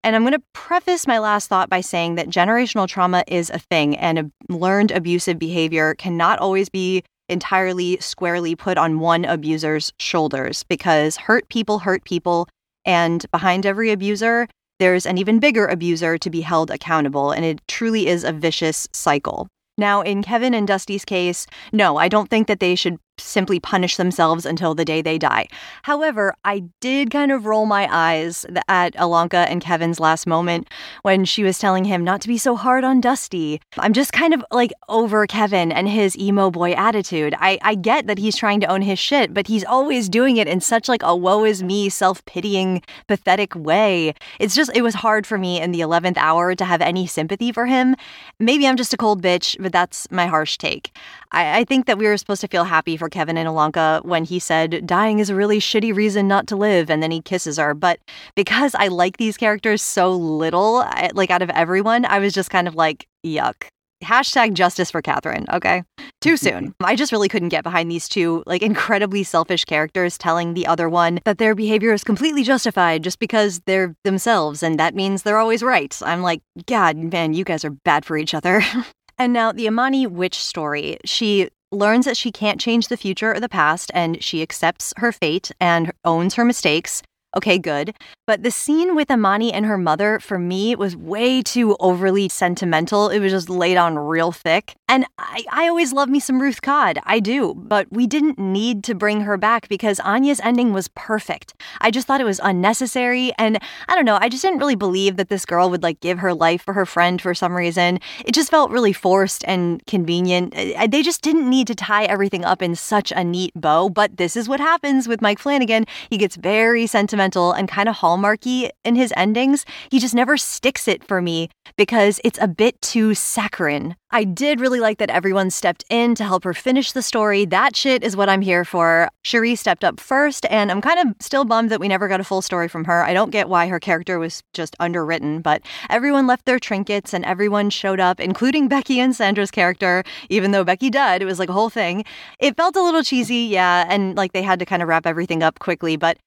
And 0.02 0.16
I'm 0.16 0.22
going 0.22 0.32
to 0.32 0.42
preface 0.54 1.06
my 1.06 1.18
last 1.18 1.48
thought 1.48 1.68
by 1.68 1.82
saying 1.82 2.14
that 2.14 2.28
generational 2.28 2.88
trauma 2.88 3.22
is 3.26 3.50
a 3.50 3.58
thing, 3.58 3.96
and 3.96 4.18
a 4.18 4.30
learned 4.48 4.92
abusive 4.92 5.38
behavior 5.38 5.94
cannot 5.94 6.38
always 6.38 6.68
be 6.68 7.02
entirely 7.28 7.98
squarely 8.00 8.56
put 8.56 8.78
on 8.78 8.98
one 8.98 9.24
abuser's 9.24 9.92
shoulders 9.98 10.64
because 10.64 11.16
hurt 11.16 11.48
people 11.48 11.80
hurt 11.80 12.04
people, 12.04 12.48
and 12.84 13.26
behind 13.30 13.66
every 13.66 13.90
abuser, 13.90 14.48
there's 14.78 15.04
an 15.04 15.18
even 15.18 15.38
bigger 15.38 15.66
abuser 15.66 16.16
to 16.16 16.30
be 16.30 16.40
held 16.40 16.70
accountable, 16.70 17.30
and 17.30 17.44
it 17.44 17.60
truly 17.68 18.06
is 18.06 18.24
a 18.24 18.32
vicious 18.32 18.88
cycle. 18.92 19.46
Now, 19.76 20.00
in 20.00 20.22
Kevin 20.22 20.54
and 20.54 20.66
Dusty's 20.66 21.04
case, 21.04 21.46
no, 21.72 21.98
I 21.98 22.08
don't 22.08 22.28
think 22.28 22.48
that 22.48 22.60
they 22.60 22.74
should 22.74 22.98
simply 23.20 23.60
punish 23.60 23.96
themselves 23.96 24.46
until 24.46 24.74
the 24.74 24.84
day 24.84 25.02
they 25.02 25.18
die. 25.18 25.48
However, 25.82 26.34
I 26.44 26.64
did 26.80 27.10
kind 27.10 27.32
of 27.32 27.46
roll 27.46 27.66
my 27.66 27.88
eyes 27.90 28.46
at 28.68 28.94
Ilonka 28.94 29.46
and 29.48 29.60
Kevin's 29.60 30.00
last 30.00 30.26
moment 30.26 30.68
when 31.02 31.24
she 31.24 31.42
was 31.42 31.58
telling 31.58 31.84
him 31.84 32.04
not 32.04 32.20
to 32.22 32.28
be 32.28 32.38
so 32.38 32.56
hard 32.56 32.84
on 32.84 33.00
Dusty. 33.00 33.60
I'm 33.78 33.92
just 33.92 34.12
kind 34.12 34.34
of 34.34 34.44
like 34.50 34.72
over 34.88 35.26
Kevin 35.26 35.72
and 35.72 35.88
his 35.88 36.16
emo 36.18 36.50
boy 36.50 36.72
attitude. 36.72 37.34
I, 37.38 37.58
I 37.62 37.74
get 37.74 38.06
that 38.06 38.18
he's 38.18 38.36
trying 38.36 38.60
to 38.60 38.66
own 38.66 38.82
his 38.82 38.98
shit, 38.98 39.34
but 39.34 39.46
he's 39.46 39.64
always 39.64 40.08
doing 40.08 40.36
it 40.38 40.48
in 40.48 40.60
such 40.60 40.88
like 40.88 41.02
a 41.02 41.14
woe 41.14 41.44
is 41.44 41.62
me, 41.62 41.88
self-pitying, 41.88 42.82
pathetic 43.06 43.54
way. 43.54 44.14
It's 44.38 44.54
just 44.54 44.70
it 44.74 44.82
was 44.82 44.94
hard 44.94 45.26
for 45.26 45.38
me 45.38 45.60
in 45.60 45.72
the 45.72 45.80
11th 45.80 46.16
hour 46.16 46.54
to 46.54 46.64
have 46.64 46.80
any 46.80 47.06
sympathy 47.06 47.52
for 47.52 47.66
him. 47.66 47.96
Maybe 48.38 48.66
I'm 48.66 48.76
just 48.76 48.94
a 48.94 48.96
cold 48.96 49.22
bitch, 49.22 49.56
but 49.60 49.72
that's 49.72 50.10
my 50.10 50.26
harsh 50.26 50.56
take. 50.56 50.96
I, 51.32 51.60
I 51.60 51.64
think 51.64 51.86
that 51.86 51.98
we 51.98 52.06
were 52.06 52.16
supposed 52.16 52.40
to 52.40 52.48
feel 52.48 52.64
happy 52.64 52.96
for 52.96 53.08
Kevin 53.10 53.36
and 53.36 53.48
Ilonka 53.48 54.04
when 54.04 54.24
he 54.24 54.38
said, 54.38 54.86
dying 54.86 55.18
is 55.18 55.30
a 55.30 55.34
really 55.34 55.60
shitty 55.60 55.94
reason 55.94 56.28
not 56.28 56.46
to 56.48 56.56
live, 56.56 56.90
and 56.90 57.02
then 57.02 57.10
he 57.10 57.20
kisses 57.20 57.58
her. 57.58 57.74
But 57.74 58.00
because 58.34 58.74
I 58.74 58.88
like 58.88 59.16
these 59.16 59.36
characters 59.36 59.82
so 59.82 60.12
little, 60.12 60.78
I, 60.78 61.10
like 61.14 61.30
out 61.30 61.42
of 61.42 61.50
everyone, 61.50 62.04
I 62.04 62.18
was 62.18 62.32
just 62.32 62.50
kind 62.50 62.68
of 62.68 62.74
like, 62.74 63.06
yuck. 63.24 63.66
Hashtag 64.02 64.54
justice 64.54 64.90
for 64.90 65.02
Catherine, 65.02 65.44
okay? 65.52 65.84
Too 66.22 66.36
soon. 66.38 66.74
I 66.80 66.96
just 66.96 67.12
really 67.12 67.28
couldn't 67.28 67.50
get 67.50 67.64
behind 67.64 67.90
these 67.90 68.08
two, 68.08 68.42
like, 68.46 68.62
incredibly 68.62 69.22
selfish 69.22 69.66
characters 69.66 70.16
telling 70.16 70.54
the 70.54 70.66
other 70.66 70.88
one 70.88 71.20
that 71.24 71.36
their 71.36 71.54
behavior 71.54 71.92
is 71.92 72.02
completely 72.02 72.42
justified 72.42 73.04
just 73.04 73.18
because 73.18 73.60
they're 73.66 73.94
themselves, 74.04 74.62
and 74.62 74.80
that 74.80 74.94
means 74.94 75.22
they're 75.22 75.38
always 75.38 75.62
right. 75.62 76.00
I'm 76.02 76.22
like, 76.22 76.40
God, 76.66 76.96
man, 76.96 77.34
you 77.34 77.44
guys 77.44 77.62
are 77.64 77.70
bad 77.84 78.06
for 78.06 78.16
each 78.16 78.32
other. 78.32 78.62
and 79.18 79.34
now, 79.34 79.52
the 79.52 79.68
Amani 79.68 80.06
witch 80.06 80.38
story. 80.38 80.96
She 81.04 81.50
learns 81.72 82.04
that 82.04 82.16
she 82.16 82.32
can't 82.32 82.60
change 82.60 82.88
the 82.88 82.96
future 82.96 83.34
or 83.34 83.40
the 83.40 83.48
past, 83.48 83.90
and 83.94 84.22
she 84.22 84.42
accepts 84.42 84.92
her 84.96 85.12
fate 85.12 85.50
and 85.60 85.92
owns 86.04 86.34
her 86.34 86.44
mistakes. 86.44 87.02
Okay, 87.36 87.58
good. 87.58 87.94
But 88.26 88.42
the 88.42 88.50
scene 88.50 88.96
with 88.96 89.08
Amani 89.08 89.52
and 89.52 89.64
her 89.64 89.78
mother, 89.78 90.18
for 90.18 90.36
me, 90.36 90.74
was 90.74 90.96
way 90.96 91.42
too 91.42 91.76
overly 91.78 92.28
sentimental. 92.28 93.08
It 93.08 93.20
was 93.20 93.30
just 93.30 93.48
laid 93.48 93.76
on 93.76 93.98
real 93.98 94.32
thick. 94.32 94.74
And 94.88 95.06
I, 95.16 95.44
I 95.50 95.68
always 95.68 95.92
love 95.92 96.08
me 96.08 96.18
some 96.18 96.42
Ruth 96.42 96.60
Codd. 96.60 96.98
I 97.04 97.20
do. 97.20 97.54
But 97.54 97.86
we 97.92 98.08
didn't 98.08 98.38
need 98.40 98.82
to 98.84 98.96
bring 98.96 99.20
her 99.20 99.36
back 99.36 99.68
because 99.68 100.00
Anya's 100.00 100.40
ending 100.40 100.72
was 100.72 100.88
perfect. 100.88 101.54
I 101.80 101.92
just 101.92 102.08
thought 102.08 102.20
it 102.20 102.24
was 102.24 102.40
unnecessary. 102.42 103.32
And 103.38 103.60
I 103.88 103.94
don't 103.94 104.04
know, 104.04 104.18
I 104.20 104.28
just 104.28 104.42
didn't 104.42 104.58
really 104.58 104.74
believe 104.74 105.16
that 105.16 105.28
this 105.28 105.46
girl 105.46 105.70
would 105.70 105.84
like 105.84 106.00
give 106.00 106.18
her 106.18 106.34
life 106.34 106.62
for 106.62 106.74
her 106.74 106.86
friend 106.86 107.22
for 107.22 107.34
some 107.34 107.56
reason. 107.56 108.00
It 108.24 108.32
just 108.32 108.50
felt 108.50 108.72
really 108.72 108.92
forced 108.92 109.44
and 109.46 109.84
convenient. 109.86 110.52
They 110.54 111.02
just 111.02 111.22
didn't 111.22 111.48
need 111.48 111.68
to 111.68 111.76
tie 111.76 112.04
everything 112.06 112.44
up 112.44 112.60
in 112.60 112.74
such 112.74 113.12
a 113.12 113.22
neat 113.22 113.52
bow. 113.54 113.88
But 113.88 114.16
this 114.16 114.36
is 114.36 114.48
what 114.48 114.58
happens 114.58 115.06
with 115.06 115.22
Mike 115.22 115.38
Flanagan. 115.38 115.86
He 116.10 116.18
gets 116.18 116.34
very 116.34 116.88
sentimental 116.88 117.19
and 117.20 117.68
kind 117.68 117.88
of 117.88 117.96
hallmarky 117.96 118.70
in 118.84 118.94
his 118.94 119.12
endings. 119.16 119.64
He 119.90 119.98
just 119.98 120.14
never 120.14 120.36
sticks 120.36 120.88
it 120.88 121.04
for 121.04 121.20
me 121.20 121.50
because 121.76 122.20
it's 122.24 122.38
a 122.40 122.48
bit 122.48 122.80
too 122.80 123.14
saccharine 123.14 123.96
I 124.12 124.24
did 124.24 124.58
really 124.58 124.80
like 124.80 124.98
that 124.98 125.08
everyone 125.08 125.50
stepped 125.50 125.84
in 125.88 126.16
to 126.16 126.24
help 126.24 126.42
her 126.42 126.52
finish 126.52 126.90
the 126.90 127.00
story. 127.00 127.44
That 127.44 127.76
shit 127.76 128.02
is 128.02 128.16
what 128.16 128.28
I'm 128.28 128.40
here 128.40 128.64
for. 128.64 129.08
Cherie 129.22 129.54
stepped 129.54 129.84
up 129.84 130.00
first, 130.00 130.44
and 130.50 130.72
I'm 130.72 130.80
kind 130.80 130.98
of 130.98 131.14
still 131.20 131.44
bummed 131.44 131.70
that 131.70 131.78
we 131.78 131.86
never 131.86 132.08
got 132.08 132.18
a 132.18 132.24
full 132.24 132.42
story 132.42 132.66
from 132.66 132.86
her. 132.86 133.04
I 133.04 133.14
don't 133.14 133.30
get 133.30 133.48
why 133.48 133.68
her 133.68 133.78
character 133.78 134.18
was 134.18 134.42
just 134.52 134.74
underwritten, 134.80 135.42
but 135.42 135.62
everyone 135.90 136.26
left 136.26 136.44
their 136.44 136.58
trinkets 136.58 137.14
and 137.14 137.24
everyone 137.24 137.70
showed 137.70 138.00
up, 138.00 138.18
including 138.18 138.66
Becky 138.80 138.98
and 138.98 139.14
Sandra's 139.14 139.52
character, 139.52 140.02
even 140.28 140.50
though 140.50 140.64
Becky 140.64 140.90
died. 140.90 141.22
It 141.22 141.26
was 141.26 141.38
like 141.38 141.48
a 141.48 141.52
whole 141.52 141.70
thing. 141.70 142.04
It 142.40 142.56
felt 142.56 142.74
a 142.74 142.82
little 142.82 143.04
cheesy, 143.04 143.44
yeah, 143.44 143.86
and 143.88 144.16
like 144.16 144.32
they 144.32 144.42
had 144.42 144.58
to 144.58 144.66
kind 144.66 144.82
of 144.82 144.88
wrap 144.88 145.06
everything 145.06 145.44
up 145.44 145.60
quickly, 145.60 145.96
but 145.96 146.18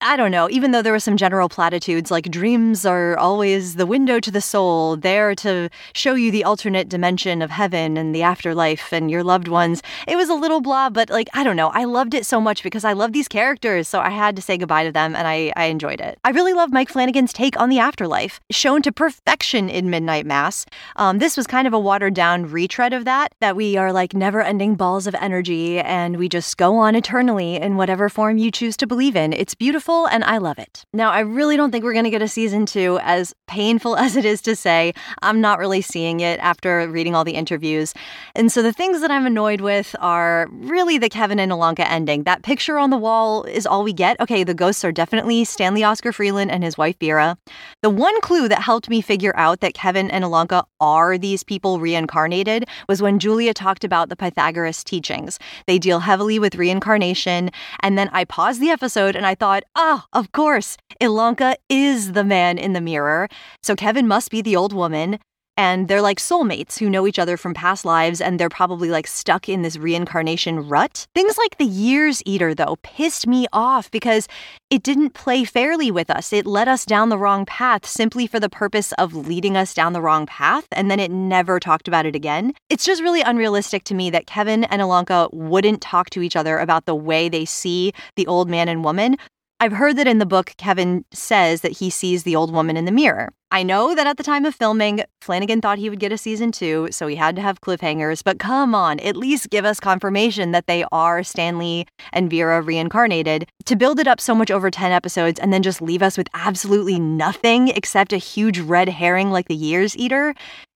I 0.00 0.16
don't 0.16 0.30
know, 0.30 0.48
even 0.50 0.70
though 0.70 0.82
there 0.82 0.92
were 0.92 1.00
some 1.00 1.16
general 1.16 1.48
platitudes 1.48 2.10
like 2.12 2.30
dreams 2.30 2.86
are 2.86 3.16
always 3.16 3.74
the 3.74 3.86
window 3.86 4.20
to 4.20 4.30
the 4.30 4.40
soul, 4.40 4.96
there 4.96 5.34
to 5.36 5.68
show 5.94 6.14
you 6.14 6.30
the 6.30 6.44
alternate 6.44 6.88
dimension 6.88 7.23
of 7.26 7.50
heaven 7.50 7.96
and 7.96 8.14
the 8.14 8.22
afterlife 8.22 8.92
and 8.92 9.10
your 9.10 9.22
loved 9.22 9.48
ones, 9.48 9.82
it 10.06 10.16
was 10.16 10.28
a 10.28 10.34
little 10.34 10.60
blah, 10.60 10.90
but 10.90 11.10
like, 11.10 11.28
I 11.34 11.44
don't 11.44 11.56
know. 11.56 11.68
I 11.68 11.84
loved 11.84 12.14
it 12.14 12.26
so 12.26 12.40
much 12.40 12.62
because 12.62 12.84
I 12.84 12.92
love 12.92 13.12
these 13.12 13.28
characters, 13.28 13.88
so 13.88 14.00
I 14.00 14.10
had 14.10 14.36
to 14.36 14.42
say 14.42 14.56
goodbye 14.56 14.84
to 14.84 14.92
them 14.92 15.14
and 15.16 15.26
I, 15.26 15.52
I 15.56 15.66
enjoyed 15.66 16.00
it. 16.00 16.18
I 16.24 16.30
really 16.30 16.52
love 16.52 16.72
Mike 16.72 16.88
Flanagan's 16.88 17.32
take 17.32 17.58
on 17.58 17.68
the 17.68 17.78
afterlife, 17.78 18.40
shown 18.50 18.82
to 18.82 18.92
perfection 18.92 19.68
in 19.68 19.90
Midnight 19.90 20.26
Mass. 20.26 20.66
Um, 20.96 21.18
this 21.18 21.36
was 21.36 21.46
kind 21.46 21.66
of 21.66 21.72
a 21.72 21.78
watered 21.78 22.14
down 22.14 22.50
retread 22.50 22.92
of 22.92 23.04
that, 23.04 23.34
that 23.40 23.56
we 23.56 23.76
are 23.76 23.92
like 23.92 24.14
never 24.14 24.42
ending 24.42 24.74
balls 24.74 25.06
of 25.06 25.14
energy 25.16 25.78
and 25.80 26.16
we 26.16 26.28
just 26.28 26.56
go 26.56 26.76
on 26.76 26.94
eternally 26.94 27.56
in 27.56 27.76
whatever 27.76 28.08
form 28.08 28.38
you 28.38 28.50
choose 28.50 28.76
to 28.76 28.86
believe 28.86 29.16
in. 29.16 29.32
It's 29.32 29.54
beautiful 29.54 30.06
and 30.06 30.24
I 30.24 30.38
love 30.38 30.58
it. 30.58 30.84
Now, 30.92 31.10
I 31.10 31.20
really 31.20 31.56
don't 31.56 31.70
think 31.70 31.84
we're 31.84 31.92
going 31.92 32.04
to 32.04 32.10
get 32.10 32.22
a 32.22 32.28
season 32.28 32.66
two, 32.66 32.98
as 33.02 33.34
painful 33.46 33.96
as 34.04 34.16
it 34.16 34.24
is 34.24 34.42
to 34.42 34.56
say. 34.56 34.92
I'm 35.22 35.40
not 35.40 35.58
really 35.58 35.80
seeing 35.80 36.20
it 36.20 36.40
after 36.40 36.88
reading 36.88 37.13
all 37.14 37.24
the 37.24 37.34
interviews. 37.34 37.94
And 38.34 38.50
so 38.50 38.62
the 38.62 38.72
things 38.72 39.00
that 39.00 39.10
I'm 39.10 39.26
annoyed 39.26 39.60
with 39.60 39.94
are 40.00 40.48
really 40.50 40.98
the 40.98 41.08
Kevin 41.08 41.38
and 41.38 41.52
Ilonka 41.52 41.88
ending. 41.88 42.24
That 42.24 42.42
picture 42.42 42.78
on 42.78 42.90
the 42.90 42.96
wall 42.96 43.44
is 43.44 43.66
all 43.66 43.84
we 43.84 43.92
get. 43.92 44.18
Okay, 44.20 44.44
the 44.44 44.54
ghosts 44.54 44.84
are 44.84 44.92
definitely 44.92 45.44
Stanley 45.44 45.84
Oscar 45.84 46.12
Freeland 46.12 46.50
and 46.50 46.62
his 46.62 46.76
wife 46.76 46.96
Vera. 47.00 47.38
The 47.82 47.90
one 47.90 48.20
clue 48.20 48.48
that 48.48 48.62
helped 48.62 48.90
me 48.90 49.00
figure 49.00 49.34
out 49.36 49.60
that 49.60 49.74
Kevin 49.74 50.10
and 50.10 50.24
Ilonka 50.24 50.64
are 50.80 51.16
these 51.16 51.42
people 51.42 51.80
reincarnated 51.80 52.66
was 52.88 53.00
when 53.00 53.18
Julia 53.18 53.54
talked 53.54 53.84
about 53.84 54.08
the 54.08 54.16
Pythagoras 54.16 54.82
teachings. 54.84 55.38
They 55.66 55.78
deal 55.78 56.00
heavily 56.00 56.38
with 56.38 56.54
reincarnation. 56.56 57.50
And 57.80 57.96
then 57.98 58.10
I 58.12 58.24
paused 58.24 58.60
the 58.60 58.70
episode 58.70 59.16
and 59.16 59.26
I 59.26 59.34
thought, 59.34 59.64
Ah, 59.74 60.06
of 60.12 60.32
course. 60.32 60.76
Ilonka 61.00 61.54
is 61.68 62.12
the 62.12 62.24
man 62.24 62.58
in 62.58 62.72
the 62.72 62.80
mirror. 62.80 63.28
So 63.62 63.74
Kevin 63.74 64.06
must 64.08 64.30
be 64.30 64.42
the 64.42 64.56
old 64.56 64.72
woman. 64.72 65.18
And 65.56 65.88
they're 65.88 66.02
like 66.02 66.18
soulmates 66.18 66.78
who 66.78 66.90
know 66.90 67.06
each 67.06 67.18
other 67.18 67.36
from 67.36 67.54
past 67.54 67.84
lives, 67.84 68.20
and 68.20 68.38
they're 68.38 68.48
probably 68.48 68.90
like 68.90 69.06
stuck 69.06 69.48
in 69.48 69.62
this 69.62 69.76
reincarnation 69.76 70.68
rut. 70.68 71.06
Things 71.14 71.38
like 71.38 71.58
the 71.58 71.64
Years 71.64 72.22
Eater, 72.26 72.54
though, 72.54 72.76
pissed 72.82 73.26
me 73.26 73.46
off 73.52 73.90
because 73.90 74.26
it 74.70 74.82
didn't 74.82 75.14
play 75.14 75.44
fairly 75.44 75.90
with 75.90 76.10
us. 76.10 76.32
It 76.32 76.46
led 76.46 76.66
us 76.66 76.84
down 76.84 77.08
the 77.08 77.18
wrong 77.18 77.46
path 77.46 77.86
simply 77.86 78.26
for 78.26 78.40
the 78.40 78.48
purpose 78.48 78.92
of 78.92 79.14
leading 79.14 79.56
us 79.56 79.74
down 79.74 79.92
the 79.92 80.02
wrong 80.02 80.26
path, 80.26 80.66
and 80.72 80.90
then 80.90 80.98
it 80.98 81.10
never 81.10 81.60
talked 81.60 81.86
about 81.86 82.06
it 82.06 82.16
again. 82.16 82.52
It's 82.68 82.84
just 82.84 83.02
really 83.02 83.20
unrealistic 83.20 83.84
to 83.84 83.94
me 83.94 84.10
that 84.10 84.26
Kevin 84.26 84.64
and 84.64 84.82
Ilonka 84.82 85.32
wouldn't 85.32 85.80
talk 85.80 86.10
to 86.10 86.22
each 86.22 86.36
other 86.36 86.58
about 86.58 86.86
the 86.86 86.94
way 86.94 87.28
they 87.28 87.44
see 87.44 87.92
the 88.16 88.26
old 88.26 88.48
man 88.48 88.68
and 88.68 88.82
woman 88.82 89.16
I've 89.60 89.72
heard 89.72 89.96
that 89.96 90.06
in 90.06 90.18
the 90.18 90.26
book, 90.26 90.54
Kevin 90.58 91.04
says 91.12 91.62
that 91.62 91.78
he 91.78 91.88
sees 91.88 92.24
the 92.24 92.36
old 92.36 92.52
woman 92.52 92.76
in 92.76 92.84
the 92.84 92.92
mirror. 92.92 93.32
I 93.50 93.62
know 93.62 93.94
that 93.94 94.06
at 94.06 94.16
the 94.16 94.24
time 94.24 94.44
of 94.44 94.54
filming, 94.54 95.04
Flanagan 95.20 95.60
thought 95.60 95.78
he 95.78 95.88
would 95.88 96.00
get 96.00 96.10
a 96.10 96.18
season 96.18 96.50
two, 96.50 96.88
so 96.90 97.06
he 97.06 97.14
had 97.14 97.36
to 97.36 97.42
have 97.42 97.60
cliffhangers, 97.60 98.24
but 98.24 98.40
come 98.40 98.74
on, 98.74 98.98
at 98.98 99.16
least 99.16 99.50
give 99.50 99.64
us 99.64 99.78
confirmation 99.78 100.50
that 100.50 100.66
they 100.66 100.84
are 100.90 101.22
Stanley 101.22 101.86
and 102.12 102.28
Vera 102.28 102.60
reincarnated. 102.60 103.48
To 103.66 103.76
build 103.76 104.00
it 104.00 104.08
up 104.08 104.20
so 104.20 104.34
much 104.34 104.50
over 104.50 104.72
10 104.72 104.90
episodes 104.90 105.38
and 105.38 105.52
then 105.52 105.62
just 105.62 105.80
leave 105.80 106.02
us 106.02 106.18
with 106.18 106.28
absolutely 106.34 106.98
nothing 106.98 107.68
except 107.68 108.12
a 108.12 108.18
huge 108.18 108.58
red 108.58 108.88
herring 108.88 109.30
like 109.30 109.46
the 109.46 109.54
Years 109.54 109.96
Eater, 109.96 110.34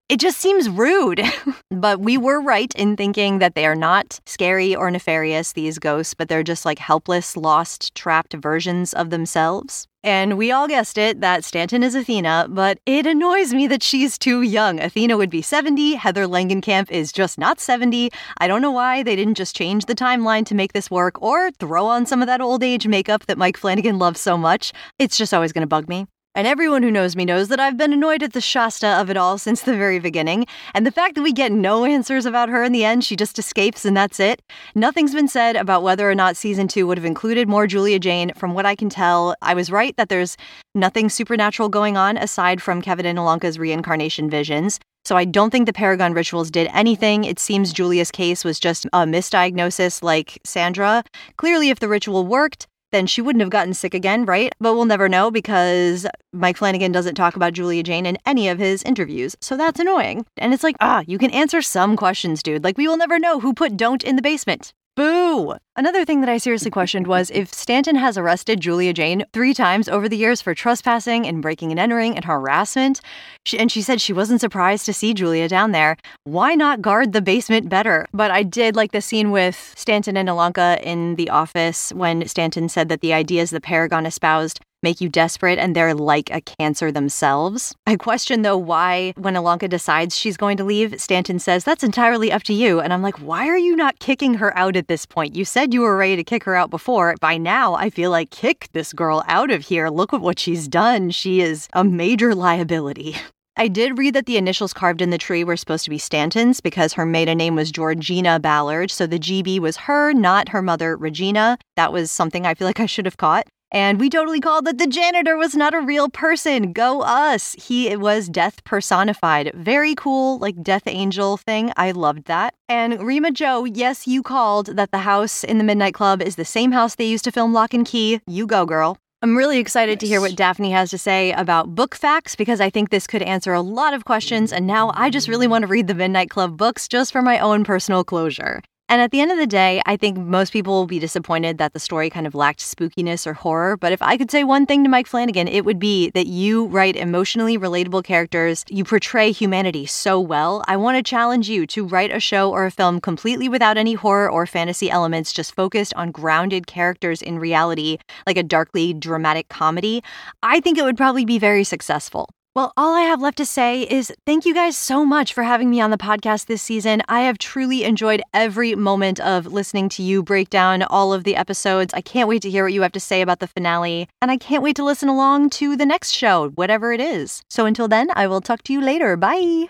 it 0.09 0.21
just 0.21 0.39
seems 0.39 0.69
rude. 0.69 1.23
but 1.71 2.01
we 2.01 2.17
were 2.17 2.41
right 2.41 2.75
in 2.75 2.97
thinking 2.97 3.39
that 3.39 3.55
they 3.55 3.67
are 3.67 3.75
not 3.75 4.21
scary 4.27 4.75
or 4.75 4.91
nefarious, 4.91 5.53
these 5.53 5.79
ghosts, 5.79 6.15
but 6.15 6.29
they're 6.29 6.43
just 6.43 6.65
like 6.65 6.79
helpless, 6.79 7.37
lost, 7.37 7.95
trapped 7.95 8.35
versions 8.35 8.95
of 8.95 9.11
themselves. 9.11 9.87
And 10.05 10.39
we 10.39 10.53
all 10.53 10.69
guessed 10.69 10.97
it 10.97 11.21
that 11.21 11.45
Stanton 11.45 11.83
is 11.83 11.95
Athena, 11.95 12.47
but 12.49 12.79
it 12.87 13.05
annoys 13.05 13.53
me 13.53 13.67
that 13.67 13.83
she's 13.83 14.17
too 14.17 14.43
young. 14.43 14.81
Athena 14.81 15.17
would 15.17 15.29
be 15.29 15.43
70, 15.43 15.97
Heather 15.97 16.25
Langenkamp 16.25 16.91
is 16.91 17.13
just 17.13 17.37
not 17.37 17.61
70. 17.61 18.11
I 18.39 18.47
don't 18.47 18.63
know 18.63 18.71
why 18.71 19.03
they 19.03 19.17
didn't 19.17 19.35
just 19.35 19.57
change 19.57 19.87
the 19.87 19.97
timeline 19.97 20.47
to 20.47 20.55
make 20.55 20.73
this 20.73 20.91
work 20.91 21.21
or 21.21 21.51
throw 21.51 21.87
on 21.87 22.07
some 22.07 22.23
of 22.23 22.27
that 22.29 22.41
old 22.41 22.63
age 22.63 22.87
makeup 22.87 23.27
that 23.27 23.39
Mike 23.39 23.57
Flanagan 23.57 23.99
loves 23.99 24.21
so 24.21 24.39
much. 24.39 24.73
It's 24.99 25.19
just 25.19 25.35
always 25.35 25.53
going 25.53 25.63
to 25.63 25.67
bug 25.67 25.89
me. 25.89 26.07
And 26.39 26.47
everyone 26.47 26.85
who 26.85 26.93
knows 26.93 27.17
me 27.17 27.25
knows 27.25 27.49
that 27.49 27.59
I've 27.59 27.77
been 27.77 27.93
annoyed 27.93 28.23
at 28.23 28.33
the 28.33 28.41
Shasta 28.41 28.87
of 28.87 29.11
it 29.11 29.17
all 29.17 29.39
since 29.39 29.63
the 29.63 29.77
very 29.77 29.99
beginning. 29.99 30.47
And 30.73 30.87
the 30.87 30.93
fact 30.93 31.17
that 31.17 31.23
we 31.23 31.33
get 31.33 31.51
no 31.51 31.85
answers 31.85 32.27
about 32.27 32.49
her 32.49 32.63
in 32.63 32.71
the 32.71 32.85
end, 32.85 33.03
she 33.03 33.17
just 33.17 33.41
escapes 33.41 33.85
and 33.85 33.97
that's 33.97 34.21
it. 34.21 34.41
Nothing's 34.77 35.13
been 35.13 35.27
said 35.27 35.57
about 35.57 35.83
whether 35.83 36.09
or 36.09 36.15
not 36.15 36.37
season 36.37 36.69
two 36.69 36.87
would 36.87 36.97
have 36.97 37.05
included 37.05 37.49
more 37.49 37.67
Julia 37.67 37.99
Jayne. 37.99 38.31
From 38.37 38.55
what 38.55 38.67
I 38.67 38.77
can 38.77 38.89
tell, 38.89 39.35
I 39.43 39.53
was 39.55 39.73
right 39.73 39.97
that 39.97 40.11
there's 40.11 40.37
nothing 40.77 41.09
supernatural 41.09 41.71
going 41.71 41.97
on 41.97 42.17
aside 42.17 42.63
from 42.63 42.83
Kevin 42.83 43.07
and 43.07 43.19
Ilonka's 43.19 43.59
reincarnation 43.59 44.31
visions. 44.31 44.79
So 45.05 45.17
I 45.17 45.25
don't 45.25 45.51
think 45.51 45.67
the 45.67 45.73
Paragon 45.73 46.13
rituals 46.13 46.53
did 46.53 46.71
anything. 46.73 47.25
It 47.25 47.41
seems 47.41 47.73
Julia's 47.73 48.13
case 48.13 48.45
was 48.45 48.61
just 48.61 48.85
a 48.87 48.99
misdiagnosis 48.99 50.05
like 50.05 50.39
Sandra. 50.45 51.03
Clearly, 51.37 51.71
if 51.71 51.81
the 51.81 51.89
ritual 51.89 52.29
worked, 52.29 52.69
then 52.93 53.07
she 53.07 53.21
wouldn't 53.21 53.41
have 53.41 53.51
gotten 53.51 53.75
sick 53.75 53.95
again, 53.95 54.25
right? 54.25 54.53
But 54.61 54.75
we'll 54.75 54.85
never 54.85 55.09
know 55.09 55.31
because 55.31 56.07
Mike 56.33 56.57
Flanagan 56.57 56.93
doesn't 56.93 57.15
talk 57.15 57.37
about 57.37 57.53
Julia 57.53 57.83
Jayne 57.83 58.07
in 58.07 58.19
any 58.27 58.49
of 58.49 58.59
his 58.59 58.83
interviews. 58.83 59.37
So 59.41 59.57
that's 59.57 59.81
annoying. 59.81 60.27
And 60.37 60.55
it's 60.55 60.65
like, 60.65 60.77
ah, 60.81 61.03
you 61.07 61.19
can 61.19 61.31
answer 61.31 61.63
some 61.63 61.97
questions, 61.97 62.43
dude. 62.43 62.65
Like, 62.65 62.79
we 62.79 62.89
will 62.89 62.97
never 62.97 63.19
know 63.19 63.41
who 63.41 63.53
put 63.53 63.77
don't 63.77 64.03
in 64.03 64.17
the 64.17 64.23
basement. 64.23 64.73
Boo! 64.99 65.55
Another 65.77 66.05
thing 66.05 66.23
that 66.23 66.29
I 66.29 66.39
seriously 66.39 66.73
questioned 66.73 67.07
was 67.07 67.31
if 67.31 67.55
Stanton 67.55 67.95
has 67.95 68.19
arrested 68.19 68.59
Julia 68.59 68.93
Jayne 68.93 69.25
three 69.33 69.55
times 69.55 69.89
over 69.89 70.09
the 70.09 70.17
years 70.17 70.43
for 70.43 70.57
trespassing 70.57 71.25
and 71.25 71.41
breaking 71.41 71.71
and 71.71 71.79
entering 71.79 72.17
and 72.17 72.25
harassment, 72.25 73.01
she, 73.47 73.61
and 73.61 73.71
she 73.71 73.81
said 73.81 74.01
she 74.01 74.13
wasn't 74.13 74.41
surprised 74.41 74.87
to 74.87 74.93
see 74.93 75.15
Julia 75.15 75.49
down 75.49 75.71
there, 75.71 75.99
why 76.25 76.57
not 76.57 76.83
guard 76.83 77.13
the 77.13 77.23
basement 77.23 77.69
better? 77.69 78.07
But 78.13 78.33
I 78.33 78.43
did 78.43 78.75
like 78.75 78.91
the 78.91 79.01
scene 79.01 79.31
with 79.31 79.73
Stanton 79.77 80.17
and 80.17 80.29
Ilonka 80.29 80.83
in 80.83 81.15
the 81.15 81.31
office 81.31 81.93
when 81.93 82.27
Stanton 82.27 82.69
said 82.69 82.89
that 82.89 83.01
the 83.01 83.13
ideas 83.13 83.51
the 83.51 83.61
Paragon 83.61 84.05
espoused 84.05 84.59
make 84.83 85.01
you 85.01 85.09
desperate 85.09 85.59
and 85.59 85.75
they're 85.75 85.95
like 85.95 86.31
a 86.31 86.41
cancer 86.41 86.91
themselves. 86.93 87.75
I 87.87 87.97
question 87.97 88.43
though 88.43 88.57
why 88.57 89.13
when 89.17 89.35
Ilonka 89.35 89.69
decides 89.69 90.17
she's 90.17 90.37
going 90.37 90.57
to 90.59 90.65
leave, 90.65 91.01
Stanton 91.01 91.39
says 91.39 91.65
that's 91.65 91.85
entirely 91.85 92.31
up 92.33 92.43
to 92.45 92.53
you. 92.53 92.81
And 92.81 92.93
I'm 92.93 93.03
like, 93.03 93.19
why 93.19 93.49
are 93.49 93.59
you 93.59 93.77
not 93.77 93.99
kicking 93.99 94.35
her 94.35 94.57
out 94.57 94.77
at 94.77 94.89
this 94.89 95.07
point? 95.07 95.37
You 95.37 95.45
said 95.45 95.75
you 95.75 95.81
were 95.81 95.97
ready 95.97 96.17
to 96.17 96.25
kick 96.25 96.45
her 96.45 96.55
out 96.55 96.71
before. 96.71 97.15
By 97.21 97.39
now, 97.39 97.75
I 97.75 97.91
feel 97.91 98.11
like 98.11 98.31
kick 98.31 98.69
this 98.73 98.93
girl 98.93 99.25
out 99.27 99.51
of 99.51 99.63
here. 99.63 99.89
Look 99.89 100.13
at 100.13 100.21
what 100.21 100.39
she's 100.39 100.69
done. 100.69 101.11
She 101.11 101.41
is 101.41 101.69
a 101.73 101.85
major 101.85 102.35
liability. 102.35 103.17
I 103.61 103.67
did 103.67 103.99
read 103.99 104.15
that 104.15 104.27
the 104.27 104.37
initials 104.37 104.73
carved 104.73 105.03
in 105.03 105.11
the 105.11 105.19
tree 105.19 105.43
were 105.43 105.57
supposed 105.57 105.83
to 105.83 105.91
be 105.91 105.99
Stanton's 105.99 106.61
because 106.61 106.93
her 106.93 107.05
maiden 107.05 107.39
name 107.39 107.57
was 107.57 107.73
Georgina 107.73 108.39
Ballard. 108.39 108.89
So 108.89 109.05
the 109.05 109.19
GB 109.19 109.59
was 109.59 109.77
her, 109.79 110.13
not 110.13 110.51
her 110.51 110.63
mother, 110.63 110.97
Regina. 110.97 111.59
That 111.75 111.93
was 111.93 112.13
something 112.13 112.47
I 112.47 112.55
feel 112.55 112.69
like 112.69 112.79
I 112.79 112.87
should 112.87 113.05
have 113.05 113.17
caught. 113.17 113.49
And 113.71 114.01
we 114.01 114.09
totally 114.09 114.41
called 114.41 114.65
that 114.65 114.79
the 114.79 114.87
janitor 114.87 115.37
was 115.37 115.55
not 115.55 115.75
a 115.75 115.81
real 115.81 116.09
person. 116.09 116.73
Go 116.73 117.03
us. 117.03 117.53
He 117.53 117.95
was 117.97 118.29
death 118.29 118.65
personified. 118.65 119.53
Very 119.55 119.95
cool, 119.95 120.39
like 120.39 120.63
death 120.63 120.85
angel 120.87 121.37
thing. 121.37 121.73
I 121.77 121.91
loved 121.91 122.25
that. 122.25 122.55
And 122.69 123.03
Rima 123.03 123.31
Joe, 123.31 123.65
yes, 123.65 124.07
you 124.07 124.23
called 124.23 124.77
that 124.77 124.91
the 124.91 124.99
house 124.99 125.45
in 125.45 125.59
the 125.59 125.65
Midnight 125.65 125.95
Club 125.95 126.23
is 126.23 126.37
the 126.37 126.45
same 126.45 126.73
house 126.73 126.95
they 126.95 127.05
used 127.05 127.25
to 127.25 127.33
film 127.33 127.53
Locke 127.53 127.75
and 127.75 127.87
Key. 127.87 128.21
You 128.27 128.47
go, 128.47 128.65
girl. 128.65 128.99
I'm 129.21 129.37
really 129.37 129.59
excited 129.59 129.95
yes. 129.95 130.01
to 130.01 130.07
hear 130.07 130.21
what 130.21 130.37
Daphne 130.37 130.71
has 130.71 130.91
to 130.91 130.99
say 130.99 131.33
about 131.33 131.75
book 131.75 131.97
facts 131.97 132.37
because 132.37 132.61
I 132.61 132.71
think 132.71 132.91
this 132.91 133.09
could 133.09 133.23
answer 133.23 133.53
a 133.53 133.61
lot 133.61 133.93
of 133.93 134.05
questions. 134.05 134.53
And 134.53 134.67
now 134.67 134.93
I 134.95 135.11
just 135.11 135.29
really 135.29 135.49
want 135.49 135.63
to 135.63 135.67
read 135.67 135.89
the 135.89 135.95
Midnight 135.95 136.31
Club 136.31 136.57
books 136.57 136.87
just 136.87 137.11
for 137.11 137.21
my 137.21 137.39
own 137.41 137.65
personal 137.65 138.05
closure. 138.05 138.63
And 138.91 139.03
at 139.03 139.11
the 139.11 139.21
end 139.21 139.31
of 139.31 139.37
the 139.37 139.47
day, 139.47 139.83
I 139.85 139.99
think 139.99 140.17
most 140.17 140.51
people 140.51 140.73
will 140.73 140.87
be 140.87 140.99
disappointed 140.99 141.59
that 141.59 141.75
the 141.75 141.79
story 141.79 142.09
kind 142.09 142.27
of 142.27 142.35
lacked 142.35 142.61
spookiness 142.61 143.27
or 143.27 143.35
horror. 143.35 143.77
But 143.77 143.93
if 143.93 144.01
I 144.01 144.17
could 144.17 144.31
say 144.31 144.45
one 144.45 144.65
thing 144.65 144.83
to 144.83 144.89
Mike 144.89 145.07
Flanagan, 145.07 145.47
it 145.47 145.67
would 145.67 145.79
be 145.79 146.09
that 146.11 146.27
you 146.27 146.67
write 146.69 146.97
emotionally 146.97 147.59
relatable 147.59 148.03
characters. 148.03 148.65
You 148.71 148.85
portray 148.85 149.31
humanity 149.31 149.85
so 149.85 150.19
well. 150.19 150.65
I 150.67 150.79
want 150.79 150.97
to 150.97 151.03
challenge 151.03 151.51
you 151.51 151.67
to 151.67 151.85
write 151.85 152.11
a 152.11 152.19
show 152.19 152.51
or 152.51 152.65
a 152.65 152.71
film 152.71 152.99
completely 152.99 153.47
without 153.47 153.77
any 153.77 153.93
horror 153.93 154.31
or 154.31 154.47
fantasy 154.47 154.91
elements, 154.91 155.35
just 155.35 155.55
focused 155.55 155.93
on 155.93 156.11
grounded 156.11 156.67
characters 156.67 157.21
in 157.21 157.39
reality, 157.39 157.99
like 158.27 158.39
a 158.39 158.43
darkly 158.43 158.95
dramatic 158.95 159.51
comedy. 159.51 160.03
I 160.43 160.61
think 160.61 160.79
it 160.79 160.85
would 160.85 160.97
probably 160.97 161.27
be 161.27 161.39
very 161.39 161.65
successful. 161.65 162.31
Well, 162.59 162.73
all 162.77 162.93
I 162.93 163.03
have 163.03 163.23
left 163.23 163.37
to 163.37 163.47
say 163.47 163.83
is 163.83 164.13
thank 164.27 164.45
you 164.45 164.53
guys 164.53 164.77
so 164.77 165.05
much 165.05 165.33
for 165.33 165.45
having 165.45 165.71
me 165.71 165.81
on 165.81 165.93
the 165.93 165.97
podcast 165.97 166.47
this 166.47 166.61
season. 166.61 167.03
I 167.09 167.21
have 167.21 167.39
truly 167.39 167.85
enjoyed 167.85 168.21
every 168.35 168.75
moment 168.75 169.21
of 169.21 169.47
listening 169.47 169.89
to 169.91 170.03
you 170.03 170.25
break 170.25 170.51
down 170.51 170.83
all 170.83 171.13
of 171.13 171.23
the 171.23 171.37
episodes. 171.37 171.95
I 171.95 172.01
can't 172.01 172.29
wait 172.29 172.43
to 172.43 172.51
hear 172.51 172.65
what 172.65 172.73
you 172.73 172.83
have 172.83 172.91
to 172.91 172.99
say 172.99 173.23
about 173.23 173.39
the 173.39 173.47
finale, 173.47 174.09
and 174.21 174.33
I 174.33 174.39
can't 174.39 174.61
wait 174.61 174.75
to 174.75 174.83
listen 174.83 175.09
along 175.09 175.51
to 175.51 175.77
the 175.77 175.87
next 175.87 176.11
show, 176.11 176.49
whatever 176.57 176.93
it 176.93 177.01
is. 177.01 177.43
So 177.49 177.65
until 177.65 177.87
then, 177.87 178.09
I 178.17 178.27
will 178.27 178.41
talk 178.41 178.65
to 178.65 178.73
you 178.73 178.81
later. 178.81 179.17
Bye. 179.17 179.69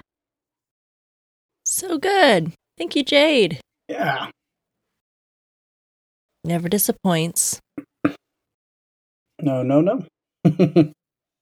So 1.66 1.98
good. 1.98 2.54
Thank 2.78 2.96
you, 2.96 3.04
Jade. 3.04 3.60
Yeah. 3.88 4.30
Never 6.42 6.70
disappoints. 6.70 7.60
No, 9.42 9.62
no, 9.62 9.82
no. 9.82 10.92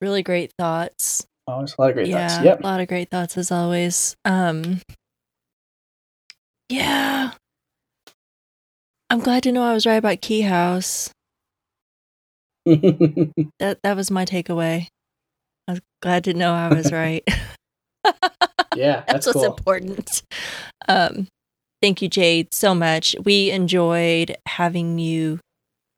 Really 0.01 0.23
great 0.23 0.52
thoughts. 0.59 1.27
Always 1.47 1.74
a 1.78 1.81
lot 1.81 1.90
of 1.90 1.94
great 1.94 2.09
yeah, 2.09 2.28
thoughts. 2.28 2.44
Yep. 2.44 2.60
a 2.60 2.66
lot 2.66 2.81
of 2.81 2.89
great 2.89 3.10
thoughts 3.10 3.36
as 3.36 3.52
always. 3.52 4.16
Um, 4.24 4.81
yeah, 6.68 7.32
I'm 9.10 9.20
glad 9.20 9.44
to 9.44 9.52
know 9.52 9.62
I 9.62 9.73
was 9.73 9.86
right 9.86 9.94
about 9.94 10.20
Key 10.20 10.43
House. 10.43 11.10
That 13.60 13.78
that 13.85 13.97
was 13.97 14.10
my 14.10 14.24
takeaway. 14.24 14.89
I 15.68 15.73
was 15.73 15.81
glad 16.02 16.24
to 16.24 16.35
know 16.35 16.52
I 16.52 16.73
was 16.74 16.93
right. 16.93 17.23
yeah, 18.77 19.02
That's, 19.06 19.06
that's, 19.06 19.27
what's 19.27 19.39
cool. 19.39 19.44
important. 19.44 20.23
Um, 20.89 21.28
thank 21.82 22.02
you, 22.02 22.09
Jade, 22.09 22.52
so 22.52 22.74
much. 22.74 23.16
We 23.24 23.51
enjoyed 23.51 24.36
having 24.47 24.98
you 24.98 25.40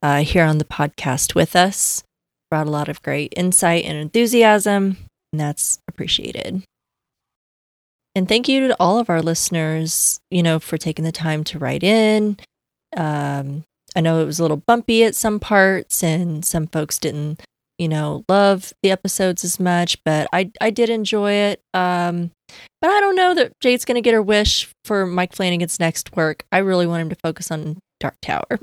uh, 0.03 0.23
here 0.23 0.45
on 0.45 0.59
the 0.59 0.65
podcast 0.65 1.35
with 1.35 1.57
us. 1.57 2.03
Brought 2.51 2.67
a 2.67 2.71
lot 2.71 2.89
of 2.89 3.03
great 3.03 3.35
insight 3.37 3.85
and 3.85 3.97
enthusiasm, 3.99 4.97
and 5.33 5.41
that's 5.41 5.79
appreciated. 5.89 6.63
And 8.15 8.29
thank 8.29 8.49
you 8.49 8.69
to 8.69 8.77
all 8.81 8.99
of 8.99 9.11
our 9.11 9.23
listeners, 9.23 10.21
you 10.31 10.43
know, 10.43 10.59
for 10.59 10.77
taking 10.77 11.05
the 11.05 11.13
time 11.13 11.45
to 11.45 11.59
write 11.59 11.85
in. 11.85 12.37
Um, 12.97 13.65
I 13.95 14.01
know 14.01 14.21
it 14.21 14.27
was 14.27 14.39
a 14.39 14.43
little 14.43 14.63
bumpy 14.67 15.05
at 15.05 15.15
some 15.15 15.39
parts, 15.39 16.03
and 16.03 16.45
some 16.45 16.67
folks 16.67 16.99
didn't, 16.99 17.43
you 17.79 17.89
know, 17.89 18.25
love 18.29 18.73
the 18.83 18.91
episodes 18.91 19.45
as 19.45 19.61
much, 19.61 20.03
but 20.05 20.29
I 20.33 20.51
I 20.61 20.71
did 20.71 20.91
enjoy 20.91 21.33
it. 21.33 21.61
Um, 21.75 22.33
but 22.81 22.91
I 22.91 23.01
don't 23.01 23.17
know 23.17 23.35
that 23.35 23.53
Jade's 23.61 23.85
going 23.85 23.97
to 23.97 24.01
get 24.01 24.15
her 24.15 24.23
wish 24.23 24.69
for 24.85 25.07
Mike 25.07 25.35
Flanagan's 25.35 25.79
next 25.79 26.17
work. 26.17 26.45
I 26.51 26.59
really 26.59 26.87
want 26.87 27.03
him 27.03 27.09
to 27.11 27.17
focus 27.23 27.51
on 27.51 27.79
Dark 28.01 28.17
Tower. 28.23 28.59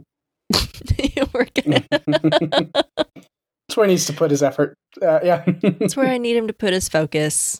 We're 1.34 1.48
gonna, 1.54 1.84
That's 3.76 3.80
where 3.80 3.88
he 3.88 3.94
needs 3.94 4.06
to 4.06 4.14
put 4.14 4.32
his 4.32 4.42
effort. 4.42 4.78
Uh, 5.02 5.20
yeah. 5.22 5.44
that's 5.62 5.98
where 5.98 6.08
I 6.08 6.18
need 6.20 6.38
him 6.38 6.48
to 6.48 6.54
put 6.54 6.72
his 6.72 6.88
focus. 6.88 7.60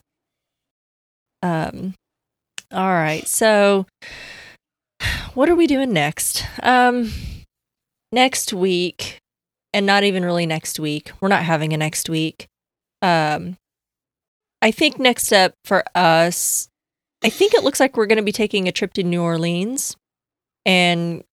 Um, 1.44 1.94
all 2.72 2.94
right. 2.94 3.28
So, 3.28 3.86
what 5.34 5.50
are 5.50 5.56
we 5.56 5.68
doing 5.68 5.92
next? 5.92 6.46
Um, 6.64 7.12
next 8.14 8.54
week, 8.54 9.20
and 9.74 9.86
not 9.86 10.06
even 10.06 10.24
really 10.24 10.46
next 10.46 10.80
week. 10.80 11.12
We're 11.20 11.28
not 11.28 11.44
having 11.44 11.74
a 11.74 11.78
next 11.78 12.08
week. 12.08 12.48
Um, 13.02 13.58
I 14.62 14.72
think 14.72 14.98
next 14.98 15.34
up 15.34 15.54
for 15.66 15.84
us, 15.96 16.70
I 17.26 17.30
think 17.30 17.54
it 17.54 17.66
looks 17.66 17.82
like 17.82 17.98
we're 17.98 18.06
going 18.06 18.20
to 18.20 18.24
be 18.24 18.32
taking 18.32 18.70
a 18.70 18.72
trip 18.72 18.94
to 18.94 19.04
New 19.04 19.22
Orleans 19.22 19.98
and 20.66 21.26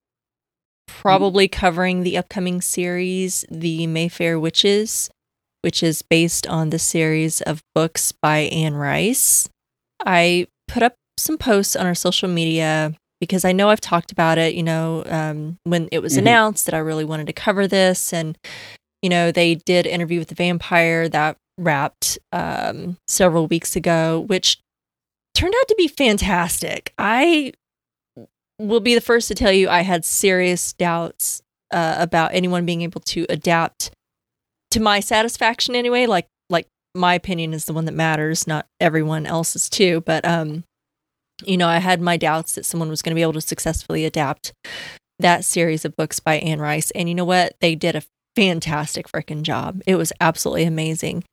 probably 1.01 1.48
covering 1.48 2.02
the 2.02 2.16
upcoming 2.19 2.60
series, 2.60 3.44
The 3.51 3.86
Mayfair 3.86 4.39
Witches, 4.39 5.10
which 5.62 5.82
is 5.82 6.02
based 6.02 6.47
on 6.47 6.70
the 6.70 6.78
series 6.78 7.40
of 7.43 7.62
books 7.74 8.12
by 8.12 8.39
Anne 8.40 8.74
Rice. 8.74 9.48
I 10.05 10.47
put 10.69 10.82
up 10.82 10.94
some 11.19 11.39
posts 11.39 11.77
on 11.77 11.86
our 11.86 11.94
social 11.94 12.28
media 12.28 12.94
because 13.20 13.44
I 13.44 13.52
know 13.52 13.69
I've 13.70 13.81
talked 13.81 14.10
about 14.10 14.39
it, 14.39 14.55
you 14.55 14.62
know, 14.64 15.05
um, 15.06 15.56
when 15.64 15.89
it 15.93 16.01
was 16.01 16.14
Mhm. 16.14 16.19
announced 16.19 16.64
that 16.66 16.74
I 16.74 16.78
really 16.78 17.05
wanted 17.05 17.28
to 17.28 17.32
cover 17.32 17.69
this. 17.69 18.12
And, 18.12 18.36
you 19.01 19.09
know, 19.09 19.31
they 19.31 19.55
did 19.55 19.86
interview 19.86 20.19
with 20.19 20.28
the 20.28 20.35
vampire 20.35 21.09
that 21.09 21.36
wrapped 21.59 22.19
um, 22.32 22.97
several 23.06 23.47
weeks 23.47 23.77
ago, 23.77 24.24
which 24.27 24.59
turned 25.35 25.55
out 25.55 25.69
to 25.69 25.74
be 25.78 25.86
fantastic. 25.86 26.93
I 26.98 27.52
will 28.66 28.80
be 28.80 28.94
the 28.94 29.01
first 29.01 29.28
to 29.28 29.34
tell 29.34 29.52
you 29.52 29.68
I 29.68 29.82
had 29.82 30.05
serious 30.05 30.72
doubts 30.72 31.43
uh, 31.72 31.97
about 31.98 32.34
anyone 32.34 32.66
being 32.66 32.82
able 32.82 33.01
to 33.01 33.26
adapt 33.28 33.90
to 34.70 34.80
my 34.80 35.01
satisfaction 35.01 35.74
anyway. 35.74 36.06
Like, 36.06 36.26
like 36.48 36.66
my 36.94 37.14
opinion 37.14 37.55
is 37.55 37.64
the 37.64 37.72
one 37.72 37.84
that 37.86 37.93
matters, 37.93 38.47
not 38.47 38.66
everyone 38.80 39.26
else's 39.26 39.68
too. 39.68 40.02
But 40.02 40.24
um, 40.24 40.64
you 41.44 41.56
know, 41.56 41.68
I 41.68 41.78
had 41.78 42.01
my 42.01 42.16
doubts 42.16 42.55
that 42.55 42.66
someone 42.66 42.89
was 42.89 43.02
going 43.02 43.12
to 43.12 43.18
be 43.18 43.22
able 43.22 43.32
to 43.34 43.40
successfully 43.40 44.05
adapt 44.05 44.52
that 45.18 45.44
series 45.44 45.84
of 45.84 45.97
books 45.97 46.20
by 46.20 46.36
Anne 46.36 46.60
Rice. 46.60 46.90
And 46.93 47.09
you 47.09 47.14
know 47.14 47.24
what? 47.24 47.55
They 47.60 47.74
did 47.74 47.97
a 47.97 48.02
fantastic 48.36 49.09
freaking 49.09 49.43
job. 49.43 49.82
It 49.86 49.97
was 49.97 50.12
absolutely 50.20 50.64
amazing. 50.64 51.24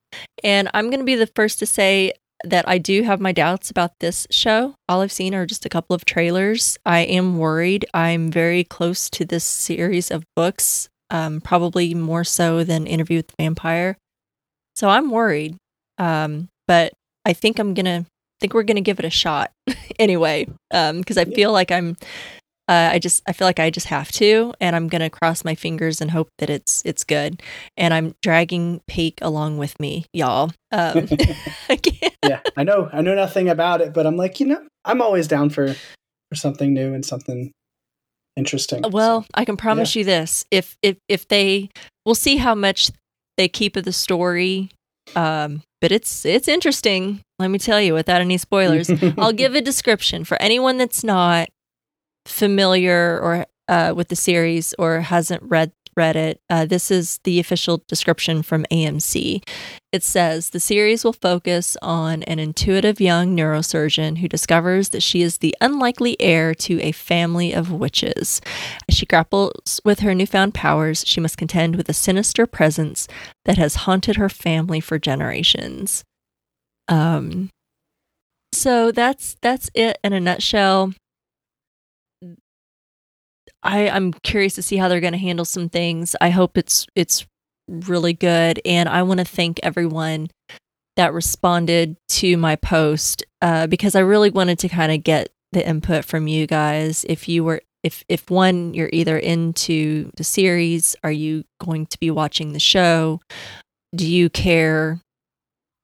And 0.44 0.70
I'm 0.74 0.90
going 0.90 1.00
to 1.00 1.06
be 1.06 1.16
the 1.16 1.28
first 1.28 1.60
to 1.60 1.66
say 1.66 2.14
that 2.44 2.68
I 2.68 2.78
do 2.78 3.04
have 3.04 3.20
my 3.20 3.32
doubts 3.32 3.70
about 3.70 3.92
this 4.00 4.28
show. 4.32 4.76
All 4.88 5.02
I've 5.02 5.12
seen 5.12 5.36
are 5.36 5.46
just 5.46 5.66
a 5.66 5.70
couple 5.70 5.96
of 5.96 6.06
trailers. 6.06 6.78
I 6.86 7.00
am 7.02 7.38
worried. 7.38 7.86
I'm 7.94 8.32
very 8.32 8.64
close 8.64 9.10
to 9.12 9.26
this 9.26 9.44
series 9.44 10.12
of 10.12 10.24
books, 10.36 10.90
um, 11.10 11.42
probably 11.42 11.94
more 11.94 12.24
so 12.24 12.64
than 12.64 12.88
Interview 12.88 13.18
with 13.18 13.28
the 13.28 13.36
Vampire. 13.38 13.98
So 14.76 14.90
I'm 14.90 15.12
worried. 15.12 15.58
Um, 15.98 16.48
but 16.68 16.94
I 17.26 17.34
think 17.34 17.60
I'm 17.60 17.74
gonna 17.74 18.06
think 18.40 18.54
we're 18.54 18.64
gonna 18.64 18.82
give 18.82 19.00
it 19.00 19.06
a 19.06 19.10
shot 19.10 19.52
anyway. 20.00 20.48
Um, 20.72 21.00
because 21.00 21.18
I 21.18 21.26
feel 21.26 21.52
like 21.52 21.72
I'm 21.72 21.98
uh, 22.70 22.92
I 22.94 23.00
just 23.00 23.24
I 23.28 23.34
feel 23.34 23.48
like 23.48 23.60
I 23.60 23.72
just 23.72 23.88
have 23.88 24.12
to, 24.14 24.54
and 24.62 24.76
I'm 24.76 24.88
gonna 24.90 25.10
cross 25.10 25.44
my 25.44 25.56
fingers 25.56 26.02
and 26.02 26.12
hope 26.12 26.30
that 26.38 26.52
it's 26.52 26.84
it's 26.86 27.04
good. 27.04 27.42
And 27.76 27.96
I'm 27.96 28.14
dragging 28.22 28.82
Pete 28.88 29.18
along 29.24 29.58
with 29.58 29.80
me, 29.80 30.06
y'all. 30.14 30.52
Um, 30.72 31.08
I 31.70 31.80
yeah. 32.24 32.42
I 32.56 32.64
know. 32.64 32.88
I 32.94 33.02
know 33.02 33.16
nothing 33.16 33.50
about 33.50 33.82
it, 33.82 33.92
but 33.92 34.06
I'm 34.06 34.18
like, 34.18 34.40
you 34.40 34.46
know, 34.46 34.62
I'm 34.86 35.02
always 35.02 35.28
down 35.28 35.50
for 35.50 35.74
for 35.74 36.36
something 36.36 36.72
new 36.72 36.94
and 36.94 37.04
something 37.04 37.52
interesting. 38.36 38.84
well, 38.92 39.26
I 39.34 39.46
can 39.46 39.58
promise 39.58 39.96
you 39.96 40.04
this: 40.04 40.46
if 40.52 40.78
if 40.84 40.98
if 41.08 41.28
they, 41.28 41.72
we'll 42.06 42.14
see 42.14 42.38
how 42.38 42.54
much 42.54 42.92
they 43.38 43.48
keep 43.48 43.78
of 43.78 43.84
the 43.84 43.94
story. 43.94 44.70
Um, 45.16 45.64
but 45.82 45.92
it's 45.92 46.24
it's 46.24 46.48
interesting. 46.48 47.22
Let 47.40 47.50
me 47.50 47.58
tell 47.58 47.82
you, 47.82 47.96
without 47.96 48.22
any 48.22 48.38
spoilers. 48.38 48.92
I'll 49.18 49.34
give 49.34 49.56
a 49.56 49.62
description 49.62 50.24
for 50.24 50.40
anyone 50.40 50.78
that's 50.78 51.04
not 51.04 51.50
familiar 52.30 53.20
or 53.20 53.46
uh, 53.68 53.94
with 53.96 54.08
the 54.08 54.16
series 54.16 54.74
or 54.80 55.02
hasn't 55.02 55.44
read 55.44 55.72
read 56.00 56.16
it. 56.16 56.42
Uh, 56.50 56.66
this 56.66 56.90
is 56.90 57.20
the 57.26 57.42
official 57.42 57.84
description 57.90 58.42
from 58.42 58.66
AMC. 58.72 59.44
It 59.92 60.02
says 60.02 60.50
the 60.50 60.60
series 60.60 61.04
will 61.04 61.14
focus 61.14 61.76
on 61.82 62.24
an 62.24 62.40
intuitive 62.40 63.02
young 63.02 63.36
neurosurgeon 63.36 64.20
who 64.20 64.30
discovers 64.30 64.90
that 64.90 65.04
she 65.04 65.22
is 65.22 65.40
the 65.40 65.54
unlikely 65.60 66.16
heir 66.22 66.56
to 66.56 66.80
a 66.82 66.94
family 66.94 67.52
of 67.54 67.72
witches. 67.72 68.40
As 68.88 68.96
she 68.96 69.06
grapples 69.06 69.82
with 69.84 70.00
her 70.00 70.16
newfound 70.16 70.54
powers, 70.54 71.04
she 71.06 71.20
must 71.20 71.38
contend 71.38 71.76
with 71.76 71.90
a 71.90 71.94
sinister 71.94 72.48
presence 72.48 73.08
that 73.44 73.58
has 73.58 73.84
haunted 73.84 74.16
her 74.16 74.30
family 74.30 74.80
for 74.80 75.00
generations. 75.00 76.06
Um, 76.88 77.50
so 78.54 78.92
that's 78.92 79.36
that's 79.42 79.70
it 79.74 79.98
in 80.04 80.14
a 80.14 80.20
nutshell. 80.20 80.94
I 83.64 83.90
I'm 83.90 84.14
curious 84.14 84.56
to 84.56 84.62
see 84.62 84.78
how 84.78 84.88
they're 84.88 85.00
going 85.00 85.14
to 85.14 85.20
handle 85.20 85.46
some 85.46 85.70
things. 85.70 86.16
I 86.22 86.30
hope 86.30 86.58
it's 86.58 86.88
it's 86.96 87.26
really 87.68 88.14
good, 88.14 88.62
and 88.66 88.90
I 88.90 89.04
want 89.04 89.20
to 89.20 89.26
thank 89.26 89.60
everyone 89.64 90.30
that 90.96 91.14
responded 91.14 91.96
to 92.10 92.36
my 92.38 92.56
post 92.58 93.24
uh, 93.42 93.68
because 93.68 93.96
I 93.96 94.02
really 94.02 94.30
wanted 94.30 94.60
to 94.60 94.70
kind 94.70 94.92
of 94.92 95.04
get 95.04 95.30
the 95.52 95.66
input 95.68 96.06
from 96.06 96.28
you 96.28 96.48
guys. 96.48 97.06
If 97.08 97.28
you 97.28 97.44
were 97.44 97.62
if 97.84 98.04
if 98.10 98.30
one 98.30 98.74
you're 98.74 98.90
either 98.92 99.18
into 99.18 100.12
the 100.18 100.24
series, 100.24 100.96
are 101.04 101.12
you 101.12 101.44
going 101.64 101.86
to 101.88 102.00
be 102.00 102.12
watching 102.12 102.54
the 102.54 102.60
show? 102.60 103.22
Do 103.96 104.08
you 104.08 104.30
care 104.30 105.02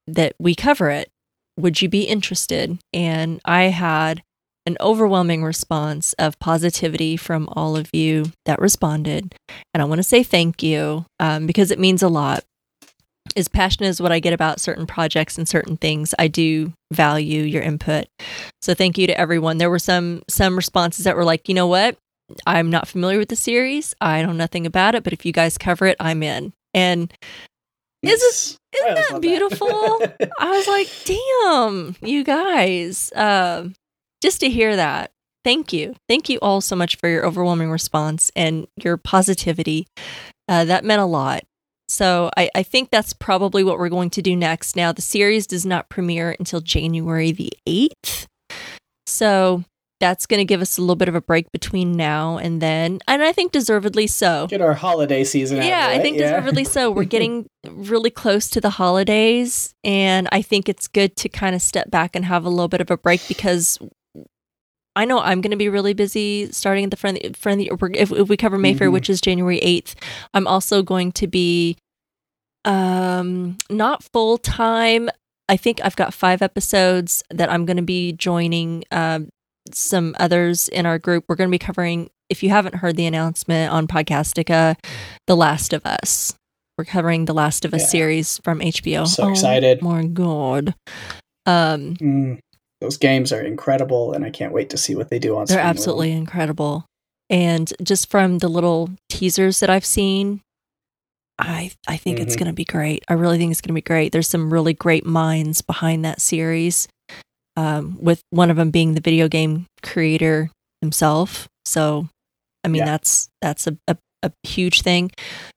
that 0.07 0.35
we 0.39 0.55
cover 0.55 0.89
it? 0.89 1.09
Would 1.57 1.81
you 1.81 1.89
be 1.89 2.03
interested? 2.03 2.77
And 2.93 3.39
I 3.45 3.63
had 3.63 4.21
an 4.65 4.77
overwhelming 4.79 5.43
response 5.43 6.13
of 6.13 6.39
positivity 6.39 7.17
from 7.17 7.47
all 7.51 7.75
of 7.77 7.89
you 7.93 8.31
that 8.45 8.59
responded. 8.59 9.35
And 9.73 9.81
I 9.81 9.85
want 9.85 9.99
to 9.99 10.03
say 10.03 10.23
thank 10.23 10.63
you 10.63 11.05
um, 11.19 11.45
because 11.45 11.71
it 11.71 11.79
means 11.79 12.01
a 12.01 12.07
lot. 12.07 12.43
As 13.35 13.47
passionate 13.47 13.87
as 13.89 14.01
what 14.01 14.11
I 14.11 14.19
get 14.19 14.33
about 14.33 14.59
certain 14.59 14.85
projects 14.85 15.37
and 15.37 15.47
certain 15.49 15.77
things, 15.77 16.13
I 16.17 16.27
do 16.27 16.73
value 16.93 17.41
your 17.41 17.63
input. 17.63 18.05
So 18.61 18.73
thank 18.73 18.97
you 18.97 19.07
to 19.07 19.19
everyone. 19.19 19.57
There 19.57 19.69
were 19.69 19.79
some 19.79 20.21
some 20.29 20.55
responses 20.55 21.05
that 21.05 21.15
were 21.15 21.25
like, 21.25 21.49
you 21.49 21.55
know 21.55 21.67
what? 21.67 21.97
I'm 22.45 22.69
not 22.69 22.87
familiar 22.87 23.17
with 23.19 23.29
the 23.29 23.35
series. 23.35 23.93
I 23.99 24.21
know 24.23 24.31
nothing 24.31 24.65
about 24.65 24.95
it, 24.95 25.03
but 25.03 25.11
if 25.13 25.25
you 25.25 25.31
guys 25.31 25.57
cover 25.57 25.85
it, 25.85 25.97
I'm 25.99 26.23
in. 26.23 26.53
And 26.73 27.11
Is 28.03 28.21
Yes. 28.21 28.57
I 28.83 28.93
that 29.11 29.21
beautiful? 29.21 29.67
I 30.39 30.51
was 30.51 30.67
like, 30.67 30.89
damn, 31.05 31.95
you 32.07 32.23
guys. 32.23 33.11
Um, 33.15 33.73
just 34.21 34.39
to 34.41 34.49
hear 34.49 34.75
that. 34.75 35.11
Thank 35.43 35.71
you. 35.71 35.95
Thank 36.09 36.29
you 36.29 36.39
all 36.41 36.59
so 36.59 36.75
much 36.75 36.95
for 36.95 37.07
your 37.07 37.25
overwhelming 37.25 37.69
response 37.69 38.31
and 38.35 38.67
your 38.83 38.97
positivity. 38.97 39.87
Uh, 40.47 40.65
that 40.65 40.83
meant 40.83 41.01
a 41.01 41.05
lot. 41.05 41.43
So 41.87 42.31
I, 42.35 42.49
I 42.55 42.63
think 42.63 42.89
that's 42.89 43.13
probably 43.13 43.63
what 43.63 43.77
we're 43.77 43.89
going 43.89 44.09
to 44.11 44.21
do 44.21 44.35
next. 44.35 44.75
Now, 44.75 44.91
the 44.91 45.03
series 45.03 45.45
does 45.45 45.65
not 45.65 45.89
premiere 45.89 46.35
until 46.39 46.61
January 46.61 47.31
the 47.31 47.51
8th. 47.67 48.25
So 49.05 49.63
that's 49.99 50.25
going 50.25 50.39
to 50.39 50.45
give 50.45 50.61
us 50.61 50.77
a 50.77 50.81
little 50.81 50.95
bit 50.95 51.07
of 51.07 51.15
a 51.15 51.21
break 51.21 51.51
between 51.51 51.93
now 51.93 52.37
and 52.37 52.61
then. 52.61 52.99
And 53.07 53.23
I 53.23 53.31
think 53.31 53.51
deservedly 53.51 54.07
so. 54.07 54.47
Get 54.47 54.61
our 54.61 54.73
holiday 54.73 55.23
season 55.23 55.59
out. 55.59 55.65
Yeah, 55.65 55.87
I 55.89 55.99
think 55.99 56.17
yeah. 56.17 56.31
deservedly 56.31 56.63
so. 56.63 56.91
We're 56.91 57.03
getting 57.05 57.47
really 57.69 58.09
close 58.09 58.49
to 58.51 58.61
the 58.61 58.71
holidays, 58.71 59.73
and 59.83 60.27
I 60.31 60.41
think 60.41 60.67
it's 60.67 60.87
good 60.87 61.15
to 61.17 61.29
kind 61.29 61.55
of 61.55 61.61
step 61.61 61.89
back 61.89 62.15
and 62.15 62.25
have 62.25 62.45
a 62.45 62.49
little 62.49 62.67
bit 62.67 62.81
of 62.81 62.91
a 62.91 62.97
break 62.97 63.25
because 63.27 63.79
I 64.95 65.05
know 65.05 65.19
I'm 65.19 65.41
going 65.41 65.51
to 65.51 65.57
be 65.57 65.69
really 65.69 65.93
busy 65.93 66.51
starting 66.51 66.85
at 66.85 66.91
the 66.91 66.97
front. 66.97 67.17
Of 67.23 67.33
the, 67.33 67.37
front 67.39 67.61
of 67.69 67.79
the, 67.79 67.99
if, 68.01 68.11
if 68.11 68.29
we 68.29 68.37
cover 68.37 68.57
Mayfair, 68.57 68.89
Mhm. 68.89 68.93
which 68.93 69.09
is 69.09 69.19
January 69.21 69.59
8th, 69.61 69.93
I'm 70.33 70.47
also 70.47 70.81
going 70.83 71.11
to 71.13 71.27
be 71.27 71.77
um 72.63 73.57
not 73.69 74.03
full 74.03 74.37
time. 74.37 75.09
I 75.47 75.57
think 75.57 75.79
I've 75.83 75.95
got 75.95 76.13
five 76.13 76.41
episodes 76.41 77.23
that 77.29 77.51
I'm 77.51 77.65
going 77.65 77.77
to 77.77 77.83
be 77.83 78.13
joining 78.13 78.83
um, 78.91 79.29
some 79.71 80.15
others 80.19 80.67
in 80.69 80.85
our 80.87 80.97
group. 80.97 81.25
We're 81.29 81.35
going 81.35 81.49
to 81.49 81.51
be 81.51 81.59
covering, 81.59 82.09
if 82.29 82.41
you 82.41 82.49
haven't 82.49 82.75
heard 82.75 82.95
the 82.95 83.05
announcement 83.05 83.71
on 83.71 83.85
Podcastica, 83.85 84.75
The 85.27 85.35
Last 85.35 85.71
of 85.73 85.85
Us. 85.85 86.33
We're 86.79 86.85
covering 86.85 87.25
the 87.25 87.33
Last 87.33 87.63
of 87.63 87.73
Us 87.75 87.81
Yeah. 87.83 87.87
series 87.87 88.37
from 88.39 88.59
HBO. 88.59 89.07
So 89.07 89.29
excited. 89.29 89.79
Oh 89.83 89.85
my 89.85 90.05
god. 90.05 90.73
Um 91.45 91.93
Mm, 92.01 92.39
those 92.81 92.97
games 92.97 93.31
are 93.31 93.41
incredible, 93.41 94.13
and 94.13 94.25
I 94.25 94.29
can't 94.29 94.53
wait 94.53 94.69
to 94.71 94.77
see 94.77 94.95
what 94.95 95.09
they 95.09 95.19
do 95.19 95.37
on. 95.37 95.47
Stream. 95.47 95.57
They're 95.57 95.65
absolutely 95.65 96.11
incredible. 96.11 96.85
And 97.29 97.71
just 97.81 98.09
from 98.11 98.37
the 98.39 98.47
little 98.47 98.89
teasers 99.09 99.59
that 99.61 99.69
I've 99.69 99.85
seen, 99.85 100.41
I 101.39 101.71
I 101.87 101.97
think 101.97 102.19
it's 102.19 102.35
Mhm. 102.35 102.39
going 102.39 102.47
to 102.47 102.53
be 102.53 102.65
great. 102.65 103.03
I 103.09 103.13
really 103.13 103.37
think 103.37 103.51
it's 103.51 103.61
going 103.61 103.69
to 103.73 103.73
be 103.73 103.81
great. 103.81 104.11
There's 104.11 104.27
some 104.29 104.51
really 104.53 104.73
great 104.73 105.05
minds 105.05 105.61
behind 105.61 106.05
that 106.05 106.21
series. 106.21 106.87
Um, 107.57 107.97
with 108.01 108.21
one 108.31 108.49
of 108.51 108.57
them 108.57 108.69
being 108.69 108.95
the 108.95 109.01
video 109.01 109.29
game 109.29 109.65
creator 109.81 110.51
himself. 110.81 111.47
So, 111.63 112.09
I 112.65 112.67
mean, 112.67 112.79
Yeah. 112.79 112.85
that's 112.85 113.29
that's 113.41 113.65
a, 113.65 113.77
a, 113.87 113.95
a 114.23 114.31
huge 114.43 114.81
thing. 114.81 115.11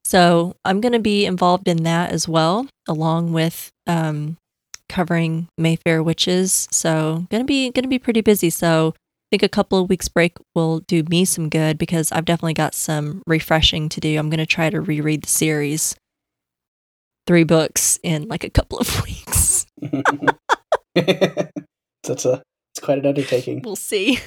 So, 0.05 0.55
I'm 0.65 0.81
going 0.81 0.93
to 0.93 1.01
be 1.01 1.27
involved 1.27 1.67
in 1.67 1.83
that 1.83 2.13
as 2.13 2.29
well, 2.29 2.69
along 2.89 3.33
with 3.33 3.71
um, 3.89 4.37
covering 4.89 5.49
Mayfair 5.57 6.03
Witches. 6.03 6.69
So, 6.71 7.27
to 7.31 7.45
be 7.45 7.71
to 7.71 7.89
be 7.89 7.99
pretty 7.99 8.21
busy. 8.21 8.51
So, 8.51 8.95
I 8.97 9.29
think 9.31 9.43
a 9.43 9.49
couple 9.49 9.79
of 9.81 9.89
weeks 9.89 10.09
break 10.09 10.37
will 10.55 10.81
do 10.81 11.03
me 11.11 11.25
some 11.25 11.49
good 11.49 11.77
because 11.79 12.11
I've 12.13 12.25
definitely 12.25 12.55
got 12.55 12.75
some 12.75 13.23
refreshing 13.27 13.89
to 13.91 14.01
do. 14.01 14.19
I'm 14.19 14.31
to 14.31 14.47
try 14.47 14.71
to 14.71 14.81
reread 14.81 15.23
the 15.23 15.29
series, 15.29 15.95
three 17.27 17.45
books 17.45 17.99
in 18.03 18.29
like 18.29 18.45
a 18.45 18.51
couple 18.51 18.79
of 18.79 19.03
weeks. 19.05 19.67
That's 20.95 22.25
a 22.25 22.43
it's 22.79 22.85
quite 22.85 22.99
an 22.99 23.07
undertaking. 23.07 23.63
We'll 23.65 23.77
see. 23.77 24.21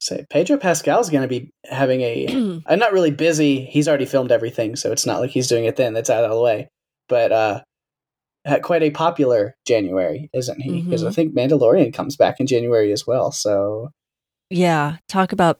Say 0.00 0.24
Pedro 0.30 0.56
Pascal's 0.56 1.10
going 1.10 1.22
to 1.22 1.28
be 1.28 1.50
having 1.64 2.00
a. 2.00 2.26
I'm 2.66 2.78
not 2.78 2.92
really 2.92 3.10
busy. 3.10 3.64
He's 3.66 3.86
already 3.86 4.06
filmed 4.06 4.32
everything, 4.32 4.74
so 4.74 4.90
it's 4.90 5.06
not 5.06 5.20
like 5.20 5.30
he's 5.30 5.48
doing 5.48 5.64
it 5.66 5.76
then. 5.76 5.92
That's 5.92 6.10
out 6.10 6.24
of 6.24 6.30
the 6.30 6.40
way. 6.40 6.68
But 7.08 7.30
uh, 7.30 7.60
had 8.44 8.62
quite 8.62 8.82
a 8.82 8.90
popular 8.90 9.54
January, 9.66 10.28
isn't 10.32 10.60
he? 10.60 10.82
Because 10.82 11.04
I 11.04 11.08
Mhm. 11.10 11.14
think 11.14 11.34
Mandalorian 11.34 11.92
comes 11.94 12.16
back 12.16 12.40
in 12.40 12.46
January 12.46 12.92
as 12.92 13.06
well. 13.06 13.30
So 13.32 13.90
yeah, 14.50 14.96
talk 15.08 15.32
about 15.32 15.58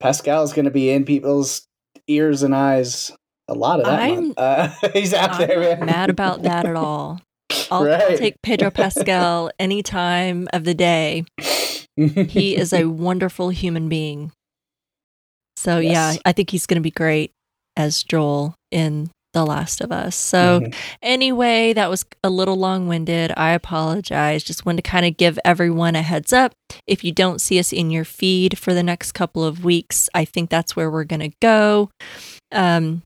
Pascal's 0.00 0.52
going 0.52 0.64
to 0.64 0.70
be 0.70 0.90
in 0.90 1.04
people's 1.04 1.66
ears 2.08 2.42
and 2.42 2.54
eyes 2.54 3.12
a 3.48 3.54
lot 3.54 3.80
of 3.80 3.86
that 3.86 4.00
I'm-. 4.00 4.34
Uh, 4.36 4.68
he's 4.92 5.14
out 5.14 5.32
I'm 5.32 5.46
there, 5.46 5.60
not 5.60 5.78
man. 5.78 5.86
mad 5.86 6.10
about 6.10 6.42
that 6.42 6.66
at 6.66 6.76
all. 6.76 7.20
I'll, 7.70 7.90
I'll 7.90 8.16
take 8.16 8.40
Pedro 8.42 8.70
Pascal 8.70 9.50
any 9.58 9.82
time 9.82 10.48
of 10.52 10.64
the 10.64 10.74
day. 10.74 11.24
He 11.94 12.56
is 12.56 12.72
a 12.72 12.86
wonderful 12.86 13.50
human 13.50 13.88
being. 13.88 14.32
So 15.56 15.78
yeah, 15.78 16.14
I 16.24 16.32
think 16.32 16.50
he's 16.50 16.66
going 16.66 16.76
to 16.76 16.82
be 16.82 16.90
great 16.90 17.32
as 17.76 18.02
Joel 18.02 18.54
in 18.70 19.10
The 19.32 19.44
Last 19.46 19.80
of 19.80 19.90
Us. 19.90 20.14
So 20.14 20.60
Mhm. 20.60 20.74
Anyway, 21.02 21.72
that 21.72 21.88
was 21.90 22.04
a 22.22 22.30
little 22.30 22.56
long 22.56 22.86
winded. 22.88 23.32
I 23.36 23.52
apologize. 23.52 24.44
Just 24.44 24.66
wanted 24.66 24.84
to 24.84 24.90
kind 24.90 25.06
of 25.06 25.16
give 25.16 25.38
everyone 25.44 25.96
a 25.96 26.02
heads 26.02 26.32
up. 26.32 26.52
If 26.86 27.02
you 27.04 27.12
don't 27.12 27.40
see 27.40 27.58
us 27.58 27.72
in 27.72 27.90
your 27.90 28.04
feed 28.04 28.58
for 28.58 28.74
the 28.74 28.82
next 28.82 29.12
couple 29.12 29.44
of 29.44 29.64
weeks, 29.64 30.08
I 30.14 30.24
think 30.24 30.50
that's 30.50 30.76
where 30.76 30.90
we're 30.90 31.04
going 31.04 31.20
to 31.30 31.36
go. 31.40 31.90
Um, 32.50 33.02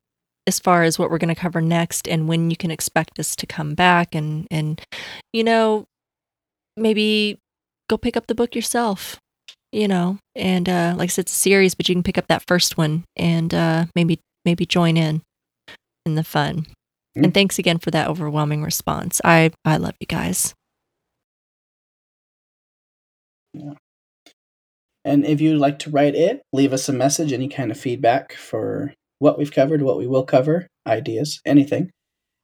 as 0.48 0.59
far 0.61 0.85
as 0.85 0.98
what 0.98 1.11
we're 1.11 1.19
going 1.19 1.35
to 1.35 1.40
cover 1.40 1.61
next 1.61 2.07
and 2.07 2.28
when 2.28 2.51
you 2.51 2.57
can 2.57 2.70
expect 2.70 3.19
us 3.19 3.35
to 3.35 3.47
come 3.47 3.74
back 3.74 4.15
and 4.15 4.47
and 4.51 4.81
you 5.32 5.43
know 5.43 5.85
maybe 6.77 7.39
go 7.89 7.97
pick 7.97 8.16
up 8.16 8.27
the 8.28 8.35
book 8.35 8.55
yourself 8.55 9.19
you 9.73 9.89
know 9.89 10.19
and 10.36 10.69
uh 10.69 10.94
like 10.97 11.09
i 11.09 11.11
said 11.11 11.23
it's 11.24 11.32
a 11.32 11.35
series 11.35 11.74
but 11.74 11.89
you 11.89 11.94
can 11.94 12.03
pick 12.05 12.16
up 12.19 12.28
that 12.28 12.44
first 12.47 12.78
one 12.78 13.03
and 13.16 13.53
uh 13.55 13.86
maybe 13.97 14.20
maybe 14.44 14.65
join 14.65 14.97
in 14.97 15.20
in 16.07 16.15
the 16.15 16.24
fun 16.24 16.66
Mm. 17.16 17.24
and 17.24 17.35
thanks 17.35 17.59
again 17.59 17.78
for 17.78 17.91
that 17.91 18.09
overwhelming 18.09 18.62
response 18.62 19.20
i 19.24 19.51
i 19.65 19.77
love 19.78 19.95
you 20.01 20.07
guys 20.07 20.55
And 25.05 25.24
if 25.24 25.41
you'd 25.41 25.59
like 25.61 25.78
to 25.81 25.91
write 25.91 26.15
it, 26.16 26.43
leave 26.53 26.73
us 26.73 26.89
a 26.89 26.93
message, 26.93 27.33
any 27.33 27.49
kind 27.49 27.70
of 27.70 27.78
feedback 27.78 28.33
for 28.33 28.93
what 29.20 29.39
we've 29.39 29.53
covered, 29.53 29.81
what 29.83 29.99
we 29.99 30.07
will 30.09 30.24
cover, 30.24 30.66
ideas, 30.87 31.41
anything. 31.47 31.91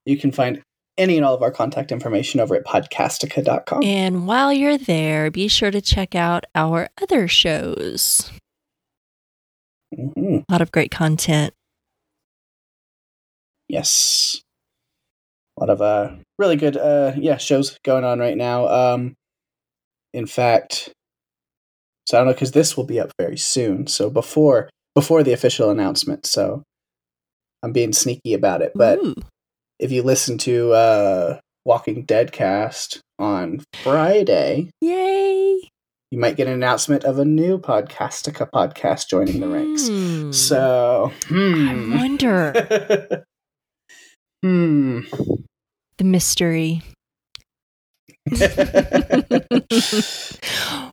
You 0.06 0.16
can 0.16 0.30
find 0.30 0.62
any 0.96 1.16
and 1.16 1.26
all 1.26 1.34
of 1.34 1.42
our 1.42 1.50
contact 1.50 1.90
information 1.90 2.38
over 2.38 2.54
at 2.54 2.64
podcastica.com. 2.64 3.82
and 3.82 4.26
while 4.28 4.52
you're 4.52 4.78
there 4.78 5.30
be 5.30 5.48
sure 5.48 5.70
to 5.72 5.80
check 5.80 6.14
out 6.14 6.44
our 6.54 6.88
other 7.02 7.26
shows 7.26 8.30
Mhm. 9.94 10.44
a 10.48 10.52
lot 10.52 10.60
of 10.62 10.70
great 10.70 10.90
content 10.90 11.54
Yes. 13.72 14.42
A 15.56 15.60
lot 15.60 15.70
of 15.70 15.80
uh 15.80 16.16
really 16.38 16.56
good 16.56 16.76
uh 16.76 17.14
yeah, 17.16 17.38
shows 17.38 17.78
going 17.82 18.04
on 18.04 18.20
right 18.20 18.36
now. 18.36 18.68
Um 18.68 19.14
in 20.12 20.26
fact, 20.26 20.92
so 22.06 22.16
I 22.16 22.20
don't 22.20 22.28
know 22.28 22.34
cuz 22.34 22.52
this 22.52 22.76
will 22.76 22.84
be 22.84 23.00
up 23.00 23.10
very 23.18 23.38
soon. 23.38 23.86
So 23.86 24.10
before 24.10 24.68
before 24.94 25.22
the 25.22 25.32
official 25.32 25.70
announcement. 25.70 26.26
So 26.26 26.62
I'm 27.62 27.72
being 27.72 27.94
sneaky 27.94 28.34
about 28.34 28.60
it, 28.60 28.72
but 28.74 28.98
Ooh. 28.98 29.14
if 29.78 29.90
you 29.90 30.02
listen 30.02 30.36
to 30.38 30.72
uh 30.72 31.40
Walking 31.64 32.04
Dead 32.04 32.30
cast 32.30 33.00
on 33.18 33.64
Friday, 33.82 34.68
yay 34.82 35.60
you 36.10 36.18
might 36.18 36.36
get 36.36 36.46
an 36.46 36.52
announcement 36.52 37.04
of 37.04 37.18
a 37.18 37.24
new 37.24 37.56
Podcastica 37.56 38.46
podcast 38.50 39.08
joining 39.08 39.40
the 39.40 39.48
ranks. 39.48 39.88
Hmm. 39.88 40.30
So, 40.30 41.10
i 41.10 41.26
hmm. 41.26 41.96
wonder 41.96 43.24
hmm. 44.42 45.00
the 45.98 46.04
mystery 46.04 46.82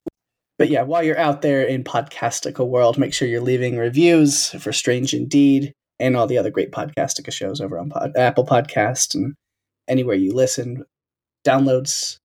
But 0.60 0.70
yeah, 0.70 0.82
while 0.82 1.02
you're 1.02 1.18
out 1.18 1.42
there 1.42 1.64
in 1.64 1.86
Podcastica 1.86 2.68
world, 2.68 2.98
make 2.98 3.14
sure 3.14 3.30
you're 3.30 3.40
leaving 3.40 3.78
reviews 3.78 4.50
for 4.50 4.74
Strange 4.74 5.14
Indeed 5.14 5.74
and 6.00 6.18
all 6.18 6.28
the 6.28 6.38
other 6.38 6.52
great 6.52 6.74
Podcastica 6.74 7.32
shows 7.32 7.62
over 7.62 7.80
on 7.80 7.90
Pod- 7.90 8.18
Apple 8.18 8.46
Podcast 8.46 9.16
and 9.16 9.36
anywhere 9.88 10.18
you 10.18 10.34
listen. 10.34 10.84
Downloads, 11.48 12.18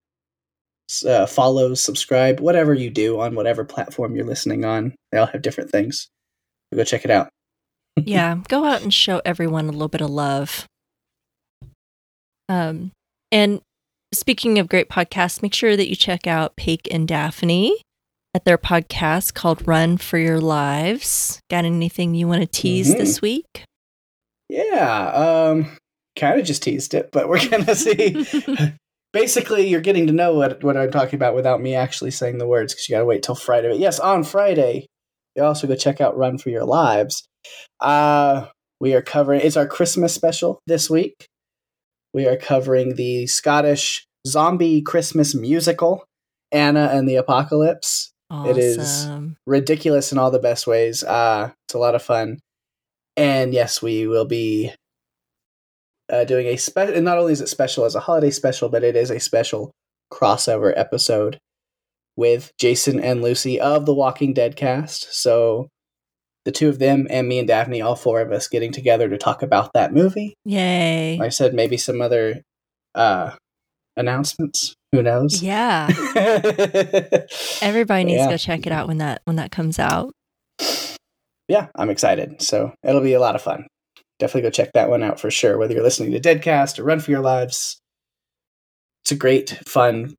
uh, 1.07 1.27
follows, 1.27 1.81
subscribe, 1.81 2.41
whatever 2.41 2.75
you 2.75 2.91
do 2.91 3.21
on 3.21 3.37
whatever 3.37 3.65
platform 3.65 4.17
you're 4.17 4.27
listening 4.27 4.65
on. 4.65 4.97
They 5.13 5.19
all 5.19 5.27
have 5.27 5.43
different 5.43 5.71
things. 5.71 6.09
So 6.73 6.79
go 6.79 6.83
check 6.83 7.05
it 7.05 7.13
out. 7.13 7.29
yeah, 7.97 8.39
go 8.49 8.65
out 8.65 8.83
and 8.83 8.93
show 8.93 9.23
everyone 9.25 9.69
a 9.69 9.73
little 9.73 9.87
bit 9.87 10.01
of 10.01 10.11
love. 10.11 10.67
Um, 12.49 12.93
and 13.33 13.61
speaking 14.13 14.59
of 14.59 14.69
great 14.69 14.89
podcasts, 14.89 15.43
make 15.43 15.55
sure 15.55 15.77
that 15.77 15.89
you 15.89 15.97
check 15.97 16.27
out 16.27 16.57
Paik 16.57 16.87
and 16.91 17.07
Daphne 17.09 17.81
at 18.35 18.45
their 18.45 18.59
podcast 18.59 19.35
called 19.35 19.67
Run 19.67 19.97
for 19.97 20.19
Your 20.19 20.41
Lives. 20.41 21.41
Got 21.51 21.65
anything 21.65 22.15
you 22.15 22.27
want 22.29 22.43
to 22.43 22.47
tease 22.47 22.95
Mhm. 22.95 22.99
this 22.99 23.23
week? 23.23 23.65
Yeah, 24.49 25.11
um, 25.13 25.77
kind 26.19 26.39
of 26.39 26.47
just 26.47 26.63
teased 26.63 26.95
it, 26.95 27.11
but 27.13 27.29
we're 27.29 27.49
gonna 27.49 27.75
see. 27.75 28.27
Basically, 29.13 29.69
you're 29.69 29.81
getting 29.81 30.07
to 30.09 30.13
know 30.13 30.35
what 30.35 30.63
what 30.63 30.77
I'm 30.77 30.91
talking 30.91 31.15
about 31.17 31.35
without 31.35 31.61
me 31.63 31.75
actually 31.75 32.11
saying 32.11 32.39
the 32.39 32.47
words 32.47 32.75
because 32.75 32.89
you 32.89 32.95
gotta 32.95 33.05
wait 33.05 33.23
till 33.23 33.35
Friday. 33.37 33.69
But 33.69 33.79
yes, 33.79 33.99
on 34.01 34.25
Friday, 34.25 34.87
you 35.37 35.43
also 35.45 35.67
go 35.67 35.77
check 35.77 36.01
out 36.01 36.17
Run 36.17 36.37
for 36.39 36.51
Your 36.51 36.65
Lives. 36.65 37.25
Uh, 37.81 38.47
we 38.81 38.95
are 38.95 39.03
covering 39.03 39.41
it's 39.41 39.57
our 39.57 39.67
Christmas 39.67 40.13
special 40.13 40.59
this 40.67 40.91
week. 40.91 41.27
We 42.15 42.27
are 42.27 42.37
covering 42.37 42.95
the 42.95 43.27
Scottish 43.27 44.07
zombie 44.27 44.81
Christmas 44.81 45.35
musical, 45.35 46.05
Anna 46.53 46.91
and 46.93 47.09
the 47.09 47.17
Apocalypse. 47.17 48.13
Awesome. 48.31 48.51
It 48.51 48.59
is 48.59 49.09
ridiculous 49.47 50.13
in 50.13 50.19
all 50.19 50.31
the 50.31 50.39
best 50.39 50.67
ways. 50.67 51.05
Uh, 51.05 51.51
it's 51.67 51.75
a 51.75 51.79
lot 51.79 51.95
of 51.95 52.03
fun. 52.03 52.39
And 53.17 53.53
yes, 53.53 53.83
we 53.83 54.07
will 54.07 54.25
be 54.25 54.73
uh, 56.11 56.25
doing 56.25 56.47
a 56.47 56.57
special. 56.57 57.01
Not 57.03 57.19
only 57.19 57.33
is 57.33 57.41
it 57.41 57.49
special 57.49 57.85
as 57.85 57.95
a 57.95 58.01
holiday 58.01 58.31
special, 58.31 58.69
but 58.69 58.83
it 58.83 58.97
is 58.97 59.11
a 59.11 59.21
special 59.21 59.73
crossover 60.13 60.73
episode 60.75 61.39
with 62.17 62.53
Jason 62.59 63.01
and 63.01 63.23
Lucy 63.23 63.61
of 63.61 63.87
the 63.87 63.95
Walking 63.95 64.33
Dead 64.33 64.57
cast. 64.57 65.13
So 65.13 65.69
the 66.45 66.53
two 66.53 66.69
of 66.69 66.79
them 66.79 67.07
and 67.11 67.27
me 67.29 67.39
and 67.39 67.49
Daphne, 67.49 67.81
all 67.83 67.97
four 67.97 68.21
of 68.21 68.31
us, 68.33 68.49
getting 68.49 68.73
together 68.73 69.09
to 69.09 69.17
talk 69.19 69.43
about 69.43 69.73
that 69.75 69.93
movie. 69.93 70.35
Yay. 70.45 71.17
Like 71.19 71.27
I 71.27 71.31
said, 71.31 71.55
maybe 71.55 71.77
some 71.77 72.01
other 72.01 72.43
uh, 72.95 73.35
announcements. 73.97 74.75
Who 74.93 75.03
knows? 75.03 75.43
Yeah. 75.43 75.89
Everybody 77.63 78.05
needs 78.05 78.19
Yeah. 78.19 78.27
to 78.27 78.33
go 78.33 78.37
check 78.37 78.67
it 78.67 78.73
out 78.73 78.89
when 78.89 78.99
that 78.99 79.23
when 79.25 79.37
that 79.37 79.51
comes 79.51 79.79
out. 79.79 80.13
yeah, 81.49 81.67
I'm 81.75 81.91
excited. 81.91 82.41
So 82.43 82.73
it'll 82.85 83.01
be 83.01 83.15
a 83.15 83.21
lot 83.21 83.35
of 83.35 83.43
fun. 83.43 83.67
Definitely 84.21 84.43
go 84.43 84.51
check 84.51 84.71
that 84.75 84.89
one 84.89 85.03
out 85.03 85.19
for 85.19 85.31
sure. 85.31 85.59
Whether 85.59 85.75
you're 85.75 85.83
listening 85.83 86.13
to 86.13 86.21
Deadcast 86.21 86.79
or 86.79 86.85
Run 86.85 87.01
for 87.01 87.11
Your 87.11 87.21
Lives, 87.23 87.79
it's 89.05 89.13
a 89.13 89.17
great, 89.17 89.61
fun 89.67 90.15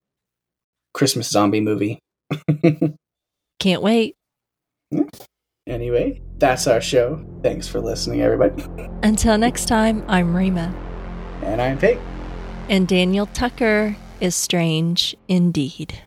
Christmas 0.94 1.30
zombie 1.30 1.62
movie. 1.62 2.00
Can't 3.60 3.82
wait. 3.82 4.16
Anyway, 5.68 6.22
that's 6.38 6.68
our 6.68 6.82
show. 6.82 7.26
Thanks 7.42 7.68
for 7.68 7.80
listening, 7.80 8.22
everybody. 8.22 8.66
Until 9.04 9.38
next 9.38 9.66
time, 9.66 10.04
I'm 10.08 10.36
Rima. 10.36 10.74
And 11.42 11.62
I'm 11.62 11.78
Pete. 11.78 11.98
And 12.70 12.88
Daniel 12.88 13.26
Tucker 13.28 13.96
is 14.20 14.36
strange 14.36 15.16
indeed. 15.28 16.02